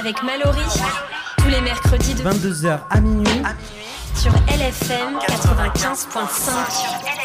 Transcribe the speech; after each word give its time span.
avec 0.00 0.22
Mallory. 0.22 0.62
Tous 1.36 1.48
les 1.48 1.60
mercredis 1.60 2.14
de 2.14 2.22
22h 2.22 2.78
à 2.88 3.00
minuit. 3.00 3.42
sur 4.14 4.32
LFM 4.48 5.18
95.5. 5.28 7.19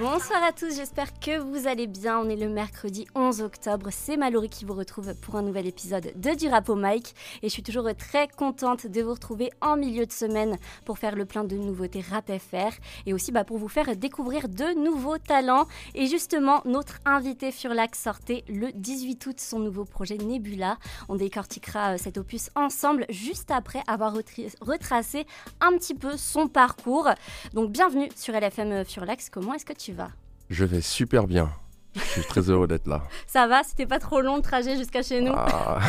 Bonsoir 0.00 0.42
à 0.42 0.52
tous, 0.52 0.74
j'espère 0.74 1.12
que 1.20 1.38
vous 1.38 1.66
allez 1.66 1.86
bien. 1.86 2.18
On 2.20 2.30
est 2.30 2.36
le 2.36 2.48
mercredi 2.48 3.06
11 3.14 3.42
octobre. 3.42 3.90
C'est 3.92 4.16
Mallory 4.16 4.48
qui 4.48 4.64
vous 4.64 4.72
retrouve 4.72 5.14
pour 5.16 5.36
un 5.36 5.42
nouvel 5.42 5.66
épisode 5.66 6.12
de 6.16 6.34
Du 6.34 6.48
Rap 6.48 6.70
au 6.70 6.74
Mike. 6.74 7.14
Et 7.42 7.50
je 7.50 7.52
suis 7.52 7.62
toujours 7.62 7.86
très 7.98 8.26
contente 8.26 8.86
de 8.86 9.02
vous 9.02 9.12
retrouver 9.12 9.50
en 9.60 9.76
milieu 9.76 10.06
de 10.06 10.12
semaine 10.12 10.56
pour 10.86 10.96
faire 10.96 11.16
le 11.16 11.26
plein 11.26 11.44
de 11.44 11.54
nouveautés 11.54 12.00
rap 12.00 12.32
FR 12.32 12.72
et 13.04 13.12
aussi 13.12 13.30
bah, 13.30 13.44
pour 13.44 13.58
vous 13.58 13.68
faire 13.68 13.94
découvrir 13.94 14.48
de 14.48 14.72
nouveaux 14.82 15.18
talents. 15.18 15.66
Et 15.94 16.06
justement, 16.06 16.62
notre 16.64 16.98
invité 17.04 17.52
Furlax 17.52 18.00
sortait 18.00 18.42
le 18.48 18.72
18 18.72 19.26
août 19.26 19.38
son 19.38 19.58
nouveau 19.58 19.84
projet 19.84 20.16
Nebula. 20.16 20.78
On 21.10 21.16
décortiquera 21.16 21.92
euh, 21.92 21.98
cet 21.98 22.16
opus 22.16 22.48
ensemble 22.54 23.04
juste 23.10 23.50
après 23.50 23.82
avoir 23.86 24.14
retracé 24.62 25.26
un 25.60 25.72
petit 25.72 25.94
peu 25.94 26.16
son 26.16 26.48
parcours. 26.48 27.10
Donc 27.52 27.70
bienvenue 27.70 28.08
sur 28.16 28.32
LFM 28.32 28.82
Furlax. 28.86 29.28
Comment 29.28 29.52
est-ce 29.52 29.66
que 29.66 29.74
tu 29.74 29.89
vas 29.92 30.10
Je 30.50 30.64
vais 30.64 30.80
super 30.80 31.26
bien. 31.26 31.50
Je 31.94 32.00
suis 32.00 32.22
très 32.22 32.48
heureux 32.50 32.66
d'être 32.68 32.86
là. 32.86 33.02
Ça 33.26 33.46
va, 33.48 33.62
c'était 33.64 33.86
pas 33.86 33.98
trop 33.98 34.20
long 34.20 34.36
le 34.36 34.42
trajet 34.42 34.76
jusqu'à 34.76 35.02
chez 35.02 35.20
nous 35.20 35.32
Ah, 35.34 35.80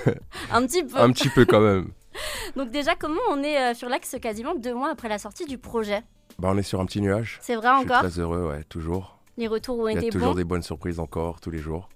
Un 0.52 0.66
petit 0.66 0.82
peu. 0.82 0.98
un 0.98 1.10
petit 1.12 1.28
peu 1.28 1.44
quand 1.44 1.60
même. 1.60 1.90
Donc 2.56 2.70
déjà, 2.70 2.94
comment 2.96 3.20
on 3.30 3.42
est 3.42 3.58
euh, 3.58 3.74
sur 3.74 3.88
l'axe 3.88 4.16
quasiment 4.20 4.54
deux 4.54 4.74
mois 4.74 4.90
après 4.90 5.08
la 5.08 5.18
sortie 5.18 5.44
du 5.44 5.58
projet? 5.58 6.02
Bah, 6.38 6.48
on 6.52 6.56
est 6.58 6.62
sur 6.62 6.80
un 6.80 6.86
petit 6.86 7.00
nuage. 7.02 7.38
C'est 7.42 7.56
vrai 7.56 7.68
Je 7.72 7.76
suis 7.80 7.84
encore? 7.90 8.00
très 8.08 8.18
heureux, 8.18 8.48
ouais, 8.48 8.64
toujours. 8.64 9.18
Les 9.36 9.46
retours 9.48 9.78
ont 9.78 9.88
Il 9.88 9.94
y 9.94 9.96
a 9.96 10.00
été 10.00 10.08
toujours 10.10 10.28
bons? 10.30 10.34
des 10.34 10.44
bonnes 10.44 10.62
surprises 10.62 10.98
encore, 10.98 11.40
tous 11.40 11.50
les 11.50 11.58
jours. 11.58 11.88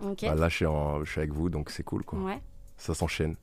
Ok. 0.00 0.18
Bah, 0.22 0.34
là, 0.34 0.48
je 0.48 0.54
suis, 0.56 0.66
en- 0.66 1.02
je 1.04 1.10
suis 1.10 1.20
avec 1.20 1.32
vous, 1.32 1.48
donc 1.48 1.70
c'est 1.70 1.82
cool, 1.82 2.04
quoi. 2.04 2.18
Ouais. 2.20 2.40
Ça 2.76 2.94
s'enchaîne. 2.94 3.36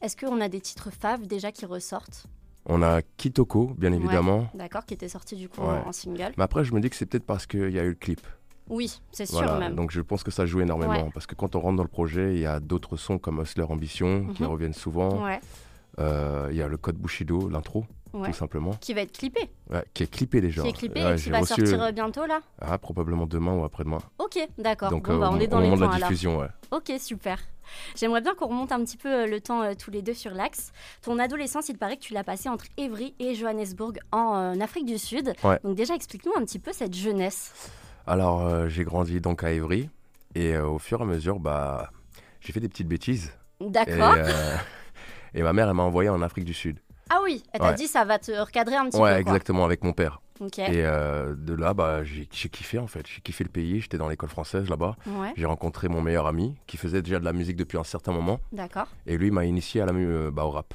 Est-ce 0.00 0.16
qu'on 0.16 0.40
a 0.40 0.48
des 0.48 0.60
titres 0.60 0.90
faves 0.90 1.26
déjà 1.26 1.52
qui 1.52 1.66
ressortent? 1.66 2.26
On 2.66 2.82
a 2.82 3.02
Kitoko, 3.16 3.74
bien 3.76 3.92
évidemment. 3.92 4.46
D'accord, 4.54 4.84
qui 4.86 4.94
était 4.94 5.08
sorti 5.08 5.34
du 5.36 5.48
coup 5.48 5.60
Ouais. 5.62 5.82
en, 5.84 5.92
single. 5.92 6.32
Mais 6.36 6.44
après, 6.44 6.64
je 6.64 6.72
me 6.74 6.80
dis 6.80 6.88
que 6.90 6.96
c'est 6.96 7.06
peut-être 7.06 7.26
parce 7.26 7.46
qu'il 7.46 7.70
y 7.70 7.78
a 7.78 7.82
eu 7.84 7.88
le 7.90 7.94
clip. 7.94 8.20
Oui, 8.68 9.00
c'est 9.10 9.26
sûr 9.26 9.38
Voilà, 9.38 9.58
même. 9.58 9.74
donc 9.74 9.90
je 9.90 10.00
pense 10.00 10.22
que 10.22 10.30
ça 10.30 10.46
joue 10.46 10.60
énormément. 10.60 10.92
Ouais. 11.04 11.10
Parce 11.12 11.26
que 11.26 11.34
quand 11.34 11.56
on 11.56 11.60
rentre 11.60 11.76
dans 11.76 11.82
le 11.82 11.88
projet, 11.88 12.34
il 12.34 12.40
y 12.40 12.46
a 12.46 12.60
d'autres 12.60 12.96
sons 12.96 13.18
comme 13.18 13.40
Hustler 13.42 13.64
Ambition 13.68 14.28
qui 14.34 14.42
Mhm. 14.44 14.48
reviennent 14.48 14.72
souvent. 14.74 15.24
Euh, 15.98 16.48
Il 16.50 16.56
y 16.56 16.62
a 16.62 16.68
le 16.68 16.76
code 16.76 16.96
Bushido, 16.96 17.48
l'intro, 17.48 17.84
ouais. 18.14 18.28
tout 18.28 18.34
simplement. 18.36 18.72
Qui 18.80 18.94
va 18.94 19.02
être 19.02 19.12
clippé. 19.16 19.50
Ouais, 19.70 19.84
qui 19.94 20.02
est 20.02 20.06
clippé 20.10 20.40
déjà. 20.40 20.62
Qui 20.62 20.68
est 20.68 20.72
clippé 20.72 21.00
et 21.00 21.16
qui 21.16 21.30
va 21.30 21.40
reçu- 21.40 21.46
sortir 21.66 21.82
euh, 21.82 21.92
bientôt 21.92 22.26
là 22.26 22.40
Ah, 22.60 22.78
probablement 22.78 23.26
demain 23.26 23.54
ou 23.54 23.64
après-demain. 23.64 23.98
Ok, 24.18 24.38
d'accord. 24.58 24.90
Donc 24.90 25.06
Bon, 25.08 25.14
euh, 25.14 25.18
bah, 25.18 25.30
on 25.32 25.40
est 25.40 25.46
dans 25.46 25.58
au 25.58 25.62
les 25.62 25.68
moment 25.70 25.86
de 25.86 25.90
la 25.92 25.96
alors. 25.96 26.08
diffusion, 26.08 26.38
ouais. 26.38 26.48
Ok, 26.70 26.92
super. 26.98 27.38
J'aimerais 27.96 28.20
bien 28.20 28.34
qu'on 28.34 28.48
remonte 28.48 28.72
un 28.72 28.84
petit 28.84 28.96
peu 28.96 29.08
euh, 29.22 29.26
le 29.26 29.40
temps 29.40 29.62
euh, 29.62 29.72
tous 29.78 29.90
les 29.90 30.02
deux 30.02 30.14
sur 30.14 30.32
l'axe. 30.32 30.72
Ton 31.00 31.18
adolescence, 31.18 31.68
il 31.68 31.78
paraît 31.78 31.96
que 31.96 32.02
tu 32.02 32.12
l'as 32.12 32.24
passée 32.24 32.48
entre 32.48 32.64
Évry 32.76 33.14
et 33.18 33.34
Johannesburg 33.34 33.94
en 34.10 34.34
euh, 34.36 34.60
Afrique 34.60 34.84
du 34.86 34.98
Sud. 34.98 35.32
Ouais. 35.44 35.58
Donc 35.64 35.76
déjà, 35.76 35.94
explique-nous 35.94 36.32
un 36.36 36.44
petit 36.44 36.58
peu 36.58 36.72
cette 36.72 36.94
jeunesse. 36.94 37.70
Alors, 38.06 38.40
euh, 38.46 38.68
j'ai 38.68 38.84
grandi 38.84 39.20
donc 39.20 39.44
à 39.44 39.52
Évry 39.52 39.88
et 40.34 40.58
au 40.58 40.78
fur 40.78 41.00
et 41.00 41.02
à 41.04 41.06
mesure, 41.06 41.38
bah, 41.38 41.90
j'ai 42.40 42.52
fait 42.52 42.60
des 42.60 42.68
petites 42.68 42.88
bêtises. 42.88 43.32
Et, 43.60 43.70
D'accord. 43.70 44.14
euh, 44.18 44.56
et 45.34 45.42
ma 45.42 45.52
mère, 45.52 45.68
elle 45.68 45.74
m'a 45.74 45.84
envoyé 45.84 46.08
en 46.10 46.20
Afrique 46.20 46.44
du 46.44 46.54
Sud. 46.54 46.78
Ah 47.14 47.20
oui, 47.22 47.42
elle 47.52 47.60
t'a 47.60 47.68
ouais. 47.68 47.74
dit 47.74 47.88
ça 47.88 48.04
va 48.04 48.18
te 48.18 48.32
recadrer 48.32 48.76
un 48.76 48.88
petit 48.88 48.96
ouais, 48.96 49.18
peu. 49.18 49.22
quoi. 49.24 49.32
exactement, 49.32 49.64
avec 49.66 49.84
mon 49.84 49.92
père. 49.92 50.20
Et 50.58 50.84
euh, 50.84 51.34
de 51.36 51.54
là, 51.54 51.74
bah, 51.74 52.02
j'ai 52.04 52.26
kiffé 52.26 52.78
en 52.78 52.86
fait. 52.86 53.06
J'ai 53.06 53.20
kiffé 53.20 53.44
le 53.44 53.50
pays. 53.50 53.80
J'étais 53.80 53.98
dans 53.98 54.08
l'école 54.08 54.28
française 54.28 54.68
là-bas. 54.68 54.96
Ouais, 55.06 55.32
J'ai 55.36 55.46
rencontré 55.46 55.88
mon 55.88 56.00
meilleur 56.00 56.26
ami 56.26 56.56
qui 56.66 56.76
faisait 56.76 57.02
déjà 57.02 57.20
de 57.20 57.24
la 57.24 57.32
musique 57.32 57.56
depuis 57.56 57.78
un 57.78 57.84
certain 57.84 58.12
moment. 58.12 58.40
d'accord. 58.50 58.88
Et 59.06 59.16
lui 59.16 59.30
m'a 59.30 59.44
initié 59.44 59.82
à 59.82 59.86
la, 59.86 59.92
euh, 59.92 60.30
bah, 60.30 60.44
au 60.44 60.50
rap. 60.50 60.74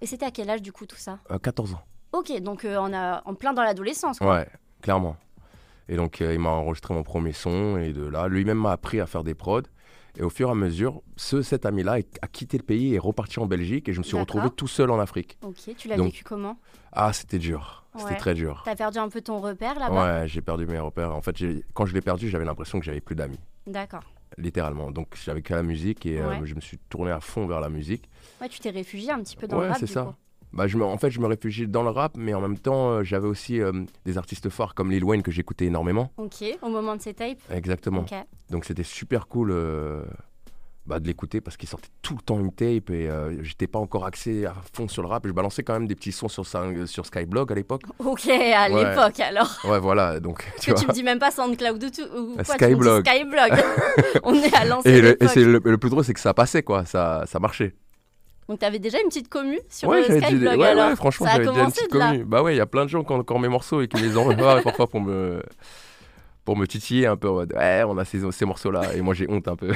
Et 0.00 0.06
c'était 0.06 0.24
à 0.24 0.30
quel 0.30 0.48
âge 0.50 0.62
du 0.62 0.72
coup 0.72 0.86
tout 0.86 0.96
ça? 0.96 1.18
Euh, 1.30 1.38
14 1.38 1.74
ans. 1.74 1.82
Ok, 2.12 2.32
donc 2.40 2.64
euh, 2.64 2.76
on 2.80 2.92
a 2.92 3.22
en 3.26 3.34
plein 3.34 3.52
dans 3.52 3.62
l'adolescence. 3.62 4.20
Ouais, 4.20 4.46
clairement. 4.80 5.16
Et 5.88 5.96
donc, 5.96 6.20
il 6.20 6.38
m'a 6.38 6.50
enregistré 6.50 6.94
mon 6.94 7.02
premier 7.02 7.32
son. 7.32 7.76
Et 7.76 7.92
de 7.92 8.06
là, 8.06 8.28
lui-même 8.28 8.58
m'a 8.58 8.72
appris 8.72 9.00
à 9.00 9.06
faire 9.06 9.24
des 9.24 9.34
prods. 9.34 9.62
Et 10.18 10.22
au 10.22 10.28
fur 10.30 10.48
et 10.48 10.50
à 10.52 10.54
mesure, 10.54 11.02
ce, 11.16 11.40
cet 11.42 11.64
ami-là 11.64 11.98
a 12.20 12.26
quitté 12.28 12.58
le 12.58 12.62
pays 12.62 12.92
et 12.92 12.96
est 12.96 12.98
reparti 12.98 13.40
en 13.40 13.46
Belgique. 13.46 13.88
Et 13.88 13.92
je 13.92 13.98
me 13.98 14.04
suis 14.04 14.18
retrouvé 14.18 14.50
tout 14.50 14.68
seul 14.68 14.90
en 14.90 15.00
Afrique. 15.00 15.38
Ok, 15.42 15.56
tu 15.76 15.88
l'as 15.88 15.96
vécu 15.96 16.22
comment? 16.24 16.58
Ah, 16.92 17.12
c'était 17.12 17.38
dur. 17.38 17.84
C'était 17.96 18.10
Ouais. 18.12 18.16
très 18.16 18.34
dur. 18.34 18.62
T'as 18.64 18.76
perdu 18.76 18.98
un 18.98 19.08
peu 19.08 19.20
ton 19.22 19.38
repère 19.40 19.78
là-bas? 19.78 20.20
Ouais, 20.22 20.28
j'ai 20.28 20.40
perdu 20.42 20.66
mes 20.66 20.78
repères. 20.78 21.14
En 21.14 21.20
fait, 21.22 21.36
quand 21.74 21.86
je 21.86 21.94
l'ai 21.94 22.00
perdu, 22.00 22.28
j'avais 22.28 22.44
l'impression 22.44 22.78
que 22.78 22.84
j'avais 22.84 23.00
plus 23.00 23.14
d'amis. 23.14 23.38
D'accord. 23.66 24.02
Littéralement. 24.38 24.90
Donc, 24.90 25.08
j'avais 25.22 25.42
que 25.42 25.52
la 25.52 25.62
musique 25.62 26.06
et 26.06 26.18
euh, 26.20 26.28
Ouais. 26.30 26.40
je 26.44 26.54
me 26.54 26.60
suis 26.60 26.78
tourné 26.88 27.10
à 27.10 27.20
fond 27.20 27.46
vers 27.46 27.60
la 27.60 27.68
musique. 27.68 28.08
Ouais, 28.40 28.48
tu 28.48 28.60
t'es 28.60 28.70
réfugié 28.70 29.10
un 29.10 29.20
petit 29.22 29.36
peu 29.36 29.46
dans 29.46 29.60
le 29.60 29.68
ouais, 29.68 29.74
c'est 29.78 29.86
ça. 29.86 30.04
coup. 30.04 30.14
Bah, 30.52 30.66
je 30.66 30.76
me, 30.76 30.84
en 30.84 30.98
fait, 30.98 31.10
je 31.10 31.18
me 31.20 31.26
réfugiais 31.26 31.66
dans 31.66 31.82
le 31.82 31.88
rap, 31.90 32.12
mais 32.16 32.34
en 32.34 32.40
même 32.40 32.58
temps, 32.58 32.90
euh, 32.90 33.02
j'avais 33.04 33.26
aussi 33.26 33.60
euh, 33.60 33.72
des 34.04 34.18
artistes 34.18 34.50
phares 34.50 34.74
comme 34.74 34.90
Lil 34.90 35.02
Wayne 35.04 35.22
que 35.22 35.30
j'écoutais 35.30 35.64
énormément. 35.66 36.12
Ok, 36.18 36.44
au 36.60 36.68
moment 36.68 36.94
de 36.96 37.00
ces 37.00 37.14
tapes. 37.14 37.38
Exactement. 37.50 38.04
Donc, 38.50 38.64
c'était 38.66 38.82
super 38.82 39.28
cool 39.28 39.50
euh, 39.50 40.02
bah, 40.84 41.00
de 41.00 41.06
l'écouter 41.06 41.40
parce 41.40 41.56
qu'il 41.56 41.70
sortait 41.70 41.88
tout 42.02 42.14
le 42.14 42.20
temps 42.20 42.38
une 42.38 42.52
tape 42.52 42.90
et 42.90 43.08
euh, 43.08 43.42
j'étais 43.42 43.66
pas 43.66 43.78
encore 43.78 44.04
axé 44.04 44.44
à 44.44 44.52
fond 44.74 44.88
sur 44.88 45.00
le 45.00 45.08
rap. 45.08 45.26
Je 45.26 45.32
balançais 45.32 45.62
quand 45.62 45.72
même 45.72 45.86
des 45.86 45.94
petits 45.94 46.12
sons 46.12 46.28
sur, 46.28 46.44
sur 46.46 47.06
Skyblog 47.06 47.50
à 47.50 47.54
l'époque. 47.54 47.82
Ok, 47.98 48.28
à 48.28 48.70
Ouais. 48.70 48.90
l'époque 48.90 49.20
alors. 49.20 49.58
Ouais, 49.64 49.78
voilà. 49.80 50.20
Donc, 50.20 50.44
tu 50.60 50.74
que 50.74 50.78
tu 50.78 50.86
me 50.86 50.92
dis 50.92 51.02
même 51.02 51.18
pas 51.18 51.30
SoundCloud 51.30 51.82
ou 51.82 51.88
tout. 51.90 52.02
Ou 52.14 52.36
Skyblog. 52.44 53.06
Skyblog. 53.08 53.52
On 54.24 54.34
est 54.34 54.54
à 54.54 54.66
l'ancienne 54.66 54.94
Et, 54.96 55.00
le, 55.00 55.16
et 55.66 55.70
le 55.70 55.78
plus 55.78 55.88
drôle, 55.88 56.04
c'est 56.04 56.12
que 56.14 56.20
ça 56.20 56.34
passait, 56.34 56.62
quoi. 56.62 56.84
Ça, 56.84 57.24
ça 57.26 57.38
marchait. 57.38 57.74
Donc 58.52 58.58
t'avais 58.60 58.78
déjà 58.78 59.00
une 59.00 59.08
petite 59.08 59.30
commu 59.30 59.58
sur 59.70 59.88
ouais, 59.88 60.00
euh, 60.00 60.02
j'avais 60.08 60.20
dit- 60.20 60.26
Skyblog 60.26 60.58
ouais, 60.60 60.66
alors. 60.66 60.90
ouais, 60.90 60.96
franchement, 60.96 61.26
j'avais 61.32 61.46
déjà 61.46 61.62
une 61.64 61.72
petite 61.72 61.88
commune. 61.88 62.24
Bah 62.24 62.42
ouais, 62.42 62.52
il 62.54 62.58
y 62.58 62.60
a 62.60 62.66
plein 62.66 62.84
de 62.84 62.90
gens 62.90 63.02
qui 63.02 63.10
ont 63.10 63.16
encore 63.16 63.40
mes 63.40 63.48
morceaux 63.48 63.80
et 63.80 63.88
qui 63.88 63.96
les 63.96 64.14
envoient 64.18 64.60
parfois 64.62 64.86
pour 64.86 65.00
me, 65.00 65.42
pour 66.44 66.54
me 66.58 66.66
titiller 66.66 67.06
un 67.06 67.16
peu. 67.16 67.30
en 67.30 67.32
mode, 67.32 67.54
Ouais, 67.54 67.82
on 67.86 67.96
a 67.96 68.04
ces, 68.04 68.30
ces 68.30 68.44
morceaux-là. 68.44 68.94
Et 68.94 69.00
moi, 69.00 69.14
j'ai 69.14 69.26
honte 69.30 69.48
un 69.48 69.56
peu. 69.56 69.72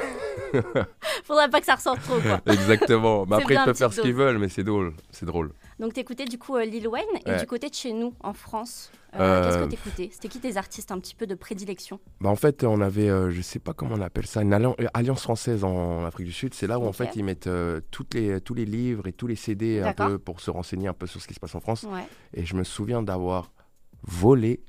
Faudrait 1.24 1.48
pas 1.48 1.60
que 1.60 1.64
ça 1.64 1.76
ressorte 1.76 2.02
trop 2.02 2.18
quoi. 2.20 2.38
Exactement. 2.52 3.24
Mais 3.26 3.36
après, 3.36 3.54
ils 3.54 3.64
peuvent 3.64 3.74
faire 3.78 3.94
ce 3.94 4.02
qu'ils 4.02 4.12
veulent, 4.12 4.36
mais 4.36 4.50
c'est 4.50 4.62
drôle. 4.62 4.92
C'est 5.10 5.24
drôle. 5.24 5.52
Donc 5.78 5.92
t'écoutais 5.92 6.24
du 6.24 6.38
coup 6.38 6.56
euh, 6.56 6.64
Lil 6.64 6.88
Wayne 6.88 7.04
et 7.26 7.30
Ouais. 7.30 7.38
du 7.40 7.46
côté 7.46 7.68
de 7.68 7.74
chez 7.74 7.92
nous 7.92 8.14
en 8.20 8.32
France. 8.32 8.90
euh, 9.14 9.18
Euh, 9.20 9.44
Qu'est-ce 9.44 9.58
que 9.64 9.70
t'écoutais? 9.70 10.08
C'était 10.12 10.28
qui 10.28 10.40
tes 10.40 10.56
artistes 10.56 10.90
un 10.90 10.98
petit 10.98 11.14
peu 11.14 11.26
de 11.26 11.34
prédilection? 11.34 12.00
Bah 12.20 12.30
en 12.30 12.36
fait, 12.36 12.64
on 12.64 12.80
avait, 12.80 13.08
euh, 13.10 13.30
je 13.30 13.42
sais 13.42 13.58
pas 13.58 13.72
comment 13.74 13.94
on 13.96 14.00
appelle 14.00 14.26
ça, 14.26 14.40
une 14.42 14.52
allian- 14.54 14.74
alliance 14.94 15.22
française 15.22 15.64
en 15.64 16.04
Afrique 16.04 16.26
du 16.26 16.32
Sud. 16.32 16.54
C'est 16.54 16.66
là 16.66 16.78
où 16.78 16.86
en 16.86 16.92
fait 16.92 17.14
ils 17.16 17.24
mettent 17.24 17.46
euh, 17.46 17.80
toutes 17.90 18.14
les, 18.14 18.40
tous 18.40 18.54
les 18.54 18.64
livres 18.64 19.06
et 19.06 19.12
tous 19.12 19.26
les 19.26 19.36
CD 19.36 19.80
un 19.82 19.92
peu 19.92 20.18
pour 20.18 20.40
se 20.40 20.50
renseigner 20.50 20.88
un 20.88 20.94
peu 20.94 21.06
sur 21.06 21.20
ce 21.20 21.28
qui 21.28 21.34
se 21.34 21.40
passe 21.40 21.54
en 21.54 21.60
France. 21.60 21.82
Ouais. 21.84 22.06
Et 22.32 22.44
je 22.46 22.54
me 22.56 22.64
souviens 22.64 23.02
d'avoir 23.02 23.52
volé 24.02 24.60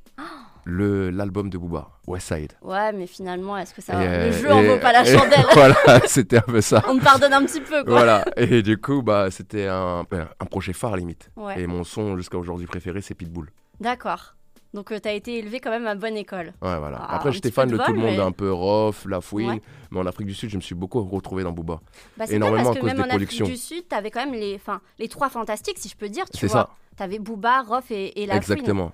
l'album 0.68 1.50
de 1.50 1.58
Booba, 1.58 1.90
West 2.08 2.28
Side. 2.34 2.54
Ouais, 2.62 2.92
mais 2.94 3.08
finalement, 3.08 3.58
est-ce 3.58 3.74
que 3.74 3.82
ça. 3.82 3.94
Et, 4.04 4.06
Le 4.08 4.12
euh, 4.14 4.32
jeu 4.34 4.52
en 4.52 4.62
vaut 4.64 4.80
pas 4.80 4.92
la 4.92 5.04
chandelle. 5.06 5.46
voilà, 5.54 5.76
c'était 6.08 6.38
un 6.38 6.42
peu 6.42 6.62
ça. 6.62 6.84
On 6.88 6.98
te 6.98 7.04
pardonne 7.04 7.34
un 7.34 7.44
petit 7.46 7.62
peu 7.62 7.84
quoi. 7.84 7.94
Voilà. 7.94 8.26
Et 8.38 8.62
du 8.62 8.78
coup, 8.78 9.02
bah 9.02 9.30
c'était 9.32 9.68
un, 9.68 10.06
un 10.40 10.46
projet 10.46 10.74
phare 10.74 10.98
limite. 10.98 11.30
Ouais. 11.36 11.62
Et 11.62 11.68
mon 11.68 11.84
son 11.84 12.18
jusqu'à 12.18 12.38
aujourd'hui 12.38 12.68
préféré, 12.68 13.02
c'est 13.02 13.16
Pitbull. 13.16 13.50
D'accord. 13.80 14.34
Donc 14.74 14.92
euh, 14.92 15.00
t'as 15.00 15.14
été 15.14 15.38
élevé 15.40 15.60
quand 15.62 15.70
même 15.70 15.88
à 15.88 15.96
bonne 15.96 16.18
école. 16.18 16.48
Ouais, 16.62 16.78
voilà. 16.78 16.98
Ah, 17.02 17.16
Après, 17.16 17.32
j'étais 17.32 17.52
fan 17.52 17.70
de 17.70 17.78
tout 17.78 17.94
le 17.94 18.00
monde, 18.00 18.16
mais- 18.18 18.20
un 18.22 18.34
peu 18.34 18.52
Rof, 18.52 19.06
La 19.10 19.22
Fouine. 19.22 19.50
Ouais. 19.52 19.62
Mais 19.92 20.00
en 20.00 20.06
Afrique 20.06 20.28
du 20.28 20.34
Sud, 20.34 20.50
je 20.50 20.58
me 20.58 20.62
suis 20.62 20.76
beaucoup 20.76 21.02
retrouvé 21.02 21.44
dans 21.44 21.54
Booba. 21.54 21.80
Bah, 22.18 22.26
Énormément 22.30 22.64
parce 22.66 22.76
à 22.76 22.80
que 22.80 22.86
cause 22.86 22.94
même 22.94 22.98
des 23.08 23.12
en 23.12 23.16
Afrique 23.16 23.44
du 23.44 23.56
Sud, 23.56 23.88
t'avais 23.88 24.12
quand 24.12 24.20
même 24.26 24.34
les, 24.34 24.56
enfin, 24.56 24.82
les 25.00 25.08
trois 25.08 25.30
fantastiques, 25.30 25.78
si 25.80 25.88
je 25.88 25.96
peux 25.96 26.10
dire, 26.10 26.26
tu 26.30 26.38
C'est 26.40 26.50
ça, 26.50 26.70
T'avais 26.98 27.18
Booba, 27.20 27.62
Rof 27.62 27.90
et, 27.92 28.22
et 28.22 28.26
La 28.26 28.42
Fouine. 28.42 28.92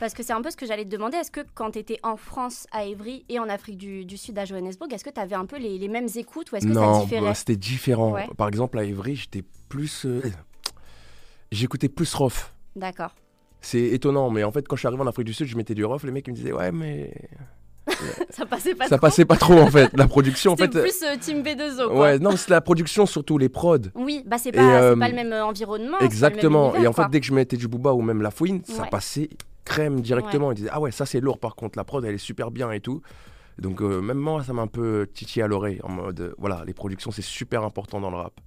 Parce 0.00 0.12
que 0.12 0.22
c'est 0.22 0.32
un 0.32 0.42
peu 0.42 0.50
ce 0.50 0.56
que 0.56 0.66
j'allais 0.66 0.84
te 0.84 0.90
demander. 0.90 1.16
Est-ce 1.18 1.30
que 1.30 1.40
quand 1.54 1.70
t'étais 1.70 1.98
en 2.02 2.16
France, 2.16 2.66
à 2.72 2.84
Évry, 2.84 3.24
et 3.28 3.38
en 3.38 3.48
Afrique 3.48 3.78
du, 3.78 4.04
du 4.04 4.16
Sud, 4.16 4.36
à 4.38 4.44
Johannesburg, 4.44 4.92
est-ce 4.92 5.04
que 5.04 5.10
t'avais 5.10 5.36
un 5.36 5.46
peu 5.46 5.56
les, 5.58 5.78
les 5.78 5.88
mêmes 5.88 6.08
écoutes 6.16 6.50
ou 6.52 6.56
est-ce 6.56 6.66
que 6.66 6.74
ça 6.74 6.80
Non, 6.80 7.00
différait 7.04 7.20
bah, 7.20 7.34
c'était 7.34 7.56
différent. 7.56 8.12
Ouais. 8.12 8.26
Par 8.36 8.48
exemple, 8.48 8.78
à 8.78 8.84
Évry, 8.84 9.14
j'étais 9.16 9.42
plus. 9.68 10.04
euh, 10.04 10.20
J'écoutais 11.52 11.88
plus 11.88 12.12
Rof. 12.14 12.52
D'accord. 12.74 13.14
C'est 13.60 13.80
étonnant, 13.82 14.28
mais 14.30 14.44
en 14.44 14.50
fait, 14.52 14.66
quand 14.68 14.76
je 14.76 14.80
suis 14.80 14.88
arrivé 14.88 15.02
en 15.02 15.06
Afrique 15.06 15.26
du 15.26 15.32
Sud, 15.32 15.46
je 15.46 15.56
mettais 15.56 15.74
du 15.74 15.84
Rof. 15.84 16.02
Les 16.04 16.10
mecs 16.10 16.26
ils 16.26 16.32
me 16.32 16.36
disaient, 16.36 16.52
ouais, 16.52 16.72
mais. 16.72 17.14
Ça 18.30 18.46
passait 18.46 18.74
pas 18.74 18.88
ça 18.88 18.96
trop. 18.96 19.06
passait 19.06 19.24
pas 19.26 19.36
trop 19.36 19.58
en 19.58 19.70
fait. 19.70 19.90
La 19.94 20.06
production, 20.08 20.52
en 20.52 20.56
fait. 20.56 20.68
plus 20.68 21.02
euh, 21.02 21.16
Team 21.20 21.42
B2O, 21.42 21.86
quoi. 21.88 22.00
Ouais, 22.00 22.18
non, 22.18 22.34
c'est 22.36 22.48
la 22.50 22.60
production, 22.62 23.06
surtout 23.06 23.36
les 23.38 23.48
prods. 23.50 23.78
Oui, 23.94 24.22
bah 24.26 24.38
c'est 24.38 24.52
pas, 24.52 24.62
euh, 24.62 24.90
le 24.96 24.96
même 25.14 25.32
euh, 25.32 25.44
environnement. 25.44 25.98
même 25.98 26.06
Exactement. 26.06 26.70
univers, 26.70 26.82
Et 26.82 26.86
en 26.88 26.92
quoi. 26.92 27.04
fait, 27.04 27.10
dès 27.10 27.20
que 27.20 27.26
je 27.26 27.34
mettais 27.34 27.56
du 27.58 27.68
Booba 27.68 27.92
ou 27.92 28.00
même 28.02 28.22
La 28.22 28.30
Fouine, 28.30 28.62
ça 28.64 28.86
passait 28.86 29.28
crème 29.64 30.00
directement. 30.00 30.52
Ils 30.52 30.56
disaient, 30.56 30.70
ah 30.72 30.80
ouais, 30.80 30.90
ça 30.90 31.06
c'est 31.06 31.20
lourd 31.20 31.38
par 31.38 31.56
contre, 31.56 31.78
la 31.78 31.84
prod 31.84 32.04
elle 32.04 32.14
est 32.14 32.18
super 32.18 32.50
bien 32.50 32.70
et 32.70 32.80
tout. 32.80 33.02
Donc, 33.58 33.80
euh, 33.80 34.00
même 34.00 34.18
moi, 34.18 34.42
ça 34.42 34.52
m'a 34.52 34.62
un 34.62 34.66
peu 34.66 35.08
titillé 35.12 35.42
à 35.44 35.46
l'oreille. 35.46 35.80
En 35.84 35.90
mode, 35.90 36.20
euh, 36.20 36.34
voilà, 36.38 36.64
les 36.66 36.74
productions 36.74 37.10
c'est 37.10 37.22
super 37.22 37.62
important 37.62 38.00
dans 38.00 38.10
le 38.10 38.16
rap. 38.16 38.40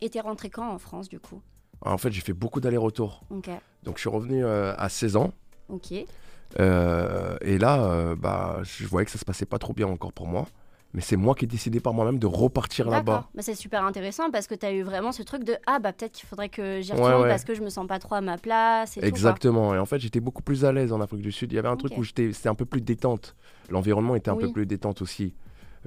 Et 0.00 0.10
t'es 0.10 0.20
rentré 0.20 0.50
quand 0.50 0.68
en 0.68 0.78
France, 0.78 1.08
du 1.08 1.20
coup? 1.20 1.40
En 1.80 1.98
fait, 1.98 2.10
j'ai 2.10 2.20
fait 2.20 2.32
beaucoup 2.32 2.60
d'allers-retours. 2.60 3.22
Donc, 3.30 3.96
je 3.96 4.00
suis 4.00 4.08
revenu 4.08 4.44
euh, 4.44 4.74
à 4.76 4.88
16 4.88 5.16
ans. 5.16 5.32
Ok. 5.68 5.92
Et 5.92 7.58
là, 7.58 8.14
bah, 8.16 8.60
je 8.62 8.86
voyais 8.86 9.04
que 9.04 9.10
ça 9.10 9.18
se 9.18 9.24
passait 9.24 9.46
pas 9.46 9.58
trop 9.58 9.72
bien 9.72 9.86
encore 9.86 10.12
pour 10.12 10.26
moi. 10.26 10.46
Mais 10.94 11.02
c'est 11.02 11.16
moi 11.16 11.34
qui 11.34 11.44
ai 11.44 11.48
décidé 11.48 11.80
par 11.80 11.92
moi-même 11.92 12.18
de 12.18 12.26
repartir 12.26 12.88
là-bas. 12.88 13.28
Bah, 13.34 13.42
c'est 13.42 13.54
super 13.54 13.84
intéressant 13.84 14.30
parce 14.30 14.46
que 14.46 14.54
tu 14.54 14.64
as 14.64 14.72
eu 14.72 14.82
vraiment 14.82 15.12
ce 15.12 15.22
truc 15.22 15.44
de 15.44 15.56
ah 15.66 15.78
bah 15.78 15.92
peut-être 15.92 16.12
qu'il 16.12 16.26
faudrait 16.26 16.48
que 16.48 16.80
j'y 16.80 16.92
retourne 16.92 17.22
ouais. 17.22 17.28
parce 17.28 17.44
que 17.44 17.54
je 17.54 17.62
me 17.62 17.68
sens 17.68 17.86
pas 17.86 17.98
trop 17.98 18.14
à 18.14 18.20
ma 18.22 18.38
place 18.38 18.92
et 18.92 18.94
tout, 18.94 19.00
quoi. 19.00 19.08
Exactement. 19.08 19.74
Et 19.74 19.78
en 19.78 19.84
fait, 19.86 19.98
j'étais 19.98 20.20
beaucoup 20.20 20.42
plus 20.42 20.64
à 20.64 20.72
l'aise 20.72 20.92
en 20.92 21.00
Afrique 21.00 21.22
du 21.22 21.32
Sud. 21.32 21.52
Il 21.52 21.56
y 21.56 21.58
avait 21.58 21.68
un 21.68 21.76
truc 21.76 21.96
où 21.98 22.02
j'étais, 22.02 22.32
c'était 22.32 22.48
un 22.48 22.54
peu 22.54 22.64
plus 22.64 22.80
détente. 22.80 23.36
L'environnement 23.68 24.16
était 24.16 24.30
un 24.30 24.36
peu 24.36 24.50
plus 24.50 24.64
détente 24.66 25.02
aussi. 25.02 25.34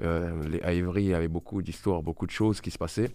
Euh, 0.02 0.48
les, 0.48 0.62
à 0.62 0.72
Ivry, 0.72 1.04
il 1.04 1.10
y 1.10 1.14
avait 1.14 1.28
beaucoup 1.28 1.60
d'histoires, 1.60 2.02
beaucoup 2.02 2.26
de 2.26 2.30
choses 2.30 2.60
qui 2.60 2.70
se 2.70 2.78
passaient. 2.78 3.10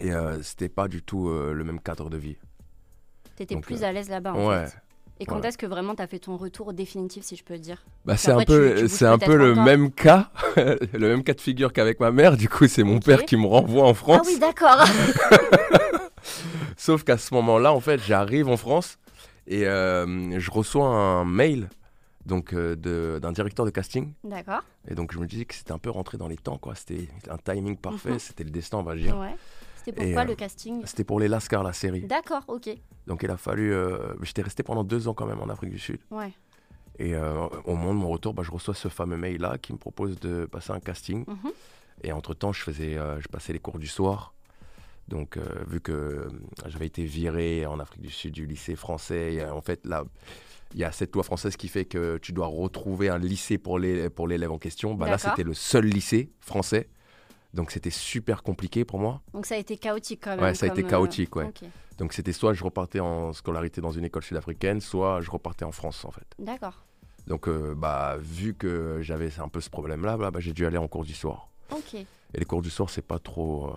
Et 0.00 0.12
euh, 0.12 0.42
c'était 0.42 0.68
pas 0.68 0.88
du 0.88 1.02
tout 1.02 1.28
euh, 1.28 1.52
le 1.52 1.64
même 1.64 1.80
cadre 1.80 2.10
de 2.10 2.16
vie. 2.16 2.36
T'étais 3.36 3.56
plus 3.60 3.82
euh, 3.82 3.86
à 3.86 3.92
l'aise 3.92 4.08
là-bas 4.08 4.34
en 4.34 4.48
ouais. 4.48 4.66
fait. 4.66 4.76
Et 5.20 5.26
quand 5.26 5.40
est-ce 5.44 5.56
que 5.56 5.66
vraiment 5.66 5.94
t'as 5.94 6.06
fait 6.08 6.18
ton 6.18 6.36
retour 6.36 6.72
définitif 6.72 7.22
si 7.24 7.36
je 7.36 7.44
peux 7.44 7.56
dire? 7.58 7.84
Bah, 8.04 8.16
c'est 8.16 8.32
un 8.32 8.40
tu- 8.40 8.46
peu, 8.46 8.74
tu 8.78 8.88
c'est 8.88 9.06
un 9.06 9.16
peu 9.18 9.36
le 9.36 9.52
encore. 9.52 9.64
même 9.64 9.90
cas, 9.92 10.30
le 10.56 10.98
même 11.08 11.22
cas 11.22 11.34
de 11.34 11.40
figure 11.40 11.72
qu'avec 11.72 12.00
ma 12.00 12.10
mère. 12.10 12.36
Du 12.36 12.48
coup, 12.48 12.66
c'est 12.66 12.82
mon 12.82 12.98
père 12.98 13.24
qui 13.24 13.36
me 13.36 13.46
renvoie 13.46 13.84
en 13.86 13.94
France. 13.94 14.22
Ah 14.22 14.26
oui 14.26 14.38
d'accord. 14.40 14.84
Sauf 16.76 17.04
qu'à 17.04 17.16
ce 17.18 17.32
moment-là, 17.34 17.72
en 17.72 17.80
fait, 17.80 18.00
j'arrive 18.00 18.48
en 18.48 18.56
France 18.56 18.98
et 19.46 19.66
euh, 19.66 20.38
je 20.38 20.50
reçois 20.50 20.86
un 20.86 21.24
mail 21.24 21.68
donc 22.26 22.54
euh, 22.54 22.74
de- 22.74 23.18
d'un 23.20 23.32
directeur 23.32 23.66
de 23.66 23.70
casting. 23.70 24.12
d'accord. 24.24 24.62
Et 24.88 24.94
donc 24.94 25.12
je 25.12 25.18
me 25.18 25.26
disais 25.26 25.44
que 25.44 25.54
c'était 25.54 25.72
un 25.72 25.78
peu 25.78 25.90
rentré 25.90 26.16
dans 26.18 26.26
les 26.28 26.36
temps, 26.38 26.56
quoi. 26.58 26.74
C'était 26.74 27.08
un 27.30 27.36
timing 27.36 27.76
parfait, 27.76 28.12
Mhm. 28.12 28.18
c'était 28.18 28.44
le 28.44 28.50
destin, 28.50 28.78
on 28.78 28.82
va 28.82 28.96
dire. 28.96 29.16
Ouais. 29.18 29.34
C'était 29.84 30.02
Et, 30.02 30.04
pourquoi 30.06 30.22
euh, 30.22 30.24
le 30.26 30.34
casting? 30.34 30.82
C'était 30.86 31.04
pour 31.04 31.20
les 31.20 31.28
Lascar, 31.28 31.62
la 31.62 31.72
série. 31.72 32.02
D'accord, 32.02 32.42
ok. 32.48 32.70
Donc 33.06 33.22
il 33.22 33.30
a 33.30 33.36
fallu. 33.36 33.72
euh, 33.72 34.14
J'étais 34.22 34.42
resté 34.42 34.62
pendant 34.62 34.84
deux 34.84 35.08
ans 35.08 35.14
quand 35.14 35.26
même 35.26 35.40
en 35.40 35.48
Afrique 35.48 35.70
du 35.70 35.78
Sud. 35.78 35.98
Ouais. 36.10 36.32
Et 36.98 37.14
euh, 37.14 37.46
au 37.64 37.74
moment 37.74 37.92
de 37.94 37.98
mon 37.98 38.08
retour, 38.08 38.34
bah, 38.34 38.42
je 38.44 38.50
reçois 38.50 38.74
ce 38.74 38.88
fameux 38.88 39.16
mail-là 39.16 39.58
qui 39.58 39.72
me 39.72 39.78
propose 39.78 40.18
de 40.20 40.46
passer 40.46 40.70
un 40.72 40.80
casting. 40.80 41.24
Mhm. 41.26 41.52
Et 42.02 42.12
entre-temps, 42.12 42.52
je, 42.52 42.62
faisais, 42.62 42.94
je 42.94 43.28
passais 43.28 43.52
les 43.52 43.58
cours 43.58 43.78
du 43.78 43.86
soir. 43.86 44.32
Donc, 45.08 45.36
euh, 45.36 45.42
vu 45.68 45.80
que 45.80 46.28
j'avais 46.66 46.86
été 46.86 47.04
viré 47.04 47.66
en 47.66 47.78
Afrique 47.78 48.00
du 48.02 48.10
Sud 48.10 48.32
du 48.32 48.46
lycée 48.46 48.74
français, 48.74 49.42
a- 49.42 49.54
en 49.54 49.60
fait, 49.60 49.84
là, 49.84 50.04
il 50.72 50.80
y 50.80 50.84
a 50.84 50.92
cette 50.92 51.14
loi 51.14 51.22
française 51.22 51.56
qui 51.56 51.68
fait 51.68 51.84
que 51.84 52.16
tu 52.18 52.32
dois 52.32 52.46
retrouver 52.46 53.10
un 53.10 53.18
lycée 53.18 53.58
pour 53.58 53.78
les- 53.78 54.08
pour 54.08 54.26
l'élève 54.26 54.50
en 54.50 54.58
question. 54.58 54.94
Bah, 54.94 55.08
là, 55.10 55.18
c'était 55.18 55.42
le 55.44 55.52
seul 55.54 55.84
lycée 55.84 56.30
français. 56.40 56.88
Donc, 57.54 57.70
c'était 57.70 57.90
super 57.90 58.42
compliqué 58.42 58.84
pour 58.84 58.98
moi. 58.98 59.22
Donc 59.32 59.46
ça 59.46 59.54
a 59.54 59.58
été 59.58 59.76
chaotique 59.76 60.20
quand 60.24 60.30
même. 60.30 60.40
Ouais, 60.40 60.54
ça 60.54 60.66
a 60.66 60.68
été 60.68 60.84
euh, 60.84 60.88
chaotique, 60.88 61.34
ouais. 61.36 61.50
Donc, 61.98 62.12
c'était 62.12 62.32
soit 62.32 62.52
je 62.52 62.64
repartais 62.64 62.98
en 63.00 63.32
scolarité 63.32 63.80
dans 63.80 63.92
une 63.92 64.04
école 64.04 64.22
sud-africaine, 64.24 64.80
soit 64.80 65.20
je 65.20 65.30
repartais 65.30 65.64
en 65.64 65.70
France, 65.72 66.04
en 66.04 66.10
fait. 66.10 66.26
D'accord. 66.38 66.82
Donc, 67.28 67.48
euh, 67.48 67.74
bah, 67.76 68.16
vu 68.20 68.54
que 68.54 68.98
j'avais 69.00 69.30
un 69.40 69.48
peu 69.48 69.60
ce 69.60 69.70
problème-là, 69.70 70.16
bah, 70.16 70.30
bah, 70.30 70.40
j'ai 70.40 70.52
dû 70.52 70.66
aller 70.66 70.76
en 70.78 70.88
cours 70.88 71.04
du 71.04 71.14
soir. 71.14 71.48
Ok. 71.70 71.94
Et 71.94 72.06
les 72.34 72.44
cours 72.44 72.60
du 72.60 72.70
soir, 72.70 72.90
c'est 72.90 73.06
pas 73.06 73.20
trop. 73.20 73.68
euh, 73.68 73.72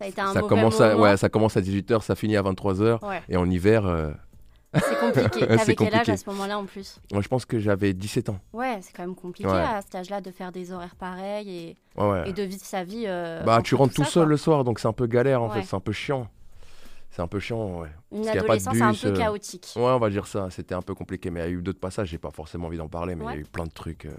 Ça 0.00 0.04
a 0.04 0.08
été 0.08 0.20
un 0.20 0.32
ça, 0.32 0.40
commence 0.40 0.80
à, 0.80 0.98
ouais, 0.98 1.16
ça 1.16 1.28
commence 1.28 1.56
à 1.56 1.60
18h, 1.60 2.02
ça 2.02 2.16
finit 2.16 2.36
à 2.36 2.42
23h. 2.42 3.06
Ouais, 3.08 3.22
Et 3.28 3.36
en 3.36 3.48
hiver, 3.48 3.86
euh, 3.86 4.10
c'est 4.74 4.98
compliqué. 5.00 5.46
T'avais 5.56 5.74
quel 5.74 5.94
âge 5.94 6.08
à 6.08 6.16
ce 6.16 6.28
moment-là 6.30 6.58
en 6.58 6.64
plus? 6.64 6.98
Moi, 7.12 7.22
je 7.22 7.28
pense 7.28 7.44
que 7.44 7.58
j'avais 7.58 7.92
17 7.92 8.28
ans. 8.30 8.38
Ouais, 8.52 8.78
c'est 8.82 8.92
quand 8.92 9.02
même 9.02 9.14
compliqué 9.14 9.48
Ouais. 9.50 9.58
à 9.60 9.80
cet 9.82 9.94
âge-là 9.94 10.20
de 10.20 10.30
faire 10.30 10.52
des 10.52 10.72
horaires 10.72 10.96
pareils 10.96 11.48
et, 11.50 11.76
Ouais, 12.00 12.08
ouais. 12.10 12.30
et 12.30 12.32
de 12.32 12.42
vivre 12.42 12.64
sa 12.64 12.84
vie. 12.84 13.04
euh, 13.06 13.42
bah, 13.42 13.60
tu 13.62 13.74
rentres 13.74 13.94
tout 13.94 14.04
ça, 14.04 14.10
seul 14.10 14.22
quoi. 14.24 14.30
le 14.30 14.36
soir, 14.36 14.64
donc 14.64 14.78
c'est 14.78 14.88
un 14.88 14.92
peu 14.92 15.06
galère 15.06 15.42
en 15.42 15.50
fait, 15.50 15.62
c'est 15.62 15.76
un 15.76 15.80
peu 15.80 15.92
chiant. 15.92 16.28
C'est 17.10 17.20
un 17.20 17.26
peu 17.28 17.40
chiant, 17.40 17.80
ouais. 17.80 17.88
Une 18.10 18.24
Parce 18.24 18.36
adolescence 18.38 18.80
un 18.80 18.94
peu 18.94 19.08
euh, 19.08 19.16
chaotique. 19.18 19.72
Ouais, 19.76 19.82
on 19.82 19.98
va 19.98 20.08
dire 20.08 20.26
ça, 20.26 20.48
c'était 20.50 20.74
un 20.74 20.80
peu 20.80 20.94
compliqué, 20.94 21.28
mais 21.30 21.40
il 21.40 21.42
y 21.42 21.46
a 21.46 21.50
eu 21.50 21.60
d'autres 21.60 21.78
passages, 21.80 22.08
j'ai 22.08 22.16
pas 22.18 22.30
forcément 22.30 22.68
envie 22.68 22.78
d'en 22.78 22.88
parler, 22.88 23.14
mais 23.14 23.24
il 23.26 23.30
y 23.30 23.34
a 23.34 23.36
eu 23.36 23.44
plein 23.44 23.64
de 23.66 23.70
trucs. 23.72 24.06
euh, 24.06 24.10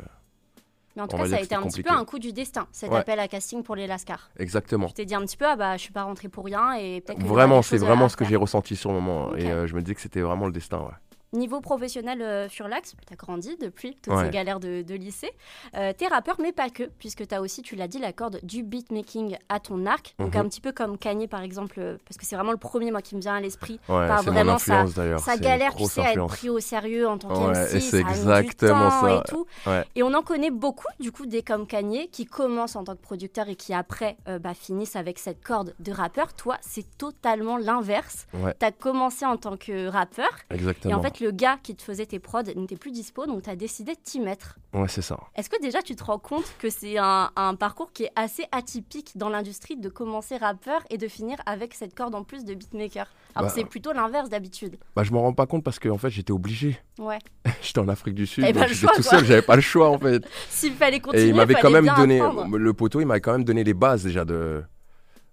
Mais 0.96 1.02
en 1.02 1.08
tout 1.08 1.18
cas, 1.18 1.26
ça 1.28 1.38
a 1.38 1.40
été 1.40 1.56
un 1.56 1.64
petit 1.64 1.82
peu 1.84 1.92
un 1.92 2.06
coup 2.06 2.20
du 2.20 2.34
destin, 2.34 2.68
cet 2.72 2.92
Ouais. 2.92 2.98
appel 3.00 3.20
à 3.20 3.28
casting 3.28 3.64
pour 3.64 3.76
les 3.76 3.88
Lascars. 3.88 4.30
Exactement. 4.38 4.88
Tu 4.88 4.94
t'es 4.94 5.06
dit 5.06 5.16
un 5.16 5.22
petit 5.22 5.38
peu, 5.38 5.46
ah 5.48 5.56
bah 5.56 5.76
je 5.78 5.82
suis 5.82 5.92
pas 5.94 6.04
rentrée 6.04 6.30
pour 6.30 6.46
rien 6.46 6.76
et 6.76 7.04
Vraiment, 7.18 7.62
c'est 7.62 7.78
vraiment 7.78 8.10
ce 8.10 8.18
que 8.18 8.26
j'ai 8.26 8.36
ressenti 8.36 8.76
sur 8.76 8.92
le 8.92 9.00
moment. 9.00 9.36
Et 9.36 9.50
euh, 9.50 9.66
je 9.68 9.76
me 9.76 9.82
dis 9.82 9.96
que 9.96 10.02
c'était 10.02 10.22
vraiment 10.22 10.46
le 10.46 10.52
destin, 10.52 10.80
ouais. 10.80 10.94
Niveau 11.34 11.62
professionnel 11.62 12.22
euh, 12.22 12.48
sur 12.48 12.68
l'axe, 12.68 12.94
tu 13.08 13.14
as 13.14 13.16
grandi 13.18 13.58
depuis 13.60 13.98
toutes 14.02 14.14
Ouais. 14.14 14.26
ces 14.26 14.30
galères 14.30 14.60
de, 14.60 14.84
de 14.84 14.94
lycée. 14.96 15.32
Euh, 15.76 15.92
t'es 15.98 16.08
rappeur, 16.08 16.36
mais 16.40 16.52
pas 16.52 16.70
que, 16.70 16.84
puisque 17.00 17.28
tu 17.28 17.34
as 17.34 17.42
aussi, 17.42 17.62
tu 17.64 17.76
l'as 17.76 17.88
dit, 17.88 17.98
la 17.98 18.14
corde 18.14 18.40
du 18.44 18.62
beatmaking 18.62 19.38
à 19.50 19.60
ton 19.60 19.86
arc. 19.88 20.14
Donc 20.20 20.36
Mhm. 20.36 20.42
un 20.42 20.48
petit 20.48 20.62
peu 20.62 20.72
comme 20.72 20.98
Kanye 20.98 21.28
par 21.28 21.42
exemple, 21.42 21.76
euh, 21.80 21.98
parce 22.08 22.18
que 22.18 22.26
c'est 22.26 22.36
vraiment 22.36 22.52
le 22.52 22.58
premier 22.58 22.92
moi 22.92 23.02
qui 23.02 23.16
me 23.16 23.22
vient 23.22 23.36
à 23.36 23.42
l'esprit. 23.42 23.80
Ouais, 23.90 24.08
mon 24.08 24.16
vraiment 24.22 24.58
sa-. 24.60 24.86
Sa 25.18 25.38
galère, 25.38 25.76
tu 25.76 25.86
sais, 25.86 26.02
à 26.02 26.12
être 26.14 26.28
pris 26.28 26.50
au 26.50 26.60
sérieux 26.60 27.08
en 27.08 27.18
tant 27.18 27.30
Ouais, 27.48 27.54
qu'MC, 27.54 27.80
ça 27.82 27.98
du 28.04 28.10
exactement 28.10 28.90
temps 28.90 29.02
ça. 29.02 29.16
et 29.16 29.30
tout. 29.30 29.48
Et 29.96 30.04
on 30.04 30.14
en 30.14 30.22
connaît 30.22 30.52
beaucoup, 30.52 30.88
du 31.00 31.12
coup, 31.12 31.26
des 31.26 31.42
comme 31.42 31.66
Kanye, 31.66 32.10
qui 32.12 32.26
commencent 32.26 32.76
en 32.76 32.84
tant 32.84 32.96
que 32.96 33.02
producteur 33.02 33.50
et 33.50 33.56
qui 33.56 33.74
après 33.74 34.18
euh, 34.28 34.38
bah, 34.38 34.54
finissent 34.54 34.96
avec 34.96 35.18
cette 35.18 35.44
corde 35.44 35.74
de 35.80 35.92
rappeur. 35.92 36.34
Toi, 36.34 36.58
c'est 36.62 36.86
totalement 36.98 37.58
l'inverse. 37.58 38.28
Tu 38.60 38.66
as 38.66 38.72
commencé 38.72 39.26
en 39.26 39.38
tant 39.38 39.58
que 39.58 39.88
rappeur, 39.88 40.30
exactement. 40.52 40.92
et 40.94 40.96
en 40.96 41.02
fait, 41.02 41.20
le 41.24 41.32
gars 41.32 41.58
qui 41.64 41.76
te 41.76 41.82
faisait 41.82 42.06
tes 42.06 42.20
prods 42.20 42.44
n'était 42.56 42.76
plus 42.76 42.92
dispo, 42.92 43.26
donc 43.26 43.44
tu 43.44 43.50
as 43.50 43.56
décidé 43.56 43.94
de 43.94 44.00
t'y 44.04 44.20
mettre. 44.20 44.58
Ouais, 44.74 44.88
c'est 44.88 45.02
ça. 45.02 45.18
Est-ce 45.36 45.50
que 45.50 45.60
déjà 45.62 45.82
tu 45.82 45.96
te 45.96 46.04
rends 46.04 46.20
compte 46.20 46.46
que 46.60 46.70
c'est 46.70 46.98
un, 46.98 47.32
un 47.36 47.56
parcours 47.56 47.92
qui 47.94 48.04
est 48.04 48.12
assez 48.16 48.46
atypique 48.52 49.18
dans 49.18 49.30
l'industrie 49.30 49.78
de 49.78 49.90
commencer 49.90 50.38
rappeur 50.38 50.82
et 50.90 50.98
de 50.98 51.08
finir 51.08 51.38
avec 51.46 51.74
cette 51.74 51.96
corde 51.96 52.14
en 52.16 52.24
plus 52.24 52.44
de 52.46 52.54
beatmaker? 52.54 53.08
Alors 53.36 53.50
Bah, 53.50 53.54
c'est 53.56 53.66
plutôt 53.66 53.94
l'inverse 53.94 54.30
d'habitude. 54.30 54.78
Bah, 54.96 55.04
je 55.04 55.12
m'en 55.12 55.22
rends 55.22 55.34
pas 55.34 55.48
compte 55.48 55.64
parce 55.64 55.80
que 55.80 55.90
en 55.90 55.98
fait, 55.98 56.10
j'étais 56.10 56.32
obligé. 56.34 56.78
Ouais. 57.00 57.20
J'étais 57.62 57.80
en 57.80 57.88
Afrique 57.88 58.14
du 58.16 58.28
Sud, 58.28 58.46
j'étais 58.46 58.68
tout 58.68 58.86
quoi. 58.86 59.02
seul, 59.02 59.26
j'avais 59.26 59.42
pas 59.42 59.56
le 59.56 59.62
choix 59.62 59.90
en 59.90 59.98
fait. 59.98 60.24
S'il 60.50 60.74
fallait 60.74 61.00
continuer, 61.00 61.24
Et 61.26 61.30
il 61.30 61.36
m'avait 61.36 61.56
quand 61.56 61.72
même 61.72 61.90
donné, 61.96 62.20
apprendre. 62.20 62.58
le 62.58 62.74
poteau, 62.74 63.00
il 63.00 63.06
m'avait 63.06 63.22
quand 63.22 63.32
même 63.32 63.44
donné 63.46 63.64
les 63.64 63.74
bases 63.74 64.04
déjà 64.04 64.26
de. 64.26 64.64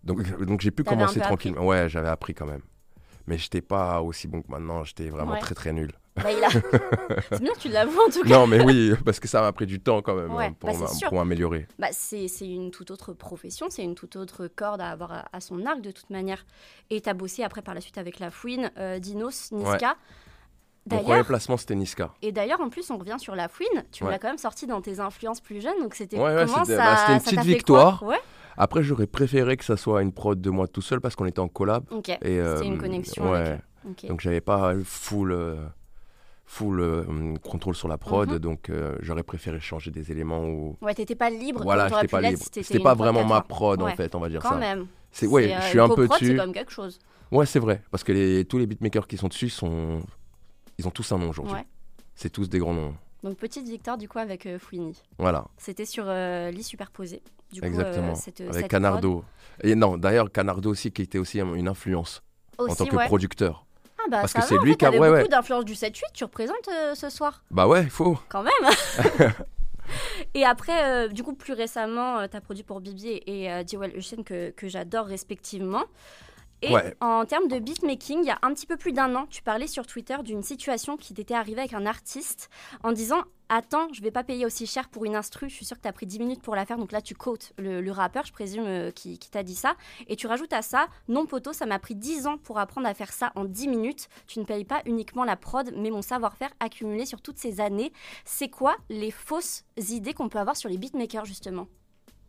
Donc, 0.04 0.22
donc 0.44 0.60
j'ai 0.60 0.70
pu 0.70 0.84
commencer 0.84 1.20
tranquillement. 1.20 1.66
Ouais, 1.66 1.88
j'avais 1.88 2.08
appris 2.08 2.34
quand 2.34 2.46
même. 2.46 2.62
Mais 3.31 3.38
j'étais 3.38 3.61
pas 3.61 4.03
aussi 4.03 4.27
bon 4.27 4.43
que 4.43 4.50
maintenant, 4.50 4.82
j'étais 4.82 5.09
vraiment 5.09 5.35
Ouais. 5.35 5.38
très 5.38 5.55
très 5.55 5.73
nul. 5.73 5.93
Bah, 6.17 6.25
a... 6.25 6.50
c'est 7.31 7.41
bien 7.41 7.53
que 7.53 7.61
tu 7.61 7.69
l'avoues 7.69 8.00
en 8.05 8.11
tout 8.11 8.25
cas. 8.25 8.29
Non, 8.29 8.49
mais 8.49 8.61
oui, 8.61 8.93
parce 9.05 9.21
que 9.21 9.29
ça 9.29 9.41
m'a 9.41 9.53
pris 9.53 9.67
du 9.67 9.79
temps 9.79 10.03
quand 10.03 10.17
même 10.17 10.35
Ouais, 10.35 10.47
hein, 10.47 10.56
pour 10.59 10.77
bah, 10.77 10.87
pour 11.05 11.19
m'améliorer. 11.19 11.69
Bah, 11.79 11.87
c'est 11.93 12.27
c'est 12.27 12.49
une 12.49 12.73
toute 12.73 12.91
autre 12.91 13.12
profession, 13.12 13.69
c'est 13.71 13.85
une 13.85 13.94
toute 13.94 14.17
autre 14.17 14.49
corde 14.49 14.81
à 14.81 14.88
avoir 14.91 15.12
à, 15.12 15.25
à 15.32 15.41
son 15.41 15.65
arc 15.65 15.81
de 15.81 15.93
toute 15.93 16.11
manière. 16.11 16.44
Et 16.91 17.00
tu 17.00 17.09
as 17.09 17.15
bossé 17.15 17.44
après 17.44 17.62
par 17.62 17.75
la 17.75 17.81
suite 17.81 17.99
avec 17.99 18.19
La 18.19 18.32
Fouine, 18.32 18.73
euh, 18.79 18.99
Dinos, 18.99 19.53
Niska. 19.53 19.94
Mon 20.96 21.02
premier 21.02 21.25
placement, 21.25 21.56
c'était 21.56 21.75
Niska. 21.75 22.10
et 22.22 22.32
d'ailleurs, 22.32 22.60
en 22.60 22.69
plus, 22.69 22.90
on 22.90 22.98
revient 22.98 23.16
sur 23.19 23.34
La 23.34 23.48
Fouine. 23.48 23.84
Tu 23.92 24.04
Ouais. 24.04 24.10
l'as 24.10 24.19
quand 24.19 24.28
même 24.28 24.38
sorti 24.38 24.66
dans 24.66 24.81
tes 24.81 25.00
influences 25.00 25.40
plus 25.40 25.60
jeunes, 25.62 25.78
donc 25.81 25.94
c'était 25.94 26.16
Ouais, 26.19 26.34
ouais, 26.34 26.44
comment 26.46 26.64
c'était- 26.64 26.76
ça 26.76 26.84
bah, 26.84 26.96
c'était 27.19 27.31
une 27.37 27.37
petite 27.42 27.54
victoire. 27.54 28.05
Après, 28.56 28.82
j'aurais 28.82 29.06
préféré 29.06 29.56
que 29.56 29.65
ça 29.65 29.76
soit 29.76 30.03
une 30.03 30.12
prod 30.12 30.38
de 30.41 30.50
moi 30.50 30.67
tout 30.69 30.82
seul 30.82 31.00
parce 31.00 31.17
qu'on 31.17 31.24
était 31.26 31.38
en 31.41 31.48
collab. 31.48 31.84
ok. 31.91 32.08
Et, 32.10 32.15
C'était 32.15 32.26
euh, 32.31 32.60
une 32.62 32.79
connexion 32.79 33.31
ouais. 33.31 33.38
avec. 33.86 34.06
Donc 34.06 34.20
j'avais 34.20 34.43
pas 34.43 34.74
full, 34.84 35.32
euh, 35.32 35.56
full 36.44 36.81
euh, 36.81 37.05
contrôle 37.43 37.74
sur 37.74 37.88
la 37.88 37.96
prod, 37.96 38.29
Mhm. 38.29 38.38
donc 38.38 38.69
euh, 38.69 38.96
j'aurais 39.00 39.22
préféré 39.22 39.60
changer 39.60 39.91
des 39.91 40.10
éléments 40.10 40.44
ou. 40.44 40.76
Ouais, 40.82 40.93
t'étais 40.94 41.15
pas 41.15 41.31
libre 41.31 41.62
Voilà, 41.62 41.88
j'étais 41.88 42.08
pas 42.08 42.20
libre. 42.20 42.43
si 42.53 42.62
C'était 42.65 42.81
pas 42.82 42.94
vraiment 42.94 43.24
ma 43.24 43.41
prod 43.41 43.81
en 43.82 43.88
fait, 43.94 44.15
on 44.15 44.20
va 44.20 44.29
dire 44.29 44.41
Quand 44.43 44.50
ça. 44.50 44.56
même. 44.56 44.86
C'est 45.12 45.26
ouais, 45.26 45.53
euh, 45.55 45.60
je 45.62 45.67
suis 45.69 45.81
un 45.81 45.88
peu 45.88 46.06
C'est 46.19 46.24
dessus. 46.26 46.36
comme 46.36 46.53
quelque 46.53 46.72
chose. 46.72 46.98
Ouais, 47.32 47.46
c'est 47.46 47.60
vrai, 47.60 47.82
parce 47.91 48.03
que 48.05 48.12
les, 48.12 48.44
tous 48.44 48.58
les 48.58 48.67
beatmakers 48.67 49.06
qui 49.06 49.17
sont 49.17 49.29
dessus 49.29 49.48
sont, 49.48 50.00
ils 50.81 50.89
ont 50.89 50.91
tous 50.91 51.13
un 51.13 51.19
nom 51.19 51.29
aujourd'hui. 51.29 51.55
Ouais. 51.55 51.67
C'est 52.15 52.31
tous 52.31 52.49
des 52.49 52.58
grands 52.58 52.75
noms. 52.75 52.94
Donc 53.22 53.37
petite 53.37 53.67
victoire 53.69 53.99
du 53.99 54.08
coup 54.08 54.19
avec 54.19 54.46
euh, 54.46 54.58
Fouini. 54.58 54.96
Voilà, 55.19 55.46
C'était 55.58 55.84
sur 55.84 56.05
euh, 56.06 56.51
lit 56.51 56.63
superposé. 56.63 57.22
Du 57.53 57.60
coup, 57.60 57.67
exactement. 57.67 58.13
euh, 58.13 58.15
cette, 58.15 58.41
Avec 58.41 58.55
cette 58.55 58.69
Canardo. 58.69 59.25
Et 59.63 59.75
non, 59.75 59.99
d'ailleurs 59.99 60.31
Canardo 60.32 60.70
aussi 60.70 60.91
qui 60.91 61.03
était 61.03 61.19
aussi 61.19 61.39
une 61.41 61.69
influence 61.69 62.22
en 62.58 62.75
tant 62.75 62.87
que 62.87 62.96
ouais. 62.96 63.06
producteur. 63.06 63.67
Ah 63.99 64.03
bah 64.10 64.20
Parce 64.20 64.32
ça 64.32 64.41
que 64.41 64.46
c'est 64.46 64.58
lui 64.58 64.77
qui 64.77 64.87
a- 64.87 64.91
ouais, 64.91 64.99
beaucoup 64.99 65.10
ouais. 65.13 65.29
d'influence 65.29 65.67
du 65.67 65.75
7-8, 65.75 66.01
tu 66.15 66.25
représentes 66.25 66.69
euh, 66.72 66.94
ce 66.94 67.10
soir, 67.10 67.43
Bah 67.51 67.67
ouais, 67.69 67.82
il 67.82 67.91
faut. 67.91 68.19
quand 68.31 68.43
même. 68.43 69.31
et 70.34 70.44
après, 70.44 70.84
euh, 70.84 71.08
du 71.08 71.22
coup, 71.22 71.34
plus 71.34 71.53
récemment, 71.53 72.27
tu 72.29 72.37
as 72.37 72.41
produit 72.41 72.63
pour 72.63 72.81
Bibi 72.81 73.20
et 73.27 73.51
euh, 73.51 73.63
Jewel 73.67 73.94
Hussein 73.96 74.22
que, 74.22 74.51
que 74.51 74.69
j'adore 74.69 75.06
respectivement. 75.06 75.84
Et 76.62 76.72
Ouais. 76.74 76.94
en 77.00 77.24
termes 77.24 77.48
de 77.48 77.58
beatmaking, 77.58 78.20
il 78.22 78.26
y 78.26 78.31
a 78.31 78.38
un 78.43 78.52
petit 78.52 78.67
peu 78.67 78.76
plus 78.76 78.93
d'un 78.93 79.14
an, 79.14 79.26
tu 79.31 79.43
parlais 79.43 79.67
sur 79.67 79.86
Twitter 79.86 80.17
d'une 80.22 80.43
situation 80.43 80.96
qui 80.96 81.14
t'était 81.14 81.34
arrivée 81.34 81.60
avec 81.60 81.72
un 81.72 81.86
artiste 81.86 82.50
en 82.82 82.93
disant 82.93 83.22
Attends, 83.52 83.88
je 83.93 84.00
vais 84.00 84.12
pas 84.12 84.22
payer 84.22 84.46
aussi 84.46 84.64
cher 84.64 84.88
pour 84.88 85.05
une 85.05 85.17
instru, 85.17 85.48
je 85.48 85.55
suis 85.56 85.64
sûre 85.64 85.76
que 85.76 85.82
tu 85.82 85.88
as 85.88 85.93
pris 85.93 86.06
10 86.06 86.20
minutes 86.20 86.40
pour 86.40 86.55
la 86.55 86.64
faire. 86.64 86.79
Donc 86.79 86.93
là, 86.93 87.00
tu 87.02 87.17
quotes 87.17 87.52
le, 87.58 87.81
le 87.81 87.90
rappeur, 87.90 88.24
je 88.24 88.32
présume, 88.32 88.62
euh, 88.64 88.93
qui, 88.93 89.19
qui 89.19 89.29
t'a 89.29 89.43
dit 89.43 89.56
ça. 89.56 89.74
Et 90.06 90.14
tu 90.14 90.29
rajoutes 90.29 90.52
à 90.52 90.62
ça 90.62 90.86
Non, 91.08 91.26
poteau, 91.26 91.52
ça 91.52 91.67
m'a 91.67 91.81
pris 91.81 91.96
10 91.96 92.29
ans 92.29 92.38
pour 92.38 92.60
apprendre 92.60 92.86
à 92.86 92.94
faire 92.94 93.12
ça 93.12 93.32
en 93.34 93.44
10 93.44 93.67
minutes. 93.67 94.08
Tu 94.29 94.38
ne 94.38 94.44
payes 94.44 94.64
pas 94.64 94.82
uniquement 94.86 95.24
la 95.24 95.34
prod, 95.34 95.72
mais 95.76 95.90
mon 95.90 96.00
savoir-faire 96.00 96.50
accumulé 96.60 97.06
sur 97.06 97.20
toutes 97.22 97.38
ces 97.38 97.60
années. 97.60 97.93
C'est 98.24 98.50
quoi 98.50 98.76
les 98.88 99.10
fausses 99.10 99.64
idées 99.88 100.14
qu'on 100.14 100.29
peut 100.29 100.38
avoir 100.38 100.56
sur 100.56 100.69
les 100.69 100.79
beatmakers, 100.79 101.24
justement? 101.24 101.67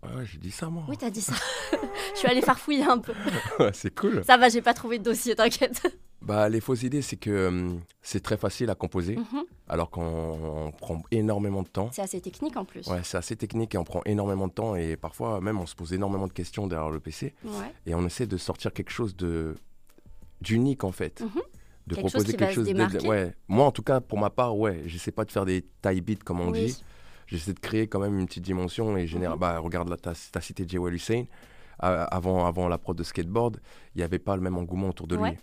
Ouais, 0.03 0.25
j'ai 0.25 0.37
dit 0.39 0.51
ça 0.51 0.67
moi. 0.69 0.83
Oui, 0.87 0.97
t'as 0.97 1.09
dit 1.09 1.21
ça. 1.21 1.33
je 2.13 2.19
suis 2.19 2.27
allée 2.27 2.41
farfouiller 2.41 2.83
un 2.83 2.97
peu. 2.97 3.13
Ouais, 3.59 3.71
c'est 3.73 3.93
cool. 3.93 4.23
Ça 4.25 4.37
va, 4.37 4.49
j'ai 4.49 4.61
pas 4.61 4.73
trouvé 4.73 4.97
de 4.99 5.03
dossier, 5.03 5.35
t'inquiète. 5.35 5.81
Bah, 6.23 6.49
les 6.49 6.59
fausses 6.61 6.83
idées, 6.83 7.01
c'est 7.01 7.17
que 7.17 7.47
hum, 7.47 7.81
c'est 8.01 8.21
très 8.21 8.37
facile 8.37 8.69
à 8.69 8.75
composer, 8.75 9.15
Mhm. 9.15 9.43
alors 9.67 9.89
qu'on 9.89 10.67
on 10.67 10.71
prend 10.71 11.01
énormément 11.11 11.63
de 11.63 11.67
temps. 11.67 11.89
C'est 11.91 12.01
assez 12.03 12.21
technique 12.21 12.57
en 12.57 12.65
plus. 12.65 12.85
Ouais, 12.87 13.01
c'est 13.03 13.17
assez 13.17 13.35
technique 13.35 13.73
et 13.73 13.77
on 13.79 13.83
prend 13.83 14.01
énormément 14.05 14.47
de 14.47 14.53
temps 14.53 14.75
et 14.75 14.97
parfois 14.97 15.41
même 15.41 15.59
on 15.59 15.65
se 15.65 15.75
pose 15.75 15.93
énormément 15.93 16.27
de 16.27 16.33
questions 16.33 16.67
derrière 16.67 16.91
le 16.91 16.99
PC 16.99 17.33
Ouais. 17.43 17.51
et 17.87 17.95
on 17.95 18.05
essaie 18.05 18.27
de 18.27 18.37
sortir 18.37 18.71
quelque 18.73 18.91
chose 18.91 19.15
de 19.15 19.55
d'unique 20.41 20.83
en 20.83 20.91
fait. 20.91 21.21
Mhm. 21.21 21.41
De 21.87 21.95
Quelque 21.95 22.09
chose 22.09 22.23
qui 22.25 22.35
va 22.37 22.53
se 22.53 22.59
de, 22.61 23.07
ouais. 23.07 23.33
Moi 23.47 23.65
en 23.65 23.71
tout 23.71 23.81
cas 23.83 23.99
pour 23.99 24.19
ma 24.19 24.29
part 24.29 24.55
ouais, 24.55 24.83
j'essaie 24.85 25.11
pas 25.11 25.25
de 25.25 25.31
faire 25.31 25.45
des 25.45 25.63
taille 25.81 26.01
beats 26.01 26.21
comme 26.23 26.39
on 26.39 26.51
Oui. 26.51 26.65
dit. 26.67 26.83
J'essaie 27.31 27.53
de 27.53 27.59
créer 27.59 27.87
quand 27.87 27.99
même 27.99 28.19
une 28.19 28.25
petite 28.25 28.43
dimension 28.43 28.97
et 28.97 29.07
générer 29.07 29.33
Mhm. 29.33 29.39
bah 29.39 29.57
regarde 29.59 29.89
là 29.89 29.97
t'as 29.97 30.11
as 30.35 30.41
cité 30.41 30.65
Jewel 30.67 30.93
Hussein 30.93 31.25
Euh, 31.83 32.05
avant 32.11 32.45
avant 32.45 32.67
la 32.67 32.77
prod 32.77 32.95
de 32.95 33.01
skateboard, 33.03 33.59
il 33.95 33.99
n'y 33.99 34.03
avait 34.03 34.19
pas 34.19 34.35
le 34.35 34.41
même 34.43 34.55
engouement 34.55 34.89
autour 34.89 35.07
de 35.07 35.15
Ouais. 35.17 35.31
lui. 35.31 35.37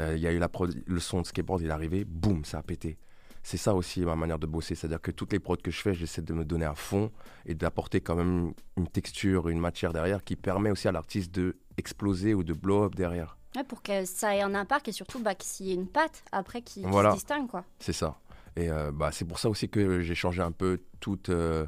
Euh, 0.00 0.16
Il 0.16 0.20
y 0.22 0.26
a 0.26 0.32
eu 0.32 0.38
la 0.38 0.48
prod, 0.48 0.74
le 0.86 0.98
son 1.00 1.20
de 1.20 1.26
skateboard, 1.26 1.60
il 1.62 1.68
est 1.68 1.70
arrivé, 1.70 2.04
boum, 2.04 2.44
ça 2.44 2.58
a 2.58 2.62
pété. 2.62 2.98
C'est 3.44 3.58
ça 3.58 3.74
aussi 3.74 4.00
ma 4.04 4.16
manière 4.16 4.40
de 4.40 4.46
bosser, 4.46 4.74
c'est-à-dire 4.74 5.00
que 5.00 5.12
toutes 5.12 5.32
les 5.32 5.38
prods 5.38 5.56
que 5.56 5.70
je 5.70 5.80
fais, 5.80 5.94
j'essaie 5.94 6.22
de 6.22 6.32
me 6.34 6.44
donner 6.44 6.64
à 6.64 6.74
fond 6.74 7.12
et 7.46 7.54
d'apporter 7.54 8.00
quand 8.00 8.16
même 8.16 8.52
une 8.76 8.88
texture, 8.88 9.48
une 9.48 9.60
matière 9.60 9.92
derrière 9.92 10.24
qui 10.24 10.34
permet 10.34 10.72
aussi 10.72 10.88
à 10.88 10.92
l'artiste 10.92 11.32
de 11.32 11.56
exploser 11.76 12.34
ou 12.34 12.42
de 12.42 12.54
blow 12.54 12.82
up 12.84 12.96
derrière. 12.96 13.38
Ouais, 13.54 13.62
pour 13.64 13.80
que 13.82 14.04
ça 14.04 14.34
ait 14.34 14.42
un 14.42 14.54
impact 14.56 14.88
et 14.88 14.92
surtout 14.92 15.20
bah, 15.20 15.36
qu'il 15.36 15.66
y 15.66 15.70
ait 15.70 15.74
une 15.74 15.86
patte 15.88 16.24
après 16.32 16.60
qui, 16.62 16.82
se 16.82 17.12
distingue. 17.12 17.46
Quoi. 17.48 17.64
C'est 17.78 17.92
ça. 17.92 18.18
Et 18.58 18.70
euh, 18.70 18.90
bah, 18.92 19.10
c'est 19.12 19.24
pour 19.24 19.38
ça 19.38 19.48
aussi 19.48 19.68
que 19.68 20.00
j'ai 20.00 20.14
changé 20.16 20.42
un 20.42 20.50
peu 20.50 20.80
toute 21.00 21.28
euh, 21.28 21.64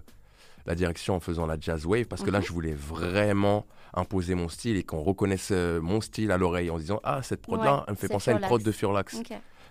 la 0.66 0.74
direction 0.74 1.14
en 1.14 1.20
faisant 1.20 1.46
la 1.46 1.56
jazz 1.60 1.86
wave 1.86 2.06
parce 2.06 2.22
que 2.22 2.30
là, 2.30 2.38
Mhm. 2.40 2.44
je 2.46 2.52
voulais 2.52 2.74
vraiment 2.74 3.66
imposer 3.94 4.34
mon 4.34 4.48
style 4.48 4.76
et 4.76 4.82
qu'on 4.82 5.00
reconnaisse 5.02 5.50
euh, 5.52 5.80
mon 5.80 6.00
style 6.00 6.32
à 6.32 6.36
l'oreille 6.38 6.68
en 6.70 6.76
se 6.76 6.80
disant 6.82 7.00
Ah, 7.04 7.22
cette 7.22 7.42
prod-là, 7.42 7.76
Ouais, 7.76 7.82
elle 7.86 7.92
me 7.92 7.96
fait 7.96 8.08
penser 8.08 8.30
à 8.30 8.32
une 8.34 8.38
Furlax. 8.38 8.48
prod 8.50 8.62
de 8.64 8.72
Furlax. 8.72 9.22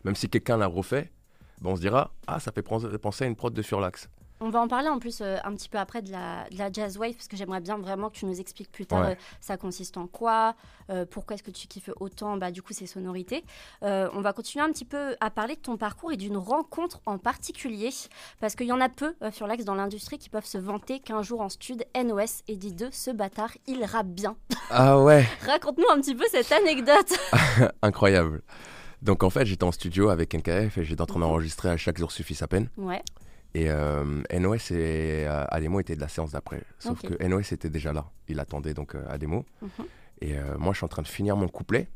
Même 0.06 0.16
si 0.16 0.30
quelqu'un 0.30 0.56
l'a 0.58 0.68
refait, 0.68 1.12
ben, 1.62 1.72
on 1.72 1.76
se 1.76 1.82
dira 1.82 2.14
Ah, 2.28 2.40
ça 2.40 2.52
fait 2.54 2.62
pens- 2.62 2.88
penser 3.02 3.26
à 3.26 3.28
une 3.28 3.36
prod 3.36 3.54
de 3.54 3.62
Furlax. 3.62 4.10
On 4.42 4.50
va 4.50 4.62
en 4.62 4.68
parler 4.68 4.88
en 4.88 5.00
plus 5.00 5.20
euh, 5.22 5.38
un 5.44 5.54
petit 5.54 5.68
peu 5.68 5.78
après 5.78 6.02
de 6.02 6.12
la, 6.12 6.48
de 6.50 6.58
la 6.58 6.72
jazz 6.72 6.98
wave 6.98 7.14
parce 7.14 7.28
que 7.28 7.36
j'aimerais 7.36 7.60
bien 7.60 7.78
vraiment 7.78 8.10
que 8.10 8.16
tu 8.16 8.26
nous 8.26 8.40
expliques 8.40 8.72
plus 8.72 8.86
tard 8.86 9.02
Ouais. 9.02 9.12
euh, 9.12 9.16
ça 9.42 9.58
consiste 9.58 9.98
en 9.98 10.08
quoi, 10.08 10.56
euh, 10.90 11.06
pourquoi 11.10 11.36
est-ce 11.36 11.44
que 11.44 11.52
tu 11.52 11.68
kiffes 11.68 11.90
autant 12.00 12.38
bah, 12.38 12.50
du 12.52 12.62
coup 12.62 12.74
ces 12.74 12.88
sonorités. 12.88 13.44
On 13.82 14.22
va 14.22 14.34
continuer 14.34 14.64
un 14.64 14.72
petit 14.72 14.86
peu 14.86 15.16
à 15.20 15.30
parler 15.30 15.56
de 15.56 15.62
ton 15.62 15.78
parcours 15.78 16.12
et 16.12 16.18
d'une 16.18 16.38
rencontre 16.38 17.02
en 17.06 17.18
particulier 17.18 17.90
parce 18.40 18.56
qu'il 18.56 18.68
y 18.68 18.72
en 18.72 18.82
a 18.82 18.90
peu 18.90 19.14
sur 19.32 19.46
l'axe 19.48 19.66
dans 19.66 19.76
l'industrie 19.76 20.18
qui 20.18 20.30
peuvent 20.30 20.46
se 20.46 20.58
vanter 20.58 21.00
qu'un 21.00 21.22
jour 21.22 21.42
en 21.42 21.50
stud 21.50 21.84
NOS 21.96 22.44
et 22.48 22.56
dit 22.56 22.74
de 22.74 22.90
ce 22.92 23.12
bâtard 23.12 23.52
il 23.68 23.84
rappe 23.84 24.08
bien. 24.08 24.36
Ah 24.72 25.00
ouais 25.02 25.26
Raconte-nous 25.48 25.90
un 25.92 26.00
petit 26.00 26.14
peu 26.14 26.26
cette 26.30 26.52
anecdote. 26.52 27.12
Incroyable. 27.82 28.44
Donc 29.02 29.24
en 29.24 29.30
fait, 29.32 29.46
j'étais 29.46 29.64
en 29.64 29.72
studio 29.72 30.10
avec 30.10 30.36
NKF 30.36 30.78
et 30.78 30.84
j'étais 30.84 31.02
en 31.02 31.06
train 31.08 31.20
d'enregistrer 31.22 31.70
à 31.70 31.78
chaque 31.78 31.98
jour 31.98 32.12
suffit 32.12 32.36
sa 32.36 32.48
peine. 32.48 32.70
Ouais, 32.78 33.02
Et 33.56 33.70
euh, 33.70 34.22
NOS 34.32 34.72
et 34.72 35.26
euh, 35.28 35.44
Ademo 35.50 35.80
étaient 35.80 35.96
de 35.96 36.02
la 36.02 36.08
séance 36.08 36.32
d'après. 36.32 36.62
Sauf 36.78 37.02
que 37.02 37.24
NOS 37.24 37.52
était 37.52 37.70
déjà 37.70 37.92
là. 37.94 38.06
Il 38.28 38.40
attendait 38.40 38.74
donc 38.74 38.96
euh, 38.96 39.04
Ademo. 39.10 39.46
Mhm. 39.62 39.70
Et 40.22 40.38
euh, 40.38 40.58
moi, 40.58 40.74
je 40.74 40.78
suis 40.78 40.86
en 40.86 40.90
train 40.90 41.02
de 41.02 41.08
finir 41.08 41.36
mon 41.36 41.48
couplet. 41.48 41.90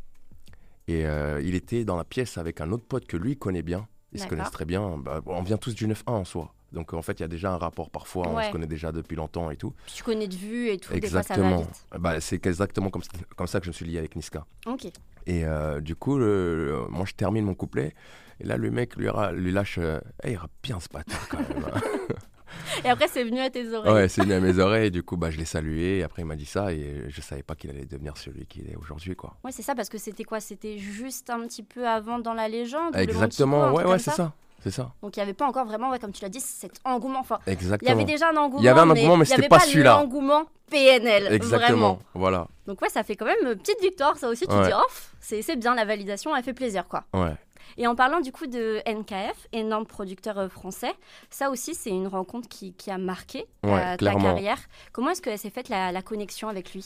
Et 0.87 1.03
il 1.41 1.55
était 1.55 1.85
dans 1.85 1.95
la 1.95 2.03
pièce 2.03 2.37
avec 2.37 2.59
un 2.59 2.71
autre 2.73 2.83
pote 2.85 3.05
que 3.05 3.15
lui 3.15 3.37
connaît 3.37 3.61
bien. 3.61 3.87
Ils 4.11 4.19
se 4.19 4.27
connaissent 4.27 4.51
très 4.51 4.65
bien. 4.65 4.97
Bah, 4.97 5.21
on 5.25 5.41
vient 5.41 5.57
tous 5.57 5.73
du 5.75 5.87
9-1 5.87 6.03
en 6.07 6.25
soi. 6.25 6.53
Donc 6.73 6.93
en 6.93 7.01
fait, 7.01 7.13
il 7.19 7.21
y 7.21 7.23
a 7.23 7.27
déjà 7.29 7.53
un 7.53 7.57
rapport 7.57 7.89
parfois. 7.89 8.27
On 8.27 8.41
se 8.43 8.51
connaît 8.51 8.67
déjà 8.67 8.91
depuis 8.91 9.15
longtemps 9.15 9.49
et 9.51 9.55
tout. 9.55 9.73
tu 9.87 10.03
connais 10.03 10.27
de 10.27 10.35
vue 10.35 10.69
et 10.69 10.77
tout, 10.77 10.91
Exactement. 10.93 11.65
Bah, 11.97 12.19
c'est 12.19 12.45
exactement 12.45 12.89
comme, 12.89 13.03
comme 13.37 13.47
ça 13.47 13.59
que 13.59 13.65
je 13.65 13.69
me 13.69 13.73
suis 13.73 13.85
lié 13.85 13.97
avec 13.99 14.15
Niska. 14.15 14.45
Ok, 14.65 14.87
Et 15.25 15.45
du 15.81 15.95
coup, 15.95 16.17
le- 16.17 16.65
le- 16.65 16.87
moi, 16.89 17.05
je 17.05 17.13
termine 17.13 17.45
mon 17.45 17.55
couplet. 17.55 17.93
Et 18.39 18.45
là, 18.45 18.57
le 18.57 18.71
mec 18.71 18.95
lui, 18.95 19.07
lâche 19.51 19.77
euh, 19.79 19.99
Eh, 20.23 20.31
Il 20.31 20.37
rappe 20.37 20.51
bien 20.61 20.79
ce 20.79 20.87
bâtard 20.89 21.27
quand 21.29 21.37
même. 21.39 21.65
hein. 21.73 21.79
et 22.85 22.89
après 22.89 23.07
c'est 23.07 23.23
venu 23.23 23.39
à 23.39 23.49
tes 23.49 23.73
oreilles. 23.73 23.93
ouais, 23.93 24.09
c'est 24.09 24.21
venu 24.21 24.33
à 24.33 24.39
mes 24.39 24.59
oreilles. 24.59 24.91
Du 24.91 25.03
coup, 25.03 25.17
bah, 25.17 25.31
je 25.31 25.37
l'ai 25.37 25.45
salué. 25.45 25.99
Et 25.99 26.03
après, 26.03 26.21
il 26.21 26.25
m'a 26.25 26.35
dit 26.35 26.45
ça. 26.45 26.71
Et 26.73 27.03
je 27.07 27.21
savais 27.21 27.43
pas 27.43 27.55
qu'il 27.55 27.69
allait 27.69 27.85
devenir 27.85 28.17
celui 28.17 28.45
qu'il 28.45 28.69
est 28.69 28.75
aujourd'hui. 28.75 29.15
quoi. 29.15 29.35
Ouais, 29.43 29.51
c'est 29.51 29.61
ça, 29.63 29.75
parce 29.75 29.89
que 29.89 29.97
c'était 29.97 30.23
quoi? 30.23 30.39
C'était 30.39 30.77
juste 30.77 31.29
un 31.29 31.41
petit 31.47 31.63
peu 31.63 31.87
avant 31.87 32.19
dans 32.19 32.33
la 32.33 32.47
légende 32.47 32.95
Exactement. 32.95 33.71
Ouais, 33.73 33.85
ouais, 33.85 33.99
c'est 33.99 34.11
ça? 34.11 34.33
C'est 34.63 34.71
ça. 34.71 34.93
Donc 35.01 35.17
il 35.17 35.19
n'y 35.19 35.23
avait 35.23 35.33
pas 35.33 35.45
encore 35.45 35.65
vraiment, 35.65 35.89
ouais, 35.89 35.99
comme 35.99 36.13
tu 36.13 36.21
l'as 36.23 36.29
dit, 36.29 36.39
cet 36.39 36.79
engouement. 36.85 37.19
Enfin, 37.19 37.37
il 37.47 37.49
y 37.49 37.53
Exactement. 37.53 37.91
avait 37.91 38.05
déjà 38.05 38.29
un 38.29 38.37
engouement. 38.37 38.61
Il 38.61 38.65
y 38.65 38.69
avait 38.69 38.79
un 38.79 38.89
engouement, 38.89 39.17
mais 39.17 39.25
il 39.25 39.27
y 39.27 39.35
c'était 39.35 39.49
pas 39.49 39.59
pas 39.59 39.65
celui-là. 39.65 39.95
l'engouement 39.99 40.43
PNL. 40.71 41.33
Exactement. 41.33 41.67
Vraiment. 41.67 41.99
Voilà. 42.13 42.47
Donc 42.65 42.81
ouais, 42.81 42.87
ça 42.87 43.03
fait 43.03 43.17
quand 43.17 43.25
même 43.25 43.35
une 43.45 43.55
petite 43.57 43.81
victoire, 43.81 44.15
ça 44.15 44.29
aussi. 44.29 44.47
Tu 44.47 44.53
Ouais. 44.55 44.67
dis, 44.67 44.73
oh, 44.73 44.89
c'est 45.19 45.41
c'est 45.41 45.57
bien, 45.57 45.75
la 45.75 45.83
validation, 45.83 46.33
elle 46.33 46.43
fait 46.45 46.53
plaisir, 46.53 46.87
quoi. 46.87 47.03
Ouais. 47.13 47.33
Et 47.77 47.87
en 47.87 47.95
parlant 47.95 48.21
du 48.21 48.31
coup 48.31 48.47
de 48.47 48.79
NKF, 48.87 49.47
énorme 49.51 49.85
producteur 49.85 50.37
euh, 50.37 50.49
français, 50.49 50.91
ça 51.29 51.49
aussi 51.49 51.75
c'est 51.75 51.89
une 51.89 52.07
rencontre 52.07 52.47
qui, 52.49 52.73
qui 52.73 52.91
a 52.91 52.97
marqué 52.97 53.45
Ouais, 53.63 53.97
ta, 53.97 54.13
carrière. 54.15 54.59
Comment 54.91 55.09
est-ce 55.11 55.21
que 55.21 55.35
s'est 55.37 55.49
faite 55.49 55.69
la, 55.69 55.91
la 55.91 56.01
connexion 56.01 56.47
avec 56.49 56.73
lui? 56.73 56.85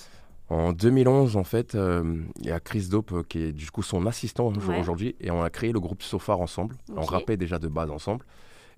En 0.50 0.72
2011, 0.72 1.36
en 1.36 1.44
fait, 1.44 1.76
euh, 1.76 2.24
il 2.40 2.46
y 2.46 2.52
a 2.52 2.60
Chris 2.62 2.88
Dope 2.90 3.12
euh, 3.12 3.24
qui 3.28 3.40
est 3.44 3.52
du 3.52 3.70
coup 3.70 3.84
son 3.84 4.06
assistant 4.06 4.54
jour 4.54 4.70
Ouais. 4.70 4.80
aujourd'hui. 4.80 5.16
Et 5.20 5.30
on 5.30 5.44
a 5.44 5.50
créé 5.50 5.74
le 5.74 5.80
groupe 5.82 6.02
Sofar 6.04 6.40
ensemble. 6.40 6.78
On 6.96 7.02
rappait 7.02 7.36
déjà 7.36 7.60
de 7.60 7.68
base 7.68 7.92
ensemble. 7.92 8.26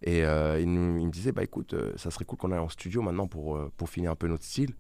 Et 0.01 0.25
euh, 0.25 0.59
il, 0.59 0.73
nous- 0.73 0.97
il 0.97 1.05
me 1.05 1.11
disait, 1.11 1.31
bah 1.31 1.43
écoute, 1.43 1.75
ça 1.95 2.09
serait 2.09 2.25
cool 2.25 2.39
qu'on 2.39 2.51
aille 2.51 2.57
en 2.59 2.69
studio 2.69 3.03
maintenant 3.03 3.27
pour, 3.27 3.59
pour 3.77 3.87
finir 3.89 4.09
un 4.09 4.15
peu 4.15 4.27
notre 4.27 4.45
style. 4.45 4.71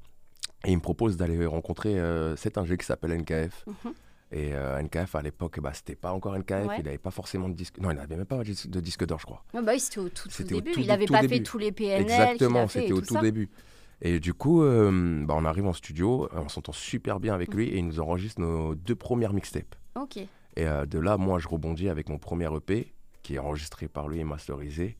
Et 0.65 0.71
il 0.71 0.75
me 0.77 0.81
propose 0.81 1.15
d'aller 1.15 1.45
rencontrer 1.45 1.95
cet 2.35 2.57
ingé 2.57 2.75
qui 2.75 2.85
s'appelle 2.87 3.11
NKF. 3.11 3.65
Mhm. 3.67 3.93
Et 4.31 4.53
euh, 4.53 4.79
NKF 4.81 5.15
à 5.15 5.21
l'époque, 5.23 5.59
bah, 5.59 5.71
c'était 5.73 5.95
pas 5.95 6.11
encore 6.11 6.35
NKF, 6.37 6.67
Ouais. 6.67 6.75
il 6.79 6.83
n'avait 6.85 6.97
pas 6.99 7.09
forcément 7.11 7.49
de 7.49 7.55
disque. 7.55 7.79
Non, 7.79 7.89
il 7.91 7.97
n'avait 7.97 8.15
même 8.15 8.25
pas 8.25 8.37
de 8.37 8.79
disque- 8.79 9.05
d'or, 9.05 9.19
je 9.19 9.25
crois. 9.25 9.43
Ah 9.55 9.61
bah 9.61 9.71
oui, 9.73 9.79
c'était 9.79 9.99
au 9.99 10.09
tout, 10.09 10.29
tout 10.29 10.43
début. 10.43 10.71
tout, 10.71 10.79
il 10.81 10.87
n'avait 10.87 11.05
pas 11.07 11.21
début. 11.21 11.35
fait 11.37 11.43
tous 11.43 11.57
les 11.57 11.71
PNL. 11.71 12.01
Exactement, 12.03 12.67
c'était 12.67 12.91
au 12.91 13.01
tout 13.01 13.17
début. 13.19 13.49
Et 14.01 14.19
du 14.19 14.33
coup, 14.33 14.61
euh, 14.63 15.25
bah, 15.25 15.33
on 15.35 15.45
arrive 15.45 15.65
en 15.65 15.73
studio, 15.73 16.29
on 16.31 16.47
s'entend 16.47 16.71
super 16.71 17.19
bien 17.19 17.33
Mm. 17.33 17.35
avec 17.35 17.53
lui 17.53 17.69
et 17.69 17.77
il 17.79 17.85
nous 17.87 17.99
enregistre 17.99 18.39
nos 18.39 18.75
deux 18.75 18.95
premières 18.95 19.33
mixtapes. 19.33 19.75
Ok. 19.99 20.17
Et 20.17 20.27
euh, 20.59 20.85
de 20.85 20.99
là, 20.99 21.17
moi, 21.17 21.39
je 21.39 21.47
rebondis 21.47 21.89
avec 21.89 22.07
mon 22.07 22.17
premier 22.19 22.47
EP 22.55 22.93
qui 23.23 23.35
est 23.35 23.39
enregistré 23.39 23.87
par 23.87 24.07
lui 24.07 24.19
et 24.19 24.23
masterisé. 24.23 24.95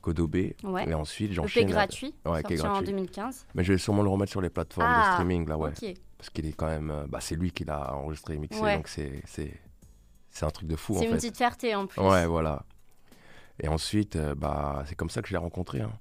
Codobé. 0.00 0.56
Ouais. 0.62 0.88
Et 0.88 0.94
ensuite, 0.94 1.32
j'enchaîne. 1.32 1.66
P 1.66 1.72
gratuit, 1.72 2.14
Ouais, 2.24 2.42
qui 2.44 2.54
est 2.54 2.56
sorti 2.58 2.68
en 2.70 2.72
gratuit. 2.74 2.92
2015. 2.94 3.46
Mais 3.54 3.64
je 3.64 3.72
vais 3.72 3.78
sûrement 3.78 4.02
le 4.02 4.08
remettre 4.08 4.30
sur 4.30 4.40
les 4.40 4.48
plateformes 4.50 4.86
Ah, 4.88 5.08
de 5.08 5.12
streaming, 5.14 5.48
là, 5.48 5.58
ouais. 5.58 5.70
Ok. 5.70 5.94
Parce 6.18 6.30
qu'il 6.30 6.46
est 6.46 6.52
quand 6.52 6.66
même. 6.66 6.90
euh, 6.90 7.06
bah, 7.08 7.20
c'est 7.20 7.36
lui 7.36 7.50
qui 7.52 7.64
l'a 7.64 7.94
enregistré 7.94 8.34
et 8.34 8.38
mixé, 8.38 8.60
Ouais. 8.60 8.76
donc 8.76 8.88
c'est, 8.88 9.22
c'est, 9.24 9.54
c'est 10.30 10.44
un 10.44 10.50
truc 10.50 10.68
de 10.68 10.76
fou, 10.76 10.94
C'est 10.98 11.04
une 11.04 11.10
fait. 11.12 11.16
petite 11.16 11.36
fierté 11.36 11.74
en 11.74 11.86
plus. 11.86 12.00
Ouais, 12.02 12.26
voilà. 12.26 12.64
Et 13.60 13.68
ensuite, 13.68 14.16
euh, 14.16 14.34
bah, 14.34 14.84
c'est 14.86 14.94
comme 14.94 15.10
ça 15.10 15.22
que 15.22 15.28
je 15.28 15.32
l'ai 15.34 15.38
rencontré. 15.38 15.80
hein. 15.80 15.92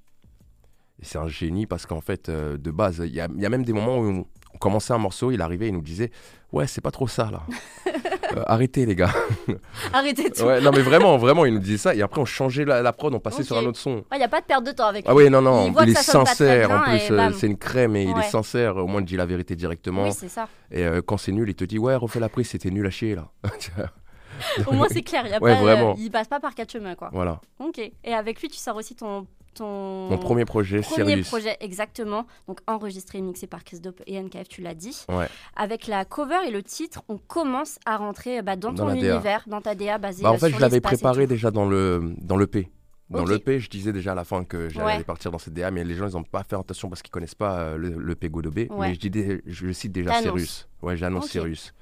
Et 0.99 1.05
c'est 1.05 1.17
un 1.19 1.27
génie 1.27 1.67
parce 1.67 1.85
qu'en 1.85 2.01
fait, 2.01 2.29
euh, 2.29 2.57
de 2.57 2.71
base, 2.71 2.97
il 3.05 3.13
y 3.13 3.21
a, 3.21 3.27
il 3.33 3.39
y 3.41 3.45
a 3.45 3.49
même 3.49 3.63
des 3.63 3.73
moments 3.73 3.99
où 3.99 4.27
on, 4.57 4.69
commençait 4.69 4.93
un 4.93 4.97
morceau, 4.97 5.31
il 5.31 5.41
arrivait, 5.41 5.67
il 5.67 5.73
nous 5.73 5.81
disait 5.81 6.11
Ouais, 6.51 6.65
c'est 6.67 6.81
pas 6.81 6.91
trop 6.91 7.07
ça 7.07 7.29
là. 7.31 7.41
Euh, 8.35 8.43
arrêtez 8.45 8.85
les 8.85 8.93
gars. 8.93 9.13
Arrêtez 9.93 10.29
tout. 10.29 10.43
Ouais, 10.43 10.59
non 10.59 10.71
mais 10.71 10.81
vraiment, 10.81 11.15
vraiment, 11.17 11.45
il 11.45 11.53
nous 11.53 11.61
disait 11.61 11.77
ça. 11.77 11.95
Et 11.95 12.01
après, 12.01 12.19
on 12.19 12.25
changeait 12.25 12.65
la, 12.65 12.81
la 12.81 12.91
prod, 12.91 13.13
on 13.15 13.21
passait 13.21 13.41
sur 13.41 13.57
un 13.57 13.65
autre 13.65 13.79
son. 13.79 14.03
Il 14.11 14.17
n'y 14.17 14.23
a 14.25 14.27
pas 14.27 14.41
de 14.41 14.45
perte 14.45 14.65
de 14.65 14.71
temps 14.73 14.87
avec 14.87 15.05
Ah 15.07 15.13
lui. 15.13 15.23
oui, 15.23 15.29
non, 15.29 15.41
non, 15.41 15.73
Il 15.81 15.91
est 15.91 15.93
sincère. 15.95 16.69
En 16.71 16.81
plus, 16.81 17.09
euh, 17.09 17.31
c'est 17.31 17.47
une 17.47 17.57
crème 17.57 17.95
et 17.95 18.03
il 18.03 18.13
Ouais. 18.13 18.19
est 18.19 18.29
sincère. 18.29 18.75
Au 18.75 18.85
moins, 18.85 18.99
il 18.99 19.05
dit 19.05 19.15
la 19.15 19.25
vérité 19.25 19.55
directement. 19.55 20.03
Oui, 20.07 20.11
c'est 20.11 20.27
ça. 20.27 20.49
Et 20.71 20.83
euh, 20.85 21.01
quand 21.01 21.15
c'est 21.15 21.31
nul, 21.31 21.47
il 21.47 21.55
te 21.55 21.63
dit 21.63 21.79
Ouais, 21.79 21.95
refais 21.95 22.19
la 22.19 22.27
prise, 22.27 22.49
c'était 22.49 22.69
nul 22.69 22.85
à 22.85 22.89
chier 22.89 23.15
là. 23.15 23.29
Au 24.67 24.73
moins, 24.73 24.87
c'est 24.91 25.03
clair. 25.03 25.23
Il 25.25 25.31
y 25.31 25.33
a 25.33 25.41
Ouais, 25.41 25.55
pas, 25.55 25.61
vraiment. 25.61 25.95
il 25.97 26.11
passe 26.11 26.27
pas 26.27 26.41
par 26.41 26.53
quatre 26.53 26.71
chemins, 26.73 26.95
quoi. 26.95 27.09
voilà. 27.13 27.39
Ok. 27.59 27.79
Et 27.79 28.13
avec 28.13 28.41
lui, 28.41 28.49
tu 28.49 28.57
sors 28.57 28.75
aussi 28.75 28.93
ton. 28.93 29.25
Ton... 29.57 30.07
Mon 30.09 30.17
premier 30.17 30.45
projet, 30.45 30.81
Premier 30.81 31.05
Sirius. 31.11 31.27
projet, 31.27 31.57
exactement. 31.59 32.25
Donc 32.47 32.59
enregistré 32.67 33.17
et 33.17 33.21
mixé 33.21 33.47
par 33.47 33.63
Chris 33.63 33.79
Dope 33.79 34.01
et 34.07 34.21
NKF, 34.21 34.47
tu 34.47 34.61
l'as 34.61 34.73
dit. 34.75 35.05
Ouais. 35.09 35.27
Avec 35.55 35.87
la 35.87 36.05
cover 36.05 36.39
et 36.47 36.51
le 36.51 36.63
titre, 36.63 37.03
on 37.09 37.17
commence 37.17 37.79
à 37.85 37.97
rentrer 37.97 38.41
bah, 38.41 38.55
dans, 38.55 38.71
Dans 38.71 38.87
ton 38.87 38.95
DA. 38.99 39.13
univers, 39.15 39.43
dans 39.47 39.61
ta 39.61 39.75
DA 39.75 39.97
basée 39.97 40.23
Bah, 40.23 40.31
en 40.31 40.37
fait, 40.37 40.49
sur 40.49 40.57
je 40.57 40.61
l'avais 40.61 40.81
préparé 40.81 41.27
déjà 41.27 41.51
dans 41.51 41.67
le 41.67 42.13
dans 42.17 42.37
l'EP. 42.37 42.69
Dans 43.09 43.23
Ok. 43.23 43.29
l'EP, 43.29 43.59
je 43.61 43.69
disais 43.69 43.93
déjà 43.93 44.11
à 44.11 44.15
la 44.15 44.25
fin 44.25 44.43
que 44.43 44.67
j'allais 44.67 44.97
Ouais. 44.97 45.03
partir 45.03 45.31
dans 45.31 45.37
cette 45.37 45.53
DA, 45.53 45.71
mais 45.71 45.83
les 45.85 45.95
gens 45.95 46.07
ils 46.09 46.13
n'ont 46.13 46.23
pas 46.23 46.43
fait 46.43 46.57
attention 46.57 46.89
parce 46.89 47.01
qu'ils 47.01 47.11
connaissent 47.11 47.35
pas 47.35 47.59
euh, 47.59 47.77
le- 47.77 47.97
l'EP 48.05 48.29
Godobé. 48.29 48.67
Ouais. 48.69 48.89
Mais 48.89 48.93
je, 48.95 48.99
dis 48.99 49.09
dé- 49.09 49.41
je 49.45 49.71
cite 49.71 49.93
déjà. 49.93 50.13
Cyrus. 50.21 50.67
Ouais, 50.81 50.97
j'annonce 50.97 51.25
Ok. 51.25 51.31
Cyrus. 51.31 51.73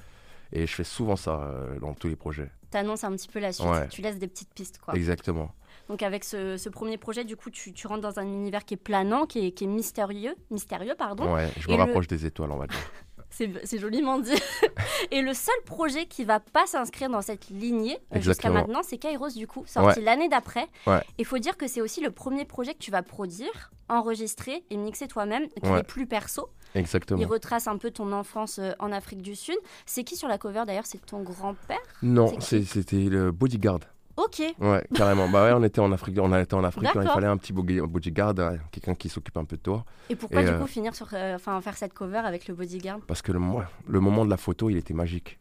Et 0.51 0.67
je 0.67 0.73
fais 0.73 0.83
souvent 0.83 1.15
ça 1.15 1.41
euh, 1.41 1.79
dans 1.79 1.93
tous 1.95 2.07
les 2.07 2.15
projets. 2.15 2.49
T'annonces 2.69 3.03
un 3.03 3.11
petit 3.13 3.27
peu 3.27 3.39
la 3.39 3.51
suite. 3.51 3.67
Ouais. 3.67 3.87
Tu 3.87 4.01
laisses 4.01 4.19
des 4.19 4.27
petites 4.27 4.53
pistes, 4.53 4.77
quoi. 4.79 4.93
Exactement. 4.93 5.51
Donc 5.89 6.01
avec 6.03 6.23
ce, 6.23 6.57
ce 6.57 6.69
premier 6.69 6.97
projet, 6.97 7.23
du 7.25 7.35
coup, 7.35 7.49
tu, 7.49 7.71
tu 7.73 7.87
rentres 7.87 8.01
dans 8.01 8.19
un 8.19 8.23
univers 8.25 8.65
qui 8.65 8.73
est 8.73 8.77
planant, 8.77 9.25
qui 9.25 9.45
est, 9.47 9.51
qui 9.51 9.65
est 9.65 9.67
mystérieux, 9.67 10.35
mystérieux, 10.51 10.95
pardon. 10.97 11.33
Ouais, 11.33 11.49
je 11.59 11.67
me 11.67 11.73
Et 11.73 11.77
le- 11.77 11.83
rapproche 11.83 12.07
des 12.07 12.25
étoiles, 12.25 12.51
on 12.51 12.57
va 12.57 12.67
dire. 12.67 12.77
C'est 13.29 13.79
joliment 13.79 14.17
dit. 14.19 14.31
Et 15.11 15.21
le 15.21 15.33
seul 15.33 15.55
projet 15.65 16.05
qui 16.05 16.23
va 16.23 16.39
pas 16.39 16.65
s'inscrire 16.67 17.09
dans 17.09 17.21
cette 17.21 17.49
lignée 17.49 17.97
euh, 18.15 18.21
jusqu'à 18.21 18.49
maintenant, 18.49 18.79
c'est 18.81 18.97
Kairos 18.97 19.33
du 19.35 19.45
coup, 19.45 19.63
sorti 19.65 19.99
l'année 19.99 20.29
d'après. 20.29 20.67
Ouais. 20.87 21.01
Il 21.17 21.25
faut 21.25 21.37
dire 21.37 21.57
que 21.57 21.67
c'est 21.67 21.81
aussi 21.81 21.99
le 21.99 22.11
premier 22.11 22.45
projet 22.45 22.73
que 22.73 22.79
tu 22.79 22.91
vas 22.91 23.01
produire, 23.03 23.71
enregistrer 23.89 24.63
et 24.69 24.77
mixer 24.77 25.09
toi-même, 25.09 25.49
qui 25.49 25.69
Ouais. 25.69 25.81
est 25.81 25.83
plus 25.83 26.07
perso. 26.07 26.47
Exactement. 26.75 27.19
Il 27.19 27.25
retrace 27.25 27.67
un 27.67 27.77
peu 27.77 27.91
ton 27.91 28.13
enfance 28.13 28.57
euh, 28.59 28.71
en 28.79 28.93
Afrique 28.93 29.21
du 29.21 29.35
Sud. 29.35 29.57
C'est 29.85 30.05
qui 30.05 30.15
sur 30.15 30.29
la 30.29 30.37
cover 30.37 30.63
d'ailleurs? 30.65 30.85
C'est 30.85 31.05
ton 31.05 31.21
grand-père? 31.21 31.77
Non, 32.03 32.39
c'était 32.39 32.95
le 33.09 33.31
bodyguard. 33.33 33.79
Ok. 34.17 34.41
Ouais, 34.59 34.83
carrément. 34.93 35.27
bah 35.29 35.43
ouais, 35.45 35.51
on 35.53 35.63
était 35.63 35.81
en 35.81 35.91
Afrique, 35.91 36.17
on 36.21 36.33
été 36.39 36.55
en 36.55 36.63
Afrique, 36.63 36.87
quand 36.93 37.01
il 37.01 37.07
fallait 37.07 37.27
un 37.27 37.35
petit 37.37 37.51
body- 37.51 37.81
bodyguard, 37.81 38.33
euh, 38.39 38.55
quelqu'un 38.71 38.95
qui 38.95 39.09
s'occupe 39.09 39.35
un 39.37 39.43
peu 39.43 39.57
de 39.57 39.61
toi. 39.61 39.83
Et 40.09 40.15
pourquoi 40.15 40.41
Et, 40.41 40.45
du 40.45 40.51
euh, 40.51 40.59
coup 40.59 40.67
finir 40.67 40.95
sur, 40.95 41.07
euh, 41.13 41.35
enfin 41.35 41.59
faire 41.61 41.75
cette 41.75 41.93
cover 41.93 42.19
avec 42.19 42.47
le 42.47 42.53
bodyguard? 42.55 42.99
Parce 43.07 43.21
que 43.21 43.31
le, 43.33 43.39
le 43.87 43.99
moment 43.99 44.23
de 44.23 44.29
la 44.29 44.37
photo, 44.37 44.69
il 44.69 44.77
était 44.77 44.93
magique. 44.93 45.37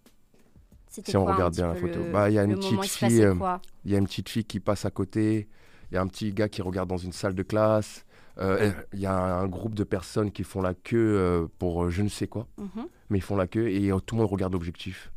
C'était 0.88 1.12
Si 1.12 1.16
on 1.16 1.22
quoi, 1.24 1.32
un 1.32 1.34
regarde 1.36 1.54
bien 1.54 1.68
la 1.68 1.74
photo. 1.74 2.00
Bah, 2.12 2.30
il 2.30 2.34
y 2.34 2.38
a 2.38 2.42
une 2.44 2.54
petite 2.56 2.84
fille, 2.84 3.22
euh, 3.24 3.34
Il 3.84 3.92
y 3.92 3.94
a 3.94 3.98
une 3.98 4.06
petite 4.06 4.28
fille 4.28 4.44
qui 4.44 4.58
passe 4.60 4.84
à 4.84 4.90
côté, 4.90 5.48
il 5.90 5.94
y 5.94 5.98
a 5.98 6.00
un 6.02 6.06
petit 6.08 6.32
gars 6.32 6.48
qui 6.48 6.60
regarde 6.62 6.88
dans 6.88 6.96
une 6.96 7.12
salle 7.12 7.34
de 7.34 7.42
classe, 7.44 8.04
euh, 8.38 8.72
il 8.92 8.98
y 9.00 9.06
a 9.06 9.14
un 9.14 9.46
groupe 9.46 9.74
de 9.74 9.84
personnes 9.84 10.32
qui 10.32 10.42
font 10.42 10.62
la 10.62 10.74
queue 10.74 11.16
euh, 11.16 11.46
pour 11.60 11.90
je 11.90 12.02
ne 12.02 12.08
sais 12.08 12.26
quoi, 12.26 12.48
Mhm. 12.58 12.86
mais 13.10 13.18
ils 13.18 13.22
font 13.22 13.36
la 13.36 13.46
queue 13.46 13.68
et 13.68 13.92
euh, 13.92 13.98
tout 14.00 14.16
le 14.16 14.22
monde 14.22 14.30
regarde 14.30 14.52
l'objectif. 14.52 15.12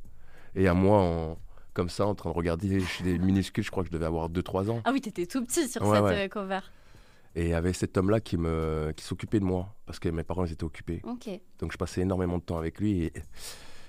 Et 0.55 0.67
à 0.67 0.73
moi, 0.75 0.99
en- 1.01 1.37
comme 1.77 1.89
ça, 1.89 2.07
en 2.07 2.15
train 2.15 2.31
de 2.31 2.36
regarder, 2.36 2.81
des 3.03 3.19
minuscules, 3.19 3.63
je 3.63 3.69
crois 3.69 3.84
que 3.84 3.89
je 3.89 3.93
devais 3.93 4.07
avoir 4.07 4.29
2-3 4.29 4.72
ans. 4.72 4.81
Ah 4.84 4.89
oui, 4.91 5.00
t'étais 5.00 5.27
tout 5.27 5.46
petit 5.46 5.69
sur 5.69 5.84
Ouais, 5.84 5.96
cette 5.98 6.03
ouais. 6.05 6.25
euh, 6.25 6.27
cover. 6.27 6.60
Et 7.36 7.43
il 7.43 7.50
y 7.50 7.53
avait 7.53 7.72
cet 7.74 7.96
homme-là 7.98 8.19
qui, 8.19 8.36
me, 8.36 8.91
qui 8.98 9.03
s'occupait 9.05 9.39
de 9.39 9.46
moi, 9.46 9.75
parce 9.86 10.00
que 10.00 10.10
mes 10.10 10.24
parents 10.24 10.43
ils 10.46 10.51
étaient 10.53 10.63
occupés. 10.63 11.01
Ok. 11.03 11.29
Donc 11.60 11.72
je 11.72 11.77
passais 11.77 12.01
énormément 12.01 12.39
de 12.39 12.43
temps 12.43 12.57
avec 12.57 12.79
lui 12.79 13.03
et 13.03 13.13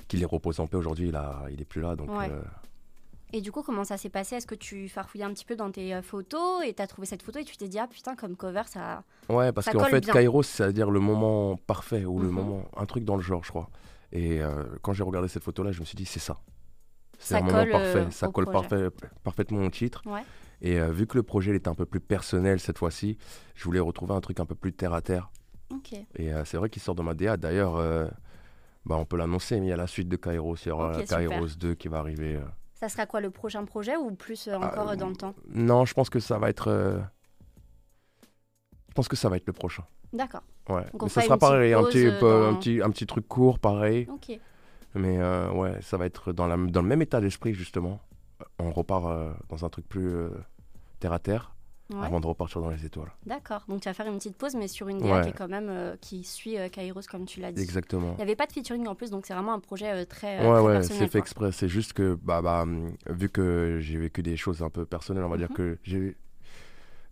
qu'il 0.06 0.20
les 0.20 0.26
repose 0.26 0.60
en 0.60 0.66
paix 0.66 0.76
aujourd'hui, 0.76 1.08
il, 1.08 1.16
a- 1.16 1.44
il 1.50 1.60
est 1.62 1.64
plus 1.64 1.80
là. 1.80 1.96
Donc, 1.96 2.10
Ouais. 2.10 2.28
euh, 2.30 2.42
Et 3.32 3.40
du 3.40 3.50
coup, 3.50 3.62
comment 3.62 3.84
ça 3.84 3.96
s'est 3.96 4.10
passé? 4.10 4.36
Est-ce 4.36 4.46
que 4.46 4.54
tu 4.54 4.88
farfouillais 4.90 5.24
un 5.24 5.32
petit 5.32 5.46
peu 5.46 5.56
dans 5.56 5.70
tes 5.70 5.94
euh, 5.94 6.02
photos 6.02 6.62
et 6.66 6.74
t'as 6.74 6.86
trouvé 6.86 7.06
cette 7.06 7.22
photo 7.22 7.38
et 7.38 7.44
tu 7.44 7.56
t'es 7.56 7.68
dit 7.68 7.78
ah 7.78 7.86
putain 7.88 8.16
comme 8.16 8.36
cover 8.36 8.64
ça. 8.66 9.02
Ouais, 9.30 9.50
parce 9.52 9.66
qu'en 9.70 9.84
fait, 9.84 10.00
bien. 10.00 10.12
Kairos, 10.12 10.42
c'est-à-dire 10.42 10.90
le 10.90 11.00
moment 11.00 11.56
parfait 11.56 12.04
ou 12.04 12.18
le 12.18 12.28
Mhm. 12.28 12.34
moment, 12.34 12.64
un 12.76 12.84
truc 12.84 13.04
dans 13.04 13.16
le 13.16 13.22
genre, 13.22 13.44
je 13.44 13.48
crois. 13.50 13.70
Et 14.12 14.42
euh, 14.42 14.64
quand 14.82 14.92
j'ai 14.92 15.04
regardé 15.04 15.28
cette 15.28 15.42
photo-là, 15.44 15.72
je 15.72 15.80
me 15.80 15.86
suis 15.86 15.96
dit, 15.96 16.04
c'est 16.06 16.20
ça. 16.20 16.36
C'est 17.18 17.34
Ça 17.34 17.38
un 17.38 17.40
moment 17.42 17.58
colle, 17.58 17.70
parfait, 17.72 17.98
euh, 17.98 18.10
ça 18.10 18.28
colle 18.28 18.46
parfait, 18.46 18.88
parfaitement 19.24 19.62
au 19.64 19.70
titre. 19.70 20.02
Ouais. 20.06 20.22
Et 20.62 20.78
euh, 20.80 20.90
vu 20.90 21.06
que 21.06 21.16
le 21.16 21.22
projet 21.22 21.50
il 21.52 21.56
était 21.56 21.68
un 21.68 21.74
peu 21.74 21.84
plus 21.86 22.00
personnel 22.00 22.58
cette 22.60 22.78
fois-ci, 22.78 23.18
je 23.54 23.64
voulais 23.64 23.80
retrouver 23.80 24.14
un 24.14 24.20
truc 24.20 24.40
un 24.40 24.46
peu 24.46 24.54
plus 24.54 24.72
terre 24.72 24.92
à 24.94 25.00
terre. 25.02 25.30
Et 26.16 26.32
euh, 26.32 26.44
c'est 26.44 26.56
vrai 26.56 26.70
qu'il 26.70 26.80
sort 26.80 26.94
de 26.94 27.02
ma 27.02 27.14
DA. 27.14 27.36
D'ailleurs, 27.36 27.76
euh, 27.76 28.06
bah, 28.86 28.96
on 28.96 29.04
peut 29.04 29.16
l'annoncer, 29.16 29.60
mais 29.60 29.66
il 29.66 29.68
y 29.68 29.72
a 29.72 29.76
la 29.76 29.86
suite 29.86 30.08
de 30.08 30.16
Kairos. 30.16 30.56
Il 30.64 30.68
y 30.68 30.70
aura. 30.72 31.02
Kairos 31.04 31.56
2 31.58 31.74
qui 31.74 31.88
va 31.88 31.98
arriver. 31.98 32.36
euh. 32.36 32.40
Ça 32.74 32.88
sera 32.88 33.06
quoi 33.06 33.20
le 33.20 33.30
prochain 33.30 33.64
projet 33.64 33.96
ou 33.96 34.12
plus 34.12 34.48
euh, 34.48 34.56
encore 34.56 34.88
Ah, 34.88 34.92
euh, 34.92 34.96
dans 34.96 35.08
le 35.08 35.16
temps? 35.16 35.34
Non, 35.52 35.84
je 35.84 35.92
pense 35.94 36.08
que 36.10 36.20
ça 36.20 36.38
va 36.38 36.48
être. 36.48 36.68
euh, 36.68 36.98
Je 38.88 38.94
pense 38.94 39.08
que 39.08 39.16
ça 39.16 39.28
va 39.28 39.36
être 39.36 39.46
le 39.46 39.52
prochain. 39.52 39.84
D'accord. 40.12 40.42
Ouais. 40.68 40.84
Donc 40.92 41.02
on 41.02 41.06
Mais 41.06 41.10
ça 41.10 41.20
sera 41.22 41.36
pareil, 41.38 41.72
un 41.74 41.82
petit, 41.84 42.06
euh, 42.06 42.50
un, 42.50 42.54
petit, 42.54 42.80
un 42.82 42.90
petit 42.90 43.06
truc 43.06 43.26
court, 43.28 43.58
pareil. 43.58 44.08
Ok. 44.10 44.38
Mais 44.94 45.18
euh, 45.18 45.50
ouais, 45.52 45.80
ça 45.82 45.96
va 45.96 46.06
être 46.06 46.32
dans, 46.32 46.46
la, 46.46 46.56
dans 46.56 46.82
le 46.82 46.88
même 46.88 47.02
état 47.02 47.20
d'esprit, 47.20 47.54
justement. 47.54 48.00
On 48.58 48.70
repart 48.70 49.06
euh, 49.06 49.32
dans 49.48 49.64
un 49.64 49.68
truc 49.68 49.88
plus 49.88 50.08
euh, 50.08 50.30
terre 51.00 51.12
à 51.12 51.18
terre 51.18 51.54
Ouais. 51.90 52.04
avant 52.04 52.20
de 52.20 52.26
repartir 52.26 52.60
dans 52.60 52.68
les 52.68 52.84
étoiles. 52.84 53.10
D'accord. 53.24 53.64
Donc 53.66 53.80
tu 53.80 53.88
vas 53.88 53.94
faire 53.94 54.06
une 54.06 54.18
petite 54.18 54.36
pause 54.36 54.54
mais 54.54 54.68
sur 54.68 54.88
une 54.88 54.98
DA 54.98 55.06
Ouais. 55.06 55.22
qui 55.22 55.28
est 55.30 55.32
quand 55.32 55.48
même 55.48 55.68
euh, 55.70 55.96
qui 56.02 56.22
suit 56.22 56.58
euh, 56.58 56.68
Kairos 56.68 57.00
comme 57.10 57.24
tu 57.24 57.40
l'as 57.40 57.50
dit. 57.50 57.62
Exactement. 57.62 58.10
Il 58.12 58.16
n'y 58.16 58.22
avait 58.24 58.36
pas 58.36 58.44
de 58.46 58.52
featuring 58.52 58.86
en 58.88 58.94
plus 58.94 59.08
donc 59.10 59.24
c'est 59.24 59.32
vraiment 59.32 59.54
un 59.54 59.58
projet 59.58 59.90
euh, 59.90 60.04
très, 60.04 60.38
euh, 60.38 60.52
Ouais, 60.52 60.58
très 60.58 60.76
ouais, 60.76 60.82
c'est 60.82 60.94
fait 61.06 61.08
quoi. 61.08 61.20
exprès. 61.20 61.52
C'est 61.52 61.68
juste 61.68 61.94
que, 61.94 62.18
bah, 62.22 62.42
bah, 62.42 62.60
hum, 62.64 62.92
vu 63.08 63.30
que 63.30 63.78
j'ai 63.80 63.96
vécu 63.96 64.22
des 64.22 64.36
choses 64.36 64.62
un 64.62 64.68
peu 64.68 64.84
personnelles, 64.84 65.24
on 65.24 65.30
va 65.30 65.38
dire 65.38 65.48
Mhm. 65.48 65.56
que 65.56 65.78
j'ai 65.82 66.14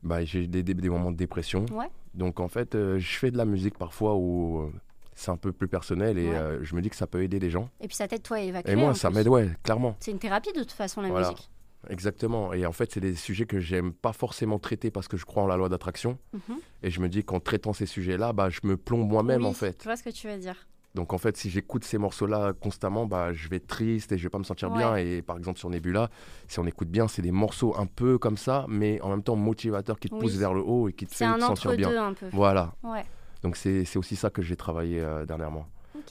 bah, 0.02 0.22
j'ai 0.26 0.46
des, 0.46 0.62
des, 0.62 0.74
des 0.74 0.88
moments 0.90 1.10
de 1.10 1.16
dépression. 1.16 1.64
Ouais. 1.72 1.88
Donc, 2.12 2.38
en 2.38 2.48
fait, 2.48 2.74
euh, 2.74 2.98
je 2.98 3.16
fais 3.18 3.30
de 3.30 3.38
la 3.38 3.46
musique 3.46 3.78
parfois 3.78 4.14
où 4.14 4.58
euh, 4.60 4.72
c'est 5.16 5.30
un 5.32 5.36
peu 5.36 5.50
plus 5.50 5.66
personnel 5.66 6.18
et 6.18 6.28
Ouais. 6.28 6.34
euh, 6.36 6.58
je 6.62 6.76
me 6.76 6.80
dis 6.82 6.90
que 6.90 6.94
ça 6.96 7.08
peut 7.08 7.22
aider 7.22 7.40
les 7.40 7.50
gens. 7.50 7.68
Et 7.80 7.88
puis 7.88 7.96
ça 7.96 8.06
t'aide 8.06 8.22
toi 8.22 8.36
à 8.36 8.40
évacuer. 8.40 8.70
Et 8.72 8.76
moi, 8.76 8.94
ça 8.94 9.10
m'aide, 9.10 9.26
ouais, 9.26 9.50
clairement. 9.64 9.96
C'est 9.98 10.12
une 10.12 10.18
thérapie 10.20 10.52
de 10.52 10.60
toute 10.60 10.72
façon 10.72 11.00
la 11.00 11.08
Voilà. 11.08 11.30
musique. 11.30 11.50
Exactement. 11.88 12.52
Et 12.52 12.66
en 12.66 12.72
fait, 12.72 12.92
c'est 12.92 13.00
des 13.00 13.14
sujets 13.14 13.46
que 13.46 13.58
j'aime 13.60 13.92
pas 13.92 14.12
forcément 14.12 14.58
traiter 14.58 14.90
parce 14.90 15.08
que 15.08 15.16
je 15.16 15.24
crois 15.24 15.42
en 15.42 15.46
la 15.46 15.56
loi 15.56 15.68
d'attraction. 15.68 16.18
Mhm. 16.32 16.58
Et 16.82 16.90
je 16.90 17.00
me 17.00 17.08
dis 17.08 17.24
qu'en 17.24 17.40
traitant 17.40 17.72
ces 17.72 17.86
sujets-là, 17.86 18.32
bah, 18.32 18.50
je 18.50 18.60
me 18.64 18.76
plombe 18.76 19.08
moi-même, 19.08 19.42
Oui, 19.42 19.48
en 19.48 19.52
fait. 19.52 19.78
Je 19.80 19.84
vois 19.88 19.96
ce 19.96 20.02
que 20.02 20.10
tu 20.10 20.28
veux 20.28 20.36
dire. 20.38 20.66
Donc 20.94 21.12
en 21.12 21.18
fait, 21.18 21.36
si 21.36 21.50
j'écoute 21.50 21.84
ces 21.84 21.98
morceaux-là 21.98 22.54
constamment, 22.58 23.06
bah, 23.06 23.32
je 23.34 23.48
vais 23.48 23.56
être 23.56 23.66
triste 23.66 24.12
et 24.12 24.18
je 24.18 24.22
vais 24.22 24.30
pas 24.30 24.38
me 24.38 24.44
sentir 24.44 24.70
Ouais. 24.70 24.78
bien. 24.78 24.96
Et 24.96 25.20
par 25.22 25.36
exemple 25.36 25.58
sur 25.58 25.68
Nebula, 25.70 26.08
si 26.48 26.58
on 26.58 26.66
écoute 26.66 26.88
bien, 26.88 27.06
c'est 27.06 27.20
des 27.22 27.32
morceaux 27.32 27.74
un 27.78 27.86
peu 27.86 28.16
comme 28.18 28.38
ça, 28.38 28.64
mais 28.68 29.00
en 29.02 29.10
même 29.10 29.22
temps 29.22 29.36
motivateurs 29.36 29.98
qui 30.00 30.08
te 30.08 30.14
Oui. 30.14 30.20
poussent 30.22 30.36
vers 30.36 30.54
le 30.54 30.62
haut 30.62 30.88
et 30.88 30.92
qui 30.94 31.06
te 31.06 31.14
C'est 31.14 31.24
un 31.26 31.34
te 31.36 31.40
sentir 31.44 31.72
bien. 31.76 31.88
entre-deux 31.88 31.98
un 32.00 32.14
peu. 32.14 32.26
Voilà. 32.32 32.74
Ouais. 32.82 33.04
Donc 33.46 33.56
c'est 33.56 33.96
aussi 33.96 34.16
ça 34.16 34.28
que 34.28 34.42
j'ai 34.42 34.56
travaillé 34.56 35.00
euh, 35.00 35.24
dernièrement. 35.24 35.68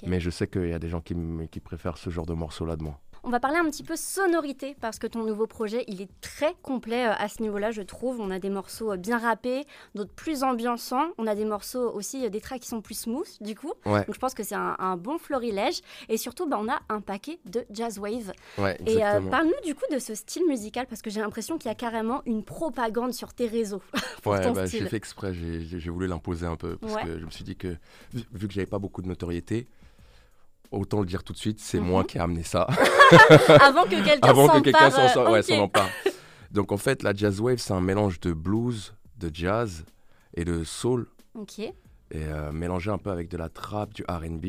Mais 0.08 0.22
je 0.22 0.30
sais 0.30 0.48
qu'il 0.48 0.70
y 0.70 0.74
a 0.74 0.80
des 0.80 0.88
gens 0.88 1.02
qui, 1.02 1.14
qui 1.52 1.60
préfèrent 1.60 1.98
ce 1.98 2.10
genre 2.10 2.26
de 2.26 2.34
morceaux-là 2.34 2.78
de 2.78 2.84
moi. 2.84 3.02
On 3.28 3.32
va 3.32 3.40
parler 3.40 3.58
un 3.58 3.66
petit 3.66 3.82
peu 3.84 3.96
sonorité 3.96 4.76
parce 4.80 5.00
que 5.00 5.08
ton 5.08 5.24
nouveau 5.24 5.48
projet, 5.48 5.84
il 5.88 6.00
est 6.00 6.10
très 6.22 6.54
complet 6.62 7.08
euh, 7.08 7.14
à 7.18 7.28
ce 7.28 7.42
niveau-là, 7.42 7.72
je 7.72 7.82
trouve. 7.82 8.22
On 8.22 8.30
a 8.30 8.38
des 8.38 8.52
morceaux 8.52 8.92
euh, 8.92 8.98
bien 8.98 9.18
rappés, 9.18 9.66
d'autres 9.96 10.14
plus 10.14 10.44
ambiançants. 10.44 11.08
On 11.18 11.26
a 11.26 11.34
des 11.34 11.44
morceaux 11.44 11.90
aussi, 11.92 12.24
euh, 12.24 12.30
des 12.30 12.40
tracks 12.40 12.62
qui 12.62 12.68
sont 12.68 12.82
plus 12.82 12.94
smooth, 13.00 13.28
du 13.42 13.56
coup. 13.56 13.74
Ouais, 13.88 14.06
Donc 14.06 14.14
je 14.14 14.20
pense 14.20 14.36
que 14.36 14.44
c'est 14.44 14.54
un, 14.54 14.76
un 14.78 14.96
bon 14.96 15.18
florilège. 15.18 15.82
Et 16.08 16.18
surtout, 16.18 16.46
bah, 16.48 16.60
on 16.62 16.70
a 16.70 16.80
un 16.88 17.02
paquet 17.02 17.40
de 17.46 17.66
jazz 17.72 17.98
wave. 17.98 18.32
ouais, 18.60 18.78
Et 18.86 19.04
euh, 19.04 19.20
parle-nous 19.22 19.60
du 19.66 19.74
coup 19.74 19.86
de 19.92 19.98
ce 19.98 20.14
style 20.14 20.46
musical 20.48 20.86
parce 20.86 21.02
que 21.02 21.10
j'ai 21.10 21.22
l'impression 21.22 21.58
qu'il 21.58 21.70
y 21.70 21.72
a 21.72 21.76
carrément 21.76 22.22
une 22.28 22.44
propagande 22.44 23.12
sur 23.16 23.34
tes 23.34 23.48
réseaux. 23.48 23.82
pour 24.22 24.34
Ouais, 24.34 24.42
ton 24.44 24.52
bah, 24.52 24.68
j'ai 24.68 24.86
fait 24.86 24.98
exprès, 24.98 25.34
j'ai 25.34 25.90
voulu 25.90 26.06
l'imposer 26.06 26.46
un 26.46 26.58
peu 26.58 26.76
parce 26.78 26.94
Ouais. 26.94 27.04
que 27.06 27.18
je 27.20 27.26
me 27.26 27.32
suis 27.32 27.44
dit 27.44 27.56
que 27.56 27.76
vu, 28.14 28.24
vu 28.34 28.48
que 28.48 28.54
j'avais 28.54 28.68
pas 28.68 28.78
beaucoup 28.80 29.02
de 29.02 29.08
notoriété, 29.08 29.68
autant 30.76 31.00
le 31.00 31.06
dire 31.06 31.24
tout 31.24 31.34
de 31.34 31.38
suite, 31.38 31.60
c'est 31.60 31.80
Mhm. 31.80 31.86
moi 31.88 32.04
qui 32.04 32.18
ai 32.18 32.22
amené 32.22 32.44
ça. 32.44 32.68
Avant 33.62 33.84
que 33.84 33.90
quelqu'un 34.04 34.34
s'en 34.34 34.48
que 34.48 34.64
quelqu'un 34.64 34.80
parle, 34.80 34.92
s'en 34.92 35.08
sorte, 35.10 35.30
ouais, 35.32 35.40
ok. 35.40 35.46
s'en 35.46 35.60
empare. 35.60 35.90
Donc 36.52 36.72
en 36.72 36.78
fait, 36.78 37.04
la 37.04 37.14
jazz 37.14 37.40
wave, 37.40 37.58
c'est 37.58 37.74
un 37.74 37.82
mélange 37.82 38.20
de 38.20 38.34
blues, 38.34 38.94
de 39.18 39.30
jazz 39.34 39.86
et 40.36 40.46
de 40.46 40.64
soul, 40.64 41.08
Ok. 41.34 41.60
et 41.60 41.74
euh, 42.14 42.52
mélangé 42.52 42.92
un 42.92 42.98
peu 42.98 43.10
avec 43.12 43.30
de 43.30 43.38
la 43.38 43.50
trap, 43.50 43.94
du 43.94 44.04
R&B. 44.08 44.46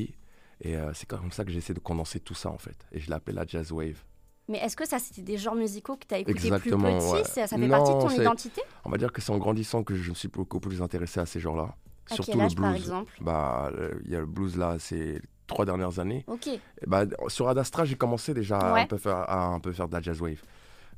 Et 0.63 0.77
euh, 0.77 0.93
c'est 0.95 1.07
comme 1.07 1.31
ça 1.33 1.45
que 1.45 1.51
j'essaie 1.51 1.75
de 1.75 1.81
condenser 1.81 2.19
tout 2.21 2.35
ça 2.35 2.49
en 2.51 2.59
fait. 2.59 2.77
Et 2.93 3.01
je 3.01 3.11
l'appelle 3.11 3.35
la 3.35 3.45
jazz 3.47 3.73
wave. 3.73 4.03
Mais 4.49 4.59
est-ce 4.59 4.77
que 4.77 4.87
ça, 4.87 4.99
c'était 5.01 5.23
des 5.23 5.39
genres 5.39 5.57
musicaux 5.57 5.97
que 5.97 6.07
tu 6.07 6.15
as 6.15 6.19
écoutés 6.19 6.49
plus 6.51 6.71
petit 6.71 6.75
ouais. 6.85 7.25
Ça, 7.25 7.47
ça 7.49 7.57
fait 7.57 7.59
Non, 7.59 7.69
partie 7.69 7.93
de 7.95 7.99
ton 8.01 8.11
identité? 8.11 8.63
On 8.85 8.91
va 8.91 8.97
dire 8.97 9.13
que 9.13 9.21
c'est 9.21 9.33
en 9.33 9.39
grandissant 9.39 9.83
que 9.83 9.97
je 9.97 10.09
me 10.11 10.15
suis 10.15 10.29
beaucoup 10.29 10.61
plus 10.61 10.81
intéressé 10.83 11.19
à 11.21 11.27
ces 11.27 11.41
genres-là. 11.41 11.75
Surtout 12.09 12.31
quel 12.31 12.41
âge, 12.43 12.55
le 12.55 12.63
par 12.63 12.71
blues. 12.71 12.83
exemple? 12.83 13.13
Bah, 13.21 13.73
il 14.05 14.11
y 14.13 14.15
a 14.15 14.21
le 14.21 14.27
blues 14.27 14.57
là, 14.57 14.77
c'est 14.79 15.21
trois 15.47 15.65
dernières 15.65 15.99
années. 15.99 16.25
Ok. 16.27 16.49
Bah, 16.87 17.05
sur 17.29 17.49
Ad 17.49 17.59
Astra, 17.59 17.85
j'ai 17.85 17.97
commencé 17.97 18.35
déjà 18.35 18.59
à, 18.59 18.73
un 18.83 18.87
peu 18.87 18.97
faire, 18.99 19.17
à 19.29 19.47
un 19.47 19.61
peu 19.61 19.73
faire 19.73 19.89
de 19.89 19.93
la 19.95 20.01
jazz 20.03 20.21
wave. 20.21 20.43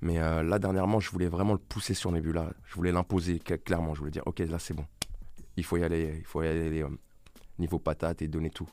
Mais 0.00 0.18
euh, 0.18 0.42
là, 0.42 0.58
dernièrement, 0.58 1.00
je 1.00 1.10
voulais 1.10 1.28
vraiment 1.28 1.52
le 1.52 1.58
pousser 1.58 1.94
sur 1.94 2.12
Nebula. 2.12 2.50
Je 2.66 2.74
voulais 2.74 2.92
l'imposer 2.92 3.38
cl- 3.38 3.58
clairement. 3.62 3.94
Je 3.94 3.98
voulais 4.00 4.10
dire, 4.12 4.22
ok, 4.26 4.38
là, 4.40 4.58
c'est 4.58 4.74
bon. 4.74 4.84
Il 5.56 5.64
faut 5.64 5.76
y 5.76 5.82
aller, 5.82 6.14
il 6.18 6.24
faut 6.24 6.42
y 6.42 6.46
aller 6.46 6.82
euh, 6.82 6.88
niveau 7.58 7.78
patate 7.80 8.22
et 8.22 8.28
donner 8.28 8.50
tout. 8.50 8.68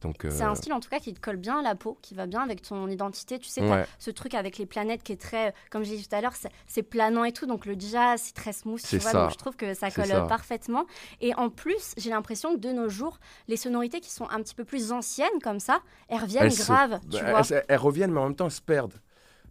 Donc, 0.00 0.24
euh, 0.24 0.30
C'est 0.30 0.44
un 0.44 0.54
style 0.54 0.72
en 0.72 0.80
tout 0.80 0.88
cas 0.88 1.00
qui 1.00 1.12
te 1.12 1.20
colle 1.20 1.36
bien 1.38 1.58
à 1.58 1.62
la 1.62 1.74
peau, 1.74 1.98
qui 2.02 2.14
va 2.14 2.26
bien 2.26 2.40
avec 2.40 2.62
ton 2.62 2.86
identité. 2.88 3.38
Tu 3.38 3.48
sais, 3.48 3.60
ouais, 3.68 3.84
ce 3.98 4.10
truc 4.12 4.34
avec 4.34 4.56
les 4.58 4.64
planètes 4.66 5.02
qui 5.02 5.10
est 5.12 5.20
très, 5.20 5.52
comme 5.70 5.82
j'ai 5.84 5.96
dit 5.96 6.06
tout 6.08 6.14
à 6.14 6.20
l'heure, 6.20 6.34
c'est- 6.66 6.82
planant 6.84 7.24
et 7.24 7.32
tout. 7.32 7.46
Donc 7.46 7.66
le 7.66 7.74
jazz, 7.78 8.20
c'est 8.24 8.34
très 8.34 8.52
smooth, 8.52 8.80
tu 8.80 8.98
vois. 8.98 9.10
ça. 9.10 9.22
Donc 9.22 9.30
je 9.32 9.36
trouve 9.36 9.56
que 9.56 9.74
ça 9.74 9.90
colle 9.90 10.06
ça. 10.06 10.22
parfaitement. 10.22 10.86
Et 11.20 11.34
en 11.34 11.50
plus, 11.50 11.94
j'ai 11.96 12.10
l'impression 12.10 12.54
que 12.54 12.60
de 12.60 12.70
nos 12.70 12.88
jours, 12.88 13.18
les 13.48 13.56
sonorités 13.56 13.98
qui 14.00 14.10
sont 14.10 14.28
un 14.30 14.40
petit 14.42 14.54
peu 14.54 14.64
plus 14.64 14.92
anciennes 14.92 15.40
comme 15.42 15.58
ça, 15.60 15.80
elles 16.08 16.20
reviennent 16.20 16.44
Elles 16.44 16.52
se- 16.52 16.62
tu 16.62 16.68
bah, 16.70 16.86
vois. 17.32 17.40
elles, 17.50 17.64
elles 17.68 17.76
reviennent, 17.78 18.12
mais 18.12 18.20
en 18.20 18.24
même 18.24 18.36
temps, 18.36 18.44
elles 18.46 18.50
se 18.52 18.62
perdent. 18.62 18.94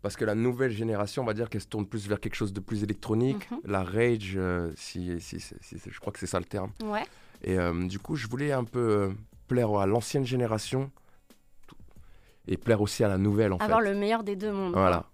Parce 0.02 0.16
que 0.16 0.24
la 0.26 0.36
nouvelle 0.36 0.72
génération, 0.72 1.24
on 1.24 1.26
va 1.26 1.34
dire 1.34 1.50
qu'elle 1.50 1.60
se 1.62 1.68
tourne 1.68 1.86
plus 1.88 2.08
vers 2.08 2.20
quelque 2.22 2.36
chose 2.36 2.54
de 2.54 2.60
plus 2.62 2.84
électronique. 2.84 3.50
Mhm. 3.52 3.60
La 3.66 3.84
rage, 3.84 4.34
euh, 4.38 4.72
si, 4.78 5.20
si- 5.20 5.40
si- 5.42 5.56
si- 5.62 5.78
je 5.90 6.00
crois 6.00 6.14
que 6.14 6.20
c'est 6.20 6.28
ça 6.28 6.40
le 6.40 6.46
terme. 6.46 6.72
Ouais. 6.84 7.04
Et 7.44 7.58
euh, 7.60 7.88
du 7.88 8.00
coup, 8.00 8.16
je 8.16 8.28
voulais 8.28 8.52
un 8.52 8.64
peu 8.64 9.12
plaire 9.48 9.74
à 9.78 9.86
l'ancienne 9.86 10.26
génération 10.26 10.92
et 12.48 12.58
plaire 12.58 12.82
aussi 12.82 13.04
à 13.04 13.08
la 13.08 13.18
nouvelle, 13.18 13.54
en 13.54 13.58
Avoir 13.58 13.82
fait. 13.82 13.90
le 13.92 13.96
meilleur 14.00 14.24
des 14.24 14.36
deux 14.36 14.52
mondes. 14.52 14.74
Voilà. 14.74 15.06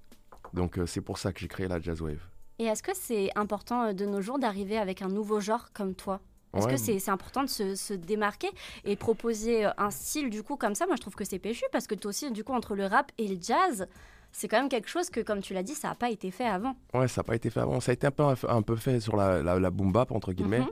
Donc, 0.53 0.77
euh, 0.77 0.85
c'est 0.85 1.01
pour 1.01 1.17
ça 1.17 1.33
que 1.33 1.39
j'ai 1.39 1.47
créé 1.47 1.67
la 1.67 1.79
Jazz 1.81 2.01
Wave. 2.01 2.21
Et 2.59 2.65
est-ce 2.65 2.83
que 2.83 2.91
c'est 2.93 3.31
important 3.35 3.85
euh, 3.87 3.93
de 3.93 4.05
nos 4.05 4.21
jours 4.21 4.37
d'arriver 4.37 4.77
avec 4.77 5.01
un 5.01 5.07
nouveau 5.07 5.39
genre 5.39 5.71
comme 5.73 5.95
toi? 5.95 6.19
Est-ce 6.55 6.65
Ouais. 6.67 6.73
que 6.73 6.77
c'est 6.79 6.99
c'est 6.99 7.09
important 7.09 7.41
de 7.41 7.47
se, 7.49 7.73
se 7.73 7.95
démarquer 7.95 8.49
et 8.85 8.95
proposer 8.95 9.65
euh, 9.65 9.71
un 9.79 9.89
style 9.89 10.29
du 10.29 10.43
coup 10.43 10.55
comme 10.55 10.75
ça? 10.75 10.85
Moi 10.85 10.95
je 10.95 11.01
trouve 11.01 11.15
que 11.15 11.25
c'est 11.25 11.39
péchu 11.39 11.65
parce 11.71 11.87
que 11.87 11.95
toi 11.95 12.09
aussi 12.09 12.31
du 12.31 12.43
coup 12.43 12.53
entre 12.53 12.75
le 12.75 12.85
rap 12.85 13.11
et 13.17 13.27
le 13.27 13.37
jazz, 13.41 13.87
c'est 14.31 14.47
quand 14.47 14.57
même 14.59 14.69
quelque 14.69 14.87
chose 14.87 15.09
que 15.09 15.19
comme 15.21 15.41
tu 15.41 15.55
l'as 15.55 15.63
dit 15.63 15.73
ça 15.73 15.87
n'a 15.89 15.95
pas 15.95 16.11
été 16.11 16.29
fait 16.29 16.45
avant. 16.45 16.75
Ouais, 16.93 17.07
ça 17.07 17.21
n'a 17.21 17.23
pas 17.23 17.35
été 17.35 17.49
fait 17.49 17.61
avant. 17.61 17.79
Ça 17.79 17.89
a 17.89 17.93
été 17.93 18.05
un 18.05 18.11
peu, 18.11 18.23
un 18.47 18.61
peu 18.61 18.75
fait 18.75 18.99
sur 18.99 19.15
la, 19.15 19.41
la, 19.41 19.59
la 19.59 19.69
boom 19.71 19.91
bap, 19.91 20.11
entre 20.11 20.31
guillemets. 20.31 20.59
Mhm. 20.59 20.69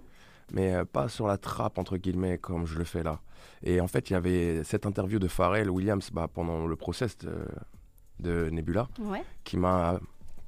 mais 0.54 0.76
euh, 0.76 0.86
pas 0.86 1.10
sur 1.10 1.26
la 1.26 1.38
trappe, 1.40 1.80
entre 1.80 1.98
guillemets, 1.98 2.38
comme 2.38 2.68
je 2.68 2.78
le 2.78 2.84
fais 2.84 3.02
là. 3.02 3.20
Et 3.64 3.80
en 3.82 3.88
fait, 3.88 4.10
il 4.10 4.14
y 4.14 4.16
avait 4.16 4.64
cette 4.64 4.86
interview 4.86 5.20
de 5.20 5.28
Pharrell 5.28 5.70
Williams 5.70 6.10
bah, 6.12 6.28
pendant 6.28 6.68
le 6.68 6.76
process 6.76 7.18
de, 7.20 7.46
de 8.20 8.50
Nebula 8.50 8.88
Ouais. 9.00 9.24
qui 9.44 9.58
m'a 9.58 10.00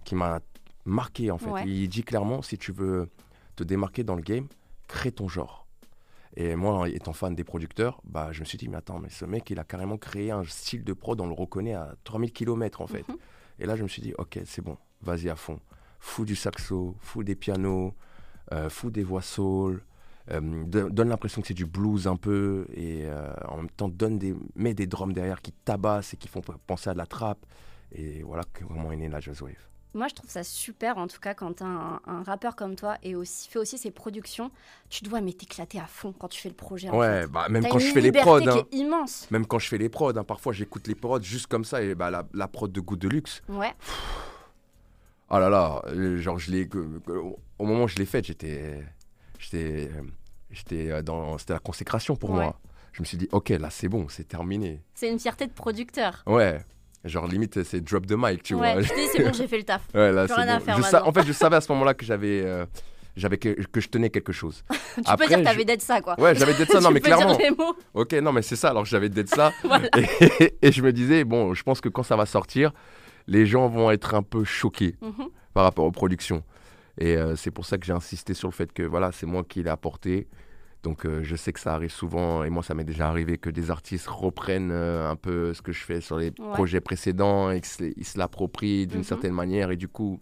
qui 0.04 0.16
m'a 0.16 0.40
marqué 0.86 1.32
en 1.32 1.38
fait. 1.38 1.50
Ouais. 1.50 1.64
Il 1.68 1.88
dit 1.88 2.04
clairement 2.04 2.42
si 2.42 2.58
tu 2.58 2.72
veux 2.72 3.10
te 3.56 3.64
démarquer 3.64 4.04
dans 4.04 4.16
le 4.16 4.22
game, 4.22 4.48
crée 4.88 5.12
ton 5.12 5.28
genre. 5.28 5.66
Et 6.36 6.56
moi, 6.56 6.90
étant 6.90 7.14
fan 7.14 7.36
des 7.36 7.44
producteurs, 7.44 8.02
bah, 8.04 8.30
je 8.32 8.40
me 8.40 8.46
suis 8.46 8.58
dit, 8.58 8.68
mais 8.68 8.78
attends, 8.78 8.98
mais 8.98 9.10
ce 9.10 9.24
mec, 9.24 9.48
il 9.52 9.60
a 9.60 9.64
carrément 9.64 9.98
créé 9.98 10.32
un 10.32 10.44
style 10.44 10.84
de 10.84 10.92
prod, 10.94 11.22
on 11.22 11.28
le 11.28 11.34
reconnaît 11.34 11.76
à 11.76 11.94
3000 12.06 12.32
km 12.34 12.82
en 12.82 12.88
fait. 12.88 13.08
Mhm. 13.08 13.18
Et 13.60 13.66
là, 13.68 13.76
je 13.76 13.84
me 13.84 13.88
suis 13.88 14.02
dit, 14.02 14.14
ok, 14.18 14.40
c'est 14.46 14.64
bon, 14.64 14.76
vas-y 15.04 15.30
à 15.30 15.36
fond. 15.36 15.60
Fous 16.00 16.26
du 16.26 16.36
saxo, 16.36 16.96
fous 17.02 17.24
des 17.24 17.36
pianos, 17.36 17.94
euh, 18.52 18.68
fous 18.70 18.90
des 18.90 19.04
voix 19.04 19.22
soul, 19.22 19.84
donne 20.30 21.10
l'impression 21.10 21.42
que 21.42 21.48
c'est 21.48 21.54
du 21.54 21.66
blues 21.66 22.08
un 22.08 22.16
peu, 22.16 22.66
et 22.74 23.02
euh, 23.06 23.32
en 23.48 23.58
même 23.58 23.70
temps, 23.70 23.90
donne 23.90 24.18
des, 24.18 24.36
mets 24.56 24.74
des 24.74 24.88
drums 24.88 25.14
derrière 25.14 25.42
qui 25.42 25.52
tabassent 25.52 26.14
et 26.14 26.18
qui 26.18 26.28
font 26.28 26.42
penser 26.66 26.90
à 26.90 26.94
de 26.94 26.98
la 26.98 27.06
trappe. 27.06 27.46
Et 27.92 28.24
voilà 28.24 28.44
comment 28.54 28.92
est 28.92 28.96
née 28.96 29.10
la 29.10 29.20
Jazz 29.20 29.42
Wave. 29.42 29.54
Moi, 29.96 30.08
je 30.08 30.16
trouve 30.16 30.30
ça 30.30 30.44
super, 30.44 30.98
en 30.98 31.06
tout 31.06 31.20
cas, 31.20 31.36
quand 31.36 31.62
un, 31.62 32.02
un 32.08 32.24
rappeur 32.24 32.56
comme 32.56 32.76
toi 32.76 32.98
et 33.04 33.14
aussi 33.16 33.48
fait 33.48 33.60
aussi 33.60 33.78
ses 33.78 33.92
productions, 33.92 34.50
tu 34.90 35.04
dois 35.04 35.22
mais 35.22 35.34
t'éclater 35.34 35.80
à 35.80 35.86
fond 35.86 36.12
quand 36.18 36.30
tu 36.30 36.42
fais 36.42 36.50
le 36.50 36.56
projet. 36.56 36.90
en 36.90 36.98
Ouais, 36.98 37.22
fait. 37.22 37.28
bah, 37.28 37.48
même 37.50 37.64
quand 37.68 37.78
une 37.78 37.86
je 37.86 37.92
fais 37.94 38.02
les 38.02 38.08
liberté 38.08 38.28
prods, 38.28 38.40
qui 38.42 38.50
hein, 38.50 38.64
est 38.72 38.76
immense. 38.76 39.30
même 39.30 39.46
quand 39.46 39.60
je 39.60 39.68
fais 39.68 39.78
les 39.78 39.90
prods, 39.90 40.18
hein, 40.18 40.24
parfois 40.24 40.52
j'écoute 40.52 40.88
les 40.88 40.96
prods 40.96 41.22
juste 41.22 41.46
comme 41.46 41.64
ça, 41.64 41.84
et 41.84 41.94
bah, 41.94 42.10
la, 42.10 42.24
la 42.34 42.48
prod 42.48 42.72
de 42.72 42.82
Goût 42.82 42.96
de 42.96 43.08
Luxe, 43.08 43.44
Ouais. 43.48 43.72
Oh 45.30 45.38
là 45.40 45.50
là, 45.50 45.82
euh, 45.88 46.18
genre 46.18 46.40
je 46.40 46.52
l'ai, 46.52 46.68
au 47.60 47.66
moment 47.66 47.84
où 47.84 47.88
je 47.88 47.96
l'ai 47.98 48.06
faite, 48.06 48.26
j'étais, 48.26 48.84
j'étais, 49.44 49.90
euh, 49.96 50.02
j'étais 50.52 50.92
euh, 50.92 51.02
dans, 51.02 51.38
c'était 51.38 51.54
la 51.54 51.60
consécration 51.60 52.16
pour 52.16 52.32
Ouais. 52.32 52.38
moi. 52.44 52.60
Je 52.94 53.02
me 53.02 53.06
suis 53.06 53.18
dit, 53.18 53.28
ok, 53.32 53.50
là 53.50 53.70
c'est 53.72 53.90
bon, 53.90 54.08
c'est 54.10 54.28
terminé. 54.28 54.82
C'est 54.94 55.10
une 55.10 55.20
fierté 55.20 55.48
de 55.48 55.52
producteur. 55.52 56.24
Ouais, 56.28 56.60
genre 57.06 57.28
limite 57.28 57.64
c'est 57.64 57.82
drop 57.82 58.06
the 58.06 58.14
mic, 58.18 58.44
tu 58.44 58.54
ouais, 58.56 58.74
vois. 58.74 58.82
je 58.82 58.94
dis, 58.94 59.08
c'est 59.12 59.24
bon, 59.24 59.34
j'ai 59.34 59.48
fait 59.48 59.58
le 59.58 59.64
taf. 59.64 59.82
Ouais, 59.96 60.12
là 60.12 60.28
c'est 60.28 60.34
rien 60.36 60.48
à 60.56 60.60
faire 60.60 60.78
Je 60.78 60.82
sa- 60.84 60.92
maintenant. 61.00 61.10
en 61.10 61.14
fait, 61.14 61.24
je 61.26 61.34
savais 61.34 61.56
à 61.56 61.62
ce 61.62 61.72
moment-là 61.74 61.96
que 61.96 62.06
j'avais, 62.06 62.42
euh, 62.46 62.66
j'avais 63.16 63.38
que, 63.40 63.50
que 63.50 63.82
je 63.82 63.90
tenais 63.90 64.12
quelque 64.12 64.32
chose. 64.32 64.64
tu 64.96 65.02
Après, 65.06 65.26
peux 65.26 65.30
dire 65.30 65.40
que 65.40 65.44
t'avais 65.44 65.66
d'être 65.66 65.82
ça, 65.82 66.02
quoi. 66.02 66.20
Ouais, 66.20 66.36
j'avais 66.36 66.54
dit 66.54 66.66
ça, 66.72 66.80
non 66.82 66.92
mais 66.92 67.00
clairement. 67.02 67.36
Ok, 67.96 68.14
non 68.14 68.32
mais 68.32 68.44
c'est 68.44 68.56
ça. 68.56 68.70
Alors 68.70 68.86
j'avais 68.86 69.10
d'être 69.10 69.30
ça. 69.30 69.52
Voilà. 69.64 69.90
et, 70.40 70.56
et 70.62 70.72
je 70.72 70.82
me 70.84 70.94
disais, 70.94 71.24
bon, 71.24 71.54
je 71.56 71.64
pense 71.64 71.82
que 71.82 71.90
quand 71.90 72.04
ça 72.04 72.16
va 72.16 72.26
sortir, 72.28 72.72
les 73.26 73.46
gens 73.48 73.68
vont 73.70 73.90
être 73.90 74.14
un 74.14 74.22
peu 74.24 74.44
choqués. 74.44 74.96
Mhm. 75.02 75.30
par 75.56 75.64
rapport 75.64 75.86
aux 75.86 75.92
productions. 75.92 76.44
Et 76.98 77.18
euh, 77.18 77.36
c'est 77.36 77.52
pour 77.52 77.66
ça 77.66 77.78
que 77.78 77.86
j'ai 77.86 77.94
insisté 77.94 78.34
sur 78.34 78.48
le 78.50 78.54
fait 78.54 78.72
que 78.72 78.84
voilà, 78.84 79.12
c'est 79.12 79.26
moi 79.26 79.44
qui 79.44 79.64
l'ai 79.64 79.70
apporté. 79.70 80.28
Donc 80.84 81.06
euh, 81.06 81.24
je 81.24 81.36
sais 81.38 81.54
que 81.54 81.60
ça 81.62 81.74
arrive 81.74 81.92
souvent, 81.92 82.44
et 82.44 82.50
moi 82.50 82.62
ça 82.62 82.74
m'est 82.74 82.84
déjà 82.84 83.08
arrivé 83.08 83.38
que 83.38 83.50
des 83.50 83.72
artistes 83.72 84.08
reprennent 84.08 84.72
euh, 84.72 85.10
un 85.10 85.16
peu 85.16 85.54
ce 85.54 85.62
que 85.62 85.72
je 85.72 85.82
fais 85.84 86.02
sur 86.02 86.18
les 86.18 86.28
Ouais. 86.28 86.52
projets 86.54 86.82
précédents 86.82 87.52
et 87.52 87.62
qu'ils 87.62 88.06
se 88.06 88.18
l'approprient 88.18 88.86
d'une 88.86 88.98
Mhm. 89.00 89.04
certaine 89.06 89.34
manière. 89.34 89.72
Et 89.72 89.78
du 89.78 89.88
coup, 89.88 90.20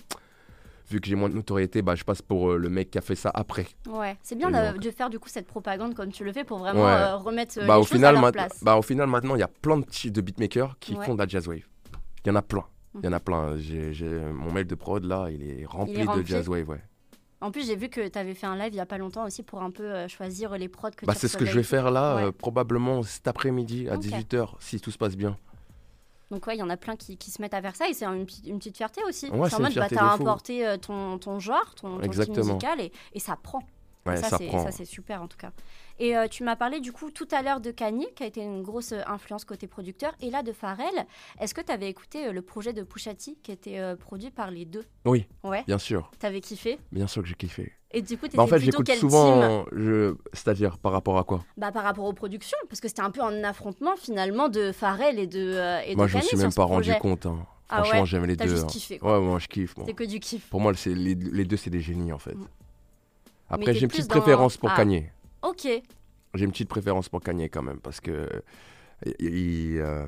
vu 0.92 1.02
que 1.02 1.08
j'ai 1.08 1.16
moins 1.16 1.30
de 1.30 1.34
notoriété, 1.36 1.82
bah, 1.82 1.96
je 1.96 2.04
passe 2.04 2.22
pour 2.22 2.52
euh, 2.52 2.58
le 2.58 2.70
mec 2.70 2.92
qui 2.92 2.98
a 3.00 3.02
fait 3.02 3.16
ça 3.16 3.32
après. 3.34 3.66
Ouais, 3.88 4.18
c'est 4.22 4.36
bien 4.38 4.52
de, 4.52 4.92
faire 4.92 5.10
du 5.10 5.18
coup 5.20 5.30
cette 5.30 5.48
propagande 5.48 5.96
comme 5.96 6.12
tu 6.12 6.24
le 6.24 6.32
fais 6.32 6.44
pour 6.44 6.60
vraiment 6.60 6.86
Ouais. 6.86 6.92
euh, 6.92 7.16
remettre 7.18 7.58
euh, 7.60 7.66
bah, 7.66 7.76
les 7.76 7.80
au 7.82 7.84
choses 7.84 7.96
final, 7.98 8.18
à 8.18 8.22
leur 8.22 8.32
place. 8.32 8.64
bah, 8.64 8.78
au 8.78 8.82
final, 8.84 9.08
maintenant, 9.08 9.36
il 9.36 9.40
y 9.40 9.44
a 9.44 9.48
plein 9.48 9.80
de, 9.80 10.22
beatmakers 10.22 10.78
qui 10.80 10.94
Ouais. 10.96 11.06
font 11.06 11.16
de 11.16 11.20
la 11.20 11.28
jazz 11.28 11.48
wave. 11.48 11.66
Il 12.24 12.28
y 12.28 12.32
en 12.32 12.36
a 12.36 12.42
plein. 12.44 12.64
Il 13.00 13.06
y 13.06 13.08
en 13.08 13.14
a 13.14 13.20
plein. 13.20 13.56
Mon 14.34 14.52
mail 14.52 14.66
de 14.68 14.76
prod, 14.76 15.04
là, 15.04 15.30
il 15.32 15.44
est 15.44 15.66
rempli, 15.66 16.04
rempli. 16.04 16.24
de 16.24 16.28
jazz 16.28 16.48
wave. 16.50 16.68
Ouais. 16.70 16.82
En 17.40 17.50
plus, 17.52 17.66
j'ai 17.66 17.76
vu 17.76 17.90
que 17.90 18.08
tu 18.08 18.20
avais 18.20 18.34
fait 18.36 18.46
un 18.48 18.56
live 18.56 18.74
il 18.74 18.76
y 18.76 18.80
a 18.82 18.86
pas 18.86 18.98
longtemps 18.98 19.26
aussi 19.26 19.42
pour 19.44 19.62
un 19.64 19.72
peu 19.72 19.84
euh, 19.84 20.08
choisir 20.08 20.56
les 20.58 20.68
prods 20.68 20.92
que 20.96 21.06
Bah, 21.06 21.14
c'est 21.16 21.28
ce 21.28 21.38
que 21.38 21.46
je 21.46 21.56
vais 21.56 21.64
faire 21.64 21.90
là, 21.90 22.16
Ouais. 22.18 22.24
euh, 22.26 22.32
probablement 22.32 23.02
cet 23.02 23.28
après-midi 23.28 23.90
à 23.90 23.96
Ok. 23.96 24.02
18h, 24.04 24.50
si 24.60 24.80
tout 24.80 24.92
se 24.92 24.98
passe 24.98 25.16
bien. 25.16 25.38
Donc 26.30 26.46
ouais, 26.48 26.56
il 26.56 26.60
y 26.60 26.64
en 26.64 26.70
a 26.70 26.78
plein 26.78 26.96
qui, 26.96 27.18
qui 27.18 27.32
se 27.32 27.42
mettent 27.42 27.54
à 27.56 27.62
faire 27.62 27.76
ça 27.76 27.90
et 27.90 27.94
c'est 27.94 28.06
une, 28.06 28.26
petite- 28.26 28.46
une 28.48 28.58
petite 28.60 28.78
fierté 28.78 29.02
aussi. 29.08 29.30
Ouais, 29.32 29.50
c'est 29.50 29.56
en 29.56 29.62
mode, 29.62 29.74
bah, 29.76 29.88
t'as 29.90 30.14
importé 30.14 30.66
euh, 30.68 30.78
ton, 30.78 31.18
ton 31.18 31.40
genre, 31.40 31.74
ton, 31.76 32.00
ton 32.00 32.12
style 32.12 32.32
musical 32.38 32.80
et, 32.80 32.92
et 33.14 33.20
ça 33.20 33.36
prend. 33.42 33.64
Ouais, 34.06 34.18
ça, 34.18 34.30
ça, 34.30 34.72
c'est, 34.72 34.86
super 34.86 35.22
en 35.22 35.28
tout 35.28 35.38
cas. 35.38 35.52
Et 36.00 36.18
euh, 36.18 36.28
tu 36.28 36.44
m'as 36.44 36.56
parlé 36.56 36.80
du 36.80 36.92
coup 36.92 37.12
tout 37.12 37.28
à 37.32 37.44
l'heure 37.44 37.62
de 37.62 37.70
Kanye, 37.70 38.08
qui 38.16 38.24
a 38.24 38.26
été 38.26 38.42
une 38.42 38.64
grosse 38.64 38.94
euh, 38.94 39.02
influence 39.06 39.46
côté 39.46 39.68
producteur, 39.68 40.14
et 40.22 40.32
là 40.32 40.42
de 40.42 40.52
Pharrell. 40.52 41.06
Est-ce 41.40 41.54
que 41.54 41.62
tu 41.62 41.72
avais 41.72 41.88
écouté 41.88 42.26
euh, 42.28 42.32
le 42.32 42.42
projet 42.42 42.74
de 42.74 42.82
Pusha 42.82 43.14
T 43.14 43.36
qui 43.44 43.52
était 43.52 43.78
euh, 43.80 43.96
produit 43.96 44.32
par 44.32 44.50
les 44.50 44.66
deux? 44.66 44.84
Oui, 45.06 45.28
Ouais, 45.44 45.64
bien 45.68 45.78
sûr. 45.78 46.10
t'avais 46.18 46.42
kiffé? 46.42 46.80
Bien 46.92 47.06
sûr 47.06 47.22
que 47.22 47.28
j'ai 47.28 47.36
kiffé. 47.36 47.72
Et 47.92 48.02
du 48.02 48.18
coup, 48.18 48.26
t'étais 48.26 48.38
Bah, 48.38 48.44
en 48.44 48.48
fait, 48.48 48.60
j'écoute 48.60 48.90
souvent, 48.94 49.66
je... 49.74 50.16
c'est-à-dire 50.34 50.80
par 50.80 50.94
rapport 50.94 51.20
à 51.20 51.24
quoi? 51.24 51.44
Bah 51.58 51.72
par 51.72 51.84
rapport 51.84 52.06
aux 52.06 52.14
productions, 52.14 52.58
parce 52.70 52.80
que 52.82 52.88
c'était 52.88 53.02
un 53.02 53.12
peu 53.12 53.22
un 53.22 53.44
affrontement 53.44 53.96
finalement 53.98 54.50
de 54.50 54.72
Pharrell 54.72 55.20
et 55.20 55.28
de 55.28 55.82
et 55.88 55.96
Moi, 55.96 56.06
de 56.06 56.12
je 56.12 56.18
me 56.18 56.22
suis 56.24 56.38
même 56.38 56.54
pas 56.54 56.64
rendu 56.64 56.92
compte. 56.96 57.26
hein. 57.28 57.46
Ah 57.70 57.84
Franchement, 57.84 58.02
ouais 58.02 58.06
j'aime 58.06 58.26
les 58.26 58.36
deux. 58.36 58.48
juste 58.48 58.64
hein. 58.64 58.68
kiffé 58.68 58.98
quoi. 58.98 59.20
Ouais, 59.20 59.26
moi, 59.26 59.40
je 59.40 59.48
kiffe. 59.48 59.76
C'est 59.86 59.94
que 59.94 60.04
du 60.04 60.20
kiff. 60.20 60.50
Pour 60.50 60.60
moi, 60.60 60.74
les 60.86 61.46
deux, 61.46 61.58
c'est 61.58 61.70
des 61.70 61.80
génies, 61.80 62.12
en 62.12 62.18
fait. 62.18 62.34
Mm. 62.36 62.48
Après, 63.52 63.74
j'ai 63.74 63.82
une 63.82 63.88
petite 63.90 64.08
dans- 64.10 64.16
préférence 64.20 64.58
pour 64.58 64.70
Ah. 64.70 64.76
Kanye. 64.78 65.10
Ok. 65.42 65.68
J'ai 66.34 66.46
une 66.46 66.52
petite 66.52 66.70
préférence 66.70 67.10
pour 67.10 67.22
Kanye 67.22 67.50
quand 67.50 67.62
même, 67.64 67.80
parce 67.80 68.00
que 68.00 68.28
il, 69.06 69.16
il, 69.20 69.80
euh, 69.80 70.06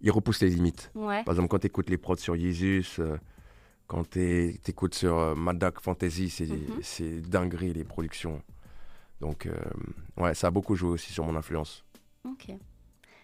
il 0.00 0.10
repousse 0.10 0.40
les 0.42 0.50
limites. 0.50 0.90
Ouais. 0.94 1.22
Par 1.24 1.34
exemple, 1.34 1.48
quand 1.48 1.58
tu 1.60 1.66
écoutes 1.68 1.90
les 1.90 1.98
prods 1.98 2.16
sur 2.16 2.34
Jesus, 2.36 2.96
euh, 2.98 3.16
quand 3.86 4.08
tu 4.10 4.58
écoutes 4.66 4.94
sur 4.94 5.18
euh, 5.18 5.34
Mad 5.34 5.58
Dog 5.58 5.78
Fantasy, 5.80 6.28
c'est 6.30 6.48
c'est 6.82 7.20
dinguerie 7.20 7.72
les 7.72 7.84
productions. 7.84 8.42
Donc, 9.20 9.46
euh, 9.46 9.54
ouais, 10.16 10.34
ça 10.34 10.48
a 10.48 10.50
beaucoup 10.50 10.74
joué 10.74 10.90
aussi 10.90 11.12
sur 11.12 11.24
mon 11.24 11.36
influence. 11.36 11.84
Ok. 12.24 12.48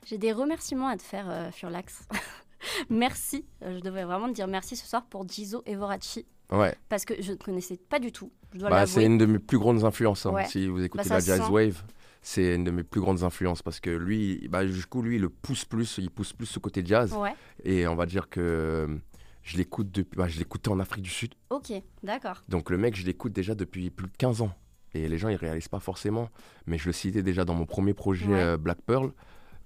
J'ai 0.07 0.19
des 0.19 0.33
remerciements 0.33 0.89
à 0.89 0.97
te 0.97 1.03
faire, 1.03 1.49
Furlax. 1.53 2.07
merci. 2.91 3.45
Je 3.63 3.81
devrais 3.81 4.05
vraiment 4.05 4.29
te 4.29 4.35
dire 4.35 4.47
merci 4.47 4.77
ce 4.77 4.87
soir 4.87 5.05
pour 5.07 5.27
Gizo 5.29 5.63
et 5.67 5.75
Vorachi. 5.75 6.27
Ouais, 6.51 6.75
Parce 6.89 7.05
que 7.05 7.15
je 7.21 7.33
ne 7.33 7.37
connaissais 7.37 7.77
pas 7.77 7.99
du 7.99 8.11
tout. 8.13 8.33
Bah, 8.55 8.87
c'est 8.87 9.05
une 9.05 9.19
de 9.19 9.27
mes 9.27 9.39
plus 9.39 9.59
grandes 9.59 9.85
influences. 9.85 10.25
hein. 10.27 10.31
Ouais. 10.33 10.47
Si 10.47 10.67
vous 10.67 10.83
écoutez 10.83 11.09
Bah, 11.09 11.17
la 11.17 11.21
Jazz. 11.21 11.49
Wave, 11.51 11.83
c'est 12.23 12.55
une 12.55 12.65
de 12.65 12.71
mes 12.71 12.83
plus 12.83 13.01
grandes 13.01 13.23
influences 13.23 13.63
parce 13.63 13.81
que 13.81 13.91
lui, 13.91 14.49
bah, 14.49 14.65
du 14.65 14.87
coup, 14.87 15.03
lui, 15.03 15.17
il 15.17 15.21
le 15.23 15.29
pousse 15.29 15.65
plus, 15.67 15.99
il 15.99 16.11
pousse 16.11 16.33
plus 16.33 16.47
ce 16.47 16.59
côté 16.59 16.83
jazz. 16.85 17.13
Ouais. 17.15 17.35
Et 17.65 17.87
on 17.87 17.95
va 17.95 18.07
dire 18.07 18.31
que 18.31 18.41
euh, 18.41 18.97
je 19.43 19.59
l'écoute 19.59 19.91
depuis, 19.91 20.17
bah, 20.17 20.27
je 20.29 20.39
l'écoutais 20.39 20.71
en 20.71 20.81
Afrique 20.81 21.03
du 21.03 21.11
Sud. 21.11 21.35
Ok. 21.51 21.71
D'accord. 22.03 22.43
Donc 22.49 22.71
le 22.71 22.79
mec, 22.79 22.97
je 22.97 23.05
l'écoute 23.05 23.33
déjà 23.35 23.55
depuis 23.55 23.91
plus 23.91 24.07
de 24.07 24.17
15 24.17 24.41
ans. 24.41 24.53
Et 24.95 25.07
les 25.07 25.19
gens, 25.19 25.29
ils 25.29 25.37
réalisent 25.37 25.69
pas 25.69 25.81
forcément. 25.81 26.31
Mais 26.67 26.79
je 26.79 26.87
le 26.87 26.93
citais 26.93 27.23
déjà 27.23 27.45
dans 27.45 27.55
mon 27.55 27.67
premier 27.67 27.93
projet 27.93 28.27
euh, 28.33 28.57
Black 28.57 28.79
Pearl 28.87 29.13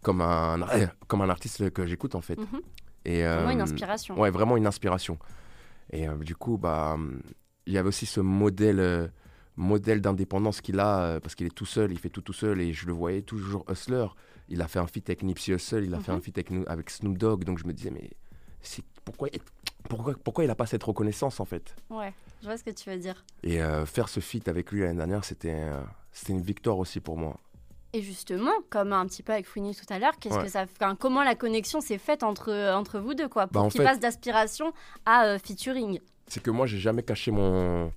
comme 0.03 0.21
un, 0.21 0.67
comme 1.07 1.21
un 1.23 1.31
artiste 1.31 1.71
que 1.71 1.87
j'écoute 1.87 2.17
en 2.17 2.21
fait. 2.21 2.39
Et, 3.05 3.23
Vraiment 3.23 3.51
une 3.51 3.61
euh, 3.61 3.65
inspiration. 3.65 4.19
Ouais, 4.19 4.31
vraiment 4.31 4.57
une 4.57 4.67
inspiration. 4.67 5.19
Et 5.93 6.09
euh, 6.09 6.17
du 6.17 6.35
coup, 6.35 6.57
bah, 6.59 6.93
hum, 6.95 7.21
il 7.67 7.73
y 7.75 7.79
avait 7.79 7.89
aussi 7.89 8.07
ce 8.07 8.21
modèle, 8.21 8.81
euh, 8.81 9.09
modèle 9.57 10.01
d'indépendance 10.01 10.61
qu'il 10.61 10.81
a, 10.81 11.01
euh, 11.03 11.21
parce 11.21 11.35
qu'il 11.35 11.47
est 11.47 11.55
tout 11.55 11.67
seul, 11.67 11.93
il 11.93 11.99
fait 11.99 12.09
tout 12.09 12.23
tout 12.23 12.33
seul, 12.33 12.61
et 12.61 12.73
je 12.73 12.87
le 12.87 12.93
voyais 12.93 13.23
toujours 13.23 13.65
hustler. 13.71 14.07
Il 14.49 14.61
a 14.63 14.69
fait 14.69 14.79
un 14.79 14.87
feat 14.87 15.09
avec 15.09 15.23
Nipsey 15.23 15.55
Hussle, 15.55 15.85
il 15.85 15.95
a 15.95 16.01
fait 16.01 16.11
Mhm. 16.13 16.19
un 16.19 16.21
feat 16.21 16.39
avec, 16.39 16.51
avec 16.67 16.91
Snoop 16.91 17.19
Dogg, 17.19 17.45
donc 17.45 17.59
je 17.59 17.67
me 17.67 17.73
disais, 17.73 17.91
mais 17.91 18.11
pourquoi, 19.05 19.29
pourquoi, 19.89 20.15
pourquoi 20.23 20.45
il 20.45 20.47
n'a 20.49 20.55
pas 20.55 20.67
cette 20.67 20.83
reconnaissance 20.83 21.41
en 21.41 21.45
fait? 21.45 21.75
Ouais. 21.91 22.13
Je 22.41 22.47
vois 22.47 22.57
ce 22.57 22.65
que 22.65 22.71
tu 22.71 22.89
veux 22.91 22.97
dire. 22.99 23.25
Et 23.43 23.63
euh, 23.63 23.87
faire 23.87 24.09
ce 24.09 24.21
feat 24.21 24.49
avec 24.49 24.73
lui 24.73 24.81
l'année 24.81 24.97
dernière, 24.97 25.25
c'était 25.25 25.55
euh, 25.55 25.81
c'était 26.13 26.33
une 26.33 26.43
victoire 26.43 26.79
aussi 26.79 27.01
pour 27.01 27.17
moi. 27.17 27.39
Et 27.95 28.01
justement, 28.01 28.53
comme 28.71 28.93
un 28.95 29.05
petit 29.07 29.23
peu 29.23 29.33
avec 29.33 29.47
Fouini 29.47 29.75
tout 29.75 29.85
à 29.93 29.99
l'heure, 29.99 30.19
qu'est-ce 30.19 30.35
Ouais. 30.37 30.45
que 30.45 30.49
ça, 30.51 30.63
enfin, 30.63 30.97
comment 30.99 31.23
la 31.23 31.35
connexion 31.35 31.81
s'est 31.83 31.99
faite 31.99 32.23
entre, 32.23 32.51
entre 32.75 32.99
vous 32.99 33.13
deux, 33.15 33.29
quoi, 33.29 33.47
pour 33.47 33.65
Bah, 33.65 33.69
qu'il 33.69 33.81
fait- 33.81 33.87
passe 33.87 34.01
d'aspiration 34.01 34.73
à 35.05 35.27
euh, 35.27 35.39
featuring? 35.39 36.01
C'est 36.27 36.43
que 36.43 36.51
moi, 36.51 36.67
j'ai 36.67 36.79
jamais 36.79 37.03
caché 37.03 37.31
mon. 37.31 37.93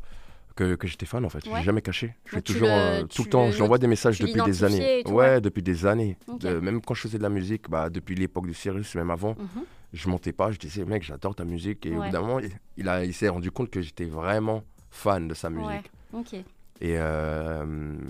que, 0.58 0.76
que 0.76 0.88
j'étais 0.88 1.06
fan 1.06 1.26
en 1.26 1.30
fait. 1.30 1.46
Ouais. 1.48 1.60
J'ai 1.60 1.64
jamais 1.64 1.82
caché. 1.82 2.14
Je 2.26 2.36
fais 2.36 2.42
toujours 2.42 2.68
le- 2.70 2.74
euh, 2.74 3.04
tout 3.04 3.24
le 3.26 3.30
temps. 3.30 3.46
le- 3.48 3.52
Je 3.52 3.58
lui 3.58 3.64
envoie 3.64 3.78
des 3.78 3.88
messages 3.88 4.20
depuis 4.20 4.42
des 4.42 4.64
années. 4.64 5.04
tout, 5.06 5.12
ouais, 5.12 5.26
ouais. 5.32 5.42
depuis 5.42 5.62
des 5.62 5.86
années. 5.86 6.18
De- 6.40 6.60
même 6.62 6.80
quand 6.82 6.94
je 6.94 7.02
faisais 7.02 7.18
de 7.18 7.24
la 7.24 7.30
musique, 7.30 7.70
bah, 7.70 7.90
depuis 7.90 8.16
l'époque 8.16 8.48
de 8.48 8.54
Cyrus, 8.54 8.96
même 8.96 9.12
avant, 9.12 9.36
Mhm. 9.38 9.64
je 9.92 10.08
montais 10.10 10.32
pas. 10.32 10.52
Je 10.52 10.58
disais, 10.58 10.86
mec, 10.86 11.04
j'adore 11.04 11.36
ta 11.36 11.44
musique. 11.44 11.86
Et 11.86 11.92
Ouais. 11.92 12.04
évidemment, 12.04 12.40
il, 12.40 12.52
il, 12.78 12.88
a- 12.88 13.04
il 13.04 13.14
s'est 13.14 13.28
rendu 13.28 13.52
compte 13.52 13.70
que 13.70 13.82
j'étais 13.82 14.06
vraiment 14.06 14.64
fan 14.92 15.28
de 15.28 15.34
sa 15.34 15.50
musique. 15.50 15.92
Ouais. 16.14 16.20
Ok. 16.22 16.34
Et 16.80 16.98
euh, 17.00 17.66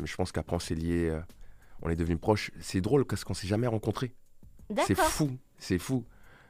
je 0.06 0.15
pense 0.15 0.32
qu'après, 0.32 0.56
on 0.56 0.60
s'est 0.60 0.76
euh, 0.80 1.19
on 1.86 1.89
est 1.89 1.95
devenus 1.95 2.19
proches. 2.19 2.52
C'est 2.60 2.82
drôle 2.82 3.06
parce 3.06 3.24
qu'on 3.24 3.34
s'est 3.34 3.48
jamais 3.48 3.67
rencontrés. 3.67 4.13
C'est 4.86 4.95
fou. 4.95 5.32
C'est 5.58 5.78
fou. 5.78 6.04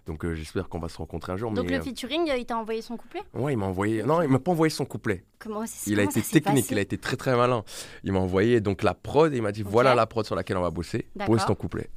Donc 0.06 0.24
euh, 0.24 0.36
j'espère 0.36 0.70
qu'on 0.70 0.80
va 0.80 0.88
se 0.88 0.98
rencontrer 0.98 1.34
un 1.34 1.38
jour. 1.38 1.52
Donc 1.52 1.66
mais, 1.66 1.72
le 1.72 1.80
euh, 1.80 1.84
featuring, 1.84 2.30
euh, 2.30 2.38
il 2.38 2.46
t'a 2.46 2.58
envoyé 2.58 2.82
son 2.82 2.96
couplet? 2.96 3.22
Ouais, 3.34 3.54
il 3.54 3.58
m'a 3.58 3.66
envoyé. 3.66 4.04
Non, 4.04 4.22
il 4.22 4.30
m'a 4.30 4.38
pas 4.40 4.52
envoyé 4.52 4.70
son 4.70 4.86
couplet. 4.86 5.26
Comment 5.40 5.66
c'est- 5.66 5.90
Il 5.90 6.00
a 6.00 6.04
été 6.04 6.22
technique, 6.22 6.70
il 6.70 6.78
a 6.78 6.82
été 6.82 6.98
très 6.98 7.18
très 7.18 7.36
malin. 7.36 7.64
Il 8.04 8.14
m'a 8.14 8.20
envoyé 8.20 8.62
donc 8.62 8.84
la 8.84 8.94
prod 8.94 9.34
et 9.34 9.38
il 9.38 9.42
m'a 9.42 9.52
dit 9.52 9.64
voilà 9.64 9.96
la 9.96 10.06
prod 10.06 10.24
sur 10.26 10.36
laquelle 10.36 10.58
on 10.58 10.62
va 10.62 10.70
bosser. 10.70 11.08
Pose 11.26 11.46
ton 11.46 11.56
couplet. 11.56 11.90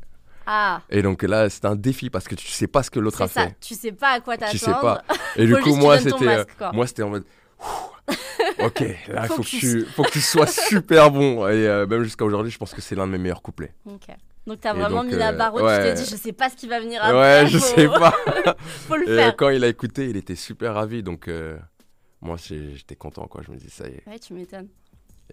Ah, 0.51 0.81
Et 0.89 1.03
donc 1.03 1.23
là, 1.25 1.51
c'est 1.51 1.67
un 1.67 1.77
défi 1.77 2.09
parce 2.09 2.27
que 2.27 2.35
tu 2.35 2.49
sais 2.49 2.67
pas 2.67 2.83
ce 2.83 2.91
que 2.91 2.99
l'autre 2.99 3.21
a 3.21 3.29
ça. 3.29 3.49
fait. 3.49 3.57
Tu 3.61 3.75
sais 3.75 3.93
pas 3.93 4.13
à 4.13 4.21
quoi 4.21 4.39
t'attendre. 4.39 4.53
Tu 4.53 4.59
sais 4.59 4.71
pas. 4.71 5.03
Et 5.37 5.45
du 5.45 5.55
coup, 5.59 5.75
moi, 5.75 5.99
c'était 5.99 6.27
euh, 6.27 6.45
moi 6.73 6.87
c'était 6.87 7.03
en 7.03 7.11
mode 7.11 7.27
ok, 8.61 8.81
là, 9.09 9.23
il 9.25 9.29
faut 9.29 9.43
que, 9.43 9.47
tu, 9.49 9.85
faut 9.87 10.03
que 10.03 10.11
tu 10.11 10.21
sois 10.21 10.47
super 10.69 11.11
bon. 11.11 11.47
Et 11.49 11.67
euh, 11.67 11.87
même 11.87 12.03
jusqu'à 12.03 12.25
aujourd'hui, 12.25 12.51
je 12.51 12.59
pense 12.59 12.75
que 12.75 12.81
c'est 12.81 12.95
l'un 12.95 13.07
de 13.07 13.13
mes 13.13 13.19
meilleurs 13.19 13.43
couplets. 13.43 13.73
Ok. 13.87 14.07
Donc 14.47 14.61
t'as 14.61 14.75
Et 14.75 14.79
vraiment 14.79 15.03
donc, 15.03 15.13
mis 15.13 15.19
la 15.19 15.31
euh, 15.31 15.37
barre 15.37 15.55
ouais. 15.55 15.77
tu 15.77 15.83
t'es 15.85 15.95
dit 16.03 16.09
je 16.11 16.17
sais 16.17 16.33
pas 16.33 16.49
ce 16.49 16.57
qui 16.57 16.69
va 16.69 16.81
venir 16.81 17.03
après. 17.05 17.19
ouais, 17.43 17.47
je 17.49 17.59
faut- 17.59 17.75
sais 17.77 17.87
pas. 17.89 18.15
faut 18.59 18.97
le 18.97 19.03
Et 19.11 19.17
faire. 19.17 19.37
quand 19.37 19.51
il 19.51 19.63
a 19.63 19.69
écouté, 19.69 20.09
il 20.09 20.17
était 20.17 20.35
super 20.37 20.75
ravi. 20.75 21.03
Donc, 21.03 21.29
euh, 21.29 21.59
moi, 22.23 22.37
j'étais 22.39 22.97
content, 22.97 23.27
quoi. 23.27 23.43
Je 23.47 23.51
me 23.53 23.57
dis, 23.59 23.69
ça 23.69 23.87
y 23.87 23.93
est. 23.93 24.03
Ouais, 24.09 24.19
tu 24.19 24.33
m'étonnes. 24.33 24.69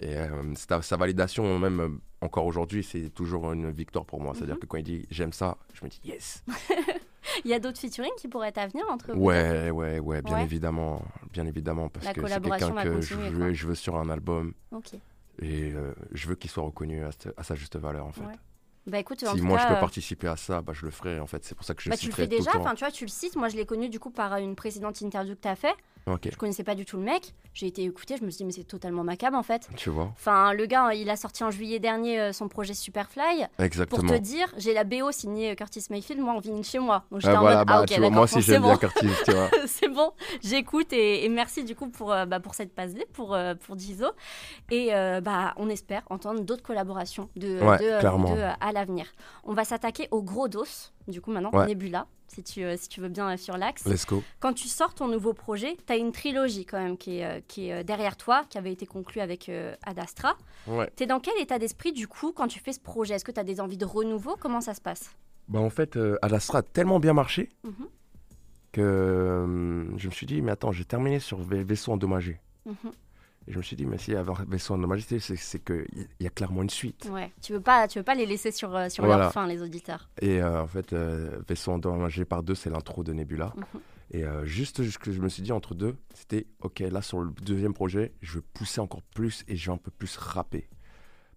Et 0.01 0.17
euh, 0.17 0.27
sa, 0.55 0.81
sa 0.81 0.97
validation, 0.97 1.57
même 1.57 1.99
encore 2.19 2.45
aujourd'hui, 2.45 2.83
c'est 2.83 3.09
toujours 3.11 3.53
une 3.53 3.71
victoire 3.71 4.05
pour 4.05 4.19
moi. 4.19 4.33
C'est-à-dire 4.35 4.55
Mhm. 4.55 4.59
que 4.61 4.65
quand 4.65 4.77
il 4.77 4.83
dit 4.83 5.05
j'aime 5.09 5.31
ça, 5.31 5.57
je 5.73 5.85
me 5.85 5.89
dis 5.89 6.01
yes. 6.03 6.43
Il 7.43 7.51
y 7.51 7.53
a 7.53 7.59
d'autres 7.59 7.79
featuring 7.79 8.11
qui 8.17 8.27
pourraient 8.27 8.57
à 8.57 8.67
venir 8.67 8.85
entre 8.89 9.13
vous 9.13 9.19
Ouais, 9.21 9.69
ouais, 9.71 9.99
ouais, 9.99 10.21
bien 10.21 10.35
Ouais. 10.37 10.43
évidemment. 10.43 11.01
Bien 11.31 11.45
évidemment. 11.45 11.89
Parce 11.89 12.05
La 12.05 12.13
que 12.13 12.25
c'est 12.27 12.41
quelqu'un 12.41 12.71
que 12.83 13.01
je 13.01 13.15
veux, 13.15 13.53
je 13.53 13.67
veux 13.67 13.75
sur 13.75 13.97
un 13.97 14.09
album. 14.09 14.53
Et 15.41 15.73
euh, 15.73 15.93
je 16.13 16.27
veux 16.29 16.35
qu'il 16.35 16.49
soit 16.49 16.63
reconnu 16.63 17.03
à, 17.03 17.43
sa 17.43 17.55
juste 17.55 17.75
valeur, 17.77 18.05
en 18.05 18.11
fait. 18.13 18.21
Ouais. 18.21 18.33
Bah 18.87 18.99
écoute, 18.99 19.23
en 19.23 19.33
Si 19.33 19.39
tout 19.39 19.45
moi 19.45 19.57
cas, 19.57 19.63
je 19.63 19.67
peux 19.69 19.77
euh, 19.77 19.79
participer 19.79 20.27
à 20.27 20.37
ça, 20.37 20.61
bah, 20.61 20.73
je 20.73 20.85
le 20.85 20.91
ferai 20.91 21.19
en 21.19 21.25
fait. 21.25 21.43
C'est 21.43 21.55
pour 21.55 21.65
ça 21.65 21.73
que 21.73 21.81
je 21.81 21.89
bah, 21.89 21.97
tu 21.97 22.05
le 22.05 22.11
citerai 22.11 22.23
fais 22.23 22.27
déjà, 22.27 22.51
tout 22.51 22.57
le 22.57 22.63
temps. 22.63 22.65
enfin 22.67 22.75
tu 22.75 22.83
vois, 22.83 22.91
tu 22.91 23.03
le 23.05 23.09
cites. 23.09 23.35
Moi 23.35 23.49
je 23.49 23.55
l'ai 23.55 23.65
connu 23.65 23.89
du 23.89 23.99
coup 23.99 24.11
par 24.11 24.35
une 24.37 24.55
précédente 24.55 25.01
interview 25.01 25.33
que 25.35 25.41
tu 25.41 25.47
as 25.47 25.55
fait. 25.55 25.73
Ok, 26.07 26.29
Je 26.31 26.37
connaissais 26.37 26.63
pas 26.63 26.75
du 26.75 26.85
tout 26.85 26.97
le 26.97 27.03
mec. 27.03 27.33
J'ai 27.55 27.65
été 27.65 27.83
écouté, 27.83 28.15
je 28.19 28.23
me 28.23 28.29
suis 28.29 28.37
dit 28.39 28.45
mais 28.45 28.51
c'est 28.51 28.63
totalement 28.63 29.03
macabre 29.03 29.35
en 29.37 29.41
fait. 29.43 29.67
tu 29.75 29.89
vois, 29.89 30.11
Enfin, 30.13 30.53
le 30.53 30.67
gars, 30.67 30.93
il 30.93 31.09
a 31.09 31.15
sorti 31.15 31.43
en 31.43 31.49
juillet 31.49 31.79
dernier 31.79 32.19
euh, 32.19 32.31
son 32.31 32.47
projet 32.47 32.75
Superfly. 32.75 33.23
Pour 33.55 33.65
exactement. 33.65 34.13
te 34.13 34.17
dire, 34.17 34.53
j'ai 34.57 34.73
la 34.75 34.83
BO 34.83 35.11
signée 35.11 35.51
euh, 35.51 35.55
Curtis 35.55 35.85
Mayfield, 35.89 36.21
moi 36.21 36.33
en 36.33 36.39
vinyle 36.39 36.63
chez 36.63 36.77
moi. 36.77 37.05
Donc 37.11 37.21
j'étais 37.21 37.33
Ah, 37.33 37.37
en 37.37 37.41
voilà, 37.41 37.57
mode, 37.59 37.67
bah, 37.67 37.73
ah 37.77 37.81
ok, 37.81 37.87
tu 37.87 37.99
vois, 37.99 38.09
moi 38.11 38.23
aussi 38.23 38.35
bon, 38.35 38.41
j'aime 38.41 38.55
c'est 38.55 38.61
bien 38.61 38.73
bon. 38.73 38.77
Curtis, 38.77 39.07
tu 39.25 39.31
vois. 39.31 39.49
c'est 39.65 39.87
bon, 39.87 40.11
j'écoute 40.43 40.93
et, 40.93 41.25
et 41.25 41.29
merci 41.29 41.63
du 41.63 41.75
coup 41.75 41.89
pour, 41.89 42.11
euh, 42.13 42.25
bah, 42.27 42.39
pour 42.39 42.53
cette 42.53 42.75
passe 42.75 42.91
pour, 43.13 43.33
euh, 43.33 43.55
pour 43.55 43.75
Dizo. 43.75 44.07
Et 44.69 44.93
euh, 44.93 45.21
bah, 45.21 45.53
on 45.57 45.69
espère 45.69 46.03
entendre 46.11 46.41
d'autres 46.41 46.61
collaborations 46.63 47.29
de, 47.35 47.61
Ouais, 47.63 47.79
de, 47.79 47.99
clairement. 47.99 48.35
de, 48.35 48.41
à 48.41 48.71
l'avenir. 48.73 49.07
On 49.43 49.53
va 49.53 49.63
s'attaquer 49.63 50.07
au 50.11 50.21
gros 50.21 50.47
dos, 50.47 50.65
du 51.07 51.19
coup 51.21 51.31
maintenant, 51.31 51.49
Ouais. 51.51 51.65
Nebula, 51.67 52.05
si 52.35 52.43
tu, 52.43 52.63
euh, 52.63 52.75
si 52.77 52.89
tu 52.89 52.99
veux 53.01 53.07
bien 53.09 53.31
euh, 53.31 53.37
sur 53.37 53.55
l'axe. 53.57 53.85
Let's 53.85 54.05
go. 54.05 54.21
Quand 54.39 54.53
tu 54.53 54.67
sors 54.67 54.93
ton 54.93 55.07
nouveau 55.07 55.33
projet, 55.33 55.77
tu 55.87 55.93
as 55.93 55.95
une 55.95 56.11
trilogie 56.11 56.65
quand 56.65 56.77
même 56.79 56.97
qui 56.97 57.19
est, 57.19 57.25
euh, 57.25 57.39
qui 57.47 57.69
est 57.69 57.83
derrière 57.85 58.17
toi, 58.17 58.43
qui 58.49 58.57
avait 58.57 58.71
été 58.73 58.85
conclue 58.85 59.21
avec 59.21 59.47
euh, 59.49 59.73
Ad 59.85 59.97
Astra. 59.99 60.35
Ouais. 60.67 60.89
Tu 60.97 61.03
es 61.03 61.07
dans 61.07 61.19
quel 61.21 61.39
état 61.41 61.59
d'esprit 61.59 61.93
du 61.93 62.07
coup 62.07 62.33
quand 62.33 62.47
tu 62.47 62.59
fais 62.59 62.73
ce 62.73 62.79
projet? 62.81 63.13
Est-ce 63.15 63.23
que 63.25 63.31
tu 63.31 63.39
as 63.39 63.43
des 63.45 63.61
envies 63.61 63.77
de 63.77 63.85
renouveau? 63.85 64.35
Comment 64.39 64.61
ça 64.61 64.73
se 64.73 64.81
passe? 64.81 65.11
Bah 65.47 65.59
en 65.59 65.69
fait, 65.69 65.97
Alastra 66.21 66.59
a 66.59 66.61
tellement 66.63 66.99
bien 66.99 67.13
marché 67.13 67.49
Mhm, 67.63 67.87
que 68.71 69.87
je 69.97 70.07
me 70.07 70.11
suis 70.11 70.25
dit, 70.25 70.41
mais 70.41 70.51
attends, 70.51 70.71
j'ai 70.71 70.85
terminé 70.85 71.19
sur 71.19 71.39
Vaisseau 71.39 71.91
endommagé. 71.93 72.39
mhm. 72.65 72.75
Et 73.47 73.51
je 73.51 73.57
me 73.57 73.63
suis 73.63 73.75
dit, 73.75 73.85
mais 73.85 73.97
s'il 73.99 74.13
y 74.15 74.17
a 74.17 74.21
un 74.21 74.45
Vaisseau 74.47 74.73
endommagé, 74.73 75.03
c'est- 75.19 75.35
c'est 75.35 75.63
qu'il 75.63 75.85
y, 76.19 76.25
a 76.25 76.29
clairement 76.31 76.63
une 76.63 76.69
suite. 76.69 77.07
Ouais, 77.11 77.31
tu 77.41 77.53
veux 77.53 77.61
pas, 77.61 77.87
tu 77.87 77.99
veux 77.99 78.03
pas 78.03 78.15
les 78.15 78.25
laisser 78.25 78.51
sur, 78.51 78.75
euh, 78.75 78.89
sur 78.89 79.05
Voilà. 79.05 79.23
leur 79.25 79.31
fin, 79.33 79.45
les 79.47 79.61
auditeurs. 79.61 80.09
Et 80.21 80.41
euh, 80.41 80.63
en 80.63 80.67
fait, 80.67 80.93
euh, 80.93 81.39
Vaisseau 81.47 81.71
endommagé 81.73 82.25
par 82.25 82.41
deux, 82.41 82.55
c'est 82.55 82.71
l'intro 82.71 83.03
de 83.03 83.13
Nebula. 83.13 83.53
Mhm. 83.55 83.81
Et 84.11 84.23
euh, 84.23 84.45
juste 84.45 84.83
ce 84.83 84.97
que 84.97 85.11
je 85.11 85.19
me 85.21 85.29
suis 85.29 85.43
dit 85.43 85.51
entre 85.51 85.75
deux, 85.75 85.95
c'était, 86.13 86.47
ok, 86.61 86.79
là 86.79 87.01
sur 87.01 87.19
le 87.21 87.31
deuxième 87.43 87.73
projet, 87.73 88.13
je 88.21 88.39
vais 88.39 88.45
pousser 88.53 88.81
encore 88.81 89.01
plus 89.13 89.43
et 89.47 89.55
je 89.55 89.67
vais 89.69 89.73
un 89.75 89.77
peu 89.77 89.91
plus 89.91 90.17
rapper. 90.17 90.67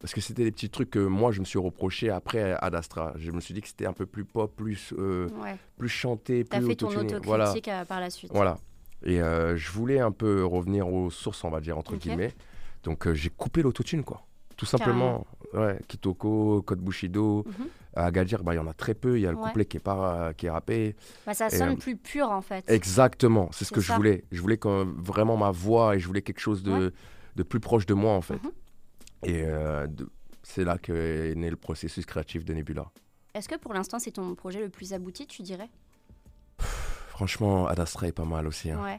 Parce 0.00 0.14
que 0.14 0.20
c'était 0.20 0.44
des 0.44 0.52
petits 0.52 0.70
trucs 0.70 0.90
que 0.90 1.00
moi, 1.00 1.32
je 1.32 1.40
me 1.40 1.44
suis 1.44 1.58
reproché 1.58 2.08
après 2.08 2.52
Ad 2.60 2.74
Astra. 2.74 3.14
Je 3.16 3.32
me 3.32 3.40
suis 3.40 3.52
dit 3.52 3.60
que 3.60 3.66
c'était 3.68 3.86
un 3.86 3.92
peu 3.92 4.06
plus 4.06 4.24
pop, 4.24 4.54
plus, 4.54 4.94
euh, 4.96 5.28
Ouais. 5.42 5.56
plus 5.76 5.88
chanté, 5.88 6.44
T'as 6.44 6.58
plus 6.58 6.68
fait 6.68 6.76
ton 6.76 6.86
autocritique 6.86 7.24
Voilà. 7.26 7.52
par 7.84 8.00
la 8.00 8.08
suite. 8.10 8.30
Voilà. 8.32 8.58
Et 9.04 9.22
euh, 9.22 9.56
je 9.56 9.70
voulais 9.70 10.00
un 10.00 10.10
peu 10.12 10.44
revenir 10.44 10.88
aux 10.92 11.10
sources, 11.10 11.44
on 11.44 11.50
va 11.50 11.60
dire, 11.60 11.78
entre 11.78 11.96
guillemets. 11.96 12.34
Donc 12.82 13.06
euh, 13.06 13.14
j'ai 13.14 13.30
coupé 13.30 13.62
l'autotune, 13.62 14.04
quoi. 14.04 14.22
Tout 14.56 14.66
simplement. 14.66 15.24
Ouais, 15.54 15.78
Kitoko, 15.86 16.62
Code 16.62 16.80
Bushido. 16.80 17.44
Mhm. 17.46 17.66
À 17.94 18.04
Agadir, 18.06 18.42
bah, 18.42 18.54
il 18.54 18.56
y 18.56 18.60
en 18.60 18.66
a 18.66 18.74
très 18.74 18.94
peu. 18.94 19.16
Il 19.18 19.22
y 19.22 19.26
a 19.26 19.30
le 19.30 19.36
Ouais. 19.36 19.44
couplet 19.48 19.64
qui 19.64 19.76
est, 19.76 19.80
pas, 19.80 20.32
qui 20.34 20.46
est 20.46 20.50
rappé. 20.50 20.94
Bah, 21.26 21.34
ça 21.34 21.46
Et, 21.46 21.50
sonne 21.50 21.70
euh, 21.72 21.76
plus 21.76 21.96
pur 21.96 22.30
en 22.30 22.42
fait. 22.42 22.68
Exactement, 22.68 23.48
c'est 23.52 23.64
ce 23.64 23.72
que 23.72 23.80
ça. 23.80 23.92
je 23.92 23.96
voulais. 23.96 24.24
Je 24.32 24.40
voulais 24.40 24.58
quand 24.58 24.84
vraiment 24.84 25.36
ma 25.36 25.50
voix 25.52 25.94
et 25.96 25.98
je 26.00 26.06
voulais 26.06 26.22
quelque 26.22 26.40
chose 26.40 26.62
de, 26.62 26.72
Ouais. 26.86 26.90
de 27.36 27.42
plus 27.44 27.60
proche 27.60 27.86
de 27.86 27.94
moi, 27.94 28.12
en 28.12 28.20
fait. 28.20 28.34
Mhm. 28.42 28.50
Et 29.24 29.44
c'est 30.42 30.64
là 30.64 30.78
qu'est 30.78 31.34
né 31.36 31.50
le 31.50 31.56
processus 31.56 32.04
créatif 32.06 32.44
de 32.44 32.52
Nebula. 32.54 32.86
Est-ce 33.34 33.48
que 33.48 33.56
pour 33.56 33.74
l'instant 33.74 33.98
c'est 33.98 34.12
ton 34.12 34.34
projet 34.34 34.60
le 34.60 34.68
plus 34.70 34.92
abouti, 34.92 35.26
tu 35.26 35.42
dirais? 35.42 35.68
Franchement, 37.18 37.66
Ad 37.66 37.80
Astra 37.80 38.06
est 38.06 38.12
pas 38.12 38.24
mal 38.24 38.46
aussi. 38.46 38.70
hein. 38.70 38.80
Ouais. 38.80 38.96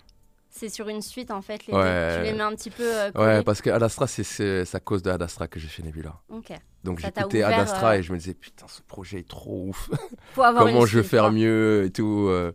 C'est 0.50 0.68
sur 0.68 0.90
une 0.90 1.02
suite 1.02 1.32
en 1.32 1.42
fait, 1.42 1.66
les 1.68 1.74
Ouais. 1.74 2.10
deux. 2.10 2.18
Tu 2.18 2.24
les 2.24 2.34
mets 2.34 2.42
un 2.44 2.54
petit 2.54 2.70
peu. 2.70 2.84
euh, 2.84 3.12
Ouais, 3.16 3.44
parce 3.44 3.62
que 3.62 3.70
Ad 3.70 3.82
Astra, 3.82 4.08
c'est- 4.08 4.76
à 4.76 4.80
cause 4.82 5.02
de 5.02 5.10
Ad 5.10 5.22
Astra 5.22 5.48
que 5.48 5.58
j'ai 5.58 5.70
fait 5.70 5.84
Nebula. 5.84 6.16
Ok. 6.28 6.52
Donc 6.84 7.00
j'écoutais 7.00 7.44
Ad 7.44 7.54
ouvert, 7.54 7.60
Astra 7.62 7.92
euh, 7.92 7.94
et 8.00 8.04
je 8.04 8.12
me 8.12 8.18
disais, 8.18 8.34
putain, 8.34 8.66
ce 8.68 8.82
projet 8.82 9.20
est 9.20 9.28
trop 9.30 9.68
ouf. 9.70 9.90
Comment 10.36 10.86
je 10.86 11.00
vais 11.00 11.08
faire 11.08 11.24
quoi. 11.24 11.32
mieux 11.32 11.86
et 11.86 11.92
tout. 11.92 12.26
euh. 12.30 12.52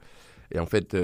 Et 0.51 0.59
en 0.59 0.67
fait, 0.67 0.95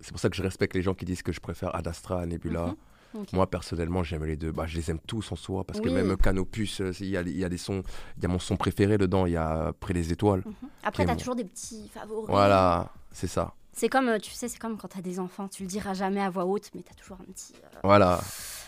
c'est 0.00 0.10
pour 0.10 0.20
ça 0.20 0.28
que 0.28 0.36
je 0.36 0.42
respecte 0.42 0.74
les 0.74 0.82
gens 0.82 0.92
qui 0.92 1.06
disent 1.06 1.22
que 1.22 1.32
je 1.32 1.40
préfère 1.40 1.74
Ad 1.74 1.88
Astra 1.88 2.20
à 2.20 2.26
Nebula. 2.26 2.74
Mhm. 3.14 3.24
Moi, 3.32 3.48
personnellement, 3.48 4.02
j'aime 4.02 4.24
les 4.24 4.36
deux. 4.36 4.52
Bah, 4.52 4.64
je 4.66 4.76
les 4.76 4.90
aime 4.90 4.98
tous 5.06 5.32
en 5.32 5.36
soi. 5.36 5.64
Parce 5.64 5.80
que 5.80 5.88
même 5.88 6.16
Canopus, 6.18 6.82
il 7.00 7.06
y, 7.06 7.16
a, 7.16 7.20
il 7.22 7.36
y 7.38 7.44
a 7.44 7.48
des 7.48 7.58
sons. 7.58 7.82
Il 8.18 8.22
y 8.22 8.26
a 8.26 8.28
mon 8.28 8.38
son 8.38 8.56
préféré 8.56 8.98
dedans. 8.98 9.24
Il 9.26 9.32
y 9.32 9.36
a 9.36 9.68
Après 9.68 9.94
les 9.94 10.12
étoiles. 10.12 10.42
Mhm. 10.44 10.52
Après, 10.82 11.04
Qui 11.04 11.06
t'as 11.06 11.12
est- 11.14 11.16
toujours 11.16 11.36
des 11.36 11.44
petits 11.44 11.88
favoris. 11.94 12.28
Voilà, 12.28 12.90
c'est 13.12 13.26
ça. 13.28 13.54
C'est 13.74 13.88
comme, 13.88 14.08
euh, 14.08 14.18
tu 14.18 14.30
sais, 14.32 14.48
c'est 14.48 14.58
comme 14.58 14.76
quand 14.76 14.88
t'as 14.88 15.00
des 15.00 15.18
enfants. 15.18 15.48
Tu 15.48 15.62
le 15.62 15.68
diras 15.68 15.94
jamais 15.94 16.20
à 16.22 16.28
voix 16.30 16.44
haute, 16.44 16.70
mais 16.74 16.82
t'as 16.82 16.94
toujours 16.94 17.16
un 17.20 17.32
petit. 17.32 17.54
euh, 17.56 17.78
Voilà. 17.84 18.20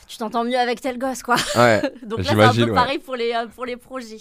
Tu 0.07 0.19
t'entends 0.19 0.45
mieux 0.45 0.59
avec 0.59 0.81
tel 0.83 0.99
gosse, 0.99 1.23
quoi. 1.23 1.37
Ouais. 1.57 1.81
Donc 2.03 2.19
là, 2.19 2.25
c'est 2.35 2.41
un 2.43 2.53
peu 2.53 2.65
ouais. 2.65 2.75
pareil 2.75 2.99
pour 2.99 3.17
les, 3.17 3.33
euh, 3.33 3.47
pour 3.47 3.65
les 3.65 3.77
projets. 3.77 4.19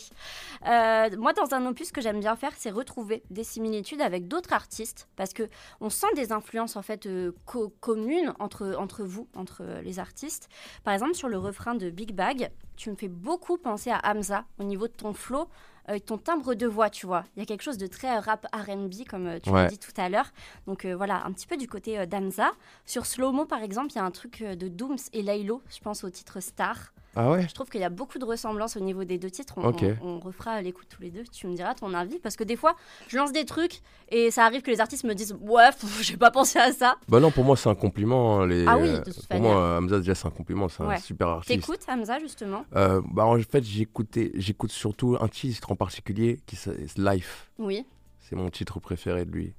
Euh, 0.65 1.09
moi, 1.17 1.33
dans 1.33 1.53
un 1.53 1.65
opus, 1.65 1.87
ce 1.89 1.93
que 1.93 1.99
j'aime 2.01 2.19
bien 2.19 2.35
faire, 2.35 2.51
c'est 2.57 2.69
retrouver 2.69 3.23
des 3.29 3.43
similitudes 3.43 4.01
avec 4.01 4.27
d'autres 4.27 4.53
artistes, 4.53 5.07
parce 5.17 5.33
que 5.33 5.43
on 5.81 5.89
sent 5.89 6.07
des 6.15 6.31
influences 6.31 6.75
en 6.77 6.81
fait 6.81 7.07
co- 7.45 7.73
communes 7.81 8.33
entre, 8.39 8.75
entre 8.77 9.03
vous, 9.03 9.27
entre 9.35 9.63
les 9.83 9.99
artistes. 9.99 10.47
Par 10.85 10.93
exemple, 10.93 11.15
sur 11.15 11.27
le 11.27 11.37
refrain 11.37 11.75
de 11.75 11.89
Big 11.89 12.13
Bag, 12.13 12.49
tu 12.77 12.89
me 12.89 12.95
fais 12.95 13.09
beaucoup 13.09 13.57
penser 13.57 13.91
à 13.91 13.99
Hamza 14.05 14.45
au 14.59 14.63
niveau 14.63 14.87
de 14.87 14.93
ton 14.93 15.13
flow, 15.13 15.49
euh, 15.89 15.99
ton 15.99 16.17
timbre 16.17 16.53
de 16.55 16.65
voix, 16.67 16.89
tu 16.89 17.05
vois. 17.05 17.23
Il 17.35 17.39
y 17.39 17.43
a 17.43 17.45
quelque 17.45 17.61
chose 17.63 17.77
de 17.77 17.87
très 17.87 18.17
rap 18.19 18.47
R&B, 18.53 19.05
comme 19.09 19.27
euh, 19.27 19.39
tu 19.39 19.49
Ouais. 19.49 19.63
l'as 19.63 19.67
dit 19.69 19.77
tout 19.79 19.91
à 19.97 20.09
l'heure. 20.09 20.31
Donc 20.67 20.85
euh, 20.85 20.95
voilà, 20.95 21.25
un 21.25 21.31
petit 21.31 21.47
peu 21.47 21.57
du 21.57 21.67
côté 21.67 21.99
euh, 21.99 22.05
d'Hamza. 22.05 22.51
Sur 22.85 23.05
Slow 23.05 23.31
Mo, 23.31 23.45
par 23.45 23.61
exemple, 23.63 23.91
il 23.91 23.95
y 23.95 23.99
a 23.99 24.03
un 24.05 24.11
truc 24.11 24.41
de 24.43 24.67
Dooms 24.67 24.97
et 25.13 25.21
Laylo, 25.21 25.61
je 25.69 25.79
pense 25.79 26.03
au 26.03 26.09
titre 26.09 26.39
Star. 26.39 26.93
Ah 27.15 27.29
ouais 27.31 27.45
Je 27.47 27.53
trouve 27.53 27.69
qu'il 27.69 27.81
y 27.81 27.83
a 27.83 27.89
beaucoup 27.89 28.17
de 28.17 28.25
ressemblances 28.25 28.75
au 28.75 28.79
niveau 28.79 29.03
des 29.03 29.17
deux 29.17 29.29
titres. 29.29 29.53
On, 29.57 29.65
Ok. 29.69 29.83
on- 30.01 30.07
on 30.07 30.19
refera 30.19 30.61
l'écoute 30.61 30.87
tous 30.89 31.01
les 31.01 31.11
deux. 31.11 31.23
Tu 31.31 31.47
me 31.47 31.55
diras 31.55 31.75
ton 31.75 31.93
avis. 31.93 32.17
Parce 32.19 32.35
que 32.35 32.43
des 32.43 32.55
fois, 32.55 32.75
je 33.07 33.17
lance 33.17 33.31
des 33.31 33.45
trucs 33.45 33.81
et 34.09 34.31
ça 34.31 34.45
arrive 34.45 34.61
que 34.61 34.71
les 34.71 34.79
artistes 34.81 35.03
me 35.03 35.13
disent 35.13 35.35
Ouais, 35.41 35.69
j'ai 36.01 36.17
pas 36.17 36.31
pensé 36.31 36.57
à 36.59 36.71
ça. 36.71 36.95
Bah 37.07 37.19
non, 37.19 37.29
pour 37.31 37.43
moi, 37.43 37.55
c'est 37.55 37.69
un 37.69 37.75
compliment. 37.75 38.41
hein, 38.41 38.47
Les... 38.47 38.65
Ah 38.67 38.77
oui, 38.77 38.89
de 38.89 38.95
euh, 38.95 39.01
toute 39.03 39.27
Pour 39.27 39.39
moi, 39.39 39.77
Hamza, 39.77 39.99
déjà, 39.99 40.15
c'est 40.15 40.27
un 40.27 40.31
compliment. 40.31 40.67
C'est 40.69 40.83
Ouais. 40.83 40.95
un 40.95 40.99
super 40.99 41.27
artiste. 41.27 41.59
T'écoutes 41.59 41.85
Hamza, 41.87 42.19
justement? 42.19 42.65
Euh, 42.75 43.01
bah, 43.11 43.25
en 43.25 43.37
fait, 43.39 43.63
j'écoutais- 43.63 44.31
j'écoute 44.35 44.71
surtout 44.71 45.17
un 45.19 45.27
titre 45.27 45.71
en 45.71 45.75
particulier 45.75 46.39
qui 46.45 46.55
s'appelle 46.55 46.87
Life. 46.97 47.51
Oui. 47.59 47.85
C'est 48.21 48.35
mon 48.35 48.49
titre 48.49 48.79
préféré 48.79 49.25
de 49.25 49.31
lui. 49.31 49.53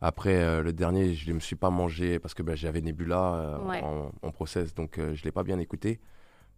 Après, 0.00 0.34
euh, 0.42 0.62
le 0.62 0.72
dernier, 0.72 1.14
je 1.14 1.28
ne 1.28 1.34
me 1.34 1.40
suis 1.40 1.56
pas 1.56 1.68
mangé 1.70 2.18
parce 2.18 2.32
que 2.34 2.42
bah, 2.42 2.54
j'avais 2.56 2.80
Nebula 2.80 3.34
euh, 3.34 3.58
Ouais. 3.58 3.80
en, 3.82 4.10
en 4.22 4.30
process, 4.32 4.74
donc 4.74 4.98
euh, 4.98 5.14
je 5.14 5.20
ne 5.20 5.24
l'ai 5.24 5.30
pas 5.32 5.42
bien 5.42 5.58
écouté. 5.58 6.00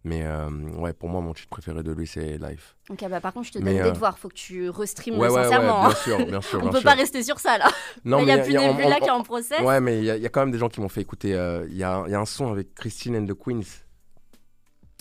Mais 0.05 0.23
euh, 0.25 0.49
ouais, 0.77 0.91
pour 0.91 1.07
moi, 1.07 1.21
mon 1.21 1.33
titre 1.33 1.47
préféré 1.47 1.81
de 1.81 1.91
lui, 1.93 2.05
c'est 2.07 2.37
Life. 2.37 2.75
Ok, 2.89 3.05
bah 3.09 3.21
par 3.21 3.31
contre, 3.31 3.47
je 3.47 3.51
te 3.53 3.57
donne 3.59 3.65
Mais, 3.65 3.75
des 3.75 3.87
euh, 3.87 3.91
devoirs. 3.91 4.17
Faut 4.17 4.27
que 4.27 4.33
tu 4.33 4.69
restreames 4.69 5.17
Ouais, 5.17 5.29
ouais, 5.29 5.33
ouais, 5.35 5.43
sincèrement. 5.43 5.81
bien 5.81 5.89
hein. 5.91 5.95
sûr, 6.03 6.25
bien 6.25 6.41
sûr. 6.41 6.59
on 6.59 6.63
bien 6.63 6.71
peut 6.71 6.79
sûr. 6.79 6.89
pas 6.89 6.95
rester 6.95 7.23
sur 7.23 7.39
ça 7.39 7.57
là. 7.57 7.69
Non, 8.03 8.19
il 8.19 8.27
y 8.27 8.31
a 8.31 8.35
mais 8.37 8.43
plus 8.43 8.51
y 8.53 8.57
a- 8.57 8.61
on- 8.63 8.73
Nebula 8.75 8.97
on- 8.97 8.99
qui 8.99 9.07
est 9.07 9.11
en 9.11 9.23
process. 9.23 9.61
Ouais, 9.61 9.79
mais 9.79 9.99
il 9.99 10.03
y, 10.03 10.11
a- 10.11 10.17
il 10.17 10.21
y 10.21 10.25
a 10.25 10.29
quand 10.29 10.41
même 10.41 10.51
des 10.51 10.57
gens 10.57 10.67
qui 10.67 10.81
m'ont 10.81 10.89
fait 10.89 10.99
écouter. 11.01 11.33
euh, 11.35 11.65
Il 11.69 11.77
y, 11.77 11.83
a, 11.83 12.03
il 12.05 12.11
y 12.11 12.15
a 12.15 12.19
un 12.19 12.25
son 12.25 12.51
avec 12.51 12.75
Christine 12.75 13.15
and 13.15 13.25
the 13.27 13.33
Queens. 13.33 13.61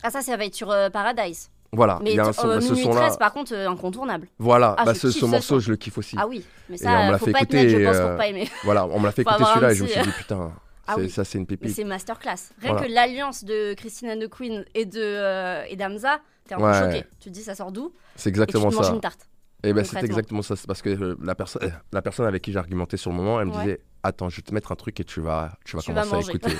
Ah, 0.05 0.11
ça, 0.11 0.21
ça 0.23 0.37
va 0.37 0.45
être 0.45 0.55
sur 0.55 0.71
euh, 0.71 0.89
Paradise. 0.91 1.51
Voilà, 1.75 1.99
Mais 2.03 2.11
il 2.11 2.17
y 2.17 2.21
a 2.21 2.27
un 2.27 2.33
son, 2.35 2.47
bah, 2.49 2.61
ce. 2.61 2.75
13, 2.75 3.17
par 3.17 3.33
contre, 3.33 3.55
incontournable. 3.55 4.29
Voilà, 4.39 4.75
Ah, 4.79 4.85
bah, 4.85 4.95
ce, 4.95 5.11
ce 5.11 5.21
ce 5.21 5.25
morceau, 5.25 5.59
je 5.59 5.71
le 5.71 5.77
kiffe 5.77 5.97
aussi. 5.97 6.17
Ah 6.19 6.27
oui, 6.29 6.45
mais 6.69 6.77
on 6.81 6.85
ça, 6.85 7.07
me 7.07 7.11
l'a 7.13 7.19
fait 7.19 7.31
écouter. 7.31 8.47
Voilà, 8.63 8.87
on 8.87 9.01
me 9.01 9.07
l'a 9.07 9.13
fait 9.13 9.23
écouter 9.23 9.43
celui-là 9.45 9.73
et 9.73 9.75
je 9.75 9.83
me 9.83 9.89
suis 9.89 10.03
dit, 10.03 10.11
putain, 10.19 10.53
Ah 10.87 10.97
oui. 10.99 11.09
ça, 11.11 11.25
c'est 11.25 11.39
une 11.39 11.47
pépite. 11.47 11.75
c'est 11.75 11.85
masterclass. 11.85 12.51
Rien 12.61 12.73
Voilà. 12.73 12.87
que 12.87 12.93
l'alliance 12.93 13.45
de 13.45 13.75
Christine 13.75 14.11
and 14.11 14.19
the 14.21 14.29
Queen 14.29 14.65
et 14.75 14.85
de 14.85 15.01
euh, 15.01 15.65
et 15.69 15.77
d'Amza, 15.77 16.21
t'es 16.47 16.55
un 16.55 16.59
peu 16.59 16.65
Ouais. 16.65 16.79
choqué. 16.81 17.05
Tu 17.21 17.29
te 17.29 17.35
dis 17.35 17.43
ça 17.43 17.55
sort 17.55 17.71
d'où? 17.73 17.93
C'est 18.17 18.31
Et 18.31 18.33
tu 18.33 18.41
exactement 18.41 18.71
te 18.71 18.75
manges 18.77 18.87
ça. 18.87 18.93
une 18.95 19.01
tarte. 19.01 19.29
Et 19.65 19.73
ben 19.73 19.85
c'est 19.85 20.03
exactement 20.03 20.43
ça. 20.43 20.57
C'est 20.57 20.67
parce 20.67 20.83
que 20.83 20.89
euh, 20.91 21.17
la, 21.23 21.37
personne, 21.37 21.73
la 21.93 22.03
personne 22.03 22.27
avec 22.27 22.43
qui 22.43 22.51
j'ai 22.53 22.59
argumenté 22.59 22.97
sur 22.97 23.11
le 23.13 23.17
moment, 23.17 23.41
elle 23.41 23.47
me 23.47 23.53
Ouais. 23.53 23.61
disait 23.63 23.81
Attends, 24.03 24.29
je 24.29 24.37
vais 24.37 24.43
te 24.43 24.53
mettre 24.53 24.73
un 24.73 24.75
truc 24.75 24.99
et 24.99 25.05
tu 25.05 25.21
vas, 25.21 25.57
tu 25.65 25.77
vas 25.77 25.83
Tu 25.83 25.93
vas 25.93 26.03
commencer 26.03 26.29
à 26.29 26.35
écouter. 26.35 26.57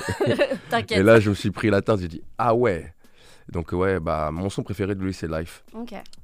T'inquiète. 0.71 0.99
et 0.99 1.03
là, 1.03 1.19
je 1.19 1.31
me 1.31 1.35
suis 1.35 1.51
pris 1.51 1.71
la 1.71 1.83
tête, 1.83 1.99
j'ai 1.99 2.07
dit 2.07 2.23
Ah 2.39 2.55
ouais 2.55 2.95
Donc, 3.49 3.73
ouais, 3.73 3.99
bah, 3.99 4.31
mon 4.31 4.49
son 4.49 4.63
préféré 4.63 4.95
de 4.95 5.03
lui, 5.03 5.13
c'est 5.13 5.27
Life. 5.27 5.65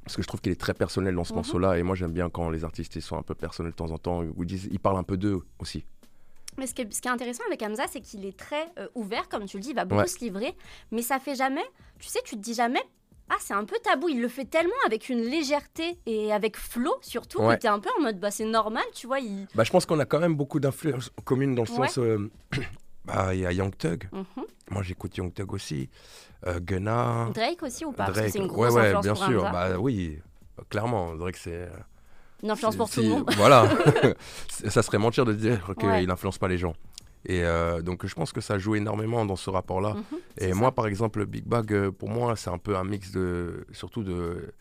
Parce 0.04 0.14
que 0.14 0.22
je 0.22 0.28
trouve 0.28 0.40
qu'il 0.40 0.52
est 0.52 0.60
très 0.60 0.74
personnel 0.74 1.16
dans 1.16 1.24
ce 1.24 1.32
Mhm. 1.32 1.38
morceau-là. 1.38 1.76
Et 1.78 1.82
moi, 1.82 1.96
j'aime 1.96 2.12
bien 2.12 2.30
quand 2.30 2.48
les 2.50 2.62
artistes 2.62 2.94
ils 2.94 3.02
sont 3.02 3.18
un 3.18 3.22
peu 3.22 3.34
personnels 3.34 3.72
de 3.72 3.76
temps 3.76 3.90
en 3.90 3.98
temps. 3.98 4.22
Où 4.22 4.44
ils, 4.44 4.46
disent, 4.46 4.68
ils 4.70 4.78
parlent 4.78 4.98
un 4.98 5.02
peu 5.02 5.16
d'eux 5.16 5.40
aussi. 5.58 5.84
Mais 6.58 6.66
ce 6.66 6.74
qui, 6.74 6.82
est, 6.82 6.92
ce 6.92 7.00
qui 7.00 7.08
est 7.08 7.10
intéressant 7.10 7.44
avec 7.46 7.62
Hamza, 7.62 7.84
c'est 7.88 8.00
qu'il 8.00 8.26
est 8.26 8.36
très 8.36 8.68
euh, 8.78 8.88
ouvert, 8.94 9.28
comme 9.28 9.44
tu 9.46 9.56
le 9.58 9.62
dis, 9.62 9.70
il 9.70 9.76
va 9.76 9.84
beaucoup 9.84 10.02
Ouais. 10.02 10.06
se 10.08 10.18
livrer, 10.18 10.54
mais 10.90 11.02
ça 11.02 11.18
fait 11.20 11.34
jamais, 11.36 11.64
tu 12.00 12.08
sais, 12.08 12.18
tu 12.24 12.34
te 12.36 12.40
dis 12.40 12.54
jamais, 12.54 12.82
ah, 13.30 13.36
c'est 13.38 13.54
un 13.54 13.64
peu 13.64 13.76
tabou, 13.82 14.08
il 14.08 14.20
le 14.20 14.28
fait 14.28 14.44
tellement 14.44 14.72
avec 14.86 15.08
une 15.08 15.20
légèreté 15.22 15.98
et 16.06 16.32
avec 16.32 16.56
flow 16.56 16.94
surtout, 17.00 17.40
Ouais. 17.42 17.56
que 17.56 17.62
t'es 17.62 17.68
un 17.68 17.78
peu 17.78 17.90
en 17.98 18.02
mode, 18.02 18.18
bah 18.18 18.30
c'est 18.32 18.44
normal, 18.44 18.82
tu 18.94 19.06
vois, 19.06 19.20
il... 19.20 19.46
Bah, 19.54 19.62
je 19.64 19.70
pense 19.70 19.86
qu'on 19.86 19.98
a 20.00 20.04
quand 20.04 20.18
même 20.18 20.34
beaucoup 20.34 20.58
d'influences 20.60 21.10
communes 21.24 21.54
dans 21.54 21.64
le 21.64 21.70
Ouais. 21.70 21.86
sens. 21.88 21.98
euh, 21.98 22.30
bah, 23.04 23.34
il 23.34 23.40
y 23.40 23.46
a 23.46 23.52
Young 23.52 23.76
Thug. 23.76 24.08
Mhm. 24.12 24.24
Moi, 24.70 24.82
j'écoute 24.82 25.16
Young 25.16 25.32
Thug 25.32 25.52
aussi. 25.52 25.88
Euh, 26.46 26.58
Gunna. 26.60 27.28
Drake 27.34 27.62
aussi 27.62 27.84
ou 27.84 27.92
pas? 27.92 28.06
Parce 28.06 28.18
que 28.18 28.22
Drake. 28.24 28.34
une 28.34 28.42
ouais, 28.42 28.48
grosse 28.48 28.74
ouais, 28.74 28.94
bien 29.00 29.14
sûr. 29.14 29.42
Bah 29.50 29.78
oui, 29.78 30.18
clairement. 30.68 31.14
Drake, 31.16 31.36
c'est. 31.36 31.68
Une 32.42 32.50
influence 32.50 32.76
pour 32.76 32.88
tout 32.90 33.00
le 33.02 33.08
monde. 33.08 33.30
Voilà. 33.36 33.68
Ça 34.68 34.82
serait 34.82 34.98
mentir 34.98 35.24
de 35.24 35.32
dire 35.32 35.70
qu'il 35.78 35.88
Ouais. 35.88 36.06
n'influence 36.06 36.38
pas 36.38 36.48
les 36.48 36.58
gens. 36.58 36.74
Et 37.26 37.42
euh, 37.44 37.82
donc, 37.82 38.06
je 38.06 38.14
pense 38.14 38.32
que 38.32 38.40
ça 38.40 38.58
joue 38.58 38.76
énormément 38.76 39.26
dans 39.26 39.34
ce 39.36 39.50
rapport-là. 39.50 39.94
Mhm, 39.94 40.02
Et 40.38 40.52
moi, 40.54 40.68
ça. 40.68 40.72
par 40.72 40.86
exemple, 40.86 41.26
Big 41.26 41.44
Bag, 41.44 41.72
euh, 41.72 41.90
pour 41.90 42.08
moi, 42.10 42.36
c'est 42.36 42.48
un 42.50 42.58
peu 42.58 42.76
un 42.76 42.84
mix 42.84 43.10
de. 43.10 43.66
Surtout 43.72 44.04
de. 44.04 44.52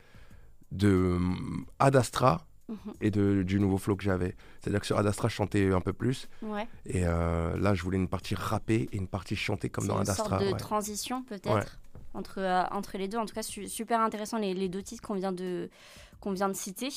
de 0.72 1.14
hum, 1.16 1.66
Ad 1.80 1.96
Astra 1.96 2.46
Mhm. 2.70 2.94
et 3.00 3.12
de, 3.12 3.44
du 3.44 3.60
nouveau 3.62 3.78
flow 3.78 3.96
que 3.96 4.04
j'avais. 4.04 4.36
C'est-à-dire 4.60 4.82
que 4.82 4.86
sur 4.88 4.98
Ad 4.98 5.06
Astra, 5.08 5.30
je 5.30 5.36
chantais 5.36 5.72
un 5.72 5.80
peu 5.80 5.94
plus. 5.94 6.28
Ouais. 6.42 6.68
Et 6.86 7.04
euh, 7.06 7.56
là, 7.58 7.74
je 7.74 7.82
voulais 7.84 7.96
une 7.98 8.10
partie 8.10 8.36
rappée 8.36 8.90
et 8.92 8.98
une 8.98 9.08
partie 9.08 9.38
chantée 9.38 9.70
comme 9.70 9.88
dans 9.88 10.02
une 10.02 10.10
Ad 10.10 10.16
sorte 10.18 10.38
de 10.42 10.48
ouais. 10.52 10.58
transition 10.58 11.24
peut-être 11.24 11.54
Ouais. 11.56 11.62
entre, 12.14 12.40
euh, 12.40 12.64
entre 12.72 12.98
les 12.98 13.08
deux. 13.08 13.18
En 13.20 13.26
tout 13.26 13.36
cas, 13.36 13.44
su- 13.44 13.70
super 13.70 14.02
intéressant 14.02 14.38
les, 14.38 14.54
les 14.54 14.68
deux 14.68 14.82
titres 14.84 15.02
qu'on 15.02 15.14
vient 15.16 15.32
de 15.32 15.70
qu'on 16.20 16.32
vient 16.32 16.50
de 16.50 16.56
citer. 16.56 16.90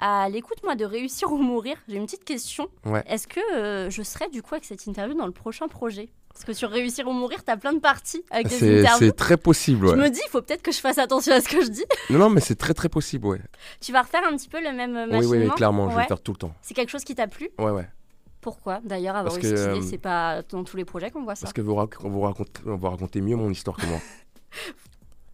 À 0.00 0.28
l'écoute, 0.28 0.58
moi, 0.64 0.74
de 0.76 0.84
réussir 0.84 1.30
ou 1.32 1.36
mourir, 1.38 1.76
j'ai 1.88 1.96
une 1.96 2.06
petite 2.06 2.24
question. 2.24 2.68
Ouais. 2.84 3.02
Est-ce 3.06 3.26
que 3.28 3.40
euh, 3.54 3.90
je 3.90 4.02
serai 4.02 4.28
du 4.28 4.42
coup 4.42 4.54
avec 4.54 4.64
cette 4.64 4.86
interview 4.86 5.16
dans 5.16 5.26
le 5.26 5.32
prochain 5.32 5.68
projet? 5.68 6.08
Parce 6.32 6.44
que 6.44 6.52
sur 6.52 6.70
réussir 6.70 7.08
ou 7.08 7.12
mourir, 7.12 7.42
t'as 7.44 7.56
plein 7.56 7.72
de 7.72 7.80
parties 7.80 8.24
avec 8.30 8.46
des 8.48 8.80
interviews. 8.80 9.08
c'est 9.08 9.16
très 9.16 9.36
possible, 9.36 9.88
Je 9.88 9.94
me 9.96 10.08
dis, 10.08 10.20
il 10.24 10.30
faut 10.30 10.40
peut-être 10.40 10.62
que 10.62 10.70
je 10.72 10.78
fasse 10.78 10.98
attention 10.98 11.32
à 11.32 11.40
ce 11.40 11.48
que 11.48 11.60
je 11.62 11.68
dis. 11.70 11.84
Non, 12.08 12.18
non, 12.20 12.30
mais 12.30 12.40
c'est 12.40 12.54
très 12.54 12.72
très 12.72 12.88
possible, 12.88 13.26
ouais. 13.26 13.40
Tu 13.80 13.92
vas 13.92 14.02
refaire 14.02 14.22
un 14.24 14.36
petit 14.36 14.48
peu 14.48 14.62
le 14.62 14.72
même 14.72 14.96
euh, 14.96 15.06
Oui, 15.10 15.18
oui, 15.18 15.26
machinement 15.38 15.54
clairement, 15.56 15.90
je 15.90 15.96
vais 15.96 16.02
le 16.02 16.06
faire 16.08 16.20
tout 16.22 16.32
le 16.32 16.38
temps. 16.38 16.54
C'est 16.62 16.72
quelque 16.74 16.90
chose 16.90 17.02
qui 17.04 17.16
t'a 17.16 17.26
plu? 17.26 17.50
Ouais, 17.58 17.72
ouais. 17.72 17.88
Pourquoi 18.40 18.80
D'ailleurs, 18.84 19.16
avoir 19.16 19.36
eu 19.36 19.42
cette 19.42 19.50
idée, 19.50 19.58
euh, 19.58 19.82
c'est 19.82 19.98
pas 19.98 20.42
dans 20.48 20.62
tous 20.64 20.76
les 20.76 20.84
projets 20.86 21.10
qu'on 21.10 21.24
voit 21.24 21.34
ça. 21.34 21.42
Parce 21.42 21.52
que 21.52 21.60
vous, 21.60 21.74
rac- 21.74 21.98
vous, 22.00 22.20
racontez, 22.20 22.62
vous 22.64 22.88
racontez 22.88 23.20
mieux 23.20 23.36
mon 23.36 23.50
histoire 23.50 23.76
que 23.76 23.86
moi. 23.86 23.98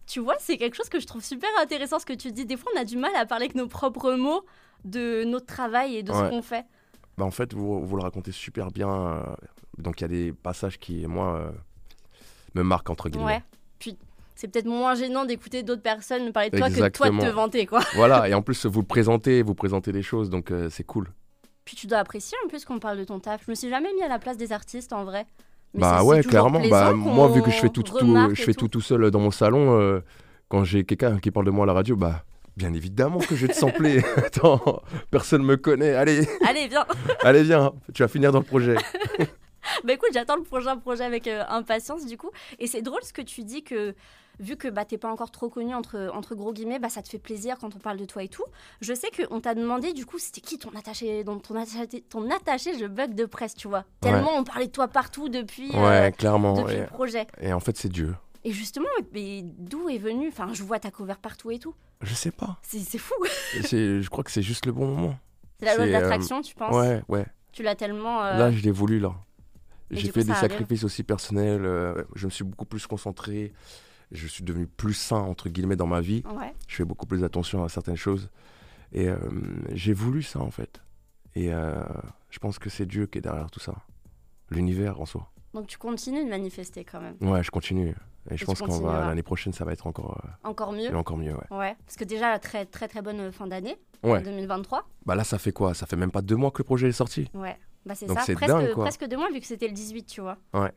Tu 0.07 0.19
vois, 0.21 0.35
c'est 0.39 0.57
quelque 0.57 0.75
chose 0.75 0.89
que 0.89 0.99
je 0.99 1.05
trouve 1.05 1.23
super 1.23 1.49
intéressant 1.61 1.99
ce 1.99 2.05
que 2.05 2.13
tu 2.13 2.31
dis. 2.31 2.45
Des 2.45 2.57
fois, 2.57 2.71
on 2.75 2.79
a 2.79 2.85
du 2.85 2.97
mal 2.97 3.11
à 3.15 3.25
parler 3.25 3.45
avec 3.45 3.55
nos 3.55 3.67
propres 3.67 4.13
mots 4.13 4.45
de 4.85 5.23
notre 5.25 5.45
travail 5.45 5.97
et 5.97 6.03
de 6.03 6.11
ce 6.13 6.29
qu'on 6.29 6.41
fait. 6.41 6.65
bah, 7.17 7.25
en 7.25 7.31
fait, 7.31 7.53
vous, 7.53 7.85
vous 7.85 7.95
le 7.97 8.03
racontez 8.03 8.31
super 8.31 8.71
bien. 8.71 8.89
euh, 8.89 9.21
donc, 9.77 9.99
il 9.99 10.03
y 10.03 10.05
a 10.05 10.07
des 10.07 10.31
passages 10.33 10.79
qui, 10.79 11.05
moi, 11.07 11.35
euh, 11.37 11.51
me 12.55 12.63
marquent, 12.63 12.89
entre 12.89 13.09
guillemets. 13.09 13.25
Ouais. 13.25 13.43
Puis 13.79 13.97
c'est 14.35 14.47
peut-être 14.47 14.65
moins 14.67 14.95
gênant 14.95 15.25
d'écouter 15.25 15.63
d'autres 15.63 15.81
personnes 15.81 16.31
parler 16.31 16.51
de 16.51 16.57
toi 16.57 16.67
que 16.69 16.73
de 16.73 16.77
toi 16.77 16.87
de 16.87 16.91
te 16.93 17.03
Exactement. 17.07 17.33
vanter, 17.33 17.65
quoi. 17.65 17.81
Voilà, 17.95 18.29
et 18.29 18.33
en 18.33 18.41
plus, 18.41 18.65
vous 18.65 18.81
le 18.81 18.87
présentez, 18.87 19.41
vous 19.41 19.55
présentez 19.55 19.91
des 19.91 20.03
choses, 20.03 20.29
donc 20.29 20.51
euh, 20.51 20.69
c'est 20.69 20.83
cool. 20.83 21.11
Puis 21.65 21.75
tu 21.75 21.85
dois 21.85 21.97
apprécier 21.97 22.37
en 22.45 22.47
plus 22.47 22.63
qu'on 22.63 22.79
parle 22.79 22.97
de 22.97 23.03
ton 23.03 23.19
taf. 23.19 23.43
Je 23.45 23.51
me 23.51 23.55
suis 23.55 23.69
jamais 23.69 23.91
mis 23.93 24.01
à 24.03 24.07
la 24.07 24.19
place 24.19 24.37
des 24.37 24.53
artistes 24.53 24.93
en 24.93 25.03
vrai. 25.03 25.25
Mais 25.73 25.81
bah 25.81 26.03
ouais, 26.03 26.23
clairement. 26.23 26.61
Bah, 26.69 26.93
moi, 26.93 27.27
vu 27.27 27.41
que 27.41 27.51
je 27.51 27.57
fais 27.57 27.69
tout, 27.69 27.83
tout, 27.83 27.97
je 28.33 28.43
fais 28.43 28.53
tout 28.53 28.67
tout 28.67 28.81
seul 28.81 29.11
dans 29.11 29.19
mon 29.19 29.31
salon, 29.31 29.79
euh, 29.79 30.01
quand 30.49 30.63
j'ai 30.63 30.83
quelqu'un 30.83 31.19
qui 31.19 31.31
parle 31.31 31.45
de 31.45 31.51
moi 31.51 31.63
à 31.63 31.67
la 31.67 31.73
radio, 31.73 31.95
bah, 31.95 32.23
bien 32.55 32.73
évidemment 32.73 33.19
que 33.19 33.35
je 33.35 33.45
vais 33.45 33.53
te 33.53 33.57
sampler. 33.57 34.03
Attends, 34.17 34.81
personne 35.11 35.43
me 35.43 35.57
connaît. 35.57 35.93
Allez, 35.93 36.27
Allez, 36.47 36.67
viens. 36.67 36.85
allez, 37.23 37.43
viens, 37.43 37.73
tu 37.93 38.01
vas 38.03 38.07
finir 38.07 38.31
dans 38.31 38.39
le 38.39 38.45
projet. 38.45 38.75
bah 39.83 39.93
écoute, 39.93 40.09
j'attends 40.13 40.37
le 40.37 40.43
prochain 40.43 40.77
projet 40.77 41.03
avec 41.03 41.27
euh, 41.27 41.43
impatience 41.49 42.05
du 42.05 42.17
coup. 42.17 42.31
Et 42.59 42.67
c'est 42.67 42.81
drôle 42.81 43.03
ce 43.03 43.13
que 43.13 43.21
tu 43.21 43.43
dis 43.43 43.63
que 43.63 43.93
vu 44.39 44.55
que 44.55 44.67
bah, 44.67 44.85
t'es 44.85 44.97
pas 44.97 45.11
encore 45.11 45.31
trop 45.31 45.49
connu 45.49 45.73
entre, 45.73 46.09
entre 46.13 46.35
gros 46.35 46.53
guillemets, 46.53 46.79
bah, 46.79 46.89
ça 46.89 47.01
te 47.01 47.09
fait 47.09 47.17
plaisir 47.19 47.57
quand 47.59 47.75
on 47.75 47.79
parle 47.79 47.97
de 47.97 48.05
toi 48.05 48.23
et 48.23 48.27
tout. 48.27 48.45
Je 48.81 48.93
sais 48.93 49.09
qu'on 49.09 49.39
t'a 49.41 49.55
demandé 49.55 49.93
du 49.93 50.05
coup 50.05 50.19
c'était 50.19 50.41
qui 50.41 50.57
ton 50.59 50.69
attaché, 50.77 51.23
ton 51.25 51.55
attaché, 51.55 52.01
ton 52.09 52.29
attaché, 52.29 52.77
je 52.77 52.85
bug 52.85 53.13
de 53.15 53.25
presse, 53.25 53.55
tu 53.55 53.67
vois. 53.67 53.83
Tellement 54.01 54.31
on 54.35 54.43
parlait 54.43 54.67
de 54.67 54.71
toi 54.71 54.87
partout 54.87 55.29
depuis, 55.29 55.71
euh, 55.75 56.03
Ouais, 56.05 56.11
clairement. 56.11 56.53
depuis 56.61 56.75
Et, 56.75 56.79
le 56.81 56.85
projet. 56.87 57.27
et 57.41 57.53
en 57.53 57.59
fait, 57.59 57.77
c'est 57.77 57.89
Dieu. 57.89 58.15
Et 58.43 58.51
justement, 58.51 58.87
d'où 59.13 59.89
est 59.89 59.97
venu 59.97 60.27
Enfin, 60.29 60.49
je 60.53 60.63
vois 60.63 60.79
ta 60.79 60.91
cover 60.91 61.15
partout 61.21 61.51
et 61.51 61.59
tout. 61.59 61.75
Je 62.01 62.13
sais 62.13 62.31
pas. 62.31 62.57
C'est 62.61 62.97
fou. 62.97 63.15
Je 63.53 64.07
crois 64.09 64.23
que 64.23 64.31
c'est 64.31 64.41
juste 64.43 64.65
le 64.65 64.71
bon 64.71 64.87
moment. 64.95 65.15
C'est 65.59 65.65
la 65.65 65.75
loi 65.75 65.85
de 65.85 65.89
euh, 65.89 65.93
l'attraction, 65.99 66.41
tu 66.41 66.53
penses? 66.55 66.73
Ouais, 66.75 67.01
ouais. 67.09 67.25
Tu 67.51 67.63
l'as 67.63 67.75
tellement. 67.75 68.21
euh, 68.23 68.37
Là, 68.37 68.51
je 68.51 68.61
l'ai 68.63 68.71
voulu, 68.71 68.99
là. 68.99 69.15
J'ai 69.89 70.09
coup, 70.09 70.15
fait 70.19 70.23
des 70.25 70.33
sacrifices 70.33 70.83
aussi 70.83 71.01
personnels. 71.03 71.65
euh, 71.65 72.03
je 72.15 72.25
me 72.27 72.31
suis 72.31 72.43
beaucoup 72.43 72.65
plus 72.65 72.85
concentré. 72.85 73.53
Je 74.11 74.27
suis 74.27 74.43
devenu 74.43 74.67
plus 74.67 74.93
sain, 74.93 75.17
entre 75.17 75.49
guillemets, 75.49 75.75
dans 75.75 75.87
ma 75.87 76.01
vie. 76.01 76.23
Ouais. 76.37 76.53
Je 76.67 76.75
fais 76.77 76.85
beaucoup 76.85 77.05
plus 77.05 77.23
attention 77.23 77.63
à 77.63 77.69
certaines 77.69 77.95
choses. 77.97 78.29
Et 78.93 79.09
euh, 79.09 79.17
j'ai 79.73 79.93
voulu 79.93 80.23
ça, 80.23 80.39
en 80.39 80.51
fait. 80.51 80.81
Et 81.35 81.53
euh, 81.53 81.75
je 82.29 82.39
pense 82.39 82.57
que 82.57 82.69
c'est 82.69 82.85
Dieu 82.85 83.05
qui 83.05 83.17
est 83.17 83.21
derrière 83.21 83.51
tout 83.51 83.59
ça. 83.59 83.75
L'univers 84.49 85.01
en 85.01 85.05
soi. 85.05 85.29
Donc 85.53 85.67
tu 85.67 85.77
continues 85.77 86.23
de 86.23 86.29
manifester 86.29 86.85
quand 86.85 87.01
même. 87.01 87.15
Ouais, 87.21 87.43
je 87.43 87.51
continue. 87.51 87.95
Et 88.29 88.37
je 88.37 88.45
pense 88.45 88.59
qu'on 88.61 88.79
va 88.79 89.05
l'année 89.07 89.23
prochaine, 89.23 89.53
ça 89.53 89.63
va 89.65 89.71
être 89.73 89.87
encore, 89.87 90.21
euh, 90.25 90.29
Encore 90.49 90.73
mieux. 90.73 90.93
encore 90.95 91.17
mieux. 91.17 91.33
Ouais. 91.33 91.57
Ouais. 91.57 91.75
Parce 91.85 91.95
que 91.97 92.03
déjà, 92.03 92.37
très 92.39 92.65
très 92.65 92.87
très 92.87 93.01
bonne 93.01 93.31
fin 93.31 93.47
d'année, 93.47 93.77
Ouais. 94.03 94.21
2023. 94.21 94.87
Bah 95.05 95.15
là, 95.15 95.23
ça 95.23 95.37
fait 95.37 95.51
quoi? 95.51 95.73
Ça 95.73 95.85
fait 95.85 95.95
même 95.95 96.11
pas 96.11 96.21
deux 96.21 96.35
mois 96.35 96.51
que 96.51 96.59
le 96.59 96.65
projet 96.65 96.89
est 96.89 96.93
sorti. 96.93 97.29
Ouais. 97.33 97.57
Bah 97.85 97.95
c'est 97.95 98.07
ça. 98.07 98.15
Presque, 98.15 98.45
dingue, 98.45 98.73
presque 98.73 99.05
deux 99.07 99.15
mois 99.17 99.29
vu 99.31 99.39
que 99.39 99.45
c'était 99.47 99.67
le 99.67 99.73
18, 99.73 100.03
tu 100.05 100.21
vois. 100.21 100.37
Ouais. 100.53 100.71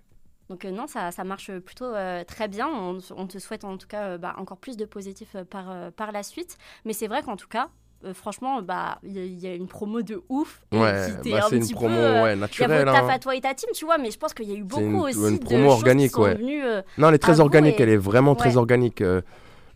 Donc 0.50 0.64
euh, 0.64 0.70
non, 0.70 0.86
ça, 0.86 1.10
ça 1.12 1.24
marche 1.24 1.50
plutôt 1.60 1.86
euh, 1.86 2.24
très 2.24 2.48
bien. 2.48 2.68
On, 2.68 2.98
on 3.16 3.26
te 3.26 3.38
souhaite 3.38 3.64
en 3.64 3.76
tout 3.78 3.86
cas 3.86 4.02
euh, 4.02 4.18
bah, 4.18 4.34
encore 4.36 4.58
plus 4.58 4.76
de 4.76 4.84
positifs 4.84 5.36
par, 5.48 5.92
par 5.96 6.12
la 6.12 6.22
suite. 6.22 6.58
Mais 6.84 6.92
c'est 6.92 7.06
vrai 7.06 7.22
qu'en 7.22 7.36
tout 7.36 7.46
cas, 7.48 7.68
euh, 8.04 8.12
franchement, 8.14 8.60
bah 8.60 8.98
il 9.04 9.12
y, 9.12 9.20
a- 9.46 9.48
y 9.50 9.52
a 9.52 9.54
une 9.54 9.68
promo 9.68 10.02
de 10.02 10.22
ouf. 10.28 10.62
Ouais, 10.72 10.78
bah, 10.78 11.44
un 11.44 11.48
c'est 11.48 11.56
une 11.56 11.62
petit 11.62 11.72
promo 11.74 11.94
peu, 11.94 12.00
ouais, 12.02 12.10
Il 12.10 12.16
y 12.16 12.32
a 12.32 12.36
naturelle. 12.36 12.88
hein. 12.88 13.08
à 13.08 13.18
toi 13.20 13.36
et 13.36 13.40
ta 13.40 13.54
team, 13.54 13.70
tu 13.74 13.84
vois, 13.84 13.96
mais 13.98 14.10
je 14.10 14.18
pense 14.18 14.34
qu'il 14.34 14.48
y 14.48 14.52
a 14.52 14.56
eu 14.56 14.64
beaucoup 14.64 14.80
une- 14.82 14.96
aussi 14.96 15.18
une 15.18 15.38
de 15.38 15.44
promo 15.44 15.64
choses 15.64 15.72
organique, 15.74 16.10
sont 16.10 16.22
ouais. 16.22 16.34
venues, 16.34 16.64
euh, 16.64 16.82
Non, 16.98 17.08
elle 17.10 17.14
est 17.14 17.18
très 17.18 17.38
organique, 17.40 17.78
et- 17.78 17.82
elle 17.84 17.88
est 17.90 17.96
vraiment 17.96 18.34
très 18.34 18.56
organique. 18.56 19.02
euh, 19.02 19.20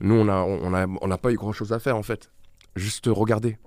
nous, 0.00 0.16
on 0.16 0.24
n'a 0.24 0.42
on 0.44 0.74
a, 0.74 0.86
on 1.02 1.06
n'a 1.06 1.18
pas 1.18 1.30
eu 1.30 1.36
grand 1.36 1.52
chose 1.52 1.72
à 1.72 1.78
faire 1.78 1.96
en 1.96 2.02
fait. 2.02 2.30
Juste 2.74 3.06
regarder. 3.06 3.58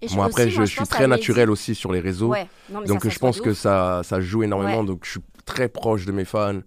et 0.00 0.08
Moi, 0.14 0.26
après, 0.26 0.44
aussi, 0.46 0.52
je, 0.54 0.62
suis 0.62 0.86
très 0.86 1.08
naturel 1.08 1.50
aussi 1.50 1.74
sur 1.74 1.90
les 1.90 1.98
réseaux. 2.00 2.28
Ouais. 2.28 2.46
Non, 2.70 2.80
mais 2.82 2.86
donc, 2.86 2.98
ça, 2.98 3.04
ça 3.04 3.08
je 3.08 3.14
se 3.14 3.18
pense 3.20 3.36
de 3.38 3.42
que 3.42 3.54
ça, 3.54 4.02
ça 4.04 4.20
joue 4.20 4.44
énormément. 4.44 4.80
Ouais. 4.80 4.86
Donc, 4.86 5.00
je 5.04 5.10
suis 5.12 5.20
très 5.46 5.68
proche 5.70 6.04
de 6.04 6.12
mes 6.12 6.26
fans. 6.26 6.60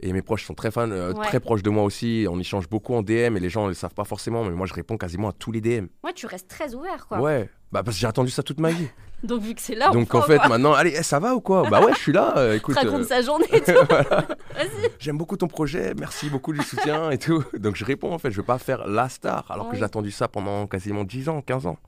Et 0.00 0.12
mes 0.12 0.20
proches 0.20 0.44
sont 0.44 0.52
très 0.52 0.70
fans, 0.70 0.90
euh, 0.90 1.14
Ouais. 1.14 1.24
très 1.26 1.40
proches 1.40 1.62
de 1.62 1.70
moi 1.70 1.82
aussi. 1.82 2.26
On 2.30 2.38
échange 2.38 2.68
beaucoup 2.68 2.94
en 2.94 3.00
DM 3.02 3.34
et 3.38 3.40
les 3.40 3.48
gens 3.48 3.62
ne 3.64 3.68
le 3.68 3.74
savent 3.74 3.94
pas 3.94 4.04
forcément. 4.04 4.44
Mais 4.44 4.50
moi, 4.50 4.66
je 4.66 4.74
réponds 4.74 4.98
quasiment 4.98 5.30
à 5.30 5.32
tous 5.32 5.52
les 5.52 5.62
DM. 5.62 5.86
Ouais, 6.04 6.12
tu 6.14 6.26
restes 6.26 6.48
très 6.48 6.74
ouvert, 6.74 7.06
quoi. 7.06 7.18
Ouais, 7.20 7.48
bah, 7.72 7.82
parce 7.82 7.96
que 7.96 8.00
j'ai 8.02 8.06
attendu 8.06 8.30
ça 8.30 8.42
toute 8.42 8.60
ma 8.60 8.70
vie. 8.72 8.88
Donc 9.22 9.40
vu 9.40 9.54
que 9.54 9.62
c'est 9.62 9.74
là, 9.74 9.88
on 9.90 9.94
donc, 9.94 10.14
en 10.14 10.20
fait, 10.20 10.36
quoi. 10.36 10.48
maintenant, 10.48 10.74
allez, 10.74 10.94
eh, 10.94 11.02
ça 11.02 11.18
va 11.18 11.34
ou 11.34 11.40
quoi? 11.40 11.66
Bah 11.70 11.80
ouais, 11.82 11.94
je 11.94 11.98
suis 11.98 12.12
là. 12.12 12.34
euh, 12.36 12.54
écoute, 12.56 12.74
raconte 12.74 13.00
euh, 13.00 13.04
sa 13.04 13.22
journée 13.22 13.46
et 13.50 13.60
tout. 13.62 13.72
Vas-y. 13.72 14.90
J'aime 14.98 15.16
beaucoup 15.16 15.38
ton 15.38 15.48
projet, 15.48 15.94
merci 15.98 16.28
beaucoup 16.28 16.52
du 16.52 16.60
soutien 16.62 17.10
et 17.10 17.16
tout. 17.16 17.42
Donc 17.58 17.76
je 17.76 17.84
réponds 17.86 18.12
en 18.12 18.18
fait, 18.18 18.30
je 18.30 18.36
veux 18.36 18.42
pas 18.42 18.58
faire 18.58 18.86
la 18.86 19.08
star 19.08 19.50
alors 19.50 19.70
que 19.70 19.76
j'ai 19.76 19.82
attendu 19.84 20.10
ça 20.10 20.28
pendant 20.28 20.66
quasiment 20.66 21.02
10 21.02 21.30
ans, 21.30 21.40
15 21.40 21.64
ans. 21.66 21.78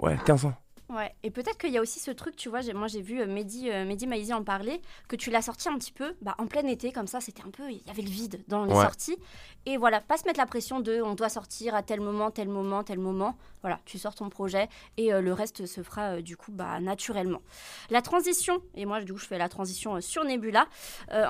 Ouais, 0.00 0.18
15 0.26 0.46
ans. 0.46 0.54
Ouais, 0.90 1.14
et 1.22 1.30
peut-être 1.30 1.56
qu'il 1.56 1.70
y 1.70 1.78
a 1.78 1.80
aussi 1.80 1.98
ce 1.98 2.10
truc, 2.10 2.36
tu 2.36 2.50
vois, 2.50 2.60
moi 2.74 2.88
j'ai 2.88 3.00
vu 3.00 3.18
euh, 3.20 3.26
Mehdi, 3.26 3.70
euh, 3.70 3.86
Mehdi 3.86 4.32
en 4.34 4.44
parler, 4.44 4.82
que 5.08 5.16
tu 5.16 5.30
l'as 5.30 5.40
sorti 5.40 5.68
un 5.70 5.78
petit 5.78 5.92
peu 5.92 6.14
bah, 6.20 6.34
en 6.38 6.46
plein 6.46 6.66
été, 6.66 6.92
comme 6.92 7.06
ça, 7.06 7.22
c'était 7.22 7.42
un 7.42 7.50
peu, 7.50 7.70
il 7.70 7.82
y 7.86 7.90
avait 7.90 8.02
le 8.02 8.10
vide 8.10 8.44
dans 8.48 8.64
les 8.66 8.74
Ouais. 8.74 8.82
sorties. 8.82 9.16
Et 9.64 9.78
voilà, 9.78 10.02
pas 10.02 10.18
se 10.18 10.24
mettre 10.26 10.38
la 10.38 10.44
pression 10.46 10.80
de 10.80 11.00
on 11.00 11.14
doit 11.14 11.30
sortir 11.30 11.74
à 11.74 11.82
tel 11.82 12.00
moment, 12.02 12.30
tel 12.30 12.48
moment, 12.48 12.84
tel 12.84 12.98
moment. 12.98 13.34
Voilà, 13.62 13.80
tu 13.86 13.98
sors 13.98 14.14
ton 14.14 14.28
projet 14.28 14.68
et 14.98 15.14
euh, 15.14 15.22
le 15.22 15.32
reste 15.32 15.64
se 15.64 15.82
fera 15.82 16.16
euh, 16.16 16.20
du 16.22 16.36
coup 16.36 16.52
bah, 16.52 16.78
naturellement. 16.80 17.40
La 17.88 18.02
transition, 18.02 18.60
et 18.74 18.84
moi 18.84 19.00
du 19.00 19.12
coup 19.14 19.18
je 19.18 19.26
fais 19.26 19.38
la 19.38 19.48
transition 19.48 20.00
sur 20.02 20.22
Nebula, 20.24 20.66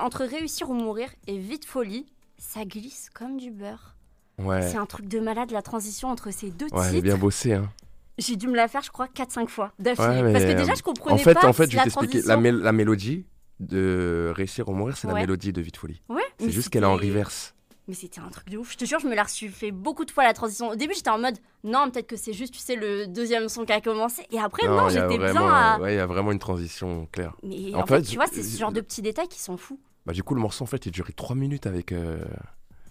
entre 0.01 0.25
réussir 0.25 0.69
ou 0.69 0.73
mourir 0.73 1.09
et 1.27 1.37
vite 1.37 1.63
folie, 1.65 2.05
ça 2.37 2.65
glisse 2.65 3.09
comme 3.13 3.37
du 3.37 3.51
beurre. 3.51 3.95
Ouais, 4.37 4.61
C'est 4.69 4.75
un 4.77 4.85
truc 4.85 5.07
de 5.07 5.21
malade 5.21 5.51
la 5.51 5.61
transition 5.61 6.09
entre 6.09 6.29
ces 6.31 6.51
deux 6.51 6.67
ouais, 6.73 6.89
titres. 6.89 7.03
bien 7.03 7.17
bossé. 7.17 7.53
Hein. 7.53 7.69
J'ai 8.17 8.35
dû 8.35 8.47
me 8.47 8.55
la 8.55 8.67
faire, 8.67 8.81
je 8.81 8.91
crois, 8.91 9.07
4-5 9.07 9.47
fois 9.47 9.73
d'affilée. 9.79 10.21
Ouais, 10.21 10.31
Parce 10.33 10.45
que 10.45 10.53
déjà, 10.53 10.73
je 10.75 10.81
comprenais 10.83 11.15
En 11.15 11.17
fait, 11.17 11.33
pas 11.33 11.47
en 11.47 11.53
fait, 11.53 11.69
je 11.69 11.75
la 11.75 11.83
vais 11.83 11.89
t'expliquer. 11.91 12.21
La, 12.27 12.37
mél- 12.37 12.59
la 12.61 12.71
mélodie 12.71 13.25
de 13.59 14.31
Réussir 14.35 14.67
ou 14.69 14.73
mourir, 14.73 14.95
c'est 14.97 15.07
la 15.07 15.13
Ouais. 15.13 15.21
mélodie 15.21 15.51
de 15.53 15.61
Vite 15.61 15.77
Folie. 15.77 16.01
Ouais, 16.09 16.21
C'est 16.39 16.49
juste 16.51 16.69
qu'elle 16.69 16.83
est 16.83 16.87
en 16.87 16.95
reverse. 16.95 17.53
Mais 17.87 17.93
c'était 17.93 18.19
un 18.19 18.29
truc 18.29 18.49
de 18.49 18.57
ouf. 18.57 18.71
Je 18.71 18.77
te 18.77 18.85
jure, 18.85 18.99
je 18.99 19.07
me 19.07 19.13
la 19.13 19.27
suis 19.27 19.47
fait 19.47 19.71
beaucoup 19.71 20.05
de 20.05 20.11
fois 20.11 20.23
la 20.23 20.33
transition. 20.33 20.69
Au 20.69 20.75
début, 20.75 20.93
j'étais 20.95 21.11
en 21.11 21.19
mode 21.19 21.37
non, 21.63 21.89
peut-être 21.91 22.07
que 22.07 22.15
c'est 22.15 22.33
juste, 22.33 22.53
tu 22.53 22.59
sais, 22.59 22.75
le 22.75 23.05
deuxième 23.05 23.47
son 23.47 23.63
qui 23.63 23.73
a 23.73 23.79
commencé. 23.81 24.23
Et 24.31 24.39
après, 24.39 24.65
non, 24.67 24.85
a 24.85 24.89
j'étais 24.89 25.17
bien 25.19 25.35
à. 25.35 25.79
ouais, 25.79 25.93
il 25.93 25.97
y 25.97 25.99
a 25.99 26.07
vraiment 26.07 26.31
une 26.31 26.39
transition 26.39 27.07
claire. 27.11 27.35
Mais 27.43 27.75
En 27.75 27.81
en, 27.81 27.85
fait, 27.85 27.97
fait, 27.97 28.01
tu 28.03 28.15
vois, 28.15 28.25
c'est 28.27 28.41
ce 28.41 28.57
genre 28.57 28.71
de 28.71 28.81
petits 28.81 29.03
détails 29.03 29.27
qui 29.27 29.39
sont 29.39 29.55
fous. 29.57 29.79
Bah, 30.07 30.13
du 30.13 30.23
coup, 30.23 30.33
le 30.33 30.41
morceau, 30.41 30.63
en 30.63 30.67
fait, 30.67 30.85
il 30.87 30.91
durait 30.91 31.13
3 31.13 31.35
minutes 31.35 31.67
avec, 31.67 31.91
euh, 31.91 32.23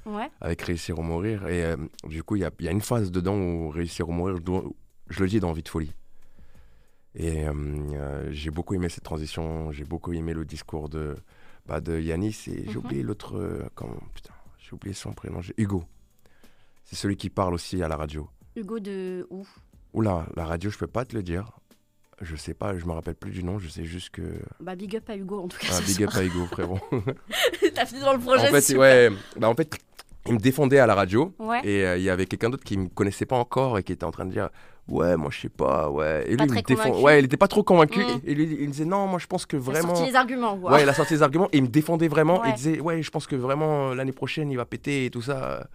Ouais. 0.06 0.30
avec 0.40 0.62
Réussir 0.62 0.96
ou 0.98 1.02
mourir. 1.02 1.48
Et 1.48 1.64
euh, 1.64 1.76
du 2.04 2.22
coup, 2.22 2.36
il 2.36 2.48
y 2.60 2.64
y 2.64 2.68
a 2.68 2.70
une 2.70 2.80
phase 2.80 3.10
dedans 3.10 3.36
où 3.36 3.70
Réussir 3.70 4.08
ou 4.08 4.12
mourir, 4.12 4.36
je, 5.08 5.22
le 5.22 5.28
dis 5.28 5.40
dans 5.40 5.52
Vite 5.52 5.68
Folie. 5.68 5.92
Et 7.16 7.46
euh, 7.46 7.52
euh, 7.94 8.28
j'ai 8.32 8.50
beaucoup 8.50 8.74
aimé 8.74 8.88
cette 8.88 9.04
transition, 9.04 9.70
j'ai 9.70 9.84
beaucoup 9.84 10.12
aimé 10.12 10.34
le 10.34 10.44
discours 10.44 10.88
de, 10.88 11.16
bah, 11.66 11.80
de 11.80 11.98
Yanis 12.00 12.44
et 12.48 12.64
j'ai 12.64 12.70
Mhm. 12.70 12.76
oublié 12.78 13.02
l'autre. 13.02 13.36
euh, 13.38 13.62
comment 13.74 13.96
Putain, 14.14 14.34
j'ai 14.58 14.72
oublié 14.72 14.94
son 14.94 15.12
prénom. 15.12 15.40
Hugo. 15.56 15.84
C'est 16.84 16.96
celui 16.96 17.16
qui 17.16 17.30
parle 17.30 17.54
aussi 17.54 17.82
à 17.82 17.88
la 17.88 17.96
radio. 17.96 18.28
Hugo 18.56 18.78
de 18.80 19.26
où? 19.30 19.46
Oula, 19.92 20.26
la 20.36 20.44
radio, 20.44 20.70
je 20.70 20.78
peux 20.78 20.86
pas 20.88 21.04
te 21.04 21.14
le 21.14 21.22
dire. 21.22 21.52
Je 22.20 22.36
sais 22.36 22.54
pas, 22.54 22.76
je 22.76 22.84
me 22.84 22.92
rappelle 22.92 23.14
plus 23.16 23.30
du 23.32 23.42
nom, 23.44 23.58
je 23.58 23.68
sais 23.68 23.84
juste 23.84 24.10
que. 24.10 24.22
Bah 24.60 24.74
big 24.76 24.96
up 24.96 25.08
à 25.10 25.16
Hugo 25.16 25.40
en 25.42 25.48
tout 25.48 25.58
cas. 25.58 25.68
Ah, 25.72 25.80
big 25.86 26.02
up 26.04 26.10
à 26.14 26.24
Hugo, 26.24 26.46
frérot. 26.46 26.78
T'as 27.74 27.86
fini 27.86 28.00
dans 28.00 28.12
le 28.12 28.20
projet. 28.20 28.48
en 28.48 28.52
fait, 28.60 28.76
ouais, 28.76 29.10
bah, 29.36 29.48
en 29.48 29.54
fait, 29.54 29.76
il 30.26 30.34
me 30.34 30.38
défendait 30.38 30.78
à 30.78 30.86
la 30.86 30.94
radio. 30.94 31.34
Ouais. 31.38 31.60
Et 31.64 31.84
euh, 31.86 31.96
il 31.96 32.02
y 32.02 32.10
avait 32.10 32.26
quelqu'un 32.26 32.50
d'autre 32.50 32.64
qui 32.64 32.76
me 32.78 32.88
connaissait 32.88 33.26
pas 33.26 33.36
encore 33.36 33.78
et 33.78 33.82
qui 33.82 33.92
était 33.92 34.04
en 34.04 34.10
train 34.10 34.24
de 34.24 34.30
dire 34.30 34.48
Ouais, 34.88 35.16
moi 35.16 35.30
je 35.32 35.40
sais 35.40 35.48
pas, 35.48 35.88
ouais. 35.90 36.24
Et 36.26 36.36
Pas 36.36 36.44
lui, 36.44 36.58
il 36.58 36.62
très 36.62 36.74
me 36.74 36.76
défend-. 36.82 37.00
Ouais, 37.02 37.18
il 37.18 37.24
était 37.24 37.36
pas 37.38 37.48
trop 37.48 37.62
convaincu. 37.62 38.00
Mm. 38.00 38.20
Et, 38.26 38.32
et 38.32 38.34
lui, 38.34 38.44
il 38.60 38.66
me 38.66 38.72
disait 38.72 38.84
Non, 38.84 39.06
moi 39.06 39.18
je 39.18 39.26
pense 39.26 39.46
que 39.46 39.56
vraiment. 39.56 39.94
sorti 39.94 40.10
les 40.10 40.16
arguments. 40.16 40.54
Ouais, 40.56 40.82
il 40.82 40.88
a 40.88 40.94
sorti 40.94 41.14
ses 41.16 41.22
arguments 41.22 41.48
et 41.52 41.58
il 41.58 41.62
me 41.62 41.68
défendait 41.68 42.08
vraiment. 42.08 42.40
Ouais. 42.40 42.48
Il 42.50 42.54
disait 42.54 42.80
Ouais, 42.80 43.00
je 43.02 43.10
pense 43.10 43.26
que 43.26 43.36
vraiment 43.36 43.90
euh, 43.90 43.94
l'année 43.94 44.12
prochaine 44.12 44.50
il 44.50 44.56
va 44.56 44.64
péter 44.66 45.06
et 45.06 45.10
tout 45.10 45.22
ça. 45.22 45.66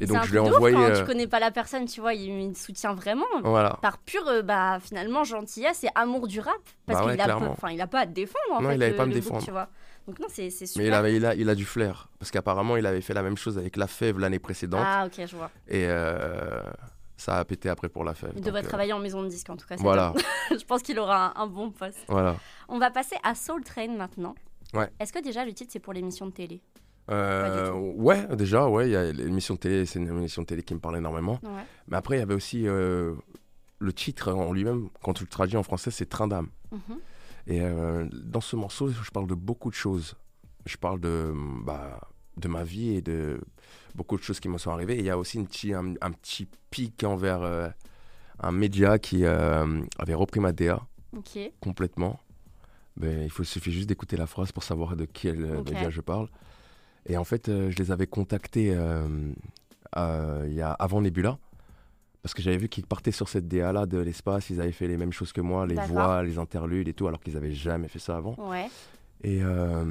Et 0.00 0.06
donc 0.06 0.22
je 0.24 0.30
lui 0.30 0.36
ai 0.36 0.40
envoyé. 0.40 0.76
quand 0.76 0.82
euh, 0.82 0.98
tu 1.00 1.04
connais 1.04 1.26
pas 1.26 1.40
la 1.40 1.50
personne, 1.50 1.84
tu 1.86 2.00
vois, 2.00 2.14
il, 2.14 2.30
il 2.50 2.56
soutient 2.56 2.94
vraiment. 2.94 3.24
Voilà. 3.42 3.78
Par 3.82 3.98
pure, 3.98 4.26
euh, 4.28 4.42
bah, 4.42 4.78
finalement, 4.80 5.24
gentillesse 5.24 5.82
et 5.82 5.88
amour 5.96 6.28
du 6.28 6.38
rap. 6.38 6.54
Parce 6.86 7.00
Bah 7.00 7.06
ouais, 7.06 7.12
qu'il 7.12 7.20
a, 7.20 7.24
peu- 7.24 7.30
clairement. 7.32 7.50
enfin, 7.50 7.70
il 7.72 7.80
a 7.80 7.88
pas 7.88 8.00
à 8.02 8.06
te 8.06 8.12
défendre, 8.12 8.38
en 8.52 8.62
Non, 8.62 8.68
fait, 8.68 8.76
il 8.76 8.82
avait 8.84 8.92
le- 8.92 8.96
pas 8.96 9.02
à 9.02 9.06
me 9.06 9.12
défendre. 9.12 9.44
tu 9.44 9.50
vois. 9.50 9.68
Donc 10.08 10.18
non, 10.20 10.26
c'est 10.30 10.48
super. 10.50 10.72
Mais 10.78 10.86
il, 10.88 10.92
avait, 10.94 11.14
il, 11.16 11.26
a, 11.26 11.34
il 11.34 11.48
a 11.50 11.54
du 11.54 11.66
flair. 11.66 12.08
Parce 12.18 12.30
qu'apparemment, 12.30 12.76
il 12.78 12.86
avait 12.86 13.02
fait 13.02 13.12
la 13.14 13.22
même 13.22 13.36
chose 13.36 13.58
avec 13.58 13.76
La 13.76 13.86
Fève 13.86 14.18
l'année 14.18 14.38
précédente. 14.38 14.82
Ah, 14.82 15.04
ok, 15.06 15.26
je 15.26 15.36
vois. 15.36 15.50
Et 15.68 15.84
euh, 15.86 16.62
ça 17.18 17.38
a 17.38 17.44
pété 17.44 17.68
après 17.68 17.90
pour 17.90 18.04
La 18.04 18.14
Fève. 18.14 18.32
Il 18.34 18.42
devrait 18.42 18.64
euh, 18.64 18.68
travailler 18.68 18.94
en 18.94 19.00
maison 19.00 19.22
de 19.22 19.28
disque, 19.28 19.50
en 19.50 19.56
tout 19.56 19.66
cas. 19.66 19.76
Voilà, 19.76 20.14
je 20.50 20.64
pense 20.64 20.82
qu'il 20.82 20.98
aura 20.98 21.38
un, 21.38 21.42
un 21.42 21.46
bon 21.46 21.70
poste. 21.70 21.98
voilà. 22.08 22.36
On 22.68 22.78
va 22.78 22.90
passer 22.90 23.16
à 23.22 23.34
Soul 23.34 23.62
Train 23.62 23.88
maintenant. 23.88 24.34
Ouais. 24.72 24.90
Est-ce 24.98 25.12
que 25.12 25.22
déjà 25.22 25.44
le 25.44 25.52
titre 25.52 25.70
c'est 25.72 25.78
pour 25.78 25.92
l'émission 25.92 26.26
de 26.26 26.32
télé? 26.32 26.62
Euh, 27.10 27.72
ouais, 27.72 28.26
déjà, 28.36 28.68
ouais, 28.68 28.88
il 28.88 28.92
y 28.92 28.96
a 28.96 29.12
l'émission 29.12 29.54
de 29.54 29.58
télé, 29.60 29.86
c'est 29.86 29.98
une 29.98 30.08
émission 30.08 30.42
de 30.42 30.46
télé 30.46 30.62
qui 30.62 30.74
me 30.74 30.80
parle 30.80 30.96
énormément. 30.98 31.38
Ouais. 31.42 31.64
Mais 31.86 31.96
après, 31.96 32.16
il 32.16 32.20
y 32.20 32.22
avait 32.22 32.34
aussi 32.34 32.66
euh, 32.68 33.14
le 33.78 33.92
titre 33.92 34.32
en 34.32 34.52
lui-même, 34.52 34.88
quand 35.02 35.14
tu 35.14 35.24
le 35.24 35.28
traduis 35.28 35.56
en 35.56 35.62
français, 35.62 35.90
c'est 35.90 36.06
Train 36.06 36.28
d'âme. 36.28 36.48
Mhm. 36.70 36.98
Et 37.48 37.62
euh, 37.62 38.06
dans 38.12 38.42
ce 38.42 38.56
morceau, 38.56 38.90
je 38.90 39.10
parle 39.10 39.26
de 39.26 39.34
beaucoup 39.34 39.70
de 39.70 39.74
choses. 39.74 40.14
Je 40.66 40.76
parle 40.76 41.00
de, 41.00 41.32
bah, 41.64 41.98
de 42.36 42.46
ma 42.46 42.62
vie 42.62 42.90
et 42.90 43.00
de 43.02 43.40
beaucoup 43.94 44.18
de 44.18 44.22
choses 44.22 44.38
qui 44.38 44.50
me 44.50 44.58
sont 44.58 44.70
arrivées. 44.70 44.96
Et 44.96 44.98
il 44.98 45.04
y 45.06 45.10
a 45.10 45.16
aussi 45.16 45.38
une 45.38 45.46
petit, 45.46 45.72
un, 45.72 45.94
un 46.02 46.12
petit 46.12 46.46
pic 46.70 47.02
envers 47.04 47.42
euh, 47.42 47.68
un 48.38 48.52
média 48.52 48.98
qui 48.98 49.24
euh, 49.24 49.80
avait 49.98 50.14
repris 50.14 50.40
ma 50.40 50.52
DA 50.52 50.86
complètement. 51.60 52.20
Il 53.00 53.30
faut, 53.30 53.44
suffit 53.44 53.72
juste 53.72 53.88
d'écouter 53.88 54.16
la 54.16 54.26
phrase 54.26 54.52
pour 54.52 54.62
savoir 54.62 54.94
de 54.94 55.06
quel 55.06 55.38
média 55.62 55.88
je 55.88 56.00
parle. 56.00 56.28
Et 57.06 57.16
en 57.16 57.24
fait, 57.24 57.46
je 57.46 57.76
les 57.76 57.92
avais 57.92 58.08
contactés 58.08 58.76
il 59.96 60.52
y 60.52 60.60
a, 60.60 60.72
avant 60.72 61.00
Nebula. 61.00 61.38
Parce 62.28 62.34
que 62.34 62.42
j'avais 62.42 62.58
vu 62.58 62.68
qu'ils 62.68 62.84
partaient 62.84 63.10
sur 63.10 63.26
cette 63.26 63.48
DA-là 63.48 63.86
de 63.86 63.96
l'espace. 63.96 64.50
Ils 64.50 64.60
avaient 64.60 64.70
fait 64.70 64.86
les 64.86 64.98
mêmes 64.98 65.14
choses 65.14 65.32
que 65.32 65.40
moi, 65.40 65.66
les 65.66 65.76
voix, 65.76 66.22
les 66.22 66.36
interludes 66.38 66.86
et 66.86 66.92
tout, 66.92 67.08
alors 67.08 67.20
qu'ils 67.20 67.32
n'avaient 67.32 67.52
jamais 67.54 67.88
fait 67.88 67.98
ça 67.98 68.18
avant. 68.18 68.36
Ouais. 68.38 68.66
Et 69.24 69.42
euh, 69.42 69.82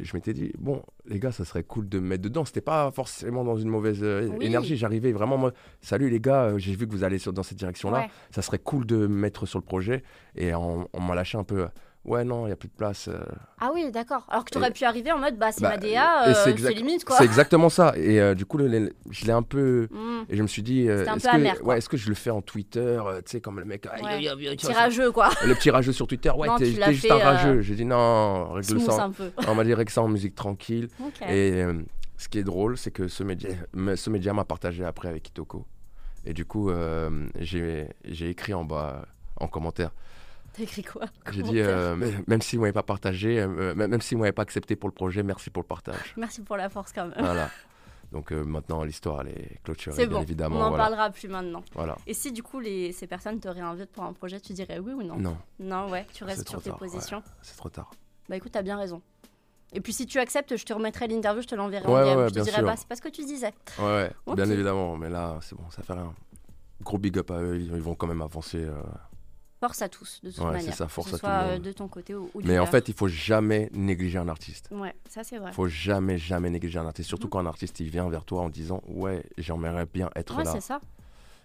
je 0.00 0.16
m'étais 0.16 0.32
dit, 0.32 0.52
bon, 0.58 0.82
les 1.04 1.18
gars, 1.18 1.32
ça 1.32 1.44
serait 1.44 1.64
cool 1.64 1.90
de 1.90 1.98
me 1.98 2.08
mettre 2.08 2.22
dedans. 2.22 2.46
C'était 2.46 2.62
pas 2.62 2.90
forcément 2.92 3.44
dans 3.44 3.58
une 3.58 3.68
mauvaise 3.68 3.98
euh, 4.02 4.26
Oui. 4.38 4.46
énergie. 4.46 4.78
J'arrivais 4.78 5.12
vraiment, 5.12 5.36
moi, 5.36 5.52
salut 5.82 6.08
les 6.08 6.18
gars, 6.18 6.44
euh, 6.44 6.58
j'ai 6.58 6.74
vu 6.74 6.86
que 6.86 6.92
vous 6.92 7.04
allez 7.04 7.18
sur- 7.18 7.34
dans 7.34 7.42
cette 7.42 7.58
direction-là 7.58 7.98
Ouais. 7.98 8.10
ça 8.30 8.40
serait 8.40 8.58
cool 8.58 8.86
de 8.86 8.96
me 8.96 9.08
mettre 9.08 9.44
sur 9.44 9.58
le 9.58 9.64
projet. 9.66 10.02
Et 10.34 10.54
on, 10.54 10.88
on 10.94 11.00
m'a 11.02 11.14
lâché 11.14 11.36
un 11.36 11.44
peu. 11.44 11.66
Ouais, 12.04 12.24
non, 12.24 12.42
il 12.44 12.46
n'y 12.46 12.52
a 12.52 12.56
plus 12.56 12.68
de 12.68 12.74
place. 12.74 13.06
euh. 13.06 13.20
Ah 13.60 13.70
oui, 13.72 13.88
d'accord. 13.92 14.26
Alors 14.28 14.44
que 14.44 14.50
tu 14.50 14.58
aurais 14.58 14.70
Et- 14.70 14.72
pu 14.72 14.82
arriver 14.84 15.12
en 15.12 15.18
mode 15.18 15.38
bah 15.38 15.52
c'est 15.52 15.60
Bah, 15.62 15.70
ma 15.70 15.76
DA, 15.76 16.26
et 16.26 16.30
euh, 16.30 16.34
c'est 16.34 16.44
c'est 16.44 16.50
exact- 16.50 16.74
limite 16.74 17.04
quoi. 17.04 17.16
C'est 17.16 17.24
exactement 17.24 17.68
ça. 17.68 17.92
Et 17.96 18.20
euh, 18.20 18.34
du 18.34 18.44
coup, 18.44 18.58
le- 18.58 18.66
le- 18.66 18.92
je 19.10 19.24
l'ai 19.24 19.30
un 19.32 19.42
peu. 19.44 19.86
Mm. 19.92 20.22
Et 20.28 20.36
je 20.36 20.42
me 20.42 20.48
suis 20.48 20.62
dit, 20.62 20.88
euh, 20.88 20.98
C'était 20.98 21.10
un 21.10 21.14
est-ce 21.16 21.24
peu 21.26 21.30
que, 21.30 21.36
amer, 21.36 21.58
quoi. 21.60 21.68
ouais, 21.68 21.78
est-ce 21.78 21.88
que 21.88 21.96
je 21.96 22.08
le 22.08 22.16
fais 22.16 22.30
en 22.30 22.42
Twitter 22.42 22.80
euh, 22.80 23.18
Tu 23.24 23.30
sais, 23.30 23.40
comme 23.40 23.60
le 23.60 23.64
mec. 23.64 23.86
ah, 23.88 24.02
Ouais. 24.02 24.20
yo, 24.20 24.32
yo, 24.32 24.38
yo, 24.40 24.54
tu 24.56 24.66
vois, 24.66 24.74
Tirageux 24.74 25.12
quoi. 25.12 25.28
Le 25.46 25.54
petit 25.54 25.70
rageux 25.70 25.92
sur 25.92 26.08
Twitter. 26.08 26.30
Ouais, 26.30 26.48
Non, 26.48 26.56
t'es 26.58 26.72
tu 26.72 26.80
l'as 26.80 26.86
t'es 26.86 26.92
juste 26.94 27.06
fait, 27.06 27.12
un 27.12 27.18
euh, 27.20 27.22
rageux. 27.24 27.60
J'ai 27.60 27.76
dit 27.76 27.84
non, 27.84 28.52
règle 28.52 28.66
Smooth 28.66 28.90
ça. 28.90 29.04
un 29.04 29.10
peu. 29.12 29.30
On 29.46 29.54
m'a 29.54 29.62
dit 29.62 29.72
règle 29.74 29.90
ça 29.92 30.02
en 30.02 30.08
musique 30.08 30.34
tranquille. 30.34 30.88
Ok. 31.06 31.22
Et 31.28 31.62
euh, 31.62 31.74
ce 32.18 32.28
qui 32.28 32.38
est 32.38 32.44
drôle, 32.44 32.76
c'est 32.78 32.90
que 32.90 33.06
ce 33.06 33.22
média, 33.22 33.50
me- 33.74 33.94
ce 33.94 34.10
média 34.10 34.32
m'a 34.32 34.44
partagé 34.44 34.84
après 34.84 35.06
avec 35.08 35.22
Kitoko. 35.22 35.66
Et 36.24 36.32
du 36.32 36.44
coup, 36.46 36.70
euh, 36.70 37.28
j'ai 37.38 37.86
j'ai 38.04 38.28
écrit 38.28 38.54
en 38.54 38.64
bas, 38.64 39.06
en 39.36 39.46
commentaire. 39.46 39.92
T'as 40.52 40.62
écrit 40.64 40.82
quoi 40.84 41.02
J'ai 41.30 41.42
dit, 41.42 41.60
euh, 41.60 41.96
même 42.26 42.42
si 42.42 42.56
vous 42.56 42.62
m'avez 42.62 42.72
pas 42.72 42.82
partagé, 42.82 43.40
euh, 43.40 43.74
même 43.74 44.00
si 44.02 44.14
vous 44.14 44.20
m'avez 44.20 44.32
pas 44.32 44.42
accepté 44.42 44.76
pour 44.76 44.88
le 44.88 44.94
projet, 44.94 45.22
merci 45.22 45.48
pour 45.50 45.62
le 45.62 45.66
partage. 45.68 46.12
Merci 46.16 46.42
pour 46.42 46.56
la 46.56 46.68
force 46.68 46.92
quand 46.92 47.06
même. 47.06 47.14
voilà. 47.18 47.48
Donc 48.10 48.30
euh, 48.30 48.44
maintenant, 48.44 48.84
l'histoire, 48.84 49.22
elle 49.22 49.28
est 49.28 49.62
clôturée, 49.64 49.96
C'est 49.96 50.06
bien 50.06 50.18
bon, 50.18 50.22
évidemment. 50.22 50.56
on 50.56 50.58
n'en 50.60 50.68
voilà. 50.68 50.84
parlera 50.84 51.10
plus 51.10 51.28
maintenant. 51.28 51.64
voilà. 51.72 51.96
Et 52.06 52.12
si 52.12 52.30
du 52.32 52.42
coup 52.42 52.60
les, 52.60 52.92
ces 52.92 53.06
personnes 53.06 53.40
te 53.40 53.48
réinvitent 53.48 53.90
pour 53.90 54.04
un 54.04 54.12
projet, 54.12 54.38
tu 54.38 54.52
dirais 54.52 54.78
oui 54.78 54.92
ou 54.92 55.02
non? 55.02 55.16
Non, 55.16 55.36
Non, 55.58 55.88
ouais, 55.90 56.06
tu 56.12 56.22
restes 56.24 56.46
sur 56.46 56.60
tes 56.60 56.68
tard, 56.68 56.78
positions. 56.78 57.22
c'est 57.40 57.56
trop 57.56 57.70
tard. 57.70 57.90
Bah 58.28 58.36
écoute, 58.36 58.52
t'as 58.52 58.60
bien 58.62 58.76
raison. 58.76 59.00
Et 59.72 59.80
puis 59.80 59.94
si 59.94 60.04
tu 60.04 60.18
acceptes, 60.18 60.54
je 60.58 60.64
te 60.66 60.74
remettrai 60.74 61.08
l'interview, 61.08 61.40
je 61.40 61.46
te 61.48 61.54
l'enverrai 61.54 61.86
Ouais, 61.86 61.92
en 62.02 62.04
ouais, 62.04 62.14
ouais, 62.24 62.28
je 62.28 62.34
te 62.34 62.40
dirai 62.40 62.56
sûr. 62.58 62.66
bah 62.66 62.74
c'est 62.76 62.86
pas 62.86 62.96
ce 62.96 63.00
que 63.00 63.08
tu 63.08 63.24
disais. 63.24 63.54
Ouais, 63.78 64.10
ouais, 64.26 64.34
bien 64.34 64.50
évidemment. 64.50 64.98
Mais 64.98 65.08
là, 65.08 65.38
c'est 65.40 65.56
bon, 65.56 65.70
ça 65.70 65.82
fait 65.82 65.94
rien. 65.94 66.12
Gros 66.82 66.98
big 66.98 67.16
up 67.16 67.30
à 67.30 67.40
eux, 67.40 67.56
ils 67.56 67.74
ils 67.74 67.80
vont 67.80 67.94
quand 67.94 68.06
même 68.08 68.20
avancer. 68.20 68.58
euh. 68.62 68.74
Force 69.62 69.80
à 69.80 69.88
tous, 69.88 70.18
de 70.24 70.32
toute 70.32 70.42
Ouais, 70.44 70.50
manière. 70.50 70.74
ça, 70.74 70.88
force 70.88 71.08
que 71.12 71.16
ce 71.16 71.16
à 71.16 71.18
tout 71.20 71.26
le 71.26 71.32
soit 71.32 71.40
euh, 71.50 71.52
monde. 71.54 71.62
de 71.62 71.70
ton 71.70 71.86
côté 71.86 72.16
ou, 72.16 72.28
Mais 72.42 72.58
en 72.58 72.66
fait, 72.66 72.88
il 72.88 72.94
faut 72.94 73.06
jamais 73.06 73.70
négliger 73.72 74.18
un 74.18 74.26
artiste. 74.28 74.68
Ouais, 74.72 74.92
ça 75.08 75.22
c'est 75.22 75.38
vrai. 75.38 75.52
faut 75.52 75.68
jamais, 75.68 76.18
jamais 76.18 76.50
négliger 76.50 76.80
un 76.80 76.86
artiste. 76.86 77.08
Surtout 77.08 77.28
Mhm. 77.28 77.30
quand 77.30 77.38
un 77.38 77.46
artiste 77.46 77.78
il 77.78 77.88
vient 77.88 78.08
vers 78.08 78.24
toi 78.24 78.42
en 78.42 78.48
disant 78.48 78.82
Ouais, 78.88 79.22
j'aimerais 79.38 79.86
bien 79.86 80.10
être 80.16 80.36
Ouais, 80.36 80.42
là. 80.42 80.50
c'est 80.50 80.60
ça. 80.60 80.80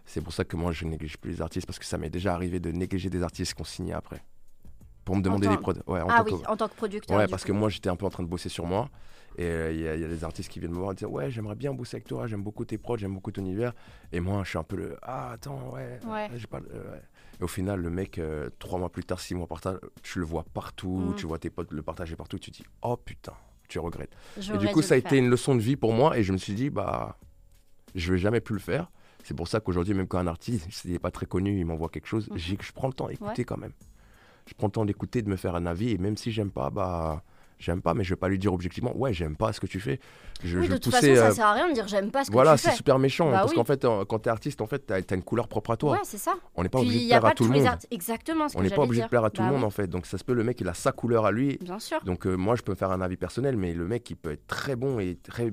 C'est 0.08 0.22
pour 0.22 0.34
ça 0.34 0.44
que 0.44 0.56
moi 0.58 0.72
je 0.72 0.86
néglige 0.86 1.18
plus 1.18 1.30
les 1.34 1.42
artistes 1.44 1.68
parce 1.68 1.78
que 1.78 1.86
ça 1.86 2.00
m'est 2.00 2.10
déjà 2.10 2.34
arrivé 2.34 2.60
de 2.60 2.72
négliger 2.72 3.12
des 3.12 3.22
artistes 3.22 3.54
qu'on 3.54 3.64
signait 3.66 3.94
après. 3.94 4.24
Pour 5.06 5.16
me 5.16 5.22
demander 5.22 5.48
des 5.48 5.58
prods. 5.58 5.74
Ouais, 5.86 6.02
en 6.02 6.08
Ah 6.10 6.24
tant 6.24 6.24
oui, 6.24 6.42
que- 6.42 6.48
en 6.50 6.58
tant 6.58 6.68
que 6.70 6.74
producteur. 6.76 7.16
Ouais, 7.16 7.28
parce 7.28 7.44
coup. 7.44 7.50
que 7.50 7.54
moi 7.54 7.70
j'étais 7.70 7.90
un 7.90 7.96
peu 7.96 8.08
en 8.08 8.10
train 8.10 8.24
de 8.24 8.28
bosser 8.30 8.50
sur 8.50 8.66
moi. 8.66 8.90
Et 9.38 9.46
euh, 9.46 9.72
il 9.72 9.80
y, 9.82 9.88
a- 9.88 9.96
il 9.96 10.02
y 10.02 10.06
a 10.06 10.08
des 10.08 10.24
artistes 10.24 10.50
qui 10.52 10.60
viennent 10.60 10.72
me 10.72 10.78
voir 10.80 10.92
et 10.94 10.96
disent 10.96 11.08
Ouais, 11.08 11.30
j'aimerais 11.30 11.56
bien 11.56 11.74
bosser 11.74 11.98
avec 11.98 12.08
toi, 12.08 12.26
j'aime 12.28 12.42
beaucoup 12.44 12.66
tes 12.66 12.78
prods, 12.78 12.98
j'aime 12.98 13.14
beaucoup 13.14 13.32
ton 13.32 13.42
univers. 13.42 13.74
Et 14.12 14.20
moi 14.20 14.44
je 14.44 14.50
suis 14.50 14.58
un 14.58 14.64
peu 14.64 14.76
le 14.76 14.98
Ah, 15.04 15.32
attends, 15.32 15.72
ouais. 15.74 16.00
Ouais. 16.08 16.30
pas, 16.50 16.60
euh, 16.74 16.92
ouais. 16.94 17.02
Et 17.40 17.44
au 17.44 17.48
final, 17.48 17.80
le 17.82 17.90
mec, 17.92 18.18
euh, 18.18 18.50
trois 18.58 18.80
mois 18.80 18.90
plus 18.90 19.04
tard, 19.04 19.20
six 19.20 19.36
mois 19.36 19.46
plus 19.46 19.60
tard, 19.62 19.76
tu 20.02 20.18
le 20.20 20.26
vois 20.26 20.44
partout, 20.54 20.98
Mhm. 21.10 21.16
tu 21.16 21.28
vois 21.28 21.38
tes 21.38 21.52
potes 21.52 21.72
le 21.72 21.84
partager 21.84 22.16
partout, 22.16 22.40
tu 22.40 22.50
te 22.52 22.58
dis 22.58 22.64
Oh 22.82 22.98
putain, 22.98 23.34
tu 23.68 23.78
regrettes. 23.78 24.10
Et 24.38 24.58
du 24.58 24.68
coup, 24.70 24.82
ça 24.82 24.96
a 24.96 24.98
été 24.98 25.18
une 25.18 25.30
leçon 25.30 25.54
de 25.56 25.62
vie 25.62 25.76
pour 25.76 25.94
moi 25.94 26.18
et 26.18 26.24
je 26.24 26.34
me 26.34 26.38
suis 26.38 26.54
dit, 26.54 26.70
bah, 26.72 27.18
je 27.94 28.12
vais 28.14 28.18
jamais 28.20 28.42
plus 28.42 28.54
le 28.56 28.60
faire. 28.60 28.90
C'est 29.24 29.36
pour 29.36 29.48
ça 29.48 29.60
qu'aujourd'hui, 29.60 29.94
même 29.94 30.08
quand 30.08 30.18
un 30.20 30.26
artiste, 30.28 30.68
s'il 30.72 30.92
n'est 30.94 31.00
pas 31.00 31.12
très 31.12 31.26
connu, 31.28 31.60
il 31.60 31.66
m'envoie 31.66 31.90
quelque 31.90 32.08
chose, 32.08 32.28
j'ai- 32.36 32.58
je 32.60 32.72
prends 32.72 32.88
le 32.88 32.94
temps 32.94 33.08
d'écouter 33.08 33.42
Ouais. 33.42 33.46
quand 33.46 33.58
même. 33.58 33.74
Je 34.48 34.54
prends 34.56 34.68
le 34.68 34.72
temps 34.72 34.86
d'écouter, 34.86 35.22
de 35.22 35.30
me 35.30 35.36
faire 35.36 35.56
un 35.56 35.66
avis 35.66 35.90
et 35.92 35.98
même 35.98 36.16
si 36.18 36.32
j'aime 36.32 36.50
pas, 36.50 36.70
bah, 36.70 37.24
j'aime 37.60 37.82
pas, 37.82 37.94
mais 37.94 38.04
je 38.04 38.10
vais 38.12 38.16
pas 38.16 38.30
lui 38.30 38.40
dire 38.40 38.54
objectivement, 38.54 38.96
ouais, 38.98 39.14
j'aime 39.14 39.36
pas 39.36 39.54
ce 39.54 39.60
que 39.60 39.68
tu 39.68 39.80
fais. 39.80 40.00
Je, 40.44 40.60
Oui, 40.60 40.66
je 40.68 40.72
de 40.74 40.78
toute 40.78 40.94
pousser, 40.94 41.16
façon, 41.16 41.22
ça 41.22 41.28
euh, 41.28 41.32
sert 41.32 41.46
à 41.48 41.54
rien 41.54 41.70
de 41.70 41.74
dire 41.74 41.88
j'aime 41.88 42.12
pas 42.12 42.24
ce 42.24 42.30
que 42.30 42.34
voilà, 42.34 42.54
tu 42.54 42.60
c'est 42.64 42.70
fais. 42.72 42.76
super 42.76 43.00
méchant 43.00 43.32
Bah 43.32 43.40
parce 43.40 43.52
oui. 43.52 43.56
qu'en 43.58 43.64
fait, 43.64 43.84
euh, 43.86 44.06
quand 44.06 44.20
t'es 44.20 44.30
artiste, 44.30 44.62
en 44.62 44.68
fait, 44.68 44.80
t'as 44.86 44.96
as 44.98 45.16
une 45.16 45.24
couleur 45.24 45.48
propre 45.48 45.72
à 45.72 45.78
toi. 45.78 45.94
Ouais, 45.94 46.00
c'est 46.04 46.18
ça. 46.20 46.36
On 46.56 46.64
n'est 46.64 46.70
pas 46.70 46.80
Puis 46.80 46.88
obligé 46.88 47.04
de 47.06 47.10
plaire 47.10 47.26
à 47.26 47.32
tout 47.34 47.44
le 47.46 47.54
les 47.54 47.62
monde. 47.62 47.78
Exactement 47.92 48.48
ce 48.50 48.54
que 48.54 48.60
On 48.60 48.64
n'est 48.64 48.70
pas 48.70 48.82
obligé 48.84 49.02
de 49.04 49.08
plaire 49.08 49.24
à 49.26 49.30
tout 49.30 49.42
Bah 49.42 49.48
le 49.48 49.54
monde 49.56 49.64
en 49.64 49.70
fait. 49.72 49.88
Donc 49.88 50.06
ça 50.06 50.18
se 50.18 50.24
peut, 50.24 50.34
le 50.34 50.44
mec, 50.44 50.62
il 50.62 50.68
a 50.68 50.74
sa 50.74 50.92
couleur 50.92 51.26
à 51.26 51.32
lui. 51.32 51.58
Bien 51.62 51.80
sûr. 51.80 52.00
Donc 52.04 52.28
euh, 52.28 52.36
moi, 52.36 52.56
je 52.56 52.62
peux 52.62 52.76
faire 52.76 52.92
un 52.92 53.02
avis 53.02 53.18
personnel, 53.18 53.58
mais 53.58 53.74
le 53.74 53.88
mec, 53.88 54.10
il 54.10 54.16
peut 54.16 54.32
être 54.32 54.46
très 54.48 54.76
bon 54.76 55.00
et 55.00 55.16
très, 55.24 55.52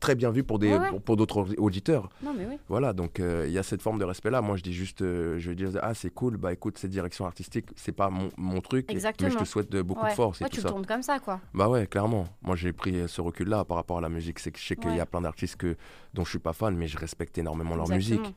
très 0.00 0.14
bien 0.14 0.30
vu 0.30 0.44
pour 0.44 0.58
des 0.58 0.68
Ouais, 0.72 0.78
ouais. 0.78 0.88
pour, 0.90 1.02
pour 1.02 1.16
d'autres 1.16 1.54
auditeurs. 1.58 2.08
Non, 2.22 2.32
mais 2.36 2.46
oui. 2.46 2.58
Voilà, 2.68 2.92
donc 2.92 3.20
euh, 3.20 3.44
il 3.46 3.52
y 3.52 3.58
a 3.58 3.62
cette 3.62 3.82
forme 3.82 3.98
de 3.98 4.04
respect-là. 4.04 4.40
Moi, 4.42 4.56
je 4.56 4.62
dis 4.62 4.72
juste, 4.72 5.02
euh, 5.02 5.38
je 5.38 5.50
vais 5.50 5.56
dire, 5.56 5.70
ah, 5.82 5.94
c'est 5.94 6.10
cool, 6.10 6.36
bah 6.36 6.52
écoute, 6.52 6.78
cette 6.78 6.90
direction 6.90 7.26
artistique, 7.26 7.66
c'est 7.76 7.92
pas 7.92 8.10
mon, 8.10 8.30
mon 8.36 8.60
truc, 8.60 8.86
mais 8.88 8.94
Exactement. 8.94 9.30
je 9.30 9.38
te 9.38 9.44
souhaite 9.44 9.70
de, 9.70 9.82
beaucoup 9.82 10.04
Ouais. 10.04 10.10
de 10.10 10.14
force 10.14 10.40
et 10.40 10.44
Ouais, 10.44 10.50
tout 10.50 10.56
tu 10.56 10.62
ça. 10.62 10.68
tournes 10.68 10.86
comme 10.86 11.02
ça, 11.02 11.18
quoi. 11.18 11.40
Bah 11.54 11.68
ouais, 11.68 11.86
clairement. 11.86 12.26
Moi, 12.42 12.56
j'ai 12.56 12.72
pris 12.72 12.96
euh, 12.96 13.08
ce 13.08 13.20
recul-là 13.20 13.64
par 13.64 13.76
rapport 13.76 13.98
à 13.98 14.00
la 14.00 14.08
musique. 14.08 14.38
C'est 14.38 14.50
que 14.50 14.58
je 14.58 14.64
sais 14.66 14.76
qu'il 14.76 14.94
y 14.94 15.00
a 15.00 15.06
plein 15.06 15.20
d'artistes 15.20 15.56
que, 15.56 15.76
dont 16.14 16.24
je 16.24 16.30
suis 16.30 16.38
pas 16.38 16.52
fan, 16.52 16.76
mais 16.76 16.86
je 16.86 16.98
respecte 16.98 17.36
énormément 17.38 17.74
leur 17.76 17.88
musique. 17.88 18.34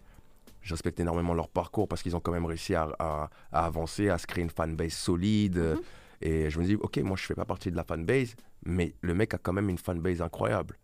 Je 0.62 0.74
respecte 0.74 1.00
énormément 1.00 1.34
leur 1.34 1.50
parcours 1.50 1.88
parce 1.88 2.04
qu'ils 2.04 2.16
ont 2.16 2.20
quand 2.20 2.32
même 2.32 2.46
réussi 2.46 2.76
à, 2.76 2.88
à- 3.00 3.30
à 3.52 3.66
avancer, 3.66 4.10
à 4.10 4.18
se 4.20 4.28
créer 4.28 4.44
une 4.44 4.50
fanbase 4.52 4.94
solide. 4.94 5.58
Mhm. 5.58 5.80
Et 6.24 6.50
je 6.52 6.60
me 6.60 6.66
dis, 6.66 6.76
ok, 6.76 6.98
moi, 7.00 7.16
je 7.18 7.24
fais 7.26 7.34
pas 7.34 7.46
partie 7.46 7.72
de 7.72 7.76
la 7.76 7.84
fanbase, 7.84 8.36
mais 8.64 8.94
le 9.02 9.16
mec 9.16 9.34
a 9.34 9.40
quand 9.40 9.54
même 9.54 9.70
une 9.70 9.80
fanbase 9.80 10.22
incroyable. 10.22 10.78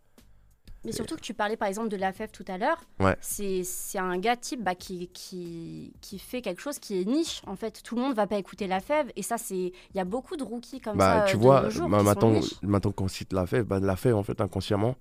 Mais 0.87 0.93
surtout 0.93 1.15
que 1.17 1.21
tu 1.21 1.33
parlais 1.33 1.57
par 1.57 1.67
exemple 1.67 1.89
de 1.89 1.97
la 1.97 2.11
FEF 2.13 2.31
tout 2.31 2.45
à 2.47 2.57
l'heure. 2.57 2.81
Ouais. 2.99 3.15
C'est 3.21 3.63
c'est 3.63 3.99
un 3.99 4.17
gars 4.17 4.37
type 4.37 4.63
bah, 4.63 4.73
qui, 4.73 5.09
qui, 5.09 5.93
qui 6.01 6.17
fait 6.17 6.41
quelque 6.41 6.61
chose 6.61 6.79
qui 6.79 6.99
est 7.01 7.05
niche. 7.05 7.41
En 7.45 7.55
fait, 7.55 7.83
tout 7.83 7.95
le 7.95 8.01
monde 8.01 8.15
va 8.15 8.25
pas 8.25 8.37
écouter 8.37 8.67
la 8.67 8.79
FEV. 8.79 9.11
Et 9.17 9.21
ça, 9.21 9.37
c'est 9.37 9.55
il 9.57 9.95
y 9.95 9.99
a 9.99 10.05
beaucoup 10.05 10.37
de 10.37 10.43
rookies 10.43 10.79
comme 10.79 10.97
bah, 10.97 11.25
ça. 11.25 11.25
tu 11.25 11.35
euh, 11.35 11.39
de 11.39 11.43
vois, 11.43 11.61
nos 11.63 11.69
jours 11.69 11.89
bah, 11.89 12.01
maintenant, 12.03 12.39
maintenant 12.63 12.91
qu'on 12.93 13.07
cite 13.09 13.33
la 13.33 13.45
fève, 13.45 13.65
bah, 13.65 13.79
la 13.79 13.95
fève, 13.97 14.15
en 14.15 14.23
fait, 14.23 14.39
inconsciemment, 14.41 14.95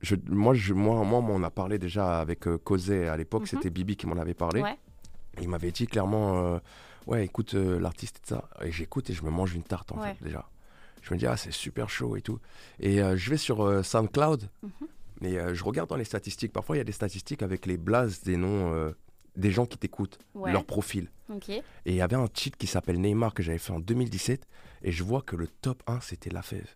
je, 0.00 0.16
moi, 0.28 0.52
je, 0.54 0.74
moi, 0.74 1.02
moi, 1.04 1.20
on 1.28 1.42
a 1.44 1.50
parlé 1.50 1.78
déjà 1.78 2.20
avec 2.20 2.48
euh, 2.48 2.58
Cosé 2.58 3.06
à 3.08 3.16
l'époque, 3.16 3.42
Mhm. 3.42 3.46
c'était 3.46 3.70
Bibi 3.70 3.96
qui 3.96 4.06
m'en 4.08 4.16
avait 4.16 4.34
parlé. 4.34 4.62
Ouais. 4.62 4.76
Il 5.40 5.48
m'avait 5.48 5.70
dit 5.70 5.86
clairement, 5.86 6.54
euh, 6.54 6.58
ouais, 7.06 7.24
écoute 7.24 7.54
euh, 7.54 7.78
l'artiste 7.78 8.20
et 8.24 8.28
ça. 8.30 8.48
Et 8.62 8.72
j'écoute 8.72 9.08
et 9.10 9.12
je 9.12 9.22
me 9.22 9.30
mange 9.30 9.54
une 9.54 9.62
tarte, 9.62 9.92
en 9.92 10.00
Ouais. 10.00 10.14
fait, 10.18 10.24
déjà. 10.24 10.48
Je 11.02 11.14
me 11.14 11.18
dis, 11.18 11.26
ah, 11.26 11.36
c'est 11.36 11.52
super 11.52 11.88
chaud 11.88 12.16
et 12.16 12.20
tout. 12.20 12.40
Et 12.78 13.00
euh, 13.00 13.16
je 13.16 13.30
vais 13.30 13.36
sur 13.38 13.62
euh, 13.64 13.82
SoundCloud 13.82 14.48
Mhm. 14.62 14.70
Et 15.22 15.38
euh, 15.38 15.54
je 15.54 15.64
regarde 15.64 15.88
dans 15.88 15.96
les 15.96 16.04
statistiques. 16.04 16.52
Parfois, 16.52 16.76
il 16.76 16.78
y 16.78 16.82
a 16.82 16.84
des 16.84 16.92
statistiques 16.92 17.42
avec 17.42 17.66
les 17.66 17.76
blazes 17.76 18.20
des 18.22 18.36
noms 18.36 18.72
euh, 18.72 18.92
des 19.36 19.50
gens 19.50 19.66
qui 19.66 19.78
t'écoutent, 19.78 20.18
Ouais. 20.34 20.52
leur 20.52 20.64
profil. 20.64 21.08
Et 21.46 21.62
il 21.86 21.94
y 21.94 22.00
avait 22.00 22.16
un 22.16 22.26
cheat 22.34 22.56
qui 22.56 22.66
s'appelle 22.66 23.00
Neymar 23.00 23.32
que 23.34 23.42
j'avais 23.42 23.58
fait 23.58 23.72
en 23.72 23.78
2017. 23.80 24.46
Et 24.82 24.90
je 24.92 25.04
vois 25.04 25.22
que 25.22 25.36
le 25.36 25.46
top 25.46 25.82
1, 25.86 26.00
c'était 26.00 26.30
La 26.30 26.42
Fève. 26.42 26.74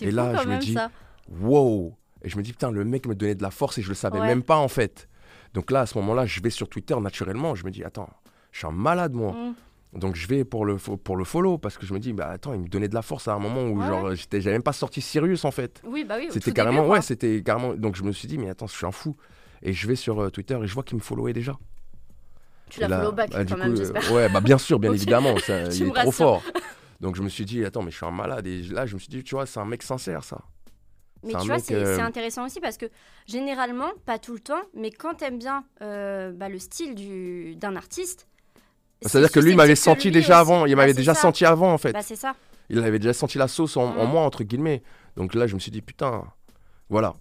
Et 0.00 0.10
fou 0.10 0.16
là, 0.16 0.32
quand 0.34 0.42
je 0.42 0.48
me 0.48 0.58
dis, 0.58 0.72
ça. 0.72 0.90
Wow 1.30 1.96
Et 2.22 2.28
je 2.28 2.36
me 2.36 2.42
dis, 2.42 2.50
putain, 2.52 2.70
le 2.70 2.84
mec 2.84 3.06
me 3.06 3.14
donnait 3.14 3.34
de 3.36 3.42
la 3.42 3.50
force 3.52 3.78
et 3.78 3.82
je 3.82 3.88
le 3.88 3.94
savais 3.94 4.18
Ouais. 4.18 4.26
même 4.26 4.42
pas, 4.42 4.56
en 4.56 4.68
fait. 4.68 5.08
Donc 5.52 5.70
là, 5.70 5.82
à 5.82 5.86
ce 5.86 5.96
moment-là, 5.98 6.26
je 6.26 6.40
vais 6.40 6.50
sur 6.50 6.68
Twitter 6.68 6.98
naturellement. 6.98 7.54
Je 7.54 7.64
me 7.64 7.70
dis, 7.70 7.84
attends, 7.84 8.10
je 8.50 8.58
suis 8.58 8.66
un 8.66 8.72
malade, 8.72 9.12
moi. 9.12 9.32
Mm. 9.32 9.54
Donc 9.94 10.16
je 10.16 10.26
vais 10.26 10.44
pour 10.44 10.64
le, 10.66 10.76
pour 10.76 11.16
le 11.16 11.24
follow 11.24 11.56
parce 11.56 11.78
que 11.78 11.86
je 11.86 11.94
me 11.94 12.00
dis, 12.00 12.12
bah 12.12 12.28
attends, 12.30 12.52
il 12.52 12.60
me 12.60 12.68
donnait 12.68 12.88
de 12.88 12.94
la 12.94 13.02
force 13.02 13.28
à 13.28 13.34
un 13.34 13.38
moment 13.38 13.62
où 13.62 13.78
Ouais. 13.80 13.86
genre 13.86 14.14
j'étais 14.14 14.40
j'avais 14.40 14.56
même 14.56 14.62
pas 14.62 14.72
sorti 14.72 15.00
Sirius 15.00 15.44
en 15.44 15.50
fait. 15.52 15.80
Oui, 15.86 16.04
bah 16.04 16.16
oui. 16.18 16.28
C'était 16.30 16.52
carrément, 16.52 16.82
début, 16.82 16.92
ouais, 16.94 17.02
c'était 17.02 17.42
carrément. 17.44 17.74
Donc 17.74 17.94
je 17.96 18.02
me 18.02 18.10
suis 18.12 18.26
dit, 18.26 18.36
mais 18.38 18.48
attends, 18.50 18.66
je 18.66 18.74
suis 18.74 18.86
un 18.86 18.90
fou. 18.92 19.16
Et 19.62 19.72
je 19.72 19.86
vais 19.86 19.96
sur 19.96 20.20
euh, 20.20 20.30
Twitter 20.30 20.58
et 20.62 20.66
je 20.66 20.74
vois 20.74 20.82
qu'il 20.82 20.96
me 20.96 21.02
followait 21.02 21.32
déjà. 21.32 21.56
Tu 22.70 22.80
l'as 22.80 22.88
follow 22.88 23.12
back 23.12 23.30
bah, 23.30 23.44
quand 23.44 23.56
même, 23.56 23.68
coup, 23.68 23.74
euh, 23.74 23.76
j'espère. 23.76 24.12
ouais, 24.12 24.28
bah 24.28 24.40
bien 24.40 24.58
sûr, 24.58 24.78
bien 24.78 24.92
évidemment, 24.98 25.38
ça, 25.38 25.62
il 25.72 25.82
est 25.86 25.92
trop 25.92 26.10
fort. 26.10 26.42
Donc 27.00 27.14
je 27.16 27.22
me 27.22 27.28
suis 27.28 27.44
dit, 27.44 27.64
attends, 27.64 27.82
mais 27.82 27.90
je 27.90 27.96
suis 27.96 28.06
un 28.06 28.10
malade. 28.10 28.46
Et 28.46 28.62
là, 28.62 28.86
je 28.86 28.94
me 28.94 28.98
suis 28.98 29.08
dit, 29.08 29.22
tu 29.22 29.34
vois, 29.36 29.46
c'est 29.46 29.60
un 29.60 29.64
mec 29.64 29.82
sincère, 29.82 30.24
ça. 30.24 30.38
Mais 31.22 31.34
tu 31.40 31.46
vois, 31.46 31.58
c'est 31.58 31.74
euh, 31.74 32.00
intéressant 32.00 32.44
aussi 32.44 32.60
parce 32.60 32.76
que 32.76 32.86
généralement, 33.26 33.90
pas 34.04 34.18
tout 34.18 34.34
le 34.34 34.40
temps, 34.40 34.60
mais 34.74 34.90
quand 34.90 35.14
t'aimes 35.14 35.38
bien 35.38 35.64
bah, 35.80 36.48
le 36.48 36.58
style 36.58 36.94
du- 36.94 37.54
d'un 37.56 37.76
artiste. 37.76 38.26
C'est-à-dire 39.08 39.28
c'est 39.28 39.34
que 39.40 39.44
lui, 39.44 39.52
il 39.52 39.56
m'avait 39.56 39.74
senti 39.76 40.10
déjà 40.10 40.38
avant. 40.38 40.66
Il 40.66 40.74
Bah, 40.74 40.82
m'avait 40.82 40.94
déjà 40.94 41.14
senti 41.14 41.44
avant, 41.44 41.72
en 41.72 41.78
fait. 41.78 41.92
Bah, 41.92 42.00
c'est 42.02 42.16
ça. 42.16 42.34
Il 42.70 42.78
avait 42.78 42.98
déjà 42.98 43.12
senti 43.12 43.38
la 43.38 43.48
sauce 43.48 43.76
en, 43.76 44.06
moi, 44.06 44.22
entre 44.22 44.42
guillemets. 44.44 44.82
Donc 45.16 45.34
là, 45.34 45.46
je 45.46 45.54
me 45.54 45.60
suis 45.60 45.70
dit, 45.70 45.82
putain, 45.82 46.24
voilà. 46.88 47.14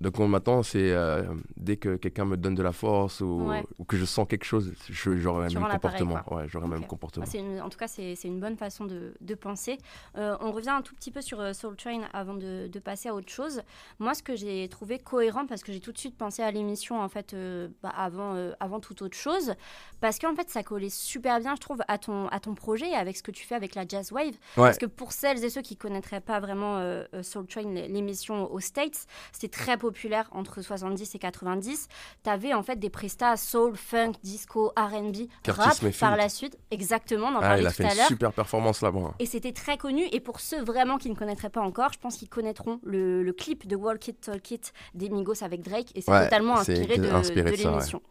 Donc 0.00 0.18
on- 0.18 0.28
maintenant, 0.28 0.62
c'est 0.62 0.92
euh, 0.92 1.22
dès 1.56 1.76
que 1.76 1.96
quelqu'un 1.96 2.24
me 2.24 2.36
donne 2.38 2.54
de 2.54 2.62
la 2.62 2.72
force 2.72 3.20
ou, 3.20 3.48
Ouais. 3.48 3.62
ou 3.78 3.84
que 3.84 3.98
je 3.98 4.06
sens 4.06 4.26
quelque 4.26 4.44
chose, 4.44 4.72
j'aurai 4.88 5.48
le 5.50 5.60
même 5.60 5.68
comportement. 5.68 6.20
Ouais, 6.30 6.44
j'aurai 6.48 6.66
le 6.66 6.72
même 6.72 6.86
comportement. 6.86 7.26
Une- 7.34 7.60
en 7.60 7.68
tout 7.68 7.76
cas, 7.78 7.86
c'est 7.86 8.14
une 8.24 8.40
bonne 8.40 8.56
façon 8.56 8.86
de, 8.86 9.12
de 9.20 9.34
penser. 9.34 9.76
Euh, 10.16 10.38
on 10.40 10.52
revient 10.52 10.70
un 10.70 10.80
tout 10.80 10.94
petit 10.94 11.10
peu 11.10 11.20
sur 11.20 11.38
euh, 11.38 11.52
Soul 11.52 11.76
Train 11.76 12.00
avant 12.14 12.32
de, 12.32 12.66
de 12.68 12.78
passer 12.78 13.10
à 13.10 13.14
autre 13.14 13.28
chose. 13.30 13.60
Moi, 13.98 14.14
ce 14.14 14.22
que 14.22 14.34
j'ai 14.36 14.66
trouvé 14.68 14.98
cohérent, 14.98 15.46
parce 15.46 15.62
que 15.62 15.70
j'ai 15.70 15.80
tout 15.80 15.92
de 15.92 15.98
suite 15.98 16.16
pensé 16.16 16.42
à 16.42 16.50
l'émission 16.50 16.98
en 17.02 17.08
fait 17.10 17.34
euh, 17.34 17.68
bah, 17.82 17.92
avant, 17.94 18.34
avant 18.58 18.80
toute 18.80 19.02
autre 19.02 19.16
chose, 19.18 19.52
parce 20.00 20.18
qu'en 20.18 20.34
fait, 20.34 20.48
ça 20.48 20.62
collait 20.62 20.88
super 20.88 21.40
bien, 21.40 21.54
je 21.56 21.60
trouve, 21.60 21.80
à 21.88 21.98
ton, 21.98 22.26
à 22.28 22.40
ton 22.40 22.54
projet, 22.54 22.94
avec 22.94 23.18
ce 23.18 23.22
que 23.22 23.30
tu 23.32 23.44
fais 23.44 23.54
avec 23.54 23.74
la 23.74 23.86
Jazz 23.86 24.12
Wave. 24.12 24.28
Ouais. 24.28 24.34
Parce 24.56 24.78
que 24.78 24.86
pour 24.86 25.12
celles 25.12 25.44
et 25.44 25.50
ceux 25.50 25.60
qui 25.62 25.76
connaîtraient 25.76 26.22
pas 26.22 26.40
vraiment 26.40 26.80
Soul 27.22 27.46
Train, 27.46 27.70
l'émission 27.74 28.50
aux 28.50 28.60
States, 28.60 29.06
c'était 29.32 29.48
très 29.48 29.76
populaire 29.76 29.89
entre 30.32 30.62
70 30.62 31.14
et 31.14 31.18
90. 31.18 31.88
Tu 32.24 32.30
avais 32.30 32.54
en 32.54 32.62
fait 32.62 32.76
des 32.76 32.90
prestats 32.90 33.36
soul, 33.36 33.76
funk, 33.76 34.12
disco, 34.22 34.72
R&B, 34.76 35.28
rap 35.48 35.76
par 35.98 36.16
la 36.16 36.28
suite. 36.28 36.58
Exactement, 36.70 37.28
on 37.28 37.34
en 37.34 37.38
Ah, 37.38 37.40
parlait 37.40 37.62
il 37.62 37.66
a 37.66 37.70
tout 37.70 37.76
fait 37.76 37.84
à 37.84 37.94
une 37.94 38.06
super 38.08 38.32
performance 38.32 38.80
là-bas. 38.82 39.14
Et 39.18 39.26
c'était 39.26 39.52
très 39.52 39.76
connu. 39.76 40.04
Et 40.12 40.20
pour 40.20 40.40
ceux 40.40 40.62
vraiment 40.62 40.98
qui 40.98 41.10
ne 41.10 41.14
connaîtraient 41.14 41.50
pas 41.50 41.60
encore, 41.62 41.92
je 41.92 41.98
pense 41.98 42.16
qu'ils 42.16 42.28
connaîtront 42.28 42.80
le, 42.82 43.22
le 43.22 43.32
clip 43.32 43.66
de 43.66 43.76
Walk 43.76 44.08
It 44.08 44.20
Talk 44.20 44.50
It 44.50 44.72
des 44.94 45.08
Migos 45.08 45.42
avec 45.42 45.62
Drake. 45.62 45.92
Et 45.94 46.00
c'est 46.00 46.10
Ouais, 46.10 46.24
totalement 46.24 46.56
inspiré 46.58 46.98
de, 46.98 47.08
inspiré 47.10 47.50
de 47.50 47.50
de 47.50 47.56
ça, 47.56 47.68
ouais. 47.68 47.70
l'émission. 47.74 48.02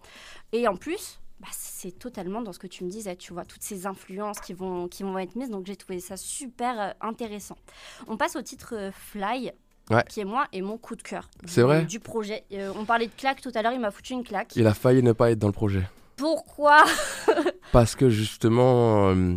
Et 0.52 0.68
en 0.68 0.76
plus, 0.76 1.20
bah, 1.40 1.48
c'est 1.52 1.98
totalement 1.98 2.42
dans 2.42 2.52
ce 2.54 2.60
que 2.60 2.68
tu 2.68 2.84
me 2.84 2.90
disais, 2.90 3.16
tu 3.16 3.34
vois, 3.34 3.46
toutes 3.46 3.62
ces 3.64 3.86
influences 3.86 4.40
qui 4.42 4.54
vont, 4.54 4.88
qui 4.88 5.04
vont 5.04 5.18
être 5.18 5.36
mises. 5.36 5.50
Donc 5.50 5.66
j'ai 5.68 5.76
trouvé 5.76 6.00
ça 6.00 6.18
super 6.18 6.80
euh, 6.80 6.92
intéressant. 7.02 7.58
On 8.08 8.18
passe 8.18 8.36
au 8.36 8.42
titre 8.42 8.74
euh, 8.76 8.92
Fly. 8.92 9.52
Ouais. 9.90 10.04
Qui 10.08 10.20
est 10.22 10.26
moi 10.26 10.46
et 10.54 10.62
mon 10.62 10.78
coup 10.78 10.96
de 10.96 11.02
cœur 11.02 11.30
C'est 11.46 11.62
du- 11.62 11.66
vrai 11.66 11.84
du 11.86 12.00
projet. 12.00 12.44
Euh, 12.54 12.72
on 12.78 12.86
parlait 12.86 13.08
de 13.08 13.12
claque 13.18 13.42
tout 13.42 13.52
à 13.56 13.62
l'heure, 13.62 13.74
il 13.74 13.80
m'a 13.80 13.92
foutu 13.92 14.14
une 14.14 14.24
claque. 14.24 14.56
Il 14.56 14.68
a 14.68 14.74
failli 14.74 15.02
ne 15.02 15.12
pas 15.14 15.32
être 15.32 15.40
dans 15.40 15.48
le 15.48 15.54
projet. 15.54 15.82
Pourquoi 16.16 16.84
Parce 17.72 17.96
que 17.96 18.10
justement, 18.10 19.10
euh, 19.10 19.34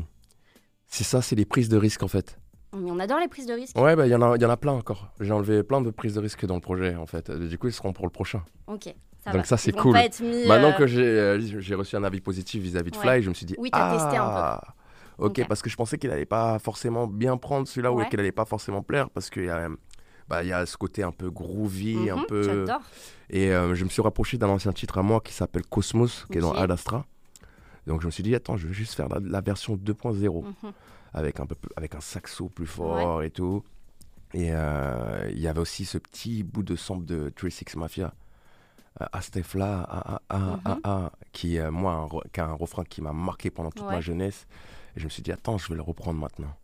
c'est 0.89 1.05
ça, 1.05 1.23
c'est 1.23 1.37
les 1.37 1.45
prises 1.45 1.69
de 1.69 1.77
risque 1.77 2.03
en 2.03 2.09
fait. 2.09 2.39
Mais 2.75 2.91
on 2.91 2.99
adore 2.99 3.19
les 3.21 3.29
prises 3.29 3.47
de 3.47 3.53
risque. 3.53 3.77
Ouais, 3.79 3.95
bah, 3.97 4.07
il 4.07 4.11
y, 4.11 4.15
en 4.15 4.23
a- 4.23 4.37
y 4.37 4.45
en 4.45 4.51
a 4.51 4.57
plein 4.57 4.73
encore. 4.73 5.13
J'ai 5.21 5.33
enlevé 5.33 5.63
plein 5.63 5.81
de 5.83 5.91
prises 5.91 6.15
de 6.15 6.21
risque 6.21 6.45
dans 6.47 6.55
le 6.55 6.61
projet 6.61 6.97
en 6.97 7.07
fait. 7.07 7.31
Du 7.31 7.59
coup, 7.59 7.69
ils 7.69 7.73
seront 7.73 7.93
pour 7.93 8.07
le 8.07 8.11
prochain. 8.11 8.43
Ok, 8.67 8.95
ça 9.25 9.31
Donc 9.33 9.43
va. 9.43 9.45
ça, 9.45 9.57
c'est 9.59 9.73
cool. 9.73 9.97
mis, 10.21 10.47
Maintenant 10.47 10.71
euh, 10.71 10.73
que 10.73 10.87
j'ai 10.87 11.03
euh, 11.05 11.77
reçu 11.77 11.97
un 11.97 12.05
avis 12.05 12.21
positif 12.21 12.63
vis-à-vis 12.63 12.91
de 12.91 12.97
Ouais. 12.97 13.03
Fly, 13.03 13.23
je 13.23 13.29
me 13.29 13.35
suis 13.35 13.47
dit 13.47 13.55
Oui, 13.59 13.71
t'as 13.71 13.93
testé 13.93 14.17
un 14.17 14.25
peu. 14.27 14.33
ah, 14.35 14.63
Ok, 15.19 15.47
parce 15.47 15.61
que 15.63 15.69
je 15.71 15.77
pensais 15.77 15.99
qu'il 15.99 16.11
allait 16.11 16.25
pas 16.27 16.59
forcément 16.59 17.07
bien 17.07 17.37
prendre 17.37 17.69
celui-là 17.69 17.93
Ouais. 17.93 18.05
ou 18.05 18.09
qu'il 18.09 18.19
allait 18.19 18.33
pas 18.33 18.47
forcément 18.47 18.83
plaire 18.83 19.09
parce 19.11 19.29
qu'il 19.31 19.45
y 19.45 19.51
a 19.51 19.69
bah, 20.29 20.43
il 20.43 20.49
y 20.49 20.53
a 20.53 20.65
ce 20.67 20.77
côté 20.77 21.03
un 21.03 21.13
peu 21.13 21.31
groovy, 21.31 22.11
un 22.11 22.17
mhm, 22.17 22.27
peu 22.27 22.43
J'adore. 22.67 22.83
et 23.31 23.51
euh, 23.53 23.75
je 23.75 23.85
me 23.85 23.89
suis 23.91 24.03
rapproché 24.03 24.39
d'un 24.39 24.49
ancien 24.49 24.73
titre 24.73 24.99
à 24.99 25.03
moi 25.03 25.21
qui 25.21 25.33
s'appelle 25.33 25.65
Cosmos 25.67 26.27
qui 26.31 26.39
est 26.39 26.41
dans 26.41 26.51
Ok. 26.53 26.59
Ad 26.59 26.71
Astra. 26.71 27.05
Donc 27.87 28.01
je 28.01 28.07
me 28.07 28.11
suis 28.13 28.23
dit 28.23 28.35
attends, 28.35 28.57
je 28.57 28.67
vais 28.69 28.75
juste 28.75 28.95
faire 28.95 29.09
la, 29.09 29.19
la 29.21 29.41
version 29.41 29.77
2.0 29.77 30.45
Mhm. 30.45 30.73
avec 31.15 31.41
un 31.41 31.47
peu 31.47 31.57
avec 31.77 31.95
un 31.95 32.01
saxo 32.01 32.49
plus 32.49 32.67
fort 32.67 33.23
et 33.23 33.31
tout. 33.31 33.63
Et 34.35 34.49
euh, 34.53 35.29
il 35.31 35.41
y 35.41 35.47
avait 35.49 35.61
aussi 35.61 35.85
ce 35.85 35.99
petit 35.99 36.43
bout 36.43 36.63
de 36.63 36.75
sample 36.77 37.05
de 37.05 37.31
36 37.37 37.77
Mafia, 37.77 38.15
euh, 39.03 39.07
Astefla, 39.13 39.85
ah, 39.89 40.03
ah, 40.07 40.21
ah, 40.31 40.39
Mhm. 40.39 40.61
ah, 40.65 40.79
ah, 40.85 41.13
qui, 41.33 41.59
euh, 41.59 41.71
moi, 41.71 41.93
un 42.11 42.29
qui 42.33 42.41
a 42.41 42.47
un 42.47 42.55
refrain 42.55 42.85
qui 42.85 43.03
m'a 43.03 43.13
marqué 43.13 43.51
pendant 43.51 43.71
toute 43.71 43.85
ma 43.87 44.01
jeunesse. 44.01 44.47
Et 44.97 45.01
je 45.01 45.05
me 45.05 45.11
suis 45.11 45.23
dit, 45.23 45.33
attends, 45.33 45.59
je 45.59 45.69
vais 45.69 45.75
le 45.75 45.83
reprendre 45.83 46.19
maintenant. 46.19 46.55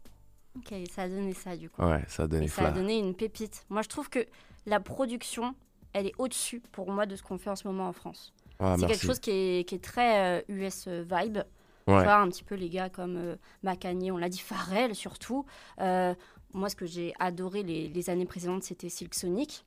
Ok, 0.58 0.74
ça 0.90 1.02
a 1.02 1.08
donné 1.08 1.32
ça 1.34 1.56
du 1.56 1.70
coup. 1.70 1.82
Ouais, 1.82 2.02
ça 2.08 2.24
a 2.24 2.26
donné 2.26 2.46
Et 2.46 2.48
ça 2.48 2.68
a 2.68 2.70
donné 2.72 2.98
une 2.98 3.14
pépite. 3.14 3.64
Moi, 3.70 3.82
je 3.82 3.88
trouve 3.88 4.08
que 4.10 4.26
la 4.66 4.80
production, 4.80 5.54
elle 5.92 6.06
est 6.06 6.14
au-dessus 6.18 6.60
pour 6.72 6.90
moi 6.90 7.06
de 7.06 7.16
ce 7.16 7.22
qu'on 7.22 7.38
fait 7.38 7.50
en 7.50 7.56
ce 7.56 7.66
moment 7.66 7.88
en 7.88 7.92
France. 7.92 8.32
Ah, 8.58 8.76
c'est 8.78 8.86
quelque 8.86 9.06
chose 9.06 9.20
qui 9.20 9.30
est, 9.30 9.68
qui 9.68 9.76
est 9.76 9.84
très 9.84 10.40
euh, 10.40 10.42
US 10.48 10.88
vibe. 10.88 11.38
Tu 11.86 11.94
Ouais. 11.94 12.02
vois, 12.02 12.16
un 12.16 12.28
petit 12.28 12.44
peu 12.44 12.54
les 12.54 12.68
gars 12.68 12.90
comme 12.90 13.16
euh, 13.16 13.36
Macani, 13.62 14.10
on 14.10 14.18
l'a 14.18 14.28
dit, 14.28 14.38
Pharrell 14.44 14.94
surtout. 14.94 15.46
Euh, 15.80 16.14
moi, 16.52 16.68
ce 16.68 16.76
que 16.76 16.84
j'ai 16.86 17.14
adoré 17.18 17.62
les, 17.62 17.88
les 17.88 18.10
années 18.10 18.26
précédentes, 18.26 18.62
c'était 18.64 18.88
Silk 18.90 19.14
Sonic. 19.14 19.64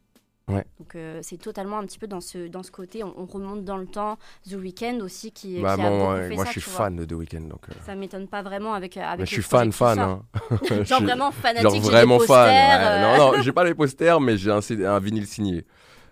Ouais. 0.48 0.66
Donc 0.80 0.96
euh, 0.96 1.20
c'est 1.22 1.38
totalement 1.38 1.78
un 1.78 1.86
petit 1.86 2.00
peu 2.00 2.08
dans 2.08 2.20
ce, 2.20 2.48
dans 2.48 2.62
ce 2.64 2.72
côté, 2.72 3.04
on, 3.04 3.14
on 3.18 3.26
remonte 3.26 3.64
dans 3.64 3.78
le 3.78 3.86
temps. 3.86 4.18
The 4.50 4.54
Weeknd 4.56 5.00
aussi 5.02 5.32
qui, 5.32 5.62
Bah, 5.62 5.76
qui 5.76 5.82
a 5.82 5.90
bon, 5.90 6.00
beaucoup 6.00 6.14
ouais, 6.14 6.28
fait 6.30 6.36
moi, 6.36 6.46
ça, 6.46 6.52
je 6.52 6.60
suis 6.60 6.70
vois. 6.72 6.78
fan 6.86 6.96
de 6.98 7.06
The 7.06 7.12
Weeknd. 7.14 7.42
Donc, 7.48 7.62
euh, 7.70 7.74
Ça 7.86 7.96
m'étonne 7.96 8.28
pas 8.28 8.42
vraiment 8.42 8.74
avec, 8.74 8.98
euh, 8.98 9.02
avec 9.02 9.20
mais 9.20 9.26
je 9.28 9.32
suis 9.34 9.44
fan, 9.44 9.72
fan. 9.72 10.00
hein. 10.00 10.22
Genre 10.84 11.02
vraiment 11.04 11.32
fanatique, 11.32 11.70
Genre 11.70 11.80
vraiment 11.82 12.20
fan. 12.20 12.50
ouais. 12.50 12.86
euh, 12.86 13.18
Non, 13.18 13.32
non, 13.38 13.42
j'ai 13.42 13.52
pas 13.54 13.64
les 13.64 13.76
posters, 13.76 14.20
mais 14.20 14.36
j'ai 14.38 14.52
un 14.52 15.00
vinyle 15.00 15.28
signé. 15.28 15.66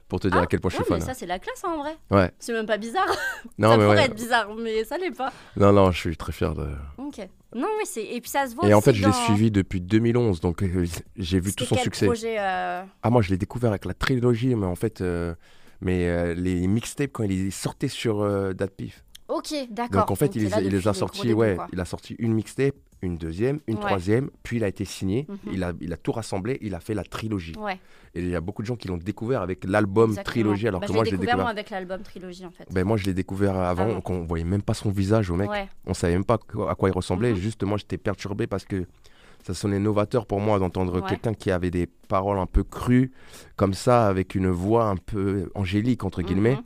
Pour 0.09 0.19
te 0.19 0.27
dire 0.27 0.37
Ah, 0.39 0.43
à 0.43 0.45
quel 0.47 0.59
point 0.59 0.69
je 0.71 0.75
suis 0.75 0.83
mais 0.89 0.97
fan. 0.99 1.07
ça 1.07 1.13
c'est 1.13 1.25
la 1.27 1.39
classe 1.39 1.63
hein, 1.63 1.69
en 1.69 1.77
vrai. 1.77 1.95
Ouais. 2.11 2.31
C'est 2.39 2.51
même 2.51 2.65
pas 2.65 2.77
bizarre. 2.77 3.07
Non, 3.57 3.69
ça 3.71 3.77
mais 3.77 3.83
pourrait 3.85 3.97
ouais. 3.97 4.03
être 4.05 4.15
bizarre, 4.15 4.49
mais 4.55 4.83
ça 4.83 4.97
l'est 4.97 5.15
pas. 5.15 5.31
Non, 5.55 5.71
non, 5.71 5.91
je 5.91 5.99
suis 5.99 6.17
très 6.17 6.31
fier 6.33 6.53
de. 6.55 6.67
Ok. 6.97 7.19
Non, 7.55 7.67
mais 7.77 7.85
c'est 7.85 8.03
et 8.03 8.19
puis 8.19 8.29
ça 8.29 8.47
se 8.47 8.55
voit. 8.55 8.67
Et 8.67 8.73
en 8.73 8.81
fait, 8.81 8.93
je 8.93 9.05
l'ai 9.05 9.13
suivi 9.13 9.49
depuis 9.51 9.79
2011, 9.81 10.39
donc 10.41 10.61
euh, 10.63 10.85
j'ai 11.15 11.39
vu 11.39 11.53
tout 11.53 11.63
son 11.65 11.75
quel 11.75 11.83
succès. 11.85 12.05
projet 12.07 12.37
euh, 12.39 12.83
Ah, 13.03 13.09
moi, 13.09 13.21
je 13.21 13.29
l'ai 13.29 13.37
découvert 13.37 13.69
avec 13.69 13.85
la 13.85 13.93
trilogie, 13.93 14.55
mais 14.55 14.65
en 14.65 14.75
fait, 14.75 15.01
euh, 15.01 15.33
mais 15.81 16.33
les 16.35 16.67
mixtapes 16.67 17.11
quand 17.13 17.23
il 17.23 17.51
sortait 17.51 17.87
sur 17.87 18.23
DatPiff. 18.53 19.03
Ok, 19.29 19.53
d'accord. 19.69 20.01
Donc 20.01 20.11
en 20.11 20.15
fait, 20.15 20.25
Donc, 20.25 20.35
il, 20.37 20.41
les 20.43 20.53
a- 20.53 20.61
il 20.61 20.69
les 20.71 20.81
sortis, 20.81 21.33
ouais, 21.33 21.55
il 21.71 21.79
a 21.79 21.85
sorti 21.85 22.15
une 22.19 22.33
mixtape, 22.33 22.73
une 23.01 23.15
deuxième, 23.15 23.59
une 23.67 23.75
Ouais. 23.75 23.81
troisième, 23.81 24.29
puis 24.43 24.57
il 24.57 24.63
a 24.63 24.67
été 24.67 24.83
signé, 24.85 25.25
Mhm. 25.29 25.37
il, 25.53 25.63
a, 25.63 25.71
il 25.79 25.93
a 25.93 25.97
tout 25.97 26.11
rassemblé, 26.11 26.57
il 26.61 26.73
a 26.75 26.79
fait 26.79 26.93
la 26.95 27.03
trilogie. 27.03 27.53
Ouais, 27.57 27.79
Et 28.15 28.21
il 28.21 28.29
y 28.29 28.35
a 28.35 28.41
beaucoup 28.41 28.63
de 28.63 28.67
gens 28.67 28.75
qui 28.75 28.87
l'ont 28.87 28.97
découvert 28.97 29.41
avec 29.43 29.63
l'album 29.65 30.15
trilogie, 30.15 30.67
alors 30.67 30.81
Bah, 30.81 30.87
que 30.87 30.91
moi, 30.93 31.03
je 31.05 31.11
l'ai 31.11 31.17
découvert 31.17 31.37
moi 31.37 31.49
avec 31.49 31.69
l'album 31.69 32.01
trilogie 32.01 32.43
en 32.45 32.49
fait. 32.51 32.65
Ben, 32.73 32.83
moi, 32.83 32.97
je 32.97 33.05
l'ai 33.05 33.13
découvert 33.13 33.55
avant, 33.55 33.83
Avant. 33.83 33.93
donc 33.93 34.09
on 34.09 34.23
voyait 34.25 34.43
même 34.43 34.63
pas 34.63 34.73
son 34.73 34.89
visage 34.89 35.29
au 35.29 35.35
mec. 35.35 35.49
Ouais, 35.49 35.69
On 35.85 35.93
savait 35.93 36.13
même 36.13 36.25
pas 36.25 36.39
à 36.67 36.75
quoi 36.75 36.89
il 36.89 36.93
ressemblait. 36.93 37.31
Mhm. 37.31 37.37
Juste, 37.37 37.63
moi, 37.63 37.77
j'étais 37.77 37.97
perturbé 37.99 38.47
parce 38.47 38.65
que 38.65 38.85
ça 39.45 39.53
sonnait 39.53 39.79
novateur 39.79 40.25
pour 40.25 40.39
moi 40.41 40.57
d'entendre 40.59 41.01
Ouais. 41.01 41.07
quelqu'un 41.07 41.33
qui 41.35 41.51
avait 41.51 41.69
des 41.71 41.87
paroles 42.07 42.39
un 42.39 42.47
peu 42.47 42.63
crues, 42.63 43.11
comme 43.55 43.73
ça, 43.75 44.07
avec 44.07 44.33
une 44.35 44.49
voix 44.49 44.85
un 44.89 44.97
peu 44.97 45.49
angélique, 45.55 46.03
entre 46.03 46.23
guillemets. 46.23 46.55
Mhm. 46.55 46.63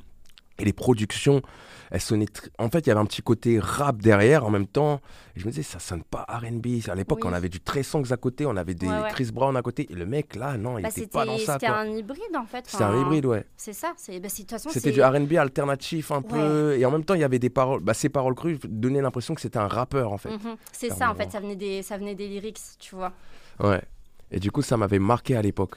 Et 0.60 0.66
les 0.66 0.74
productions, 0.74 1.42
elles 1.90 2.00
sonnaient. 2.00 2.28
En 2.60 2.70
fait, 2.70 2.82
il 2.82 2.88
y 2.88 2.92
avait 2.92 3.00
un 3.02 3.06
petit 3.06 3.24
côté 3.24 3.60
rap 3.60 3.98
derrière 4.04 4.46
en 4.46 4.52
même 4.52 4.68
temps. 4.68 5.02
Et 5.36 5.40
je 5.40 5.46
me 5.48 5.50
disais, 5.52 5.64
ça 5.64 5.80
sonne 5.80 6.04
pas 6.04 6.28
RB. 6.30 6.68
À 6.88 6.94
l'époque, 6.94 7.20
Oui. 7.24 7.32
on 7.32 7.34
avait 7.34 7.50
du 7.50 7.60
Trey 7.60 7.82
Songz 7.82 8.12
à 8.12 8.18
côté, 8.18 8.46
on 8.46 8.56
avait 8.56 8.76
des 8.76 8.88
Ouais, 8.88 9.02
ouais. 9.02 9.10
Chris 9.10 9.32
Brown 9.34 9.58
à 9.58 9.64
côté. 9.64 9.88
Et 9.92 9.96
le 9.96 10.06
mec, 10.06 10.36
là, 10.36 10.56
non, 10.58 10.78
il 10.78 10.84
Bah, 10.84 10.90
était 10.90 11.08
pas 11.08 11.26
dans 11.26 11.40
ça. 11.40 11.54
c'était 11.54 11.66
un 11.66 11.88
hybride 11.88 12.36
en 12.38 12.46
fait. 12.46 12.66
C'était 12.68 12.84
un 12.84 13.02
hybride, 13.02 13.26
ouais. 13.26 13.46
C'est 13.58 13.74
ça. 13.74 13.94
Bah. 13.98 14.30
C'était 14.70 14.92
du 14.92 15.02
RB 15.04 15.34
alternatif 15.38 16.12
un 16.12 16.22
peu. 16.22 16.78
Et 16.78 16.86
en 16.86 16.92
même 16.92 17.04
temps, 17.04 17.16
il 17.16 17.22
y 17.22 17.24
avait 17.24 17.40
des 17.40 17.50
paroles. 17.50 17.82
Bah, 17.82 17.96
ces 17.96 18.10
paroles 18.10 18.36
crues 18.36 18.60
donnaient 18.64 19.02
l'impression 19.02 19.34
que 19.34 19.42
c'était 19.42 19.58
un 19.60 19.68
rappeur, 19.68 20.12
en 20.14 20.18
fait. 20.20 20.30
Mhm. 20.32 20.56
C'est 20.72 20.92
ça 20.92 21.10
en 21.10 21.16
fait. 21.16 21.32
Ça 21.32 21.40
venait 21.40 21.56
des 21.56 21.82
ça 21.82 21.98
venait 21.98 22.14
des 22.16 22.28
lyrics, 22.28 22.60
tu 22.80 22.96
vois. 22.96 23.12
Ouais. 23.60 23.82
Et 24.30 24.40
du 24.40 24.52
coup, 24.52 24.62
ça 24.62 24.78
m'avait 24.78 25.00
marqué 25.00 25.36
à 25.36 25.42
l'époque. 25.42 25.76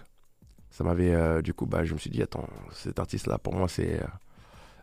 Ça 0.71 0.85
m'avait. 0.85 1.15
euh, 1.15 1.41
du 1.41 1.55
coup, 1.55 1.65
bah, 1.65 1.85
je 1.85 1.95
me 1.95 1.99
suis 1.99 2.11
dit, 2.11 2.23
attends, 2.23 2.47
cet 2.73 2.99
artiste-là, 2.99 3.39
pour 3.39 3.55
moi, 3.55 3.69
c'est. 3.69 3.95
euh, 4.03 4.07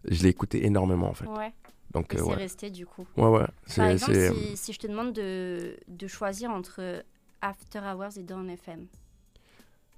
Je 0.06 0.24
l'ai 0.24 0.30
écouté 0.30 0.66
énormément, 0.66 1.10
en 1.10 1.14
fait. 1.14 1.26
Ouais. 1.26 1.54
Donc, 1.92 2.14
euh, 2.14 2.18
c'est 2.18 2.24
ouais. 2.24 2.36
resté 2.36 2.70
du 2.72 2.86
coup. 2.86 3.06
Ouais, 3.18 3.28
ouais. 3.28 3.46
Par 3.76 3.88
exemple, 3.88 4.16
si, 4.16 4.58
si 4.58 4.74
je 4.74 4.80
te 4.80 4.88
demande 4.88 5.14
de, 5.14 5.78
de 5.88 6.08
choisir 6.08 6.50
entre 6.50 7.04
After 7.42 7.80
Hours 7.80 8.18
et 8.18 8.24
Dawn 8.24 8.50
FM. 8.50 8.88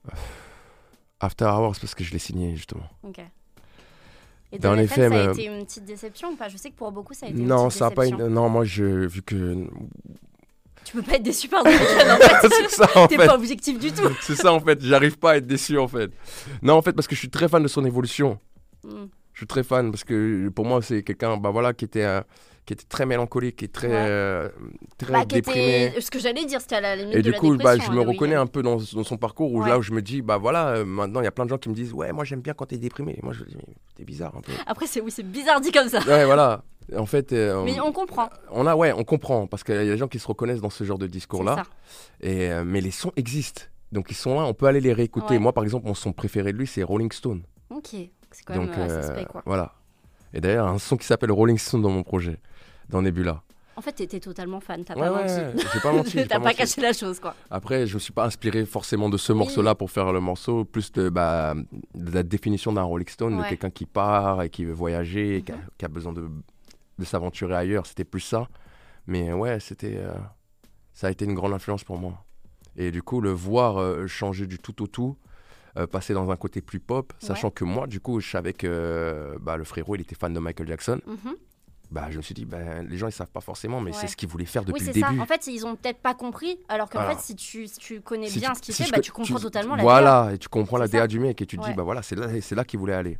After 1.21 1.45
Hours, 1.45 1.79
parce 1.79 1.95
que 1.95 2.03
je 2.03 2.11
l'ai 2.11 2.19
signé, 2.19 2.55
justement. 2.55 2.89
Ok. 3.03 3.19
Et 4.51 4.59
Dawn 4.59 4.75
Dawn 4.75 4.85
FM, 4.85 5.13
FM, 5.13 5.13
ça 5.13 5.17
a 5.17 5.27
euh, 5.27 5.33
été 5.33 5.45
une 5.45 5.65
petite 5.65 5.85
déception 5.85 6.29
ou 6.31 6.35
pas? 6.35 6.49
Je 6.49 6.57
sais 6.57 6.69
que 6.69 6.75
pour 6.75 6.91
beaucoup, 6.91 7.13
ça 7.13 7.25
a 7.25 7.29
été 7.29 7.39
une 7.39 7.47
Non, 7.47 7.67
petite 7.67 7.79
ça 7.79 7.87
a 7.87 7.91
pas 7.91 8.03
déception. 8.03 8.27
une... 8.27 8.33
Non, 8.33 8.49
moi, 8.49 8.65
je... 8.65 8.83
vu 9.07 9.21
que... 9.21 9.67
Tu 10.83 10.93
peux 10.93 11.01
pas 11.01 11.13
être 11.13 11.23
déçu 11.23 11.47
par 11.47 11.63
c'est 12.41 12.69
ça, 12.69 12.87
en 12.95 13.07
T'es 13.07 13.17
fait. 13.17 13.25
pas 13.25 13.33
objectif 13.35 13.79
du 13.79 13.91
tout. 13.91 14.07
C'est 14.21 14.35
ça, 14.35 14.53
en 14.53 14.59
fait. 14.59 14.79
J'arrive 14.83 15.17
pas 15.17 15.31
à 15.31 15.37
être 15.37 15.47
déçu, 15.47 15.79
en 15.79 15.87
fait. 15.87 16.11
Non, 16.61 16.75
en 16.75 16.81
fait, 16.83 16.93
parce 16.93 17.07
que 17.07 17.15
je 17.15 17.19
suis 17.19 17.29
très 17.29 17.49
fan 17.49 17.63
de 17.63 17.67
son 17.67 17.83
évolution. 17.85 18.39
Mm. 18.83 19.05
Je 19.35 19.39
suis 19.41 19.47
très 19.47 19.63
fan, 19.63 19.91
parce 19.91 20.03
que 20.03 20.49
pour 20.49 20.65
moi, 20.65 20.81
c'est 20.81 21.03
quelqu'un, 21.03 21.37
bah 21.37 21.51
voilà, 21.51 21.73
qui 21.73 21.85
était... 21.85 22.03
euh, 22.03 22.21
qui 22.65 22.73
était 22.73 22.85
très 22.89 23.05
mélancolique 23.05 23.61
et 23.61 23.67
très, 23.67 23.85
Ouais. 23.89 23.93
euh, 23.95 24.49
très 24.97 25.13
Bah, 25.13 25.23
déprimé. 25.23 25.85
était... 25.85 26.01
Ce 26.01 26.09
que 26.09 26.17
j'allais 26.17 26.45
dire, 26.45 26.59
c'était 26.61 26.77
à 26.77 26.81
la 26.81 26.95
limite 26.95 27.13
Et 27.13 27.17
de 27.17 27.21
du 27.21 27.29
la 27.31 27.37
coup, 27.37 27.55
bah, 27.57 27.77
je 27.77 27.83
me 27.91 27.99
hein, 27.99 28.03
le 28.03 28.09
reconnais 28.09 28.33
un 28.33 28.47
peu 28.47 28.63
dans, 28.63 28.77
dans 28.77 29.03
son 29.03 29.17
parcours 29.17 29.53
où 29.53 29.61
Ouais. 29.61 29.69
là 29.69 29.77
où 29.77 29.83
je 29.83 29.91
me 29.91 30.01
dis, 30.01 30.23
bah 30.23 30.37
voilà, 30.39 30.69
euh, 30.69 30.83
maintenant 30.83 31.21
il 31.21 31.25
y 31.25 31.27
a 31.27 31.31
plein 31.31 31.45
de 31.45 31.51
gens 31.51 31.59
qui 31.59 31.69
me 31.69 31.75
disent, 31.75 31.93
ouais, 31.93 32.11
moi 32.11 32.23
j'aime 32.23 32.41
bien 32.41 32.55
quand 32.55 32.65
t'es 32.65 32.79
déprimé. 32.79 33.11
Et 33.11 33.19
moi 33.21 33.33
je 33.33 33.43
dis, 33.43 33.53
mais 33.55 33.71
t'es 33.95 34.03
bizarre 34.03 34.35
un 34.35 34.41
peu. 34.41 34.51
Après, 34.65 34.87
c'est 34.87 34.99
oui, 34.99 35.11
c'est 35.11 35.21
bizarre 35.21 35.61
dit 35.61 35.71
comme 35.71 35.89
ça. 35.89 35.99
ouais, 36.07 36.25
voilà. 36.25 36.63
En 36.97 37.05
fait, 37.05 37.33
euh, 37.33 37.61
Mais 37.63 37.79
on 37.79 37.91
comprend. 37.91 38.31
on 38.49 38.65
a, 38.65 38.75
ouais, 38.75 38.93
on 38.93 39.03
comprend 39.03 39.45
parce 39.45 39.63
qu'il 39.63 39.75
y 39.75 39.77
a 39.77 39.83
des 39.83 39.97
gens 39.97 40.07
qui 40.07 40.17
se 40.17 40.27
reconnaissent 40.27 40.61
dans 40.61 40.71
ce 40.71 40.83
genre 40.85 40.97
de 40.97 41.05
C'est 41.05 41.11
discours-là. 41.11 41.57
ça. 41.57 42.27
Et 42.27 42.49
mais 42.65 42.81
les 42.81 42.89
sons 42.89 43.11
existent, 43.15 43.61
donc 43.91 44.07
ils 44.09 44.15
sont 44.15 44.39
là, 44.39 44.45
on 44.47 44.55
peut 44.55 44.65
aller 44.65 44.81
les 44.81 44.93
réécouter. 44.93 45.35
Ouais. 45.35 45.39
Moi, 45.39 45.53
par 45.53 45.63
exemple, 45.63 45.85
mon 45.85 45.93
son 45.93 46.13
préféré 46.13 46.51
de 46.51 46.57
lui, 46.57 46.65
c'est 46.65 46.81
Rolling 46.81 47.11
Stone. 47.11 47.43
Ok. 47.69 47.95
C'est 48.35 48.43
quand 48.43 48.55
même 48.57 48.67
donc 48.67 48.77
euh, 48.77 48.99
assez 48.99 49.21
euh, 49.21 49.25
quoi. 49.25 49.41
voilà. 49.45 49.73
Et 50.33 50.41
d'ailleurs, 50.41 50.67
un 50.67 50.77
son 50.79 50.97
qui 50.97 51.05
s'appelle 51.07 51.31
Rolling 51.31 51.57
Stone 51.57 51.81
dans 51.81 51.89
mon 51.89 52.03
projet, 52.03 52.37
dans 52.89 53.01
Nebula. 53.01 53.41
En 53.77 53.81
fait, 53.81 53.93
t'étais 53.93 54.19
totalement 54.19 54.59
fan, 54.59 54.83
t'as 54.85 54.93
Ouais, 54.95 55.01
pas 55.01 55.11
ouais, 55.13 55.21
menti. 55.21 55.57
ouais, 55.57 55.63
j'ai 55.73 55.79
pas 55.79 55.91
menti. 55.93 56.11
j'ai 56.13 56.27
T'as 56.27 56.39
pas 56.39 56.53
caché 56.53 56.81
la 56.81 56.91
chose, 56.93 57.19
quoi. 57.19 57.35
Après, 57.49 57.87
je 57.87 57.93
me 57.95 57.99
suis 57.99 58.11
pas 58.13 58.25
inspiré 58.25 58.65
forcément 58.65 59.09
de 59.09 59.17
ce 59.17 59.31
morceau-là 59.33 59.75
pour 59.75 59.91
faire 59.91 60.11
le 60.13 60.19
morceau, 60.21 60.63
plus 60.65 60.91
de, 60.93 61.09
bah, 61.09 61.53
de 61.93 62.11
la 62.11 62.23
définition 62.23 62.71
d'un 62.73 62.83
Rolling 62.83 63.07
Stone, 63.09 63.37
de 63.37 63.43
quelqu'un 63.43 63.69
qui 63.69 63.85
part 63.85 64.43
et 64.43 64.49
qui 64.49 64.63
veut 64.65 64.73
voyager, 64.73 65.37
et 65.37 65.41
qui, 65.41 65.51
a, 65.51 65.55
Mhm. 65.55 65.61
qui 65.77 65.85
a 65.85 65.87
besoin 65.89 66.13
de, 66.13 66.29
de 66.99 67.05
s'aventurer 67.05 67.55
ailleurs. 67.55 67.85
C'était 67.85 68.05
plus 68.05 68.21
ça. 68.21 68.47
Mais 69.07 69.31
ouais, 69.33 69.59
c'était, 69.59 69.97
euh, 69.97 70.13
ça 70.93 71.07
a 71.07 71.11
été 71.11 71.25
une 71.25 71.33
grande 71.35 71.53
influence 71.53 71.83
pour 71.83 71.97
moi. 71.97 72.23
Et 72.77 72.91
du 72.91 73.01
coup, 73.03 73.19
le 73.21 73.31
voir 73.31 73.77
euh, 73.77 74.07
changer 74.07 74.47
du 74.47 74.57
tout 74.57 74.81
au 74.83 74.87
tout, 74.87 75.17
euh, 75.77 75.87
passer 75.87 76.13
dans 76.13 76.29
un 76.31 76.35
côté 76.37 76.61
plus 76.61 76.79
pop, 76.79 77.13
sachant 77.19 77.49
que 77.49 77.63
moi, 77.65 77.87
du 77.87 77.99
coup, 77.99 78.19
je 78.19 78.29
savais 78.29 78.53
que 78.53 78.67
euh, 78.69 79.37
bah, 79.41 79.57
le 79.57 79.63
frérot, 79.63 79.95
il 79.95 80.01
était 80.01 80.15
fan 80.15 80.33
de 80.33 80.39
Michael 80.39 80.67
Jackson. 80.67 80.99
Mhm. 81.05 81.35
Bah, 81.91 82.07
je 82.09 82.17
me 82.17 82.21
suis 82.23 82.33
dit, 82.33 82.45
ben, 82.45 82.85
les 82.89 82.97
gens, 82.97 83.07
ils 83.07 83.11
savent 83.11 83.29
pas 83.29 83.41
forcément, 83.41 83.79
mais 83.79 83.91
Ouais. 83.91 83.97
c'est 83.99 84.07
ce 84.07 84.15
qu'il 84.17 84.27
voulait 84.27 84.45
faire 84.45 84.63
Oui, 84.63 84.67
depuis 84.73 84.85
c'est 84.85 84.93
le 84.93 84.99
ça. 85.01 85.09
début. 85.09 85.21
En 85.21 85.25
fait, 85.25 85.45
ils 85.47 85.65
ont 85.67 85.75
peut-être 85.75 85.99
pas 85.99 86.15
compris, 86.15 86.57
alors 86.67 86.89
qu'en 86.89 87.07
fait, 87.07 87.19
si 87.19 87.35
tu, 87.35 87.67
si 87.67 87.77
tu 87.77 88.01
connais 88.01 88.27
Si 88.27 88.39
bien 88.39 88.49
tu- 88.51 88.55
ce 88.57 88.61
qu'il 88.61 88.73
si 88.73 88.83
fait, 88.83 88.91
bah, 88.91 88.99
tu 89.01 89.11
comprends 89.11 89.37
totalement 89.39 89.75
la 89.75 89.83
Voilà, 89.83 90.31
et 90.33 90.37
tu 90.39 90.49
comprends 90.49 90.77
la 90.77 90.87
C'est 90.87 90.93
ça. 90.93 90.97
DA 90.99 91.07
du 91.07 91.19
mec 91.19 91.39
et 91.41 91.45
tu 91.45 91.57
te 91.57 91.61
Ouais. 91.63 91.69
dis, 91.69 91.75
bah 91.75 91.83
voilà, 91.83 92.01
c'est 92.01 92.15
là, 92.15 92.27
c'est 92.41 92.55
là 92.55 92.63
qu'il 92.63 92.79
voulait 92.79 92.93
aller. 92.93 93.19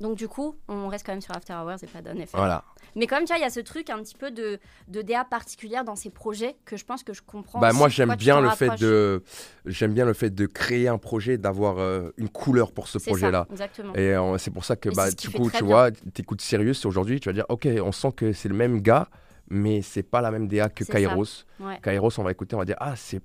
Donc, 0.00 0.16
du 0.16 0.28
coup, 0.28 0.56
on 0.68 0.88
reste 0.88 1.04
quand 1.04 1.12
même 1.12 1.20
sur 1.20 1.34
After 1.36 1.54
Hours 1.54 1.82
et 1.82 1.86
pas 1.86 2.02
Dawn 2.02 2.16
FM. 2.18 2.38
Voilà. 2.38 2.64
Mais 2.94 3.06
quand 3.06 3.16
même, 3.16 3.24
tu 3.24 3.32
vois, 3.32 3.38
il 3.38 3.42
y 3.42 3.46
a 3.46 3.50
ce 3.50 3.60
truc 3.60 3.90
un 3.90 3.98
petit 4.02 4.14
peu 4.14 4.30
de, 4.30 4.58
de 4.88 5.02
DA 5.02 5.24
particulière 5.24 5.84
dans 5.84 5.96
ces 5.96 6.10
projets 6.10 6.56
que 6.64 6.76
je 6.76 6.84
pense 6.84 7.02
que 7.02 7.12
je 7.12 7.22
comprends. 7.22 7.58
Bah 7.60 7.72
moi 7.72 7.88
j'aime 7.88 8.14
bien 8.14 8.40
le 8.40 8.50
fait 8.50 8.74
de 8.80 9.22
j'aime 9.66 9.92
bien 9.92 10.04
le 10.04 10.14
fait 10.14 10.30
de 10.30 10.46
créer 10.46 10.88
un 10.88 10.98
projet, 10.98 11.36
d'avoir 11.38 11.78
euh, 11.78 12.10
une 12.16 12.28
couleur 12.28 12.72
pour 12.72 12.88
ce 12.88 12.98
C'est 12.98 13.04
ça, 13.04 13.10
projet-là. 13.10 13.46
Exactement. 13.50 13.94
Et 13.94 14.14
euh, 14.14 14.38
c'est 14.38 14.50
pour 14.50 14.64
ça 14.64 14.76
que 14.76 14.88
Et 14.88 14.92
bah 14.92 15.10
du 15.10 15.30
coup 15.30 15.50
tu 15.50 15.58
bien. 15.58 15.66
vois, 15.66 15.90
t'écoutes 15.90 16.40
Sirius 16.40 16.84
aujourd'hui, 16.86 17.20
tu 17.20 17.28
vas 17.28 17.32
dire 17.32 17.46
OK, 17.48 17.68
on 17.84 17.92
sent 17.92 18.12
que 18.16 18.32
c'est 18.32 18.48
le 18.48 18.54
même 18.54 18.80
gars, 18.80 19.08
mais 19.50 19.82
c'est 19.82 20.02
pas 20.02 20.20
la 20.20 20.30
même 20.30 20.48
DA 20.48 20.68
que. 20.68 20.84
Kairos. 20.84 21.44
Ouais. 21.60 21.78
Kairos, 21.82 22.18
on 22.18 22.22
va 22.22 22.30
écouter, 22.30 22.56
on 22.56 22.60
va 22.60 22.64
dire 22.64 22.76
ah 22.80 22.94
c'est 22.96 23.20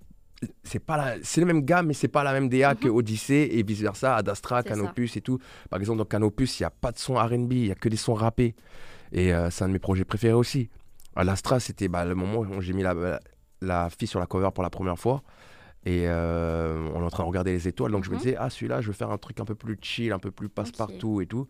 c'est 0.64 0.80
pas 0.80 0.98
la... 0.98 1.16
c'est 1.24 1.42
le 1.42 1.48
même 1.48 1.62
gars 1.64 1.82
mais 1.84 1.94
c'est 1.94 2.08
pas 2.08 2.24
la 2.24 2.34
même 2.34 2.50
DA 2.50 2.76
que 2.76 2.88
Odyssey 2.88 3.50
et 3.52 3.64
vice 3.64 3.82
versa 3.82 4.16
Ad 4.18 4.30
Astra 4.30 4.58
Mhm. 4.58 4.64
C'est 4.64 4.70
ça. 4.70 4.76
Canopus 4.76 5.18
et 5.18 5.22
tout. 5.22 5.40
Par 5.70 5.80
exemple 5.80 5.98
dans 6.00 6.06
Canopus 6.06 6.60
il 6.60 6.64
y 6.64 6.66
a 6.66 6.70
pas 6.70 6.92
de 6.92 6.98
son 7.00 7.16
R&B 7.16 7.52
il 7.54 7.68
y 7.68 7.72
a 7.72 7.76
que 7.76 7.90
des 7.90 7.98
sons 7.98 8.14
rappés. 8.14 8.56
Et 9.12 9.34
euh, 9.34 9.50
c'est 9.50 9.64
un 9.64 9.68
de 9.68 9.74
mes 9.74 9.80
projets 9.80 10.06
préférés 10.06 10.34
aussi. 10.34 10.70
À 11.16 11.24
l'Astra 11.24 11.60
c'était 11.60 11.88
bah, 11.88 12.06
le 12.06 12.16
moment 12.16 12.40
où 12.40 12.62
j'ai 12.62 12.74
mis 12.74 12.84
la, 12.84 13.20
la 13.62 13.90
fille 13.90 14.08
sur 14.08 14.20
la 14.20 14.26
cover 14.26 14.50
pour 14.54 14.64
la 14.64 14.70
première 14.70 14.98
fois. 14.98 15.22
Et 15.86 16.04
euh, 16.08 16.90
on 16.96 17.02
est 17.02 17.06
en 17.06 17.10
train 17.10 17.24
de 17.24 17.28
regarder 17.28 17.52
les 17.52 17.68
étoiles. 17.68 17.92
Donc 17.92 18.06
je 18.06 18.10
me 18.10 18.16
Mhm. 18.16 18.22
disais 18.22 18.36
ah 18.40 18.50
celui-là 18.50 18.82
je 18.82 18.88
veux 18.88 18.94
faire 18.94 19.12
un 19.12 19.18
truc 19.18 19.40
un 19.40 19.46
peu 19.46 19.56
plus 19.56 19.78
chill 19.82 20.12
un 20.14 20.20
peu 20.20 20.32
plus 20.32 20.50
passe-partout 20.50 21.22
et 21.22 21.26
tout. 21.28 21.48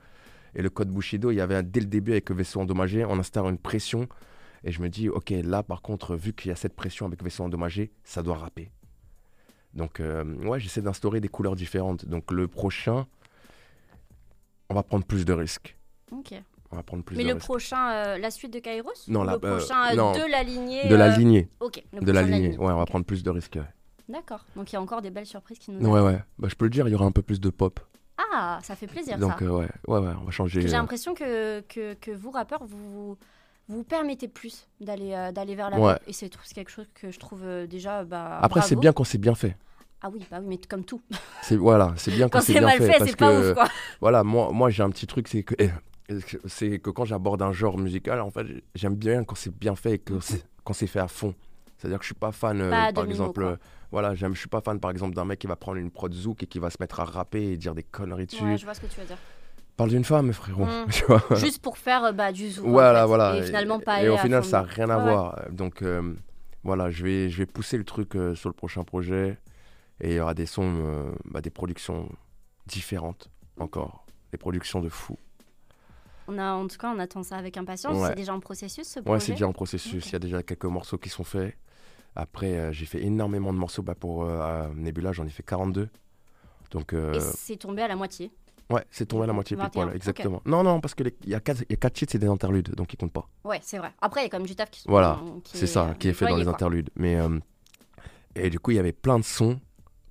Et 0.56 0.62
le 0.62 0.70
code 0.70 0.90
Bushido 0.90 1.32
il 1.32 1.36
y 1.36 1.42
avait 1.42 1.64
dès 1.64 1.80
le 1.80 1.86
début 1.88 2.12
avec 2.12 2.30
le 2.30 2.36
vaisseau 2.36 2.60
endommagé 2.62 3.06
on 3.06 3.18
instaure 3.20 3.48
une 3.50 3.58
pression. 3.58 4.08
Et 4.66 4.72
je 4.72 4.82
me 4.82 4.88
dis 4.90 5.10
ok 5.10 5.34
là 5.44 5.62
par 5.62 5.82
contre 5.82 6.16
vu 6.16 6.34
qu'il 6.34 6.50
y 6.50 6.52
a 6.52 6.56
cette 6.56 6.74
pression 6.76 7.06
avec 7.06 7.22
vaisseau 7.24 7.44
endommagé 7.44 7.92
ça 8.04 8.24
doit 8.24 8.38
rapper 8.38 8.72
donc, 9.74 10.00
euh, 10.00 10.24
ouais, 10.46 10.60
j'essaie 10.60 10.82
d'instaurer 10.82 11.20
des 11.20 11.28
couleurs 11.30 11.56
différentes. 11.56 12.06
Donc, 12.06 12.32
le 12.32 12.48
prochain, 12.48 13.06
on 14.70 14.76
va 14.76 14.84
prendre 14.84 15.06
plus 15.06 15.26
de 15.26 15.34
risques. 15.34 15.78
Ok. 16.12 16.34
On 16.72 16.76
va 16.76 16.84
prendre 16.84 17.04
plus 17.04 17.16
Mais 17.16 17.24
de 17.24 17.28
le 17.30 17.34
risques. 17.36 17.46
prochain, 17.46 17.92
euh, 17.92 18.18
la 18.18 18.32
suite 18.32 18.52
de 18.54 18.60
Kairos 18.60 18.90
Non, 19.08 19.24
la- 19.24 19.34
le 19.34 19.46
euh, 19.46 19.58
prochain 19.58 19.96
non. 19.96 20.14
de 20.14 20.30
la 20.30 20.42
lignée 20.44 20.88
De 20.88 20.96
la 20.96 21.10
lignée. 21.16 21.48
Ok. 21.60 21.84
le 21.94 22.00
De 22.02 22.12
la 22.12 22.24
lignée. 22.24 22.58
Ouais, 22.58 22.72
on 22.74 22.78
va 22.78 22.86
prendre 22.86 23.06
plus 23.06 23.22
de 23.24 23.30
risques. 23.30 23.56
ouais. 23.58 23.70
D'accord. 24.10 24.46
Donc 24.56 24.72
il 24.72 24.76
y 24.76 24.78
a 24.78 24.82
encore 24.82 25.02
des 25.02 25.12
belles 25.12 25.26
surprises 25.26 25.60
qui 25.60 25.72
nous 25.72 25.88
Ouais, 25.90 26.02
ouais. 26.02 26.20
Bah, 26.38 26.48
je 26.50 26.56
peux 26.56 26.66
le 26.66 26.72
dire, 26.72 26.88
il 26.88 26.92
y 26.92 26.96
aura 26.96 27.06
un 27.06 27.12
peu 27.12 27.22
plus 27.22 27.40
de 27.40 27.50
pop. 27.50 27.80
Ah, 28.36 28.60
ça 28.64 28.76
fait 28.76 28.88
plaisir 28.88 29.18
Donc, 29.18 29.40
ça. 29.40 29.46
ouais, 29.46 29.68
ouais, 29.88 30.00
ouais, 30.00 30.14
on 30.20 30.26
va 30.26 30.32
changer. 30.32 30.62
J'ai 30.62 30.68
l'impression 30.70 31.14
que, 31.14 31.62
que, 31.62 31.94
que 31.94 32.12
vous, 32.12 32.32
rappeurs, 32.32 32.64
vous 32.66 33.18
vous 33.68 33.84
permettez 33.84 34.28
plus 34.28 34.68
d'aller 34.80 35.14
euh, 35.14 35.32
d'aller 35.32 35.56
vers 35.56 35.70
la 35.70 35.80
Ouais. 35.80 36.00
Et 36.08 36.14
c'est 36.14 36.30
quelque 36.54 36.72
chose 36.72 36.88
que 36.94 37.12
je 37.12 37.20
trouve 37.20 37.44
euh, 37.44 37.68
déjà. 37.68 38.04
Bah, 38.04 38.40
Après, 38.42 38.62
c'est 38.62 38.76
bien 38.76 38.94
quand 38.94 39.04
c'est 39.04 39.18
bien 39.18 39.36
fait. 39.36 39.56
Ah 40.02 40.10
oui, 40.12 40.20
bah 40.30 40.40
oui, 40.42 40.48
mais 40.50 40.58
comme 40.58 40.84
tout. 40.84 41.02
C'est 41.44 41.56
voilà, 41.56 41.94
c'est 41.96 42.12
bien 42.12 42.28
quand, 42.28 42.40
Quand 42.40 42.46
c'est 42.46 42.54
bien 42.54 42.64
mal 42.64 42.78
fait, 42.78 42.98
parce 42.98 43.10
c'est 43.10 43.16
pas 43.16 43.32
que 43.32 43.52
ouf 43.52 43.54
quoi. 43.54 43.68
voilà, 44.02 44.26
moi, 44.26 44.52
moi 44.52 44.70
j'ai 44.70 44.84
un 44.84 44.90
petit 44.90 45.08
truc, 45.08 45.30
c'est 45.30 45.44
que 45.44 45.56
eh, 45.60 45.70
c'est 46.46 46.80
que 46.80 46.90
quand 46.90 47.06
j'aborde 47.06 47.42
un 47.42 47.54
genre 47.54 47.78
musical, 47.78 48.20
en 48.20 48.30
fait, 48.30 48.46
j'aime 48.76 48.96
bien 48.96 49.24
quand 49.24 49.36
c'est 49.36 49.56
bien 49.58 49.76
fait 49.76 49.94
et 49.94 50.00
que 50.00 50.16
quand 50.66 50.74
c'est 50.74 50.88
fait 50.88 51.00
à 51.00 51.08
fond. 51.08 51.34
C'est-à-dire 51.78 52.00
que 52.00 52.04
je 52.04 52.08
suis 52.08 52.16
pas 52.16 52.32
fan, 52.32 52.62
euh, 52.62 52.70
Pas 52.70 52.94
par 52.94 53.04
exemple, 53.06 53.44
euh, 53.44 53.58
voilà, 53.92 54.16
j'aime, 54.16 54.34
je 54.34 54.40
suis 54.40 54.48
pas 54.48 54.62
fan, 54.62 54.80
par 54.80 54.92
exemple, 54.92 55.16
d'un 55.16 55.26
mec 55.26 55.40
qui 55.40 55.48
va 55.48 55.58
prendre 55.58 55.78
une 55.78 55.92
prod 55.92 56.14
zouk 56.14 56.42
et 56.44 56.46
qui 56.48 56.60
va 56.60 56.70
se 56.70 56.78
mettre 56.80 57.02
à 57.02 57.04
rapper 57.04 57.52
et 57.52 57.58
dire 57.58 57.76
des 57.76 57.84
conneries 57.84 58.26
dessus. 58.26 58.44
Ouais, 58.44 58.58
je 58.58 58.64
vois 58.64 58.74
ce 58.74 58.80
que 58.80 58.88
tu 58.88 59.00
veux 59.02 59.06
dire. 59.06 59.18
Parle 59.78 59.90
d'une 59.90 60.04
femme, 60.04 60.32
frérot. 60.34 60.66
Mm. 60.66 60.86
tu 60.92 61.04
vois. 61.06 61.24
Juste 61.36 61.62
pour 61.62 61.78
faire 61.78 62.04
euh, 62.06 62.12
bah, 62.12 62.32
du 62.32 62.48
en 62.60 62.70
voilà, 62.70 63.02
fait. 63.02 63.08
voilà. 63.08 63.38
Et 63.38 63.44
finalement, 63.44 63.80
pas 63.80 63.98
Et 63.98 64.00
aller 64.02 64.10
au 64.10 64.18
final, 64.18 64.44
ça 64.46 64.62
n'a 64.62 64.68
rien 64.68 64.90
à 64.90 64.98
Ouais, 64.98 65.04
ouais. 65.04 65.12
voir. 65.12 65.40
Donc, 65.52 65.82
euh, 65.82 66.14
voilà, 66.64 66.90
je 66.92 67.04
vais, 67.04 67.30
je 67.30 67.38
vais 67.40 67.46
pousser 67.46 67.78
le 67.78 67.84
truc 67.84 68.16
euh, 68.16 68.36
sur 68.36 68.50
le 68.50 68.54
prochain 68.54 68.84
projet. 68.84 69.38
Et 70.00 70.12
il 70.12 70.16
y 70.16 70.20
aura 70.20 70.34
des 70.34 70.46
sons, 70.46 70.74
euh, 70.86 71.12
bah, 71.26 71.42
des 71.42 71.50
productions 71.50 72.10
différentes 72.68 73.30
encore. 73.60 74.06
Des 74.32 74.38
productions 74.38 74.80
de 74.82 74.90
fou. 74.90 75.18
On 76.28 76.38
a, 76.38 76.54
en 76.54 76.68
tout 76.68 76.78
cas, 76.78 76.92
on 76.96 77.00
attend 77.00 77.24
ça 77.24 77.38
avec 77.38 77.58
impatience. 77.58 77.98
Ouais. 77.98 78.10
C'est 78.10 78.16
déjà 78.16 78.34
en 78.34 78.40
processus 78.40 78.88
ce 78.88 79.00
Ouais, 79.00 79.04
projet. 79.06 79.20
c'est 79.26 79.32
déjà 79.34 79.48
en 79.48 79.54
processus. 79.54 80.08
Il 80.08 80.14
y 80.14 80.16
a 80.16 80.20
déjà 80.20 80.42
quelques 80.44 80.66
morceaux 80.66 80.98
qui 80.98 81.10
sont 81.10 81.24
faits. 81.24 81.58
Après, 82.16 82.72
j'ai 82.74 82.86
fait 82.86 83.04
énormément 83.04 83.52
de 83.52 83.58
morceaux. 83.58 83.82
Bah, 83.82 83.96
pour 83.96 84.26
Nebula, 84.76 85.12
j'en 85.12 85.26
ai 85.26 85.30
fait 85.30 85.44
42. 85.44 85.90
Donc, 86.72 86.94
Et 86.94 87.20
c'est 87.20 87.58
tombé 87.58 87.82
à 87.82 87.88
la 87.88 87.96
moitié. 87.96 88.32
Ouais, 88.70 88.84
c'est 88.92 89.06
tombé 89.06 89.24
à 89.24 89.28
la 89.28 89.34
moitié 89.34 89.56
pile 89.56 89.66
21, 89.66 89.72
poil, 89.82 89.90
ok. 89.90 89.96
exactement. 89.96 90.42
Non, 90.46 90.64
non, 90.64 90.80
parce 90.82 90.96
qu'il 90.96 91.12
y 91.26 91.34
a 91.36 91.40
4 91.40 91.64
quatre 91.76 91.94
titres, 91.94 92.12
c'est 92.12 92.20
des 92.20 92.28
interludes, 92.28 92.74
donc 92.76 92.94
ils 92.94 92.98
comptent 92.98 93.14
pas. 93.14 93.28
Ouais, 93.44 93.60
c'est 93.62 93.78
vrai. 93.78 93.92
Après, 94.02 94.22
il 94.22 94.24
y 94.24 94.28
a 94.28 94.30
quand 94.30 94.40
même 94.40 94.48
du 94.48 94.56
taf 94.56 94.70
qui 94.72 94.82
sont. 94.82 94.90
Voilà, 94.90 95.20
C'est 95.46 95.68
ça 95.68 95.90
euh, 95.90 95.94
qui 95.94 96.08
est 96.10 96.14
fait 96.14 96.28
dans 96.28 96.36
les 96.38 96.44
quoi. 96.44 96.54
interludes. 96.54 96.90
Mais, 96.96 97.16
euh, 97.20 97.40
et 98.36 98.50
du 98.50 98.60
coup, 98.60 98.72
il 98.72 98.76
y 98.76 98.80
avait 98.80 98.92
plein 98.94 99.20
de 99.20 99.24
sons, 99.24 99.60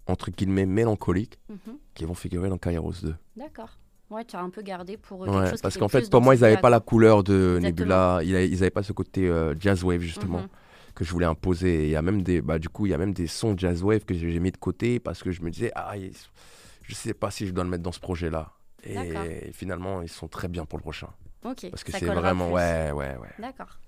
entre 0.06 0.30
guillemets, 0.30 0.66
mélancoliques, 0.66 1.38
Mhm. 1.48 1.76
qui 1.94 2.04
vont 2.04 2.14
figurer 2.14 2.48
dans 2.48 2.58
Kairos 2.58 2.92
2. 3.02 3.14
D'accord. 3.36 3.70
Ouais, 4.10 4.24
tu 4.26 4.36
as 4.36 4.40
un 4.40 4.50
peu 4.50 4.60
gardé 4.62 4.96
pour 4.98 5.22
euh, 5.22 5.26
quelque 5.26 5.38
Ouais, 5.38 5.44
chose 5.50 5.52
qui 5.58 5.62
parce 5.62 5.78
qu'en 5.78 5.88
fait, 5.88 6.10
pour 6.10 6.20
moi, 6.20 6.34
ils 6.34 6.40
n'avaient 6.42 6.58
pas 6.60 6.68
la 6.70 6.80
couleur 6.80 7.24
de. 7.24 7.58
Nebula. 7.62 8.20
Ils 8.22 8.32
n'avaient 8.52 8.70
pas 8.70 8.82
ce 8.82 8.92
côté 8.92 9.26
euh, 9.26 9.54
jazz 9.58 9.82
wave, 9.82 10.00
justement, 10.00 10.40
Mhm. 10.40 10.48
que 10.94 11.04
je 11.04 11.10
voulais 11.12 11.24
imposer. 11.26 11.84
Et 11.84 11.86
Il 11.86 11.90
y 11.92 11.96
a 11.96 12.02
même 12.02 12.22
des, 12.22 12.42
bah, 12.42 12.58
du 12.58 12.68
coup, 12.68 12.84
il 12.84 12.90
y 12.90 12.94
a 12.94 12.98
même 12.98 13.14
des 13.14 13.26
sons 13.26 13.54
jazz 13.56 13.82
wave 13.82 14.04
que 14.04 14.12
j'ai 14.12 14.38
mis 14.38 14.50
de 14.52 14.58
côté 14.58 15.00
parce 15.00 15.22
que 15.22 15.30
je 15.30 15.40
me 15.40 15.50
disais, 15.50 15.72
ah, 15.74 15.96
ils- 15.96 16.12
je 16.92 16.98
sais 16.98 17.14
pas 17.14 17.30
si 17.30 17.46
je 17.46 17.52
dois 17.52 17.64
le 17.64 17.70
mettre 17.70 17.82
dans 17.82 17.92
ce 17.92 18.00
projet-là. 18.00 18.52
Et 18.84 19.50
finalement, 19.52 20.02
ils 20.02 20.08
sont 20.10 20.28
très 20.28 20.48
bien 20.48 20.64
pour 20.64 20.78
le 20.78 20.82
prochain. 20.82 21.08
Ok. 21.44 21.68
Parce 21.70 21.84
que 21.84 21.92
c'est 21.92 22.04
vraiment, 22.06 22.46
plus. 22.46 22.54
ouais, 22.54 22.90
ouais, 22.92 23.16
ouais. 23.16 23.28
D'accord. 23.38 23.78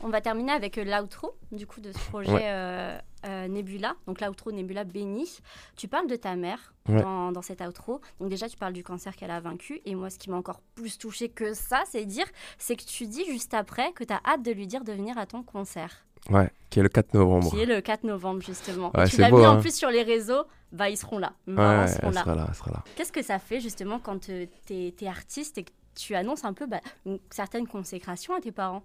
On 0.00 0.08
va 0.10 0.20
terminer 0.20 0.52
avec 0.52 0.78
euh, 0.78 0.84
l'outro 0.84 1.36
du 1.50 1.66
coup 1.66 1.80
de 1.80 1.90
ce 1.90 1.98
projet 1.98 2.30
Ouais. 2.32 2.42
euh, 2.44 2.96
euh, 3.26 3.48
Nebula. 3.48 3.96
Donc 4.06 4.20
l'outro 4.20 4.52
Nebula 4.52 4.84
béni. 4.84 5.28
Tu 5.76 5.88
parles 5.88 6.06
de 6.06 6.14
ta 6.14 6.36
mère 6.36 6.72
Ouais. 6.88 7.02
dans, 7.02 7.32
dans 7.32 7.42
cet 7.42 7.60
outro. 7.62 8.00
Donc 8.20 8.28
déjà 8.30 8.48
tu 8.48 8.56
parles 8.56 8.72
du 8.72 8.84
cancer 8.84 9.16
qu'elle 9.16 9.32
a 9.32 9.40
vaincu. 9.40 9.80
Et 9.84 9.96
moi 9.96 10.08
ce 10.08 10.18
qui 10.18 10.30
m'a 10.30 10.36
encore 10.36 10.60
plus 10.76 10.98
touché 10.98 11.28
que 11.28 11.52
ça, 11.52 11.82
c'est 11.90 12.04
dire, 12.04 12.26
c'est 12.58 12.76
que 12.76 12.84
tu 12.84 13.06
dis 13.08 13.24
juste 13.26 13.54
après 13.54 13.90
que 13.92 14.04
tu 14.04 14.12
as 14.12 14.20
hâte 14.24 14.42
de 14.44 14.52
lui 14.52 14.68
dire 14.68 14.84
de 14.84 14.92
venir 14.92 15.18
à 15.18 15.26
ton 15.26 15.42
concert. 15.42 16.06
Ouais, 16.28 16.50
qui 16.70 16.78
est 16.80 16.82
le 16.82 16.88
4 16.88 17.14
novembre. 17.14 17.50
Qui 17.50 17.60
est 17.60 17.66
le 17.66 17.80
4 17.80 18.04
novembre 18.04 18.42
justement. 18.42 18.90
Ouais, 18.96 19.06
tu 19.08 19.16
l'as 19.20 19.30
mis 19.30 19.46
en 19.46 19.52
hein. 19.56 19.60
plus 19.60 19.74
sur 19.74 19.90
les 19.90 20.02
réseaux. 20.02 20.44
Bah 20.72 20.90
ils 20.90 20.96
seront 20.98 21.18
là. 21.18 21.32
Ouais, 21.46 21.54
Bah, 21.54 21.84
ils 21.86 21.88
elle 21.90 21.94
seront 21.94 22.10
là. 22.10 22.20
sera 22.20 22.34
là, 22.34 22.44
elle 22.48 22.54
sera 22.54 22.70
là. 22.72 22.84
Qu'est-ce 22.96 23.12
que 23.12 23.22
ça 23.22 23.38
fait 23.38 23.60
justement 23.60 23.98
quand 23.98 24.28
euh, 24.28 24.44
t'es 24.66 24.94
es 25.00 25.08
artiste 25.08 25.56
et 25.58 25.64
que 25.64 25.70
tu 25.94 26.14
annonces 26.14 26.44
un 26.44 26.52
peu 26.52 26.66
bah, 26.66 26.80
une 27.06 27.18
certaine 27.30 27.66
consécration 27.66 28.34
à 28.34 28.40
tes 28.40 28.52
parents? 28.52 28.82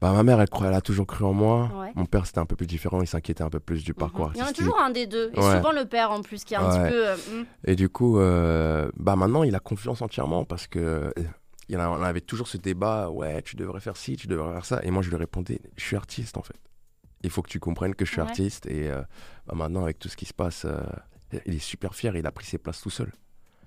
Bah, 0.00 0.10
ma 0.12 0.22
mère, 0.24 0.40
elle, 0.40 0.74
a 0.74 0.80
toujours 0.80 1.06
cru 1.06 1.24
en 1.24 1.32
moi. 1.32 1.70
Ouais. 1.78 1.92
Mon 1.94 2.06
père, 2.06 2.26
c'était 2.26 2.40
un 2.40 2.44
peu 2.46 2.56
plus 2.56 2.66
différent. 2.66 3.00
Il 3.02 3.06
s'inquiétait 3.06 3.44
un 3.44 3.50
peu 3.50 3.60
plus 3.60 3.84
du 3.84 3.92
Mhm. 3.92 3.96
parcours 3.98 4.30
Il 4.34 4.40
y 4.40 4.42
en 4.42 4.46
a 4.46 4.52
toujours 4.52 4.80
un 4.80 4.90
des 4.90 5.06
deux, 5.06 5.30
et 5.32 5.38
Ouais. 5.38 5.56
souvent 5.56 5.70
le 5.70 5.84
père 5.84 6.10
en 6.10 6.22
plus, 6.22 6.42
qui 6.44 6.54
est 6.54 6.56
un 6.56 6.64
Ouais. 6.68 6.82
petit 6.88 6.90
peu. 6.92 7.06
euh, 7.08 7.16
hmm. 7.16 7.44
Et 7.66 7.76
du 7.76 7.88
coup, 7.88 8.18
euh, 8.18 8.90
bah 8.96 9.14
maintenant, 9.14 9.44
il 9.44 9.54
a 9.54 9.60
confiance 9.60 10.02
entièrement 10.02 10.44
parce 10.44 10.66
que 10.66 11.14
il 11.72 11.78
y 11.78 11.80
en 11.82 11.98
on 11.98 12.02
avait 12.02 12.20
toujours 12.20 12.48
ce 12.48 12.58
débat. 12.58 13.08
Ouais, 13.10 13.40
tu 13.42 13.56
devrais 13.56 13.80
faire 13.80 13.96
ci, 13.96 14.16
tu 14.16 14.26
devrais 14.26 14.52
faire 14.52 14.64
ça. 14.66 14.80
Et 14.82 14.90
moi, 14.90 15.02
je 15.02 15.08
lui 15.08 15.16
répondais, 15.16 15.60
je 15.76 15.82
suis 15.84 15.96
artiste 15.96 16.36
en 16.36 16.42
fait. 16.42 16.56
Il 17.22 17.30
faut 17.30 17.40
que 17.42 17.48
tu 17.48 17.60
comprennes 17.60 17.94
que 17.94 18.04
je 18.04 18.10
suis 18.10 18.20
Ouais. 18.20 18.26
artiste. 18.26 18.66
Et 18.66 18.90
euh, 18.90 19.00
bah, 19.46 19.54
maintenant, 19.54 19.82
avec 19.84 19.98
tout 19.98 20.08
ce 20.08 20.16
qui 20.16 20.26
se 20.26 20.34
passe, 20.34 20.64
euh, 20.66 20.80
il 21.46 21.54
est 21.54 21.58
super 21.58 21.94
fier. 21.94 22.14
Il 22.16 22.26
a 22.26 22.32
pris 22.32 22.44
ses 22.46 22.58
places 22.58 22.80
tout 22.82 22.90
seul. 22.90 23.10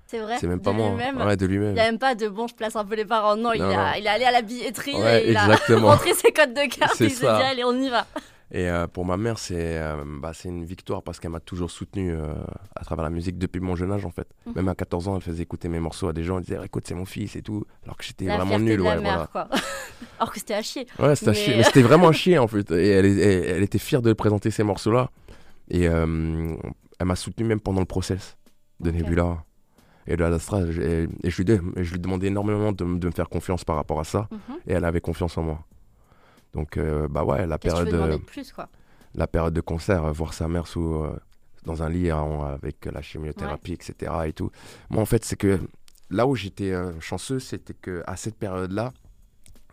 C'est 0.07 0.19
vrai. 0.19 0.37
C'est 0.39 0.45
même 0.47 0.61
pas 0.61 0.71
moi. 0.71 0.91
Ouais, 0.93 1.35
de 1.35 1.45
Il 1.45 1.51
lui-même. 1.51 1.73
n'y 1.73 1.79
a 1.79 1.85
même 1.85 1.97
pas 1.97 2.13
de 2.13 2.27
bon, 2.27 2.47
je 2.47 2.53
place 2.53 2.75
un 2.75 2.85
peu 2.85 2.93
les 2.95 3.05
parents. 3.05 3.35
Non, 3.35 3.53
il, 3.53 3.61
a- 3.63 3.65
non. 3.65 3.91
il 3.97 4.05
est 4.05 4.09
allé 4.09 4.25
à 4.25 4.31
la 4.31 4.43
billetterie 4.43 4.93
Ouais, 4.93 5.23
et 5.25 5.31
il 5.31 5.37
exactement. 5.37 5.89
a 5.89 5.91
rentré 5.95 6.13
ses 6.13 6.31
codes 6.31 6.53
de 6.53 6.69
carte 6.69 7.01
et 7.01 7.05
il 7.05 7.11
s'est 7.11 7.21
dit 7.21 7.27
allez, 7.27 7.63
on 7.63 7.73
y 7.81 7.89
va. 7.89 8.05
Et 8.51 8.69
euh, 8.69 8.85
pour 8.87 9.05
ma 9.05 9.17
mère, 9.17 9.39
c'est 9.39 9.55
euh, 9.79 10.03
bah, 10.21 10.31
une 10.45 10.63
victoire 10.65 11.01
parce 11.01 11.19
qu'elle 11.19 11.31
m'a 11.31 11.39
toujours 11.39 11.71
soutenu 11.71 12.11
euh, 12.13 12.33
à 12.75 12.83
travers 12.85 13.03
la 13.03 13.09
musique 13.09 13.37
depuis 13.39 13.59
mon 13.59 13.75
jeune 13.75 13.91
âge 13.91 14.05
en 14.05 14.11
fait. 14.11 14.27
Mhm. 14.45 14.53
Même 14.55 14.67
à 14.69 14.75
14 14.75 15.07
ans, 15.07 15.15
elle 15.15 15.21
faisait 15.21 15.41
écouter 15.43 15.67
mes 15.67 15.79
morceaux 15.79 16.07
à 16.07 16.13
des 16.13 16.23
gens. 16.23 16.37
Elle 16.37 16.43
disait 16.45 16.59
écoute, 16.63 16.85
c'est 16.87 16.93
mon 16.93 17.05
fils 17.05 17.35
et 17.35 17.41
tout. 17.41 17.65
Alors 17.83 17.97
que 17.97 18.03
j'étais 18.03 18.25
vraiment 18.27 18.59
nul. 18.59 18.79
ouais, 18.81 18.99
mère, 19.01 19.27
voilà. 19.31 19.47
quoi. 19.49 19.57
Alors 20.19 20.31
que 20.31 20.39
c'était 20.39 20.53
à 20.53 20.61
chier. 20.61 20.85
Ouais, 20.99 21.15
c'était 21.15 21.31
à 21.31 21.33
chier. 21.33 21.57
Mais 21.57 21.63
c'était 21.63 21.81
vraiment 21.81 22.09
à 22.09 22.11
chier 22.11 22.37
en 22.37 22.47
fait. 22.47 22.69
Et 22.71 22.89
elle, 22.89 23.05
est- 23.05 23.17
elle- 23.19 23.55
elle 23.57 23.63
était 23.63 23.79
fière 23.79 24.01
de 24.03 24.13
présenter 24.13 24.51
ces 24.51 24.63
morceaux-là. 24.63 25.09
Et 25.69 25.87
euh, 25.87 26.55
elle 26.99 27.07
m'a 27.07 27.15
soutenu 27.15 27.45
même 27.45 27.59
pendant 27.59 27.79
le 27.79 27.85
process 27.87 28.37
de 28.79 28.91
Ok. 28.91 28.95
Nebula 28.97 29.43
et 30.05 30.15
de 30.17 30.23
Adastra. 30.23 30.61
Et, 30.61 31.07
et 31.23 31.29
je, 31.31 31.37
lui 31.37 31.45
dé- 31.45 31.59
je 31.77 31.91
lui 31.93 31.99
demandais 31.99 32.27
énormément 32.27 32.71
de 32.71 32.83
me 32.85 33.11
faire 33.11 33.27
confiance 33.27 33.65
par 33.65 33.75
rapport 33.75 33.99
à 33.99 34.03
ça. 34.03 34.27
Mhm. 34.31 34.37
Et 34.67 34.73
elle 34.73 34.85
avait 34.85 35.01
confiance 35.01 35.35
en 35.39 35.41
moi. 35.41 35.65
Donc, 36.55 36.77
euh, 36.77 37.07
bah 37.07 37.23
ouais, 37.23 37.45
la 37.45 37.57
tu 37.59 37.67
période, 37.67 37.89
veux 37.89 38.01
euh, 38.01 38.17
de 38.17 38.23
plus, 38.23 38.51
quoi? 38.51 38.67
la 39.13 39.27
période 39.27 39.53
de 39.53 39.61
concert, 39.61 40.05
euh, 40.05 40.11
voir 40.11 40.33
sa 40.33 40.47
mère 40.47 40.65
sous, 40.65 41.05
dans 41.63 41.83
un 41.83 41.89
lit 41.89 42.11
en- 42.11 42.43
avec 42.43 42.85
la 42.85 43.01
chimiothérapie, 43.01 43.73
etc. 43.73 44.11
Et 44.25 44.33
tout. 44.33 44.49
Moi, 44.89 45.01
en 45.01 45.05
fait, 45.05 45.23
c'est 45.25 45.35
que 45.35 45.59
là 46.09 46.25
où 46.25 46.35
j'étais 46.35 46.73
chanceux, 46.99 47.39
c'était 47.39 47.73
que 47.73 48.01
à 48.07 48.15
cette 48.15 48.35
période-là, 48.37 48.93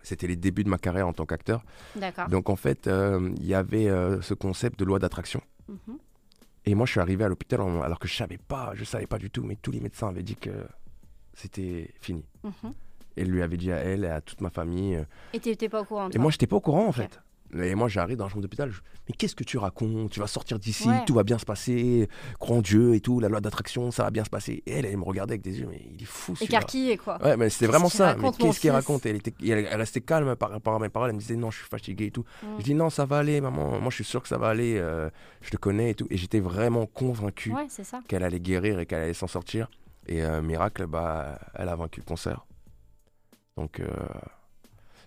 c'était 0.03 0.27
les 0.27 0.35
débuts 0.37 0.65
de 0.65 0.69
ma 0.69 0.79
carrière 0.79 1.07
en 1.07 1.13
tant 1.13 1.27
qu'acteur. 1.27 1.63
D'accord. 1.95 2.29
Donc 2.29 2.51
en 2.51 2.57
fait, 2.57 2.89
euh, 2.89 3.31
il 3.37 3.47
y 3.47 3.55
avait 3.55 3.89
euh, 3.89 4.21
ce 4.21 4.35
concept 4.35 4.79
de 4.81 4.85
loi 4.85 4.99
d'attraction. 4.99 5.41
Mhm. 5.69 5.99
Et 6.65 6.75
moi, 6.75 6.87
je 6.87 6.93
suis 6.93 7.01
arrivé 7.01 7.23
à 7.25 7.29
l'hôpital 7.29 7.61
alors 7.61 7.99
que 8.01 8.09
je 8.09 8.15
savais 8.17 8.39
pas, 8.39 8.73
je 8.75 8.83
savais 8.85 9.07
pas 9.07 9.19
du 9.19 9.31
tout, 9.31 9.45
mais 9.45 9.55
tous 9.57 9.71
les 9.71 9.81
médecins 9.81 10.09
avaient 10.09 10.23
dit 10.25 10.35
que 10.37 10.51
c'était 11.35 11.93
fini. 12.01 12.25
Mhm. 12.43 12.73
Et 13.17 13.25
lui 13.25 13.43
avait 13.43 13.57
dit 13.57 13.73
à 13.73 13.77
elle 13.77 14.05
et 14.05 14.09
à 14.09 14.21
toute 14.21 14.41
ma 14.41 14.51
famille. 14.51 14.97
euh, 14.97 15.05
Et 15.33 15.41
t'étais 15.41 15.69
pas 15.69 15.81
au 15.83 15.85
courant, 15.85 16.09
Et 16.09 16.13
toi 16.13 16.21
moi, 16.23 16.31
j'étais 16.31 16.47
pas 16.47 16.57
au 16.57 16.61
courant 16.61 16.87
en 16.87 16.93
fait. 16.93 17.21
Et 17.55 17.75
moi, 17.75 17.87
j'arrive 17.87 18.17
dans 18.17 18.25
la 18.25 18.31
chambre 18.31 18.41
d'hôpital. 18.41 18.71
je- 18.71 18.81
Mais 19.07 19.15
qu'est-ce 19.15 19.37
que 19.37 19.45
tu 19.45 19.59
racontes? 19.59 20.09
Tu 20.11 20.21
vas 20.21 20.27
sortir 20.27 20.59
d'ici, 20.59 20.89
Ouais. 20.89 21.05
tout 21.05 21.13
va 21.13 21.23
bien 21.23 21.37
se 21.37 21.45
passer. 21.45 22.09
Crois 22.39 22.57
en 22.57 22.63
Dieu 22.63 22.95
et 22.95 23.01
tout, 23.01 23.21
la 23.21 23.29
loi 23.29 23.43
d'attraction, 23.43 23.91
ça 23.91 24.05
va 24.05 24.11
bien 24.11 24.25
se 24.25 24.31
passer. 24.31 24.63
Et 24.65 24.73
elle, 24.73 24.87
elle 24.87 24.97
me 24.97 25.05
regardait 25.05 25.33
avec 25.35 25.43
des 25.43 25.61
yeux, 25.61 25.67
mais 25.69 25.83
il 25.95 26.01
est 26.03 26.07
fou. 26.07 26.33
Écarquillé, 26.41 26.97
quoi. 26.97 27.23
Ouais, 27.23 27.37
mais 27.37 27.51
c'était 27.51 27.67
vraiment 27.67 27.91
ça. 27.91 28.15
Mais 28.17 28.23
raconte, 28.29 28.39
qu'est-ce 28.39 28.59
qu'il 28.61 28.71
raconte? 28.71 29.05
Elle, 29.05 29.17
était, 29.17 29.35
elle, 29.43 29.69
elle 29.71 29.77
restait 29.79 30.01
calme 30.01 30.35
par 30.35 30.49
rapport 30.49 30.75
à 30.77 30.79
mes 30.79 30.89
paroles. 30.89 31.11
Elle 31.11 31.17
me 31.17 31.21
disait 31.21 31.37
non, 31.37 31.51
je 31.51 31.59
suis 31.59 31.69
fatigué 31.69 32.07
et 32.07 32.11
tout. 32.11 32.25
Mm. 32.43 32.47
Je 32.61 32.65
dis 32.65 32.75
non, 32.75 32.89
ça 32.89 33.05
va 33.05 33.19
aller, 33.19 33.39
maman. 33.43 33.79
Moi, 33.81 33.91
je 33.91 33.97
suis 33.97 34.05
sûr 34.05 34.23
que 34.23 34.29
ça 34.29 34.39
va 34.39 34.49
aller. 34.49 34.79
euh, 34.79 35.11
je 35.43 35.51
te 35.51 35.59
connais 35.59 35.91
et 35.91 35.95
tout. 35.95 36.07
Et 36.09 36.17
j'étais 36.17 36.41
vraiment 36.41 36.87
convaincu 36.87 37.53
Ouais, 37.53 37.67
qu'elle 38.09 38.23
allait 38.23 38.41
guérir 38.41 38.79
et 38.79 38.87
qu'elle 38.87 39.03
allait 39.03 39.13
s'en 39.13 39.27
sortir. 39.27 39.69
Et 40.07 40.23
euh, 40.25 40.41
miracle, 40.41 40.87
bah, 40.87 41.39
elle 41.55 41.69
a 41.69 41.77
vaincu 41.77 42.01
le 42.01 42.07
cancer. 42.07 42.47
Donc, 43.57 43.81
euh, 43.81 43.87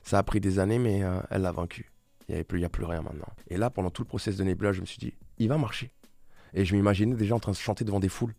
ça 0.04 0.18
a 0.20 0.24
pris 0.24 0.40
des 0.40 0.60
années, 0.60 0.80
mais 0.80 1.04
euh, 1.04 1.20
elle 1.30 1.42
l'a 1.42 1.52
vaincu. 1.52 1.92
Il 2.30 2.36
n'y 2.36 2.42
a, 2.42 2.44
plus- 2.44 2.68
plus 2.70 2.86
rien 2.86 3.02
maintenant. 3.02 3.28
Et 3.50 3.58
là, 3.58 3.70
pendant 3.70 3.90
tout 3.90 4.02
le 4.02 4.08
process 4.08 4.36
de 4.38 4.44
Nebula, 4.44 4.72
je 4.72 4.82
me 4.82 4.86
suis 4.86 4.98
dit, 4.98 5.14
il 5.38 5.48
va 5.50 5.58
marcher. 5.58 5.92
Et 6.54 6.66
je 6.66 6.76
m'imaginais 6.76 7.16
déjà 7.16 7.36
en 7.36 7.40
train 7.40 7.52
de 7.52 7.58
chanter 7.58 7.84
devant 7.86 8.00
des 8.00 8.10
foules. 8.10 8.34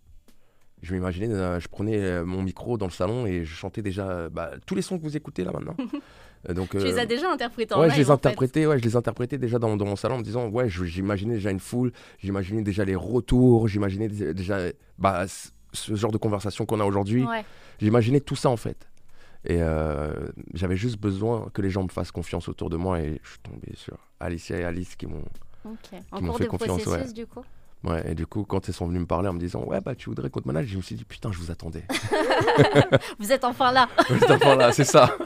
Je 0.83 0.93
m'imaginais, 0.95 1.29
euh, 1.33 1.59
je 1.61 1.69
prenais 1.69 2.23
mon 2.23 2.43
micro 2.43 2.77
dans 2.79 2.87
le 2.87 2.93
salon 2.93 3.27
et 3.27 3.45
je 3.45 3.55
chantais 3.55 3.83
déjà 3.83 4.29
bah, 4.29 4.51
tous 4.67 4.75
les 4.75 4.83
sons 4.83 4.99
que 4.99 5.03
vous 5.03 5.17
écoutez 5.17 5.43
là 5.45 5.53
maintenant. 5.53 5.77
Donc, 6.55 6.71
Tu 6.71 6.79
les 6.79 6.99
as 6.99 7.07
déjà 7.07 7.33
interprétés 7.33 7.75
en 7.75 7.81
Ouais, 7.81 7.87
live, 7.87 7.97
je 7.97 8.01
les 8.03 8.11
interprétais, 8.11 8.67
ouais, 8.67 8.79
je 8.79 8.85
les 8.85 8.95
interprétais 8.95 9.39
déjà 9.39 9.59
dans, 9.59 9.77
dans 9.77 9.87
mon 9.87 9.97
salon 9.97 10.17
en 10.17 10.19
me 10.19 10.23
disant, 10.23 10.49
ouais, 10.49 10.69
j'imaginais 10.69 11.35
déjà 11.35 11.51
une 11.51 11.59
foule, 11.61 11.93
j'imaginais 12.23 12.63
déjà 12.63 12.85
les 12.85 12.95
retours, 12.95 13.67
j'imaginais 13.67 14.09
dé- 14.09 14.33
déjà 14.35 14.59
bah, 14.99 15.25
ce 15.73 15.95
genre 15.97 16.13
de 16.13 16.19
conversation 16.19 16.65
qu'on 16.67 16.79
a 16.79 16.85
aujourd'hui. 16.85 17.25
Ouais. 17.25 17.45
J'imaginais 17.81 18.21
tout 18.21 18.37
ça 18.37 18.49
en 18.51 18.57
fait. 18.57 18.87
Et 19.47 19.63
euh, 19.63 20.13
j'avais 20.55 20.77
juste 20.77 20.99
besoin 20.99 21.49
que 21.55 21.63
les 21.63 21.71
gens 21.71 21.85
me 21.85 21.89
fassent 21.89 22.11
confiance 22.11 22.49
autour 22.49 22.69
de 22.69 22.77
moi 22.77 23.01
et 23.01 23.21
je 23.23 23.31
suis 23.31 23.39
tombé 23.39 23.69
sur 23.75 23.97
Alicia 24.19 24.59
et 24.59 24.65
Alice 24.65 24.97
qui 24.97 25.07
m'ont. 25.07 25.25
Fait 25.91 26.45
de 26.45 26.49
confiance, 26.49 26.83
processus, 26.83 27.09
ouais. 27.09 27.13
du 27.13 27.27
coup? 27.27 27.45
Ouais, 27.85 28.11
et 28.11 28.15
du 28.15 28.27
coup, 28.27 28.45
quand 28.45 28.69
elles 28.69 28.75
sont 28.75 28.87
venues 28.87 29.01
me 29.01 29.07
parler 29.07 29.29
en 29.29 29.33
me 29.33 29.39
disant, 29.39 29.63
ouais, 29.65 29.81
bah 29.81 29.95
tu 29.95 30.09
voudrais 30.09 30.31
qu'on 30.31 30.41
te 30.41 30.47
manage, 30.47 30.67
je 30.67 30.77
me 30.77 30.83
suis 30.83 30.95
dit, 30.97 31.05
putain, 31.05 31.31
je 31.31 31.39
vous 31.39 31.51
attendais. 31.51 31.85
Vous 33.19 33.33
êtes 33.33 33.45
enfin 33.45 33.71
là. 33.71 33.89
Cet 34.09 34.31
enfant-là, 34.31 34.73
c'est 34.73 34.85
ça. 34.85 35.17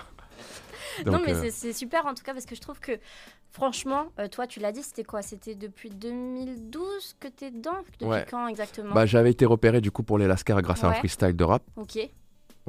non, 1.07 1.21
mais 1.25 1.33
euh, 1.35 1.49
c'est- 1.51 1.73
super 1.73 2.05
en 2.07 2.14
tout 2.14 2.23
cas 2.23 2.33
parce 2.35 2.45
que 2.47 2.55
je 2.55 2.61
trouve 2.61 2.79
que, 2.81 2.93
franchement, 3.51 4.07
euh, 4.18 4.29
toi, 4.29 4.47
tu 4.47 4.61
l'as 4.61 4.73
dit, 4.73 4.83
c'était 4.83 5.05
quoi? 5.05 5.23
C'était 5.23 5.55
depuis 5.55 5.91
2012 5.91 7.16
que 7.18 7.29
t'es 7.29 7.51
dedans? 7.51 7.79
Depuis 7.87 8.07
Ouais. 8.07 8.27
quand 8.31 8.47
exactement? 8.49 8.95
Bah, 8.95 9.07
j'avais 9.07 9.31
été 9.31 9.47
repéré 9.47 9.81
du 9.81 9.91
coup 9.91 10.03
pour 10.03 10.18
les 10.18 10.27
Lascars 10.27 10.61
grâce 10.61 10.85
à 10.85 10.89
un 10.89 10.95
freestyle 10.95 11.37
de 11.37 11.45
rap. 11.45 11.62
Ok. 11.77 11.99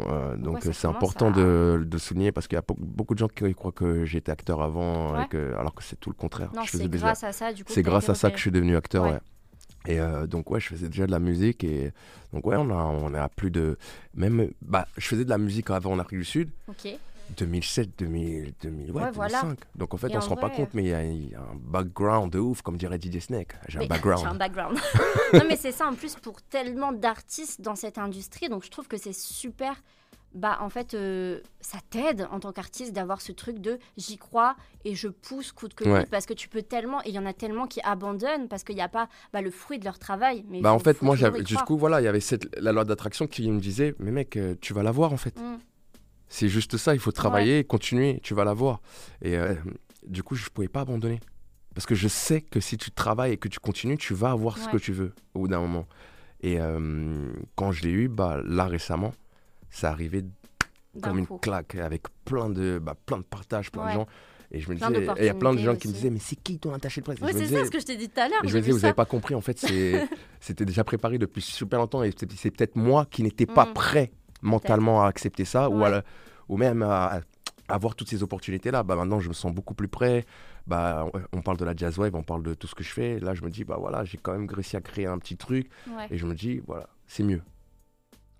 Euh, 0.09 0.35
donc 0.37 0.65
euh, 0.65 0.71
c'est 0.73 0.87
important 0.87 1.29
à- 1.29 1.31
de, 1.31 1.83
de 1.85 1.97
souligner 1.97 2.31
parce 2.31 2.47
qu'il 2.47 2.55
y 2.55 2.59
a 2.59 2.63
beaucoup 2.77 3.13
de 3.13 3.19
gens 3.19 3.27
qui 3.27 3.53
croient 3.53 3.71
que 3.71 4.05
j'étais 4.05 4.31
acteur 4.31 4.61
avant, 4.61 5.13
Ouais. 5.13 5.23
et 5.23 5.27
que- 5.27 5.53
alors 5.57 5.73
que 5.75 5.83
c'est 5.83 5.99
tout 5.99 6.09
le 6.09 6.15
contraire. 6.15 6.49
C'est 6.65 6.87
déjà- 6.87 7.05
grâce 7.07 7.23
à 7.23 7.31
ça, 7.31 7.53
du 7.53 7.63
coup. 7.63 7.71
C'est 7.73 7.83
t'as 7.83 7.89
grâce 7.89 8.03
été 8.05 8.11
à 8.11 8.15
ça 8.15 8.29
que 8.31 8.37
je 8.37 8.41
suis 8.41 8.51
devenu 8.51 8.75
acteur, 8.75 9.03
Ouais. 9.05 9.19
Et 9.87 9.99
euh, 9.99 10.27
donc 10.27 10.51
ouais, 10.51 10.59
je 10.59 10.67
faisais 10.67 10.89
déjà 10.89 11.07
de 11.07 11.11
la 11.11 11.17
musique 11.17 11.63
et 11.63 11.91
donc 12.33 12.45
ouais, 12.45 12.55
on 12.55 12.69
a 12.69 12.83
on 12.83 13.15
a 13.15 13.27
plus 13.29 13.49
de 13.49 13.79
même 14.13 14.49
bah 14.61 14.85
je 14.95 15.07
faisais 15.07 15.25
de 15.25 15.29
la 15.31 15.39
musique 15.39 15.71
avant 15.71 15.91
en 15.93 15.97
Afrique 15.97 16.19
du 16.19 16.25
Sud. 16.25 16.49
2007, 17.37 17.89
2000, 17.99 18.53
2000 18.61 18.91
ouais, 18.91 19.01
Ouais, 19.03 19.11
voilà. 19.11 19.41
2005. 19.41 19.59
Donc 19.75 19.93
en 19.93 19.97
fait, 19.97 20.09
Et 20.09 20.15
on 20.15 20.17
en 20.17 20.21
se 20.21 20.29
rend 20.29 20.35
pas 20.35 20.49
compte 20.49 20.73
mais 20.73 20.83
il 20.83 20.89
y, 20.89 20.93
a- 20.93 21.03
il 21.03 21.29
y 21.31 21.35
a 21.35 21.39
un 21.41 21.55
background 21.55 22.31
de 22.31 22.39
ouf 22.39 22.61
comme 22.61 22.77
dirait 22.77 22.99
DJ 22.99 23.19
Snake. 23.19 23.53
J'ai 23.67 23.79
un 23.79 23.87
background. 23.87 24.21
J'ai 24.21 24.27
un 24.29 24.35
background. 24.35 24.77
non, 25.33 25.41
mais 25.47 25.55
c'est 25.57 25.71
ça 25.71 25.87
en 25.87 25.93
plus 25.93 26.15
pour 26.15 26.41
tellement 26.41 26.91
d'artistes 26.91 27.61
dans 27.61 27.75
cette 27.75 27.97
industrie. 27.97 28.49
Donc, 28.49 28.63
je 28.63 28.69
trouve 28.69 28.87
que 28.87 28.97
c'est 28.97 29.13
super. 29.13 29.81
Bah, 30.33 30.59
en 30.61 30.69
fait, 30.69 30.93
euh, 30.93 31.41
ça 31.59 31.77
t'aide 31.89 32.25
en 32.31 32.39
tant 32.39 32.53
qu'artiste 32.53 32.93
d'avoir 32.93 33.19
ce 33.19 33.33
truc 33.33 33.59
de 33.59 33.79
j'y 33.97 34.15
crois 34.17 34.55
et 34.85 34.95
je 34.95 35.09
pousse 35.09 35.51
coûte 35.51 35.73
que 35.73 35.83
Ouais. 35.83 35.99
coûte 36.01 36.09
parce 36.09 36.25
que 36.25 36.33
tu 36.33 36.47
peux 36.47 36.61
tellement. 36.61 37.01
Et 37.03 37.09
il 37.09 37.15
y 37.15 37.19
en 37.19 37.25
a 37.25 37.33
tellement 37.33 37.67
qui 37.67 37.81
abandonnent 37.83 38.47
parce 38.47 38.63
qu'il 38.63 38.75
n'y 38.75 38.81
a 38.81 38.87
pas 38.87 39.09
bah, 39.33 39.41
le 39.41 39.51
fruit 39.51 39.77
de 39.77 39.83
leur 39.83 39.99
travail. 39.99 40.45
Mais 40.49 40.61
Bah 40.61 40.71
en 40.71 40.79
fait, 40.79 41.01
moi 41.01 41.17
du 41.17 41.57
coup 41.57 41.77
voilà, 41.77 41.99
il 41.99 42.05
y 42.05 42.07
avait 42.07 42.21
cette 42.21 42.47
la 42.57 42.71
loi 42.71 42.85
d'attraction 42.85 43.27
qui 43.27 43.51
me 43.51 43.59
disait 43.59 43.93
mais 43.99 44.11
mec, 44.11 44.37
euh, 44.37 44.55
tu 44.61 44.73
vas 44.73 44.83
l'avoir 44.83 45.11
en 45.11 45.17
fait. 45.17 45.37
Mm. 45.37 45.57
C'est 46.33 46.47
juste 46.47 46.77
ça, 46.77 46.93
il 46.93 46.99
faut 46.99 47.11
travailler, 47.11 47.63
continuer, 47.65 48.19
tu 48.23 48.33
vas 48.33 48.45
l'avoir. 48.45 48.79
Et 49.21 49.35
euh, 49.37 49.53
du 50.07 50.23
coup, 50.23 50.35
je 50.35 50.47
pouvais 50.49 50.69
pas 50.69 50.81
abandonner. 50.81 51.19
Parce 51.75 51.85
que 51.85 51.93
je 51.93 52.07
sais 52.07 52.39
que 52.41 52.59
si 52.61 52.77
tu 52.77 52.89
travailles 52.89 53.33
et 53.33 53.37
que 53.37 53.49
tu 53.49 53.59
continues, 53.59 53.97
tu 53.97 54.13
vas 54.13 54.31
avoir 54.31 54.57
ce 54.57 54.69
que 54.69 54.77
tu 54.77 54.93
veux 54.93 55.13
au 55.33 55.41
bout 55.41 55.47
d'un 55.49 55.59
moment. 55.59 55.87
Et 56.41 56.59
euh, 56.59 57.31
quand 57.55 57.71
je 57.73 57.83
l'ai 57.83 57.91
eu, 57.91 58.07
bah, 58.07 58.41
là 58.45 58.65
récemment, 58.65 59.13
ça 59.69 59.89
arrivait 59.91 60.23
comme 61.01 61.17
une 61.19 61.27
claque 61.39 61.75
avec 61.75 62.03
plein 62.25 62.49
de, 62.49 62.79
bah, 62.81 62.95
plein 63.05 63.17
de 63.17 63.23
partages, 63.23 63.69
plein 63.71 63.83
Ouais. 63.83 63.89
de 63.89 63.93
gens. 63.95 64.07
Et 64.53 64.59
je 64.59 64.69
me 64.69 64.75
Plein 64.75 64.89
disais, 64.91 65.05
et 65.05 65.19
il 65.19 65.25
y 65.25 65.29
a 65.29 65.33
plein 65.33 65.53
de 65.53 65.59
gens 65.59 65.75
qui 65.77 65.87
me 65.87 65.93
disaient, 65.93 66.09
mais 66.09 66.19
c'est 66.19 66.35
qui 66.35 66.59
ton 66.59 66.73
attaché 66.73 66.99
de 66.99 67.05
presse? 67.05 67.21
Me 67.21 67.31
c'est 67.31 67.45
ça 67.47 67.63
ce 67.65 67.71
que 67.71 67.79
je 67.79 67.85
t'ai 67.85 67.95
dit 67.95 68.09
tout 68.09 68.19
à 68.19 68.27
l'heure. 68.27 68.41
je 68.43 68.53
me 68.53 68.59
disais, 68.59 68.73
vous 68.73 68.79
n'avez 68.79 68.93
pas 68.93 69.05
compris, 69.05 69.33
en 69.33 69.39
fait, 69.39 69.57
c'était 70.41 70.65
déjà 70.65 70.83
préparé 70.83 71.17
depuis 71.17 71.41
super 71.41 71.79
longtemps 71.79 72.03
et 72.03 72.11
c'est 72.17 72.29
c'est 72.33 72.51
peut-être 72.51 72.75
moi 72.75 73.05
qui 73.05 73.23
n'étais 73.23 73.45
pas 73.45 73.65
Mm. 73.65 73.73
prêt 73.73 74.11
mentalement 74.41 75.03
à 75.03 75.07
accepter 75.07 75.45
ça 75.45 75.69
ou, 75.69 75.83
à 75.83 76.01
ou 76.49 76.57
même 76.57 76.81
à, 76.83 77.21
à 77.67 77.73
avoir 77.75 77.95
toutes 77.95 78.09
ces 78.09 78.23
opportunités-là. 78.23 78.83
Bah, 78.83 78.95
maintenant, 78.95 79.19
je 79.19 79.29
me 79.29 79.33
sens 79.33 79.53
beaucoup 79.53 79.73
plus 79.73 79.87
prêt. 79.87 80.25
Bah, 80.67 81.05
on, 81.33 81.41
parle 81.41 81.57
de 81.57 81.65
la 81.65 81.75
jazz 81.75 81.97
wave, 81.97 82.15
on 82.15 82.23
parle 82.23 82.43
de 82.43 82.53
tout 82.53 82.67
ce 82.67 82.75
que 82.75 82.83
je 82.83 82.91
fais. 82.91 83.19
Là, 83.19 83.33
je 83.33 83.41
me 83.43 83.49
dis, 83.49 83.63
bah 83.63 83.77
voilà, 83.79 84.03
j'ai 84.03 84.17
quand 84.17 84.31
même 84.33 84.47
réussi 84.49 84.77
à 84.77 84.81
créer 84.81 85.07
un 85.07 85.17
petit 85.17 85.37
truc 85.37 85.69
Ouais. 85.87 86.07
et 86.11 86.17
je 86.17 86.25
me 86.25 86.35
dis, 86.35 86.61
voilà, 86.67 86.87
c'est 87.07 87.23
mieux. 87.23 87.41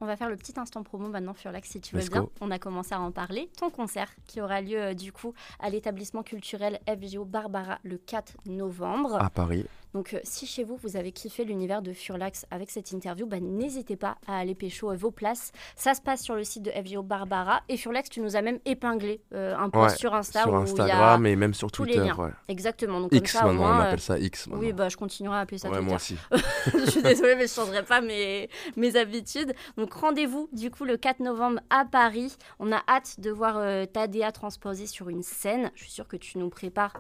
On 0.04 0.08
va 0.08 0.16
faire 0.18 0.30
le 0.30 0.36
petit 0.36 0.60
instant 0.60 0.82
promo 0.82 1.10
maintenant, 1.10 1.34
Furlax, 1.36 1.70
si 1.70 1.80
tu 1.80 1.96
veux 1.96 2.02
Let's 2.02 2.10
bien. 2.10 2.22
go. 2.22 2.32
On 2.42 2.50
a 2.50 2.58
commencé 2.58 2.94
à 2.96 3.00
en 3.00 3.12
parler. 3.12 3.50
Ton 3.58 3.70
concert 3.70 4.10
qui 4.26 4.42
aura 4.42 4.60
lieu 4.62 4.82
euh, 4.82 4.94
du 4.96 5.12
coup 5.12 5.34
à 5.60 5.70
l'établissement 5.70 6.24
culturel 6.24 6.80
FGO 6.88 7.24
Barbara 7.24 7.78
le 7.84 7.98
4 7.98 8.34
novembre. 8.48 9.16
À 9.22 9.30
Paris. 9.30 9.66
Donc, 9.94 10.14
euh, 10.14 10.20
si 10.24 10.48
chez 10.48 10.64
vous, 10.64 10.78
vous 10.78 10.96
avez 10.96 11.12
kiffé 11.12 11.44
l'univers 11.44 11.82
de 11.82 11.94
Furlax 11.94 12.46
avec 12.52 12.70
cette 12.70 12.92
interview, 12.92 13.26
bah, 13.26 13.40
n'hésitez 13.40 13.96
pas 13.96 14.18
à 14.28 14.38
aller 14.38 14.56
pécho 14.56 14.92
euh, 14.92 14.96
vos 14.96 15.12
places. 15.12 15.52
Ça 15.76 15.94
se 15.94 16.02
passe 16.02 16.22
sur 16.24 16.36
le 16.36 16.44
site 16.44 16.64
de 16.64 16.72
FGO 16.72 17.04
Barbara. 17.04 17.62
Et 17.70 17.78
Furlax, 17.78 18.10
tu 18.10 18.22
nous 18.22 18.36
as 18.36 18.42
même 18.42 18.60
épinglé 18.66 19.22
euh, 19.34 19.56
un 19.58 19.70
post 19.70 19.92
Ouais, 19.92 19.98
sur 19.98 20.14
Insta 20.14 20.44
sur 20.44 20.54
où 20.54 20.56
Instagram 20.56 21.26
y 21.26 21.28
a... 21.28 21.32
et 21.32 21.36
même 21.36 21.54
sur 21.54 21.72
tous 21.72 21.84
les 21.84 21.94
Twitter. 21.94 22.08
liens. 22.08 22.16
ouais. 22.16 22.32
Exactement. 22.48 23.02
Donc, 23.02 23.14
X 23.14 23.32
comme 23.34 23.42
ça, 23.42 23.48
maintenant, 23.48 23.64
on 23.64 23.68
moins, 23.68 23.80
euh, 23.80 23.88
appelle 23.88 24.00
ça 24.00 24.20
X 24.20 24.48
maintenant. 24.48 24.62
Oui, 24.62 24.74
bah, 24.74 24.90
je 24.90 24.98
continuerai 24.98 25.38
à 25.38 25.40
appeler 25.40 25.58
ça 25.58 25.70
ouais, 25.70 25.76
Twitter. 25.78 25.88
moi 25.88 25.96
aussi. 25.96 26.18
je 26.86 26.90
suis 26.90 27.02
désolée, 27.02 27.36
mais 27.36 27.48
je 27.48 27.60
ne 27.60 27.66
changerai 27.66 27.84
pas 27.84 28.02
mes, 28.02 28.50
mes 28.78 28.96
habitudes. 28.96 29.54
Donc 29.78 29.94
rendez-vous 29.94 30.50
du 30.54 30.72
coup 30.72 30.86
le 30.86 30.98
4 30.98 31.20
novembre 31.20 31.60
à 31.70 31.86
Paris. 31.86 32.36
On 32.60 32.72
a 32.72 32.82
hâte 32.88 33.20
de 33.20 33.32
voir 33.32 33.58
euh, 33.58 33.86
ta 33.86 34.08
DA 34.08 34.32
transposée 34.32 34.88
sur 34.88 35.10
une 35.10 35.24
scène. 35.24 35.72
Je 35.76 35.84
suis 35.84 35.92
sûre 35.92 36.08
que 36.08 36.18
tu 36.18 36.38
nous 36.38 36.50
prépares 36.50 36.94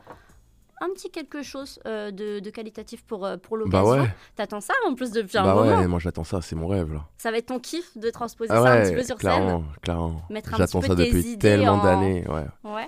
un 0.82 0.90
petit 0.90 1.10
quelque 1.10 1.42
chose 1.44 1.80
euh, 1.86 2.12
de, 2.12 2.40
de 2.40 2.50
qualitatif 2.50 3.04
pour, 3.06 3.26
euh, 3.26 3.38
pour 3.38 3.58
Bah 3.58 3.64
l'occasion. 3.82 4.04
ouais, 4.04 4.10
T'attends 4.36 4.60
ça 4.62 4.74
en 4.90 4.94
plus 4.96 5.12
depuis 5.12 5.38
un 5.38 5.44
bah 5.44 5.56
moment. 5.56 5.78
ouais, 5.78 5.88
moi 5.88 6.00
j'attends 6.00 6.24
ça, 6.26 6.42
c'est 6.42 6.56
mon 6.56 6.68
rêve 6.68 6.92
là. 6.92 7.06
Ça 7.18 7.32
va 7.32 7.38
être 7.38 7.46
ton 7.46 7.60
kiff 7.60 7.98
de 7.98 8.10
transposer 8.10 8.52
Ah 8.54 8.62
ça 8.64 8.74
un 8.74 8.82
petit 8.84 8.96
peu 8.96 9.04
sur 9.04 9.16
clairement, 9.18 9.64
clairement. 9.82 10.22
Mettre 10.30 10.54
un 10.54 10.58
J'attends 10.58 10.82
ça 10.82 10.96
depuis 10.96 11.38
tellement 11.38 11.74
en- 11.74 11.84
d'années, 11.84 12.28
ouais. 12.28 12.46
scène. 12.64 12.74
Ouais. 12.74 12.88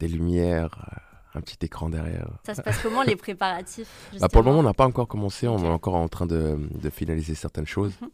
Des 0.00 0.08
lumières, 0.08 0.76
euh, 0.92 1.38
un 1.38 1.40
petit 1.40 1.56
écran 1.64 1.88
derrière. 1.88 2.28
Ça 2.44 2.54
se 2.54 2.62
passe 2.62 2.80
comment 2.82 3.02
les 3.02 3.16
préparatifs 3.16 4.10
Bah, 4.20 4.28
pour 4.28 4.42
le 4.42 4.46
moment, 4.48 4.60
on 4.60 4.62
n'a 4.64 4.74
pas 4.74 4.86
encore 4.86 5.08
commencé, 5.08 5.46
on 5.48 5.58
est 5.58 5.68
encore 5.68 5.94
en 5.94 6.08
train 6.08 6.26
de, 6.26 6.58
de 6.74 6.90
finaliser 6.90 7.34
certaines 7.34 7.66
choses. 7.66 7.92
Mhm. 8.00 8.08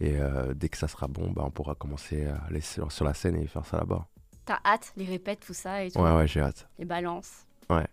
Et 0.00 0.16
euh, 0.18 0.54
dès 0.54 0.68
que 0.68 0.76
ça 0.78 0.86
sera 0.88 1.06
bon, 1.08 1.30
bah, 1.30 1.42
on 1.44 1.50
pourra 1.50 1.74
commencer 1.74 2.26
à 2.26 2.36
aller 2.48 2.60
sur, 2.60 2.90
sur 2.92 3.04
la 3.04 3.14
scène 3.14 3.36
et 3.36 3.46
faire 3.46 3.66
ça 3.66 3.78
là-bas. 3.78 4.06
T'as 4.46 4.58
hâte, 4.64 4.92
les 4.96 5.04
répètes, 5.04 5.40
tout 5.46 5.52
ça 5.54 5.82
et 5.84 5.90
tout. 5.90 5.98
Ouais, 6.00 6.12
ouais, 6.12 6.26
j'ai 6.26 6.40
hâte. 6.40 6.66
les 6.78 6.84
balances. 6.86 7.44
Ouais. 7.68 7.86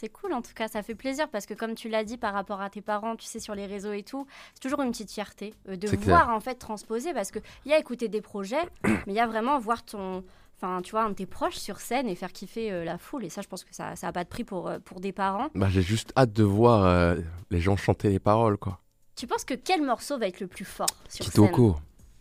C'est 0.00 0.08
cool 0.10 0.32
en 0.32 0.42
tout 0.42 0.52
cas, 0.54 0.68
ça 0.68 0.82
fait 0.84 0.94
plaisir 0.94 1.28
parce 1.28 1.44
que 1.44 1.54
comme 1.54 1.74
tu 1.74 1.88
l'as 1.88 2.04
dit 2.04 2.18
par 2.18 2.32
rapport 2.32 2.60
à 2.60 2.70
tes 2.70 2.80
parents, 2.80 3.16
tu 3.16 3.26
sais 3.26 3.40
sur 3.40 3.56
les 3.56 3.66
réseaux 3.66 3.92
et 3.92 4.04
tout, 4.04 4.28
c'est 4.54 4.60
toujours 4.60 4.82
une 4.82 4.92
petite 4.92 5.10
fierté 5.10 5.54
euh, 5.68 5.74
de 5.76 5.88
voir 5.88 6.28
en 6.30 6.38
fait 6.38 6.54
transposer 6.54 7.12
parce 7.12 7.32
que 7.32 7.40
il 7.64 7.72
y 7.72 7.74
a 7.74 7.78
écouter 7.80 8.06
des 8.06 8.20
projets, 8.20 8.62
mais 8.84 9.02
il 9.08 9.14
y 9.14 9.20
a 9.20 9.26
vraiment 9.26 9.58
voir 9.58 9.84
ton 9.84 10.22
enfin 10.56 10.82
tu 10.82 10.92
vois 10.92 11.02
un 11.02 11.10
de 11.10 11.14
tes 11.14 11.26
proches 11.26 11.56
sur 11.56 11.80
scène 11.80 12.08
et 12.08 12.14
faire 12.14 12.32
kiffer 12.32 12.70
euh, 12.70 12.84
la 12.84 12.96
foule 12.96 13.24
et 13.24 13.28
ça 13.28 13.42
je 13.42 13.48
pense 13.48 13.64
que 13.64 13.74
ça 13.74 13.96
ça 13.96 14.08
a 14.08 14.12
pas 14.12 14.22
de 14.22 14.28
prix 14.28 14.44
pour 14.44 14.68
euh, 14.68 14.78
pour 14.78 15.00
des 15.00 15.12
parents. 15.12 15.48
Bah, 15.56 15.68
j'ai 15.68 15.82
juste 15.82 16.12
hâte 16.16 16.32
de 16.32 16.44
voir 16.44 16.84
euh, 16.84 17.16
les 17.50 17.60
gens 17.60 17.76
chanter 17.76 18.08
les 18.08 18.20
paroles, 18.20 18.56
quoi. 18.56 18.78
Tu 19.16 19.26
penses 19.26 19.44
que 19.44 19.54
quel 19.54 19.82
morceau 19.82 20.16
va 20.16 20.28
être 20.28 20.38
le 20.38 20.46
plus 20.46 20.64
fort 20.64 20.86
sur 21.08 21.24
Kitoko, 21.24 21.76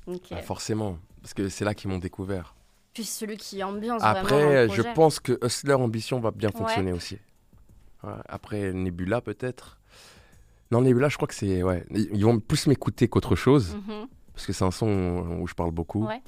scène 0.07 0.15
Ok. 0.15 0.29
bah, 0.31 0.41
forcément. 0.41 0.97
Parce 1.21 1.35
que 1.35 1.47
c'est 1.47 1.63
là 1.63 1.75
qu'ils 1.75 1.91
m'ont 1.91 1.99
découvert. 1.99 2.55
Puis 2.93 3.03
celui 3.03 3.37
qui 3.37 3.63
ambiance 3.63 4.01
vraiment 4.01 4.19
Après, 4.19 4.65
le 4.65 4.73
je 4.73 4.81
pense 4.95 5.19
que 5.19 5.37
Hustler 5.45 5.75
Ambition 5.75 6.19
va 6.19 6.31
bien 6.31 6.49
Ouais. 6.49 6.57
fonctionner 6.57 6.93
aussi. 6.93 7.19
Ouais, 8.03 8.11
Après, 8.29 8.73
Nebula, 8.73 9.21
peut-être. 9.21 9.79
Non, 10.71 10.81
Nebula, 10.81 11.09
je 11.09 11.15
crois 11.15 11.27
que 11.27 11.33
c'est. 11.35 11.63
Ouais. 11.63 11.85
Ils 11.91 12.23
vont 12.25 12.39
plus 12.39 12.67
m'écouter 12.67 13.07
qu'autre 13.07 13.35
chose. 13.35 13.75
Mhm. 13.75 14.07
Parce 14.33 14.45
que 14.45 14.53
c'est 14.53 14.65
un 14.65 14.71
son 14.71 15.37
où 15.41 15.47
je 15.47 15.53
parle 15.53 15.71
beaucoup. 15.71 16.05
Ouais. 16.05 16.21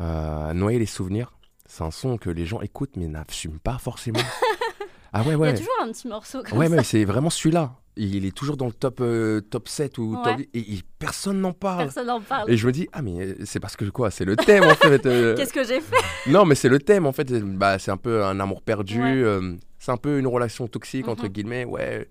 Euh, 0.00 0.52
Noyer 0.52 0.78
les 0.78 0.86
souvenirs, 0.86 1.32
c'est 1.66 1.84
un 1.84 1.90
son 1.90 2.18
que 2.18 2.28
les 2.30 2.44
gens 2.44 2.60
écoutent 2.60 2.96
mais 2.96 3.06
n'assument 3.08 3.58
pas 3.60 3.78
forcément. 3.78 4.18
ah 5.12 5.20
ouais, 5.22 5.28
Il 5.28 5.32
y 5.32 5.36
ouais. 5.36 5.48
a 5.48 5.52
toujours 5.52 5.72
un 5.82 5.92
petit 5.92 6.08
morceau 6.08 6.42
comme 6.42 6.58
Ouais, 6.58 6.68
ça. 6.68 6.76
mais 6.76 6.82
c'est 6.82 7.04
vraiment 7.04 7.30
celui-là. 7.30 7.74
Il 7.96 8.24
est 8.24 8.34
toujours 8.34 8.56
dans 8.56 8.66
le 8.66 8.72
top, 8.72 9.00
euh, 9.00 9.40
top 9.42 9.68
7 9.68 9.98
ou 9.98 10.16
Ouais. 10.16 10.22
top 10.24 10.38
8 10.38 10.50
et, 10.54 10.74
et 10.74 10.82
personne 10.98 11.40
n'en 11.40 11.52
parle. 11.52 11.84
Personne 11.84 12.06
n'en 12.06 12.20
parle. 12.22 12.50
Et 12.50 12.56
je 12.56 12.66
me 12.66 12.72
dis, 12.72 12.88
ah, 12.92 13.02
mais 13.02 13.20
euh, 13.20 13.34
c'est 13.44 13.60
parce 13.60 13.76
que 13.76 13.84
quoi 13.84 14.10
C'est 14.10 14.24
le 14.24 14.34
thème 14.36 14.64
en 14.64 14.74
fait. 14.74 15.04
euh. 15.06 15.34
Qu'est-ce 15.36 15.52
que 15.52 15.62
j'ai 15.64 15.80
fait? 15.80 16.30
Non, 16.30 16.44
mais 16.46 16.54
c'est 16.54 16.70
le 16.70 16.78
thème 16.78 17.06
en 17.06 17.12
fait. 17.12 17.30
Bah, 17.32 17.78
c'est 17.78 17.90
un 17.90 17.96
peu 17.98 18.24
un 18.24 18.40
amour 18.40 18.62
perdu. 18.62 19.00
Ouais. 19.02 19.56
Euh, 19.82 19.84
c'est 19.84 19.90
un 19.92 19.96
peu 19.96 20.18
une 20.18 20.26
relation 20.26 20.68
toxique, 20.68 21.08
entre 21.08 21.24
Mhm. 21.24 21.28
guillemets. 21.32 21.64
Ouais, 21.64 22.08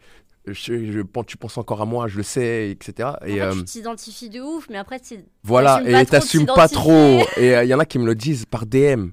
je, 0.47 0.53
je 0.91 1.01
tu 1.23 1.37
penses 1.37 1.57
encore 1.57 1.81
à 1.81 1.85
moi, 1.85 2.07
je 2.07 2.17
le 2.17 2.23
sais, 2.23 2.69
etc. 2.71 3.09
En 3.21 3.25
Et 3.25 3.35
fait, 3.35 3.41
euh, 3.41 3.53
tu 3.53 3.63
t'identifies 3.65 4.29
de 4.29 4.41
ouf, 4.41 4.67
mais 4.69 4.77
après, 4.77 4.99
tu 4.99 5.15
voilà, 5.43 5.75
t'assumes 5.77 5.91
pas 5.93 6.01
et 6.01 6.05
t'assumes 6.05 6.45
pas 6.45 6.67
trop. 6.67 7.25
Et 7.37 7.53
il 7.63 7.67
y 7.67 7.73
en 7.73 7.79
a 7.79 7.85
qui 7.85 7.99
me 7.99 8.05
le 8.05 8.15
disent 8.15 8.45
par 8.45 8.65
DM. 8.65 9.09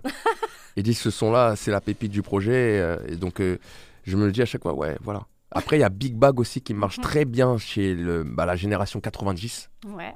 Ils 0.77 0.83
disent 0.83 0.99
ce 1.01 1.11
son-là, 1.11 1.57
c'est 1.57 1.71
la 1.71 1.81
pépite 1.81 2.13
du 2.13 2.23
projet. 2.23 2.79
euh, 2.81 2.97
et 3.09 3.17
donc, 3.17 3.41
euh, 3.41 3.59
je 4.05 4.17
me 4.17 4.27
le 4.27 4.33
dis 4.33 4.43
à 4.43 4.47
chaque 4.47 4.63
fois, 4.63 4.75
ouais, 4.75 4.97
voilà. 5.03 5.23
Après, 5.51 5.77
il 5.77 5.81
y 5.81 5.85
a 5.85 5.89
Big 5.89 6.15
Bag 6.15 6.39
aussi 6.41 6.61
qui 6.61 6.75
marche 6.75 6.99
Mhm. 6.99 7.05
très 7.05 7.25
bien 7.25 7.59
chez 7.59 7.95
le, 7.95 8.23
bah, 8.23 8.47
la 8.47 8.55
génération 8.55 9.01
90. 9.01 9.71
Ouais. 9.87 10.15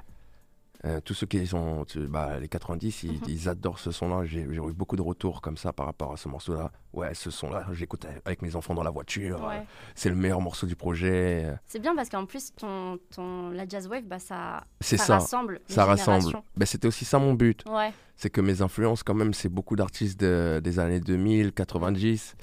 Euh, 0.85 0.99
tous 0.99 1.13
ceux 1.13 1.25
qui 1.27 1.47
sont 1.47 1.85
bah, 2.09 2.39
les 2.41 2.49
90, 2.49 3.03
ils, 3.03 3.11
Mhm. 3.13 3.19
ils 3.29 3.47
adorent 3.47 3.79
ce 3.79 3.91
son-là. 3.91 4.25
J'ai 4.25 4.41
eu 4.41 4.59
beaucoup 4.73 4.97
de 4.97 5.01
retours 5.01 5.39
comme 5.41 5.55
ça 5.55 5.71
par 5.71 5.85
rapport 5.85 6.11
à 6.11 6.17
ce 6.17 6.27
morceau-là. 6.27 6.71
Ouais, 6.91 7.13
ce 7.13 7.31
son-là, 7.31 7.65
j'écoute 7.71 8.05
avec 8.25 8.41
mes 8.41 8.55
enfants 8.57 8.73
dans 8.73 8.83
la 8.83 8.89
voiture. 8.91 9.41
ouais. 9.45 9.63
C'est 9.95 10.09
le 10.09 10.15
meilleur 10.15 10.41
morceau 10.41 10.67
du 10.67 10.75
projet. 10.75 11.55
C'est 11.65 11.79
bien 11.79 11.95
parce 11.95 12.09
qu'en 12.09 12.25
plus, 12.25 12.53
ton, 12.55 12.99
ton, 13.15 13.49
la 13.51 13.65
jazz 13.65 13.87
wave, 13.87 14.03
bah, 14.03 14.19
ça, 14.19 14.65
ça 14.81 14.97
ça, 14.97 15.13
rassemble. 15.19 15.61
ça 15.67 15.85
rassemble. 15.85 16.33
Ben, 16.57 16.65
C'était 16.65 16.87
aussi 16.87 17.05
ça 17.05 17.17
mon 17.17 17.33
but. 17.33 17.63
Ouais. 17.69 17.93
C'est 18.17 18.29
que 18.29 18.41
mes 18.41 18.61
influences, 18.61 19.03
quand 19.03 19.13
même, 19.15 19.33
c'est 19.33 19.49
beaucoup 19.49 19.77
d'artistes 19.77 20.19
de- 20.19 20.59
des 20.61 20.79
années 20.79 20.99
2000, 20.99 21.53
90. 21.53 22.35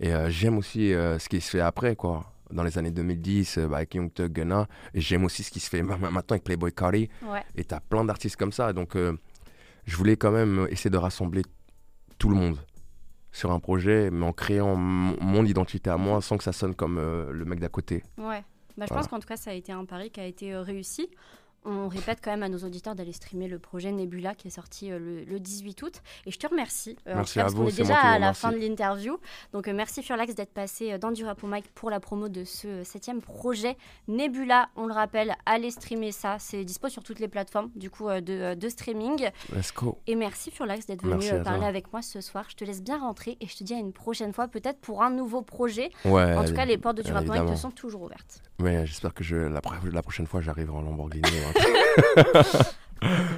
Et 0.00 0.14
euh, 0.14 0.30
j'aime 0.30 0.56
aussi 0.56 0.94
euh, 0.94 1.18
ce 1.18 1.28
qui 1.28 1.40
se 1.42 1.50
fait 1.50 1.60
après, 1.60 1.94
quoi. 1.94 2.24
Dans 2.52 2.62
les 2.62 2.76
années 2.78 2.90
2010, 2.90 3.58
euh, 3.58 3.66
bah, 3.68 3.78
avec 3.78 3.94
Young 3.94 4.12
Thug, 4.12 4.32
Gunna. 4.32 4.68
J'aime 4.94 5.24
aussi 5.24 5.42
ce 5.42 5.50
qui 5.50 5.58
se 5.60 5.68
fait 5.70 5.82
ma- 5.82 5.96
ma- 5.96 6.10
maintenant 6.10 6.34
avec 6.34 6.44
Playboy 6.44 6.72
Cardi. 6.72 7.08
Ouais. 7.26 7.42
Et 7.56 7.64
t'as 7.64 7.80
plein 7.80 8.04
d'artistes 8.04 8.36
comme 8.36 8.52
ça. 8.52 8.72
Donc, 8.72 8.94
euh, 8.96 9.16
je 9.84 9.96
voulais 9.96 10.16
quand 10.16 10.30
même 10.30 10.66
essayer 10.70 10.90
de 10.90 10.96
rassembler 10.98 11.42
tout 12.18 12.28
le 12.28 12.36
monde 12.36 12.58
sur 13.32 13.50
un 13.50 13.58
projet, 13.60 14.10
mais 14.10 14.26
en 14.26 14.32
créant 14.32 14.76
mon 14.76 15.44
identité 15.44 15.88
à 15.90 15.96
moi 15.96 16.20
sans 16.20 16.36
que 16.36 16.44
ça 16.44 16.52
sonne 16.52 16.74
comme 16.74 16.98
euh, 16.98 17.32
le 17.32 17.44
mec 17.46 17.58
d'à 17.58 17.68
côté. 17.70 18.02
Ouais. 18.18 18.44
Bah, 18.76 18.84
je 18.84 18.88
Voilà. 18.88 19.02
pense 19.02 19.08
qu'en 19.08 19.18
tout 19.18 19.28
cas, 19.28 19.36
ça 19.36 19.50
a 19.50 19.54
été 19.54 19.72
un 19.72 19.84
pari 19.86 20.10
qui 20.10 20.20
a 20.20 20.26
été 20.26 20.52
euh, 20.54 20.62
réussi. 20.62 21.08
On 21.64 21.86
répète 21.88 22.18
quand 22.22 22.30
même 22.32 22.42
à 22.42 22.48
nos 22.48 22.58
auditeurs 22.58 22.94
d'aller 22.94 23.12
streamer 23.12 23.46
le 23.46 23.58
projet 23.58 23.92
Nebula 23.92 24.34
qui 24.34 24.48
est 24.48 24.50
sorti 24.52 24.90
euh, 24.90 24.98
le, 24.98 25.24
le 25.24 25.38
18 25.40 25.80
août. 25.82 26.02
Et 26.26 26.30
je 26.32 26.38
te 26.38 26.46
remercie. 26.46 26.96
euh, 27.06 27.14
Merci 27.14 27.38
à 27.38 27.42
parce 27.44 27.54
vous, 27.54 27.62
qu'on 27.64 27.68
est 27.68 27.76
déjà 27.76 27.96
à 27.98 28.18
la 28.18 28.32
fin 28.34 28.50
de 28.50 28.56
l'interview. 28.56 29.16
Donc 29.52 29.68
euh, 29.68 29.72
merci 29.72 30.02
Furlax 30.02 30.34
d'être 30.34 30.52
passé 30.52 30.98
dans 30.98 31.12
du 31.12 31.24
rap 31.24 31.42
au 31.44 31.46
mic 31.46 31.72
pour 31.74 31.88
la 31.90 32.00
promo 32.00 32.28
de 32.28 32.44
ce 32.44 32.82
septième 32.84 33.20
projet 33.22 33.76
Nebula. 34.08 34.68
On 34.76 34.86
le 34.86 34.92
rappelle, 34.92 35.34
allez 35.46 35.70
streamer 35.70 36.10
ça. 36.12 36.36
C'est 36.38 36.64
dispo 36.64 36.88
sur 36.88 37.02
toutes 37.04 37.20
les 37.20 37.28
plateformes 37.28 37.70
du 37.76 37.90
coup 37.90 38.08
de, 38.08 38.54
de 38.54 38.68
streaming. 38.68 39.28
Let's 39.54 39.72
go. 39.72 39.98
Et 40.06 40.14
merci 40.16 40.50
Furlax 40.50 40.86
d'être 40.86 41.02
venu 41.04 41.28
parler 41.44 41.60
toi. 41.60 41.68
avec 41.68 41.92
moi 41.92 42.02
ce 42.02 42.20
soir. 42.20 42.44
Je 42.48 42.56
te 42.56 42.64
laisse 42.64 42.82
bien 42.82 42.98
rentrer 42.98 43.36
et 43.40 43.46
je 43.46 43.56
te 43.56 43.62
dis 43.64 43.74
à 43.74 43.78
une 43.78 43.92
prochaine 43.92 44.32
fois, 44.32 44.48
peut-être 44.48 44.80
pour 44.80 45.02
un 45.02 45.10
nouveau 45.10 45.42
projet. 45.42 45.90
Ouais, 46.04 46.34
En 46.34 46.44
tout 46.44 46.54
cas, 46.54 46.64
les 46.64 46.78
portes 46.78 46.96
de 46.96 47.02
du 47.02 47.12
rap 47.12 47.28
au 47.28 47.32
mic 47.32 47.46
te 47.46 47.54
sont 47.56 47.70
toujours 47.70 48.02
ouvertes. 48.02 48.42
Ouais, 48.58 48.84
j'espère 48.86 49.14
que 49.14 49.24
je, 49.24 49.36
la 49.36 50.02
prochaine 50.02 50.26
fois, 50.26 50.40
j'arriverai 50.40 50.76
en 50.76 50.82
Lamborghini. 50.82 51.22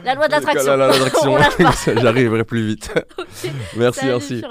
La 0.05 0.15
loi 0.15 0.27
de 0.29 0.33
l'attraction. 0.33 0.77
La- 0.77 0.77
la- 0.77 0.87
l'attraction. 0.89 1.33
On 1.33 1.37
lâche 1.37 1.57
pas. 1.57 1.73
J'arriverai 2.03 2.45
plus 2.45 2.67
vite. 2.67 2.91
merci, 3.77 4.01
Salut 4.01 4.12
merci. 4.12 4.43